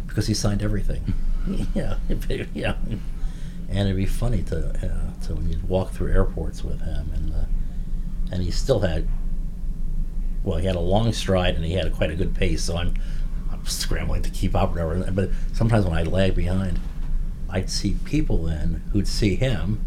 because 0.06 0.26
he 0.26 0.34
signed 0.34 0.62
everything. 0.62 1.14
yeah, 1.74 1.98
yeah. 2.54 2.76
And 3.68 3.80
it'd 3.80 3.96
be 3.96 4.06
funny 4.06 4.42
to 4.44 4.68
uh, 4.68 5.24
to 5.26 5.34
when 5.34 5.48
you'd 5.48 5.68
walk 5.68 5.92
through 5.92 6.12
airports 6.12 6.64
with 6.64 6.80
him 6.80 7.10
and. 7.14 7.34
Uh, 7.34 7.44
and 8.30 8.42
he 8.42 8.50
still 8.50 8.80
had 8.80 9.08
well 10.42 10.58
he 10.58 10.66
had 10.66 10.76
a 10.76 10.80
long 10.80 11.12
stride 11.12 11.54
and 11.54 11.64
he 11.64 11.74
had 11.74 11.92
quite 11.92 12.10
a 12.10 12.14
good 12.14 12.34
pace 12.34 12.64
so 12.64 12.76
i'm, 12.76 12.94
I'm 13.50 13.64
scrambling 13.66 14.22
to 14.22 14.30
keep 14.30 14.54
up 14.54 14.70
whatever 14.70 15.10
but 15.12 15.30
sometimes 15.52 15.84
when 15.84 15.94
i 15.94 16.02
lag 16.02 16.34
behind 16.34 16.80
i'd 17.50 17.70
see 17.70 17.96
people 18.04 18.44
then 18.44 18.82
who'd 18.92 19.08
see 19.08 19.36
him 19.36 19.84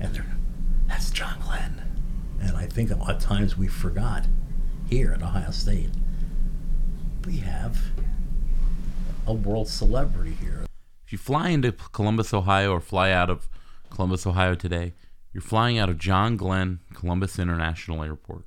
and 0.00 0.14
they're 0.14 0.36
that's 0.88 1.10
john 1.10 1.38
glenn 1.40 1.82
and 2.40 2.56
i 2.56 2.66
think 2.66 2.90
a 2.90 2.96
lot 2.96 3.10
of 3.16 3.20
times 3.20 3.56
we 3.56 3.66
forgot 3.66 4.24
here 4.88 5.12
at 5.12 5.22
ohio 5.22 5.50
state 5.50 5.90
we 7.26 7.38
have 7.38 7.78
a 9.26 9.32
world 9.32 9.68
celebrity 9.68 10.36
here 10.40 10.64
If 11.06 11.12
you 11.12 11.18
fly 11.18 11.50
into 11.50 11.72
Columbus, 11.72 12.34
Ohio, 12.34 12.72
or 12.72 12.80
fly 12.80 13.12
out 13.12 13.30
of 13.30 13.48
Columbus, 13.90 14.26
Ohio 14.26 14.54
today, 14.56 14.94
you're 15.32 15.42
flying 15.42 15.78
out 15.78 15.88
of 15.88 15.98
John 15.98 16.36
Glenn 16.36 16.80
Columbus 16.94 17.38
International 17.38 18.02
Airport. 18.02 18.44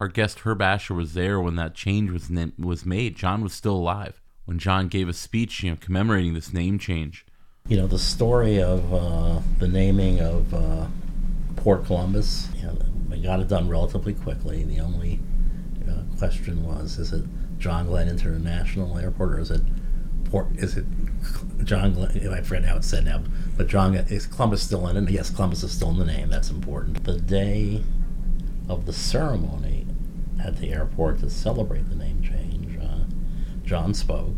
Our 0.00 0.08
guest 0.08 0.40
Herb 0.40 0.60
Asher 0.60 0.92
was 0.94 1.14
there 1.14 1.40
when 1.40 1.56
that 1.56 1.74
change 1.74 2.10
was 2.10 2.28
na- 2.28 2.48
was 2.58 2.84
made. 2.84 3.16
John 3.16 3.42
was 3.42 3.54
still 3.54 3.76
alive 3.76 4.20
when 4.44 4.58
John 4.58 4.88
gave 4.88 5.08
a 5.08 5.12
speech, 5.14 5.62
you 5.62 5.70
know, 5.70 5.76
commemorating 5.80 6.34
this 6.34 6.52
name 6.52 6.78
change. 6.78 7.23
You 7.66 7.78
know 7.78 7.86
the 7.86 7.98
story 7.98 8.60
of 8.60 8.92
uh, 8.92 9.40
the 9.58 9.66
naming 9.66 10.20
of 10.20 10.52
uh, 10.52 10.86
Port 11.56 11.86
Columbus. 11.86 12.48
You 12.56 12.64
know, 12.64 12.76
we 13.08 13.22
got 13.22 13.40
it 13.40 13.48
done 13.48 13.70
relatively 13.70 14.12
quickly. 14.12 14.64
The 14.64 14.80
only 14.80 15.18
uh, 15.88 16.02
question 16.18 16.62
was: 16.62 16.98
Is 16.98 17.14
it 17.14 17.24
John 17.58 17.86
Glenn 17.86 18.06
International 18.08 18.98
Airport 18.98 19.32
or 19.32 19.40
is 19.40 19.50
it 19.50 19.62
Port? 20.30 20.48
Is 20.56 20.76
it 20.76 20.84
John 21.64 21.94
Glenn? 21.94 22.28
I 22.34 22.42
forget 22.42 22.66
how 22.66 22.76
it's 22.76 22.86
said 22.86 23.06
now, 23.06 23.22
but 23.56 23.66
John 23.66 23.94
is 23.94 24.26
Columbus 24.26 24.62
still 24.62 24.86
in 24.88 24.98
it? 24.98 25.10
Yes, 25.10 25.30
Columbus 25.30 25.62
is 25.62 25.72
still 25.72 25.88
in 25.88 25.98
the 25.98 26.04
name. 26.04 26.28
That's 26.28 26.50
important. 26.50 27.02
The 27.04 27.18
day 27.18 27.82
of 28.68 28.84
the 28.84 28.92
ceremony 28.92 29.86
at 30.38 30.58
the 30.58 30.70
airport 30.70 31.20
to 31.20 31.30
celebrate 31.30 31.88
the 31.88 31.96
name 31.96 32.20
change, 32.20 32.78
uh, 32.78 33.06
John 33.64 33.94
spoke, 33.94 34.36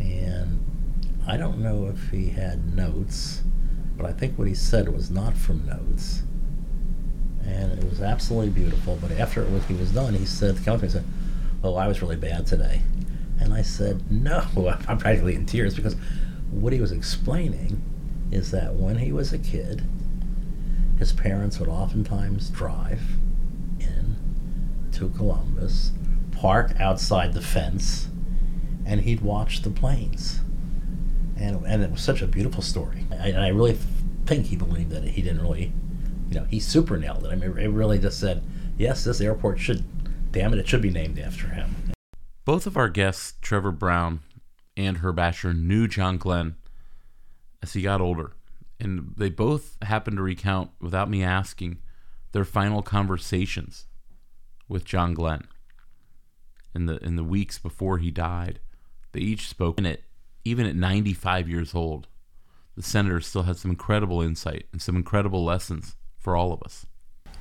and 0.00 0.58
I 1.26 1.36
don't 1.36 1.58
know 1.58 1.86
if 1.86 2.10
he 2.10 2.30
had 2.30 2.74
notes, 2.74 3.42
but 3.96 4.06
I 4.06 4.12
think 4.12 4.36
what 4.36 4.48
he 4.48 4.54
said 4.54 4.88
was 4.88 5.10
not 5.10 5.36
from 5.36 5.64
notes. 5.66 6.22
And 7.44 7.72
it 7.72 7.88
was 7.88 8.00
absolutely 8.00 8.50
beautiful. 8.50 8.98
But 9.00 9.12
after 9.12 9.42
it 9.42 9.50
was, 9.50 9.64
he 9.66 9.74
was 9.74 9.92
done, 9.92 10.14
he 10.14 10.26
said, 10.26 10.56
the 10.56 10.64
counselor 10.64 10.90
said, 10.90 11.04
Oh, 11.62 11.76
I 11.76 11.86
was 11.86 12.02
really 12.02 12.16
bad 12.16 12.46
today. 12.46 12.82
And 13.38 13.54
I 13.54 13.62
said, 13.62 14.10
No, 14.10 14.44
I'm 14.88 14.98
practically 14.98 15.36
in 15.36 15.46
tears 15.46 15.74
because 15.74 15.94
what 16.50 16.72
he 16.72 16.80
was 16.80 16.92
explaining 16.92 17.80
is 18.32 18.50
that 18.50 18.74
when 18.74 18.98
he 18.98 19.12
was 19.12 19.32
a 19.32 19.38
kid, 19.38 19.82
his 20.98 21.12
parents 21.12 21.60
would 21.60 21.68
oftentimes 21.68 22.50
drive 22.50 23.02
in 23.78 24.16
to 24.92 25.08
Columbus, 25.10 25.92
park 26.32 26.72
outside 26.80 27.32
the 27.32 27.40
fence, 27.40 28.08
and 28.84 29.02
he'd 29.02 29.20
watch 29.20 29.62
the 29.62 29.70
planes 29.70 30.40
and 31.36 31.64
and 31.66 31.82
it 31.82 31.90
was 31.90 32.02
such 32.02 32.22
a 32.22 32.26
beautiful 32.26 32.62
story. 32.62 33.06
I, 33.10 33.28
and 33.28 33.40
I 33.40 33.48
really 33.48 33.78
think 34.26 34.46
he 34.46 34.56
believed 34.56 34.90
that 34.90 35.04
he 35.04 35.22
didn't 35.22 35.42
really, 35.42 35.72
you 36.28 36.40
know, 36.40 36.44
he 36.44 36.60
super 36.60 36.96
nailed 36.96 37.24
it. 37.24 37.28
I 37.28 37.34
mean, 37.34 37.56
it 37.58 37.68
really 37.68 37.98
just 37.98 38.20
said, 38.20 38.42
yes, 38.78 39.04
this 39.04 39.20
airport 39.20 39.58
should, 39.58 39.84
damn 40.32 40.52
it, 40.52 40.58
it 40.58 40.68
should 40.68 40.82
be 40.82 40.90
named 40.90 41.18
after 41.18 41.48
him. 41.48 41.74
Both 42.44 42.66
of 42.66 42.76
our 42.76 42.88
guests, 42.88 43.34
Trevor 43.40 43.72
Brown 43.72 44.20
and 44.76 44.98
Herb 44.98 45.18
Asher, 45.18 45.52
knew 45.52 45.86
John 45.88 46.18
Glenn 46.18 46.56
as 47.62 47.72
he 47.74 47.82
got 47.82 48.00
older, 48.00 48.32
and 48.80 49.14
they 49.16 49.30
both 49.30 49.76
happened 49.82 50.16
to 50.16 50.22
recount, 50.22 50.70
without 50.80 51.08
me 51.08 51.22
asking, 51.22 51.78
their 52.32 52.44
final 52.44 52.82
conversations 52.82 53.86
with 54.68 54.84
John 54.84 55.14
Glenn 55.14 55.46
in 56.74 56.86
the 56.86 56.96
in 57.04 57.16
the 57.16 57.24
weeks 57.24 57.58
before 57.58 57.98
he 57.98 58.10
died. 58.10 58.58
They 59.12 59.20
each 59.20 59.48
spoke 59.48 59.78
in 59.78 59.86
it, 59.86 60.02
even 60.44 60.66
at 60.66 60.76
95 60.76 61.48
years 61.48 61.74
old. 61.74 62.08
The 62.76 62.82
senator 62.82 63.20
still 63.20 63.42
has 63.42 63.60
some 63.60 63.70
incredible 63.70 64.22
insight 64.22 64.66
and 64.72 64.80
some 64.80 64.96
incredible 64.96 65.44
lessons 65.44 65.94
for 66.18 66.36
all 66.36 66.52
of 66.52 66.62
us. 66.62 66.86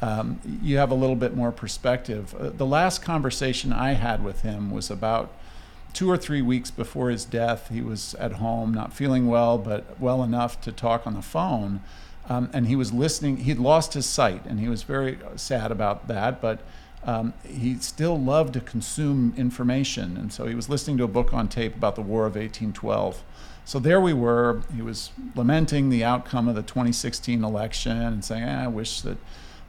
Um, 0.02 0.40
you 0.62 0.78
have 0.78 0.92
a 0.92 0.96
little 0.96 1.16
bit 1.16 1.36
more 1.36 1.52
perspective. 1.52 2.34
Uh, 2.36 2.50
the 2.50 2.66
last 2.66 3.02
conversation 3.04 3.72
I 3.72 3.94
had 3.94 4.24
with 4.24 4.42
him 4.42 4.72
was 4.72 4.90
about 4.90 5.32
two 5.94 6.10
or 6.10 6.18
three 6.18 6.42
weeks 6.42 6.72
before 6.72 7.10
his 7.10 7.24
death. 7.24 7.70
He 7.70 7.82
was 7.82 8.16
at 8.16 8.34
home, 8.34 8.74
not 8.74 8.94
feeling 8.94 9.28
well, 9.28 9.58
but 9.58 10.00
well 10.00 10.24
enough 10.24 10.60
to 10.62 10.72
talk 10.72 11.06
on 11.06 11.14
the 11.14 11.22
phone. 11.22 11.82
Um, 12.28 12.50
and 12.54 12.68
he 12.68 12.76
was 12.76 12.92
listening. 12.92 13.38
He'd 13.38 13.60
lost 13.60 13.94
his 13.94 14.06
sight, 14.06 14.46
and 14.46 14.60
he 14.60 14.68
was 14.68 14.84
very 14.84 15.20
sad 15.36 15.72
about 15.72 16.08
that. 16.08 16.42
But 16.42 16.62
um, 17.04 17.34
he 17.48 17.76
still 17.76 18.20
loved 18.20 18.54
to 18.54 18.62
consume 18.62 19.34
information, 19.38 20.18
and 20.18 20.32
so 20.32 20.46
he 20.46 20.56
was 20.56 20.70
listening 20.70 20.98
to 20.98 21.04
a 21.04 21.08
book 21.08 21.34
on 21.34 21.48
tape 21.48 21.76
about 21.76 21.96
the 21.96 22.02
War 22.02 22.22
of 22.22 22.36
1812. 22.36 23.24
So 23.66 23.80
there 23.80 24.02
we 24.02 24.14
were. 24.14 24.62
He 24.76 24.82
was 24.82 25.12
lamenting 25.36 25.90
the 25.90 26.04
outcome 26.04 26.48
of 26.48 26.56
the 26.56 26.62
2016 26.62 27.44
election 27.44 27.98
and 27.98 28.24
saying, 28.24 28.44
eh, 28.44 28.64
"I 28.64 28.68
wish 28.68 29.02
that 29.02 29.18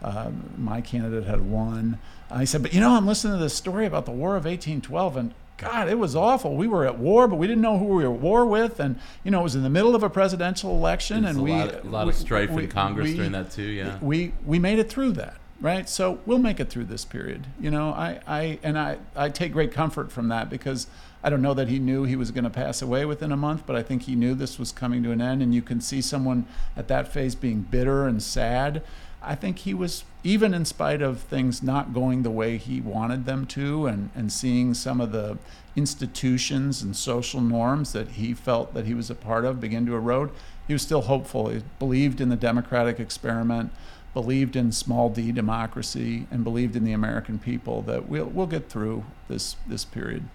uh, 0.02 0.30
my 0.58 0.80
candidate 0.80 1.24
had 1.24 1.40
won." 1.42 1.98
I 2.30 2.44
said, 2.44 2.62
"But 2.62 2.74
you 2.74 2.80
know, 2.80 2.96
I'm 2.96 3.06
listening 3.06 3.38
to 3.38 3.42
this 3.42 3.54
story 3.54 3.86
about 3.86 4.04
the 4.04 4.12
War 4.12 4.36
of 4.36 4.44
1812, 4.44 5.16
and 5.16 5.34
God, 5.62 5.88
it 5.88 5.98
was 5.98 6.16
awful. 6.16 6.56
We 6.56 6.66
were 6.66 6.84
at 6.84 6.98
war, 6.98 7.28
but 7.28 7.36
we 7.36 7.46
didn't 7.46 7.62
know 7.62 7.78
who 7.78 7.84
we 7.84 8.04
were 8.04 8.14
at 8.14 8.20
war 8.20 8.44
with, 8.44 8.80
and 8.80 8.98
you 9.22 9.30
know, 9.30 9.40
it 9.40 9.44
was 9.44 9.54
in 9.54 9.62
the 9.62 9.70
middle 9.70 9.94
of 9.94 10.02
a 10.02 10.10
presidential 10.10 10.72
election, 10.76 11.24
and 11.24 11.38
a 11.38 11.42
we 11.42 11.52
lot 11.52 11.84
a 11.84 11.88
lot 11.88 12.06
we, 12.06 12.12
of 12.12 12.16
strife 12.16 12.50
we, 12.50 12.64
in 12.64 12.70
Congress 12.70 13.10
we, 13.10 13.16
during 13.16 13.32
that 13.32 13.52
too. 13.52 13.62
Yeah, 13.62 13.96
we 14.02 14.32
we 14.44 14.58
made 14.58 14.78
it 14.80 14.90
through 14.90 15.12
that, 15.12 15.36
right? 15.62 15.88
So 15.88 16.18
we'll 16.26 16.38
make 16.38 16.60
it 16.60 16.68
through 16.68 16.84
this 16.84 17.06
period. 17.06 17.46
You 17.58 17.70
know, 17.70 17.90
I 17.90 18.20
I 18.26 18.58
and 18.62 18.78
I 18.78 18.98
I 19.16 19.30
take 19.30 19.52
great 19.52 19.72
comfort 19.72 20.12
from 20.12 20.28
that 20.28 20.50
because 20.50 20.88
I 21.24 21.30
don't 21.30 21.40
know 21.40 21.54
that 21.54 21.68
he 21.68 21.78
knew 21.78 22.02
he 22.02 22.16
was 22.16 22.32
going 22.32 22.44
to 22.44 22.50
pass 22.50 22.82
away 22.82 23.04
within 23.04 23.30
a 23.30 23.36
month, 23.36 23.62
but 23.64 23.76
I 23.76 23.82
think 23.82 24.02
he 24.02 24.16
knew 24.16 24.34
this 24.34 24.58
was 24.58 24.72
coming 24.72 25.02
to 25.04 25.12
an 25.12 25.20
end, 25.20 25.40
and 25.40 25.54
you 25.54 25.62
can 25.62 25.80
see 25.80 26.02
someone 26.02 26.46
at 26.76 26.88
that 26.88 27.08
phase 27.08 27.36
being 27.36 27.60
bitter 27.60 28.06
and 28.06 28.20
sad. 28.20 28.82
I 29.24 29.36
think 29.36 29.60
he 29.60 29.72
was, 29.72 30.02
even 30.24 30.52
in 30.52 30.64
spite 30.64 31.00
of 31.00 31.20
things 31.20 31.62
not 31.62 31.94
going 31.94 32.24
the 32.24 32.30
way 32.30 32.56
he 32.56 32.80
wanted 32.80 33.24
them 33.24 33.46
to, 33.46 33.86
and, 33.86 34.10
and 34.16 34.32
seeing 34.32 34.74
some 34.74 35.00
of 35.00 35.12
the 35.12 35.38
institutions 35.76 36.82
and 36.82 36.96
social 36.96 37.40
norms 37.40 37.92
that 37.92 38.08
he 38.08 38.34
felt 38.34 38.74
that 38.74 38.86
he 38.86 38.94
was 38.94 39.10
a 39.10 39.14
part 39.14 39.44
of 39.44 39.60
begin 39.60 39.86
to 39.86 39.94
erode, 39.94 40.32
he 40.66 40.72
was 40.72 40.82
still 40.82 41.02
hopeful. 41.02 41.50
He 41.50 41.62
believed 41.78 42.20
in 42.20 42.30
the 42.30 42.36
democratic 42.36 42.98
experiment, 42.98 43.70
believed 44.14 44.56
in 44.56 44.72
small 44.72 45.08
d 45.08 45.32
democracy, 45.32 46.26
and 46.30 46.44
believed 46.44 46.76
in 46.76 46.84
the 46.84 46.92
American 46.92 47.38
people 47.38 47.82
that 47.82 48.08
we'll, 48.08 48.26
we'll 48.26 48.46
get 48.46 48.68
through 48.68 49.04
this, 49.28 49.56
this 49.66 49.84
period. 49.84 50.28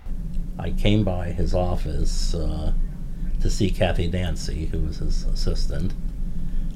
I 0.58 0.72
came 0.72 1.04
by 1.04 1.28
his 1.32 1.54
office 1.54 2.34
uh, 2.34 2.74
to 3.41 3.49
see 3.49 3.70
Kathy 3.70 4.08
Dancy, 4.08 4.66
who 4.68 4.80
was 4.80 4.98
his 4.98 5.24
assistant. 5.26 5.94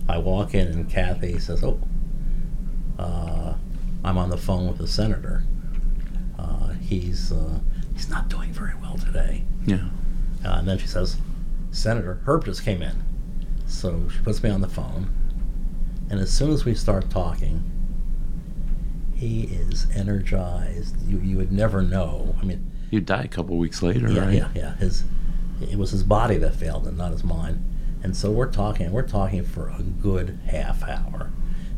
I 0.08 0.18
walk 0.20 0.54
in, 0.54 0.68
and 0.68 0.90
Kathy 0.90 1.40
says, 1.40 1.64
Oh, 1.64 1.80
uh, 3.00 3.56
I'm 4.04 4.18
on 4.18 4.30
the 4.30 4.38
phone 4.38 4.68
with 4.68 4.78
the 4.78 4.88
senator. 4.88 5.44
Uh, 6.38 6.70
he's 6.74 7.32
uh, 7.32 7.60
he's 7.94 8.10
not 8.10 8.30
doing 8.30 8.52
very 8.52 8.74
well 8.82 8.98
today. 8.98 9.44
Yeah. 9.66 9.90
Uh, 10.46 10.58
and 10.58 10.68
then 10.68 10.78
she 10.78 10.88
says, 10.88 11.18
Senator 11.72 12.20
Herb 12.26 12.46
just 12.46 12.64
came 12.64 12.82
in. 12.82 13.04
So 13.68 14.08
she 14.10 14.20
puts 14.20 14.44
me 14.44 14.50
on 14.50 14.62
the 14.62 14.68
phone, 14.68 15.10
and 16.12 16.20
as 16.20 16.30
soon 16.30 16.52
as 16.52 16.66
we 16.66 16.76
start 16.76 17.10
talking, 17.10 17.64
he 19.16 19.44
is 19.44 19.88
energized. 19.96 21.02
You 21.08 21.20
you 21.20 21.38
would 21.38 21.54
never 21.54 21.82
know. 21.82 22.36
I 22.42 22.44
mean, 22.44 22.70
He'd 22.92 23.06
die 23.06 23.24
a 23.24 23.28
couple 23.30 23.58
weeks 23.58 23.82
later, 23.82 24.12
yeah, 24.12 24.26
right? 24.26 24.34
yeah, 24.34 24.50
yeah. 24.54 24.76
His 24.76 25.06
it 25.62 25.78
was 25.78 25.92
his 25.92 26.04
body 26.04 26.38
that 26.38 26.54
failed 26.54 26.86
him, 26.86 26.98
not 26.98 27.14
his 27.14 27.24
mind. 27.24 27.64
And 28.04 28.18
so 28.18 28.30
we're 28.30 28.52
talking. 28.52 28.92
We're 28.92 29.08
talking 29.08 29.46
for 29.46 29.70
a 29.70 29.82
good 29.82 30.40
half 30.48 30.84
hour, 30.84 31.32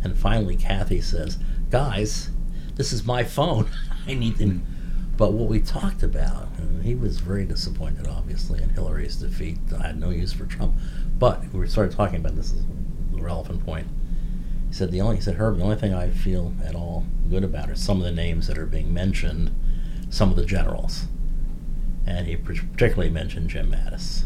and 0.03 0.17
finally 0.17 0.55
Kathy 0.55 0.99
says, 0.99 1.37
"Guys, 1.69 2.31
this 2.73 2.91
is 2.91 3.05
my 3.05 3.23
phone. 3.23 3.69
I 4.07 4.15
need 4.15 4.37
to." 4.37 4.45
Hmm. 4.47 4.59
But 5.15 5.33
what 5.33 5.47
we 5.47 5.59
talked 5.61 6.01
about, 6.01 6.47
and 6.57 6.83
he 6.83 6.95
was 6.95 7.19
very 7.19 7.45
disappointed, 7.45 8.07
obviously, 8.07 8.63
in 8.63 8.69
Hillary's 8.69 9.17
defeat. 9.17 9.59
I 9.77 9.87
had 9.87 9.99
no 9.99 10.09
use 10.09 10.33
for 10.33 10.47
Trump. 10.47 10.73
But 11.19 11.53
we 11.53 11.67
started 11.67 11.95
talking 11.95 12.15
about 12.15 12.35
this 12.35 12.51
is 12.51 12.65
the 13.11 13.21
relevant 13.21 13.63
point. 13.63 13.85
He 14.73 14.77
said 14.77 14.89
the 14.89 15.01
only 15.01 15.17
he 15.17 15.21
said 15.21 15.35
Herb, 15.35 15.57
the 15.57 15.63
only 15.63 15.75
thing 15.75 15.93
I 15.93 16.09
feel 16.09 16.51
at 16.65 16.73
all 16.73 17.05
good 17.29 17.43
about 17.43 17.69
are 17.69 17.75
some 17.75 17.99
of 17.99 18.03
the 18.03 18.11
names 18.11 18.47
that 18.47 18.57
are 18.57 18.65
being 18.65 18.91
mentioned, 18.91 19.51
some 20.09 20.31
of 20.31 20.35
the 20.35 20.47
generals, 20.47 21.05
and 22.07 22.25
he 22.25 22.35
particularly 22.35 23.11
mentioned 23.11 23.51
Jim 23.51 23.71
Mattis, 23.71 24.23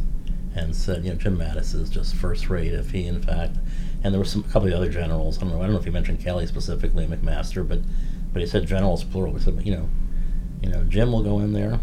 and 0.55 0.73
said 0.73 1.03
you 1.03 1.09
know 1.09 1.17
Jim 1.17 1.37
Mattis 1.37 1.75
is 1.75 1.89
just 1.89 2.15
first 2.15 2.49
rate. 2.49 2.71
If 2.71 2.91
he 2.91 3.07
in 3.07 3.21
fact, 3.21 3.57
and 4.01 4.13
there 4.13 4.19
were 4.19 4.23
some 4.23 4.45
a 4.45 4.47
couple 4.47 4.69
of 4.69 4.73
other 4.73 4.89
generals. 4.89 5.37
I 5.37 5.41
don't 5.41 5.49
know. 5.49 5.57
I 5.57 5.63
don't 5.63 5.73
know 5.73 5.79
if 5.79 5.83
he 5.83 5.91
mentioned 5.91 6.21
Kelly 6.21 6.47
specifically, 6.47 7.05
McMaster, 7.05 7.67
but 7.67 7.81
but 8.31 8.41
he 8.41 8.47
said 8.47 8.65
generals 8.65 9.03
plural. 9.03 9.33
He 9.33 9.41
said 9.41 9.61
you 9.65 9.75
know, 9.75 9.89
you 10.61 10.69
know 10.69 10.85
Jim 10.85 11.11
will 11.11 11.23
go 11.23 11.39
in 11.39 11.51
there. 11.51 11.77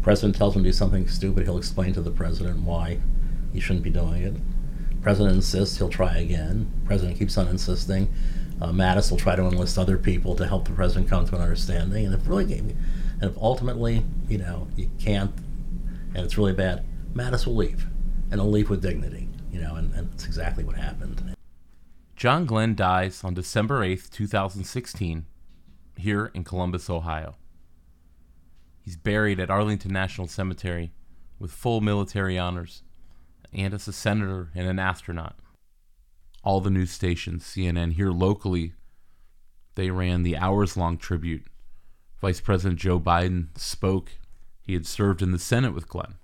President 0.00 0.36
tells 0.36 0.54
him 0.54 0.62
to 0.62 0.68
do 0.68 0.72
something 0.72 1.08
stupid. 1.08 1.42
He'll 1.42 1.58
explain 1.58 1.92
to 1.94 2.00
the 2.00 2.12
president 2.12 2.60
why 2.60 3.00
he 3.52 3.58
shouldn't 3.58 3.82
be 3.82 3.90
doing 3.90 4.22
it. 4.22 4.34
President 5.06 5.36
insists, 5.36 5.78
he'll 5.78 5.88
try 5.88 6.16
again. 6.16 6.68
President 6.84 7.16
keeps 7.16 7.38
on 7.38 7.46
insisting. 7.46 8.12
Uh, 8.60 8.72
Mattis 8.72 9.08
will 9.08 9.16
try 9.16 9.36
to 9.36 9.42
enlist 9.42 9.78
other 9.78 9.96
people 9.96 10.34
to 10.34 10.48
help 10.48 10.64
the 10.64 10.72
president 10.72 11.08
come 11.08 11.24
to 11.24 11.36
an 11.36 11.42
understanding. 11.42 12.06
And 12.06 12.12
if 12.12 12.26
really, 12.26 12.52
and 12.52 12.76
if 13.22 13.36
ultimately, 13.38 14.04
you 14.28 14.38
know, 14.38 14.66
you 14.74 14.90
can't, 14.98 15.30
and 16.12 16.24
it's 16.24 16.36
really 16.36 16.54
bad, 16.54 16.84
Mattis 17.14 17.46
will 17.46 17.54
leave, 17.54 17.86
and 18.32 18.40
he'll 18.40 18.50
leave 18.50 18.68
with 18.68 18.82
dignity. 18.82 19.28
You 19.52 19.60
know, 19.60 19.76
and, 19.76 19.94
and 19.94 20.10
that's 20.10 20.26
exactly 20.26 20.64
what 20.64 20.74
happened. 20.74 21.36
John 22.16 22.44
Glenn 22.44 22.74
dies 22.74 23.22
on 23.22 23.32
December 23.32 23.86
8th, 23.86 24.10
2016, 24.10 25.24
here 25.98 26.32
in 26.34 26.42
Columbus, 26.42 26.90
Ohio. 26.90 27.36
He's 28.82 28.96
buried 28.96 29.38
at 29.38 29.50
Arlington 29.50 29.92
National 29.92 30.26
Cemetery 30.26 30.90
with 31.38 31.52
full 31.52 31.80
military 31.80 32.36
honors 32.36 32.82
and 33.56 33.72
as 33.74 33.88
a 33.88 33.92
senator 33.92 34.50
and 34.54 34.68
an 34.68 34.78
astronaut. 34.78 35.36
All 36.44 36.60
the 36.60 36.70
news 36.70 36.92
stations, 36.92 37.42
CNN 37.42 37.94
here 37.94 38.12
locally, 38.12 38.74
they 39.74 39.90
ran 39.90 40.22
the 40.22 40.36
hours 40.36 40.76
long 40.76 40.98
tribute. 40.98 41.46
Vice 42.20 42.40
President 42.40 42.78
Joe 42.78 43.00
Biden 43.00 43.48
spoke. 43.58 44.12
He 44.60 44.74
had 44.74 44.86
served 44.86 45.22
in 45.22 45.32
the 45.32 45.38
Senate 45.38 45.74
with 45.74 45.88
Glenn. 45.88 46.16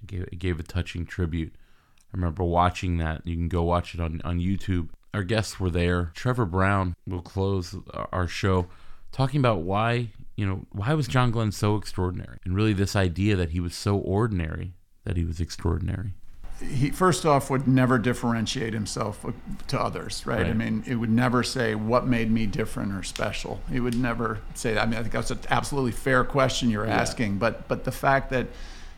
He 0.00 0.06
gave, 0.06 0.38
gave 0.38 0.60
a 0.60 0.62
touching 0.62 1.06
tribute. 1.06 1.54
I 1.56 2.16
remember 2.16 2.44
watching 2.44 2.98
that. 2.98 3.26
You 3.26 3.36
can 3.36 3.48
go 3.48 3.62
watch 3.62 3.94
it 3.94 4.00
on, 4.00 4.20
on 4.24 4.38
YouTube. 4.38 4.90
Our 5.12 5.24
guests 5.24 5.58
were 5.58 5.70
there. 5.70 6.12
Trevor 6.14 6.46
Brown 6.46 6.94
will 7.06 7.22
close 7.22 7.74
our 8.12 8.28
show 8.28 8.68
talking 9.12 9.40
about 9.40 9.62
why, 9.62 10.10
you 10.36 10.46
know, 10.46 10.66
why 10.70 10.94
was 10.94 11.08
John 11.08 11.30
Glenn 11.30 11.52
so 11.52 11.76
extraordinary? 11.76 12.38
And 12.44 12.54
really 12.54 12.72
this 12.72 12.94
idea 12.94 13.36
that 13.36 13.50
he 13.50 13.60
was 13.60 13.74
so 13.74 13.96
ordinary 13.96 14.74
that 15.04 15.16
he 15.16 15.24
was 15.24 15.40
extraordinary. 15.40 16.12
He 16.62 16.90
first 16.90 17.24
off 17.24 17.48
would 17.48 17.66
never 17.66 17.98
differentiate 17.98 18.74
himself 18.74 19.24
uh, 19.24 19.32
to 19.68 19.80
others, 19.80 20.26
right? 20.26 20.42
Right. 20.42 20.46
I 20.50 20.52
mean, 20.52 20.84
it 20.86 20.96
would 20.96 21.08
never 21.10 21.42
say 21.42 21.74
what 21.74 22.06
made 22.06 22.30
me 22.30 22.44
different 22.46 22.92
or 22.92 23.02
special. 23.02 23.60
He 23.70 23.80
would 23.80 23.96
never 23.96 24.40
say 24.54 24.74
that. 24.74 24.82
I 24.82 24.86
mean, 24.86 24.98
I 24.98 25.02
think 25.02 25.12
that's 25.12 25.30
an 25.30 25.38
absolutely 25.48 25.92
fair 25.92 26.22
question 26.22 26.68
you're 26.68 26.86
Yeah. 26.86 27.00
asking, 27.00 27.38
but 27.38 27.66
but 27.66 27.84
the 27.84 27.92
fact 27.92 28.28
that 28.30 28.48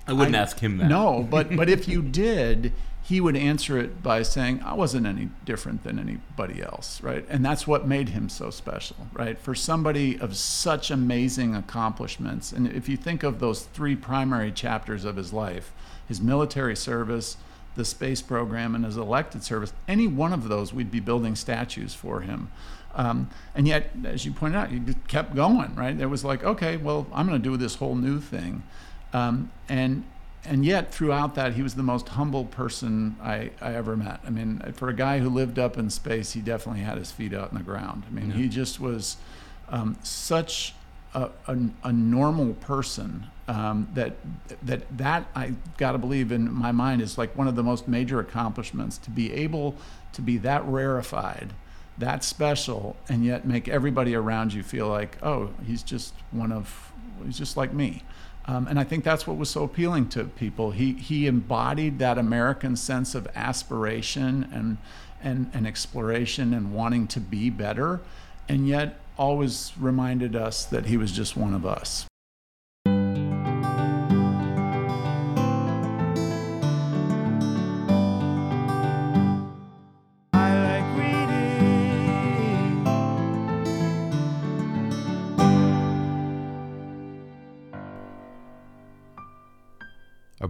I 0.08 0.12
wouldn't 0.12 0.34
ask 0.34 0.58
him 0.58 0.78
that. 0.78 0.88
No, 0.88 1.22
but 1.28 1.54
but 1.56 1.68
if 1.68 1.86
you 1.86 2.02
did, 2.02 2.72
he 3.04 3.20
would 3.20 3.36
answer 3.36 3.78
it 3.78 4.02
by 4.02 4.24
saying, 4.24 4.60
"I 4.64 4.74
wasn't 4.74 5.06
any 5.06 5.28
different 5.44 5.84
than 5.84 6.00
anybody 6.00 6.60
else," 6.60 7.00
right? 7.00 7.24
And 7.28 7.44
that's 7.44 7.64
what 7.64 7.86
made 7.86 8.08
him 8.08 8.28
so 8.28 8.50
special, 8.50 8.96
right? 9.12 9.38
For 9.38 9.54
somebody 9.54 10.18
of 10.18 10.34
such 10.36 10.90
amazing 10.90 11.54
accomplishments, 11.54 12.50
and 12.50 12.66
if 12.66 12.88
you 12.88 12.96
think 12.96 13.22
of 13.22 13.38
those 13.38 13.62
three 13.66 13.94
primary 13.94 14.50
chapters 14.50 15.04
of 15.04 15.14
his 15.14 15.32
life, 15.32 15.72
his 16.12 16.20
military 16.20 16.76
service, 16.76 17.36
the 17.74 17.84
space 17.84 18.20
program, 18.22 18.74
and 18.74 18.84
his 18.84 18.96
elected 18.96 19.42
service, 19.42 19.72
any 19.88 20.06
one 20.06 20.32
of 20.32 20.48
those, 20.48 20.74
we'd 20.74 20.90
be 20.90 21.00
building 21.00 21.34
statues 21.34 21.94
for 21.94 22.20
him. 22.20 22.50
Um, 22.94 23.30
and 23.54 23.66
yet, 23.66 23.90
as 24.04 24.26
you 24.26 24.32
pointed 24.32 24.58
out, 24.58 24.68
he 24.70 24.80
kept 25.08 25.34
going, 25.34 25.74
right? 25.74 25.98
It 25.98 26.06
was 26.06 26.22
like, 26.24 26.44
okay, 26.44 26.76
well, 26.76 27.06
I'm 27.14 27.26
going 27.26 27.40
to 27.42 27.48
do 27.50 27.56
this 27.56 27.76
whole 27.76 27.94
new 27.94 28.20
thing. 28.20 28.62
Um, 29.14 29.50
and 29.68 30.04
and 30.44 30.64
yet 30.66 30.92
throughout 30.92 31.34
that 31.36 31.52
he 31.54 31.62
was 31.62 31.74
the 31.76 31.84
most 31.84 32.08
humble 32.08 32.44
person 32.46 33.14
I, 33.22 33.50
I 33.60 33.74
ever 33.76 33.96
met 33.96 34.18
i 34.26 34.30
mean 34.30 34.58
for 34.74 34.88
a 34.88 34.92
guy 35.06 35.20
who 35.20 35.30
lived 35.30 35.56
up 35.56 35.78
in 35.78 35.88
space 35.88 36.32
he 36.32 36.40
definitely 36.40 36.80
had 36.82 36.98
his 36.98 37.12
feet 37.12 37.32
out 37.32 37.52
in 37.52 37.56
the 37.58 37.62
ground 37.62 38.02
i 38.08 38.10
mean 38.10 38.30
Yeah. 38.30 38.36
he 38.38 38.48
just 38.48 38.80
was 38.80 39.18
um, 39.68 39.96
such 40.02 40.74
a, 41.14 41.30
a, 41.46 41.56
a 41.84 41.92
normal 41.92 42.54
person 42.54 43.28
um, 43.52 43.76
that 43.94 44.12
that 44.62 44.80
that 44.96 45.20
i 45.34 45.52
got 45.76 45.92
to 45.92 45.98
believe 45.98 46.32
in 46.32 46.50
my 46.52 46.72
mind 46.72 47.00
is 47.02 47.18
like 47.18 47.36
one 47.36 47.48
of 47.48 47.56
the 47.56 47.62
most 47.62 47.86
major 47.86 48.18
accomplishments 48.20 48.98
to 48.98 49.10
be 49.10 49.32
able 49.32 49.74
to 50.12 50.22
be 50.22 50.38
that 50.38 50.62
rarefied 50.66 51.52
that 51.98 52.24
special 52.24 52.96
and 53.08 53.24
yet 53.24 53.44
make 53.46 53.68
everybody 53.68 54.14
around 54.14 54.52
you 54.52 54.62
feel 54.62 54.88
like 54.88 55.18
oh 55.22 55.50
he's 55.66 55.82
just 55.82 56.14
one 56.30 56.50
of 56.50 56.92
he's 57.24 57.38
just 57.38 57.56
like 57.56 57.72
me 57.72 58.02
Um, 58.44 58.66
and 58.66 58.78
I 58.78 58.84
think 58.84 59.04
that's 59.04 59.24
what 59.26 59.36
was 59.36 59.50
so 59.50 59.62
appealing 59.62 60.08
to 60.10 60.24
people. 60.24 60.72
He 60.72 60.94
he 60.94 61.26
embodied 61.28 61.98
that 62.00 62.18
American 62.18 62.74
sense 62.76 63.14
of 63.14 63.28
aspiration 63.36 64.48
and 64.52 64.78
and, 65.22 65.50
and 65.54 65.66
exploration 65.66 66.52
and 66.52 66.72
wanting 66.74 67.06
to 67.08 67.20
be 67.20 67.50
better, 67.50 68.00
and 68.48 68.66
yet 68.66 68.98
always 69.16 69.72
reminded 69.78 70.34
us 70.34 70.64
that 70.64 70.86
he 70.86 70.96
was 70.96 71.12
just 71.12 71.36
one 71.36 71.54
of 71.54 71.64
us. 71.64 72.06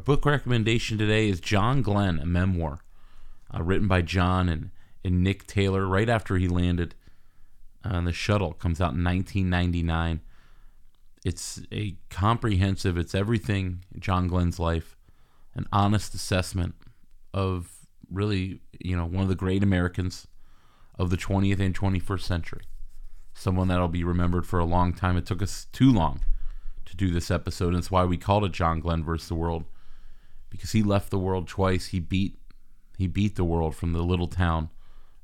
Book 0.05 0.27
recommendation 0.27 0.99
today 0.99 1.29
is 1.29 1.41
John 1.41 1.81
Glenn, 1.81 2.19
a 2.19 2.27
memoir 2.27 2.81
uh, 3.55 3.63
written 3.63 3.87
by 3.87 4.03
John 4.03 4.49
and, 4.49 4.71
and 5.05 5.23
Nick 5.23 5.47
Taylor 5.47 5.87
right 5.87 6.09
after 6.09 6.37
he 6.37 6.49
landed 6.49 6.95
on 7.85 8.05
the 8.05 8.13
shuttle. 8.13 8.53
Comes 8.53 8.81
out 8.81 8.95
in 8.95 9.05
1999. 9.05 10.21
It's 11.25 11.63
a 11.71 11.95
comprehensive, 12.11 12.99
it's 12.99 13.15
everything 13.15 13.85
John 13.97 14.27
Glenn's 14.27 14.59
life, 14.59 14.97
an 15.55 15.67
honest 15.73 16.15
assessment 16.15 16.75
of 17.33 17.71
really, 18.11 18.61
you 18.81 18.97
know, 18.97 19.07
one 19.07 19.23
of 19.23 19.29
the 19.29 19.37
great 19.37 19.63
Americans 19.63 20.27
of 20.99 21.11
the 21.11 21.17
20th 21.17 21.61
and 21.61 21.79
21st 21.79 22.23
century. 22.23 22.63
Someone 23.35 23.69
that'll 23.69 23.87
be 23.87 24.05
remembered 24.05 24.47
for 24.47 24.59
a 24.59 24.65
long 24.65 24.93
time. 24.93 25.17
It 25.17 25.27
took 25.27 25.41
us 25.41 25.69
too 25.73 25.93
long 25.93 26.23
to 26.87 26.97
do 26.97 27.13
this 27.13 27.31
episode, 27.31 27.69
and 27.69 27.79
it's 27.79 27.91
why 27.91 28.05
we 28.05 28.17
called 28.17 28.45
it 28.45 28.53
John 28.53 28.81
Glenn 28.81 29.05
versus 29.05 29.29
the 29.29 29.37
World 29.37 29.65
because 30.53 30.73
he 30.73 30.83
left 30.83 31.11
the 31.11 31.19
world 31.19 31.49
twice. 31.49 31.87
He 31.87 31.99
beat 31.99 32.39
he 32.99 33.07
beat 33.09 33.35
the 33.35 33.45
world 33.45 33.75
from 33.75 33.95
the 33.95 34.03
little 34.03 34.29
town 34.29 34.69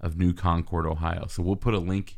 of 0.01 0.17
New 0.17 0.33
Concord, 0.33 0.87
Ohio. 0.87 1.27
So 1.29 1.43
we'll 1.43 1.55
put 1.55 1.75
a 1.75 1.79
link 1.79 2.17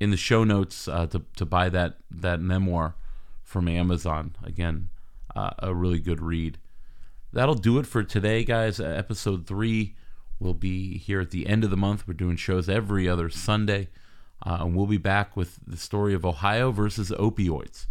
in 0.00 0.10
the 0.10 0.16
show 0.16 0.42
notes 0.42 0.88
uh, 0.88 1.06
to 1.06 1.22
to 1.36 1.46
buy 1.46 1.68
that 1.70 1.98
that 2.10 2.40
memoir 2.40 2.96
from 3.44 3.68
Amazon. 3.68 4.34
Again, 4.42 4.90
uh, 5.34 5.50
a 5.60 5.72
really 5.72 6.00
good 6.00 6.20
read. 6.20 6.58
That'll 7.32 7.54
do 7.54 7.78
it 7.78 7.86
for 7.86 8.02
today, 8.02 8.44
guys. 8.44 8.80
Uh, 8.80 8.84
episode 8.84 9.46
three 9.46 9.94
will 10.40 10.54
be 10.54 10.98
here 10.98 11.20
at 11.20 11.30
the 11.30 11.46
end 11.46 11.62
of 11.62 11.70
the 11.70 11.76
month. 11.76 12.06
We're 12.08 12.14
doing 12.14 12.36
shows 12.36 12.68
every 12.68 13.08
other 13.08 13.30
Sunday. 13.30 13.88
Uh, 14.44 14.58
and 14.62 14.74
we'll 14.74 14.86
be 14.86 14.98
back 14.98 15.36
with 15.36 15.60
the 15.64 15.76
story 15.76 16.12
of 16.14 16.26
Ohio 16.26 16.72
versus 16.72 17.10
opioids. 17.12 17.86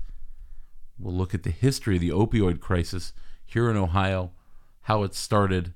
We'll 0.99 1.15
look 1.15 1.33
at 1.33 1.43
the 1.43 1.49
history 1.49 1.95
of 1.95 2.01
the 2.01 2.09
opioid 2.09 2.59
crisis 2.59 3.13
here 3.45 3.71
in 3.71 3.77
Ohio 3.77 4.31
how 4.83 5.03
it 5.03 5.13
started, 5.13 5.73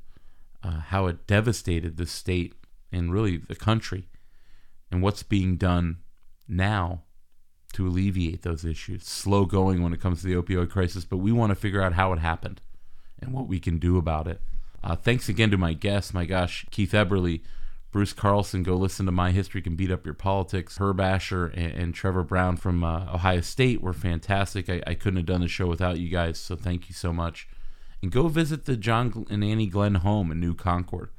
uh, 0.63 0.79
how 0.79 1.07
it 1.07 1.27
devastated 1.27 1.97
the 1.97 2.05
state 2.05 2.53
and 2.91 3.13
really 3.13 3.37
the 3.37 3.55
country, 3.55 4.07
and 4.91 5.01
what's 5.01 5.23
being 5.23 5.57
done 5.57 5.97
now 6.47 7.01
to 7.73 7.87
alleviate 7.87 8.41
those 8.41 8.63
issues. 8.63 9.05
Slow 9.05 9.45
going 9.45 9.83
when 9.83 9.93
it 9.93 10.01
comes 10.01 10.21
to 10.21 10.27
the 10.27 10.41
opioid 10.41 10.69
crisis, 10.69 11.05
but 11.05 11.17
we 11.17 11.31
want 11.31 11.51
to 11.51 11.55
figure 11.55 11.81
out 11.81 11.93
how 11.93 12.13
it 12.13 12.19
happened 12.19 12.61
and 13.19 13.33
what 13.33 13.47
we 13.47 13.59
can 13.59 13.77
do 13.77 13.97
about 13.97 14.27
it. 14.27 14.41
Uh, 14.83 14.95
thanks 14.95 15.27
again 15.27 15.51
to 15.51 15.57
my 15.57 15.73
guests. 15.73 16.13
My 16.13 16.25
gosh, 16.25 16.65
Keith 16.71 16.91
Eberly, 16.91 17.41
Bruce 17.91 18.13
Carlson. 18.13 18.63
Go 18.63 18.75
listen 18.75 19.05
to 19.07 19.11
My 19.11 19.31
History 19.31 19.61
Can 19.61 19.75
Beat 19.75 19.91
Up 19.91 20.05
Your 20.05 20.13
Politics. 20.13 20.77
Herb 20.77 20.99
Asher 20.99 21.47
and, 21.47 21.73
and 21.73 21.93
Trevor 21.93 22.23
Brown 22.23 22.55
from 22.55 22.83
uh, 22.83 23.13
Ohio 23.13 23.41
State 23.41 23.81
were 23.81 23.93
fantastic. 23.93 24.69
I, 24.69 24.81
I 24.87 24.93
couldn't 24.93 25.17
have 25.17 25.25
done 25.25 25.41
the 25.41 25.47
show 25.47 25.67
without 25.67 25.99
you 25.99 26.09
guys, 26.09 26.37
so 26.37 26.55
thank 26.55 26.87
you 26.87 26.93
so 26.93 27.11
much 27.11 27.47
and 28.05 28.11
go 28.11 28.27
visit 28.27 28.65
the 28.65 28.77
John 28.77 29.25
and 29.31 29.43
Annie 29.43 29.65
Glenn 29.65 29.95
home 29.95 30.31
in 30.31 30.39
New 30.39 30.53
Concord, 30.53 31.09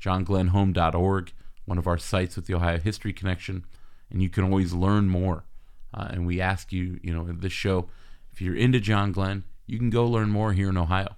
johnglennhome.org, 0.00 1.32
one 1.64 1.78
of 1.78 1.86
our 1.86 1.96
sites 1.96 2.34
with 2.34 2.46
the 2.46 2.54
Ohio 2.54 2.78
History 2.78 3.12
Connection, 3.12 3.64
and 4.10 4.20
you 4.20 4.28
can 4.28 4.42
always 4.42 4.72
learn 4.72 5.08
more. 5.08 5.44
Uh, 5.96 6.08
and 6.10 6.26
we 6.26 6.40
ask 6.40 6.72
you, 6.72 6.98
you 7.04 7.14
know, 7.14 7.24
in 7.28 7.38
this 7.38 7.52
show, 7.52 7.88
if 8.32 8.42
you're 8.42 8.56
into 8.56 8.80
John 8.80 9.12
Glenn, 9.12 9.44
you 9.68 9.78
can 9.78 9.90
go 9.90 10.08
learn 10.08 10.28
more 10.28 10.52
here 10.52 10.70
in 10.70 10.76
Ohio. 10.76 11.14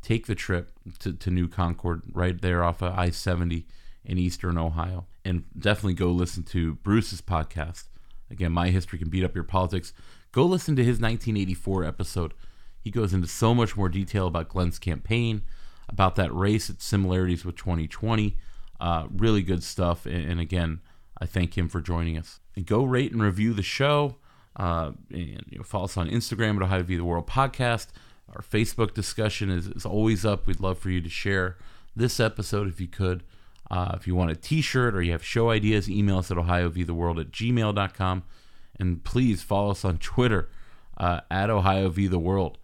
Take 0.00 0.24
the 0.24 0.34
trip 0.34 0.70
to, 1.00 1.12
to 1.12 1.30
New 1.30 1.48
Concord, 1.48 2.04
right 2.10 2.40
there 2.40 2.64
off 2.64 2.80
of 2.80 2.98
I 2.98 3.10
70 3.10 3.66
in 4.06 4.16
Eastern 4.16 4.56
Ohio. 4.56 5.04
And 5.22 5.44
definitely 5.58 5.92
go 5.92 6.10
listen 6.10 6.44
to 6.44 6.76
Bruce's 6.76 7.20
podcast. 7.20 7.88
Again, 8.30 8.52
My 8.52 8.70
History 8.70 8.98
Can 8.98 9.10
Beat 9.10 9.22
Up 9.22 9.34
Your 9.34 9.44
Politics. 9.44 9.92
Go 10.32 10.46
listen 10.46 10.76
to 10.76 10.82
his 10.82 10.98
1984 10.98 11.84
episode 11.84 12.32
he 12.86 12.92
goes 12.92 13.12
into 13.12 13.26
so 13.26 13.52
much 13.52 13.76
more 13.76 13.88
detail 13.88 14.28
about 14.28 14.48
Glenn's 14.48 14.78
campaign, 14.78 15.42
about 15.88 16.14
that 16.14 16.32
race, 16.32 16.70
its 16.70 16.84
similarities 16.84 17.44
with 17.44 17.56
2020. 17.56 18.36
Uh, 18.78 19.08
really 19.10 19.42
good 19.42 19.64
stuff. 19.64 20.06
And, 20.06 20.30
and, 20.30 20.38
again, 20.38 20.78
I 21.20 21.26
thank 21.26 21.58
him 21.58 21.68
for 21.68 21.80
joining 21.80 22.16
us. 22.16 22.38
And 22.54 22.64
go 22.64 22.84
rate 22.84 23.10
and 23.10 23.20
review 23.20 23.54
the 23.54 23.64
show. 23.64 24.18
Uh, 24.54 24.92
and 25.10 25.44
you 25.50 25.58
know, 25.58 25.64
follow 25.64 25.86
us 25.86 25.96
on 25.96 26.08
Instagram 26.08 26.58
at 26.58 26.62
Ohio 26.62 26.84
View 26.84 26.98
the 26.98 27.04
World 27.04 27.26
Podcast. 27.26 27.88
Our 28.32 28.40
Facebook 28.40 28.94
discussion 28.94 29.50
is, 29.50 29.66
is 29.66 29.84
always 29.84 30.24
up. 30.24 30.46
We'd 30.46 30.60
love 30.60 30.78
for 30.78 30.90
you 30.90 31.00
to 31.00 31.08
share 31.08 31.56
this 31.96 32.20
episode 32.20 32.68
if 32.68 32.80
you 32.80 32.86
could. 32.86 33.24
Uh, 33.68 33.94
if 33.96 34.06
you 34.06 34.14
want 34.14 34.30
a 34.30 34.36
t-shirt 34.36 34.94
or 34.94 35.02
you 35.02 35.10
have 35.10 35.24
show 35.24 35.50
ideas, 35.50 35.90
email 35.90 36.18
us 36.18 36.30
at 36.30 36.36
ohioviewtheworld 36.36 37.20
at 37.20 37.32
gmail.com. 37.32 38.22
And 38.78 39.02
please 39.02 39.42
follow 39.42 39.72
us 39.72 39.84
on 39.84 39.98
Twitter 39.98 40.48
uh, 40.96 41.22
at 41.32 41.50
World. 41.50 42.58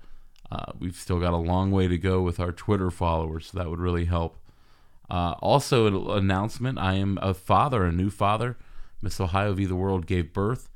Uh, 0.52 0.70
we've 0.78 0.96
still 0.96 1.18
got 1.18 1.32
a 1.32 1.38
long 1.38 1.70
way 1.70 1.88
to 1.88 1.96
go 1.96 2.20
with 2.20 2.38
our 2.38 2.52
Twitter 2.52 2.90
followers, 2.90 3.46
so 3.46 3.58
that 3.58 3.70
would 3.70 3.78
really 3.78 4.04
help. 4.04 4.36
Uh, 5.08 5.34
also, 5.40 5.86
an 5.86 6.10
announcement 6.10 6.78
I 6.78 6.94
am 6.94 7.18
a 7.22 7.32
father, 7.32 7.84
a 7.84 7.92
new 7.92 8.10
father. 8.10 8.58
Miss 9.00 9.18
Ohio 9.18 9.54
v. 9.54 9.64
the 9.64 9.74
World 9.74 10.06
gave 10.06 10.34
birth 10.34 10.68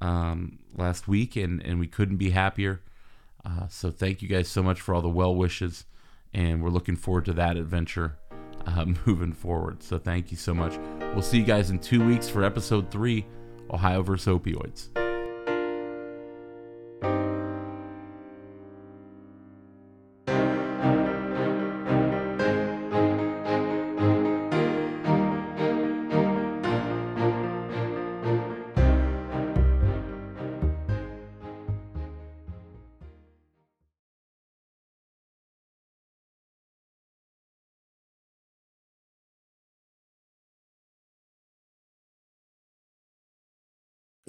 um, 0.00 0.58
last 0.76 1.06
week, 1.06 1.36
and, 1.36 1.64
and 1.64 1.78
we 1.78 1.86
couldn't 1.86 2.16
be 2.16 2.30
happier. 2.30 2.80
Uh, 3.44 3.68
so, 3.68 3.92
thank 3.92 4.22
you 4.22 4.28
guys 4.28 4.48
so 4.48 4.60
much 4.60 4.80
for 4.80 4.92
all 4.92 5.02
the 5.02 5.08
well 5.08 5.34
wishes, 5.34 5.84
and 6.34 6.60
we're 6.60 6.70
looking 6.70 6.96
forward 6.96 7.24
to 7.26 7.32
that 7.32 7.56
adventure 7.56 8.16
uh, 8.66 8.86
moving 9.06 9.32
forward. 9.32 9.84
So, 9.84 9.98
thank 9.98 10.32
you 10.32 10.36
so 10.36 10.52
much. 10.52 10.76
We'll 11.12 11.22
see 11.22 11.38
you 11.38 11.44
guys 11.44 11.70
in 11.70 11.78
two 11.78 12.04
weeks 12.04 12.28
for 12.28 12.42
episode 12.42 12.90
three 12.90 13.24
Ohio 13.70 14.02
versus 14.02 14.26
Opioids. 14.26 14.88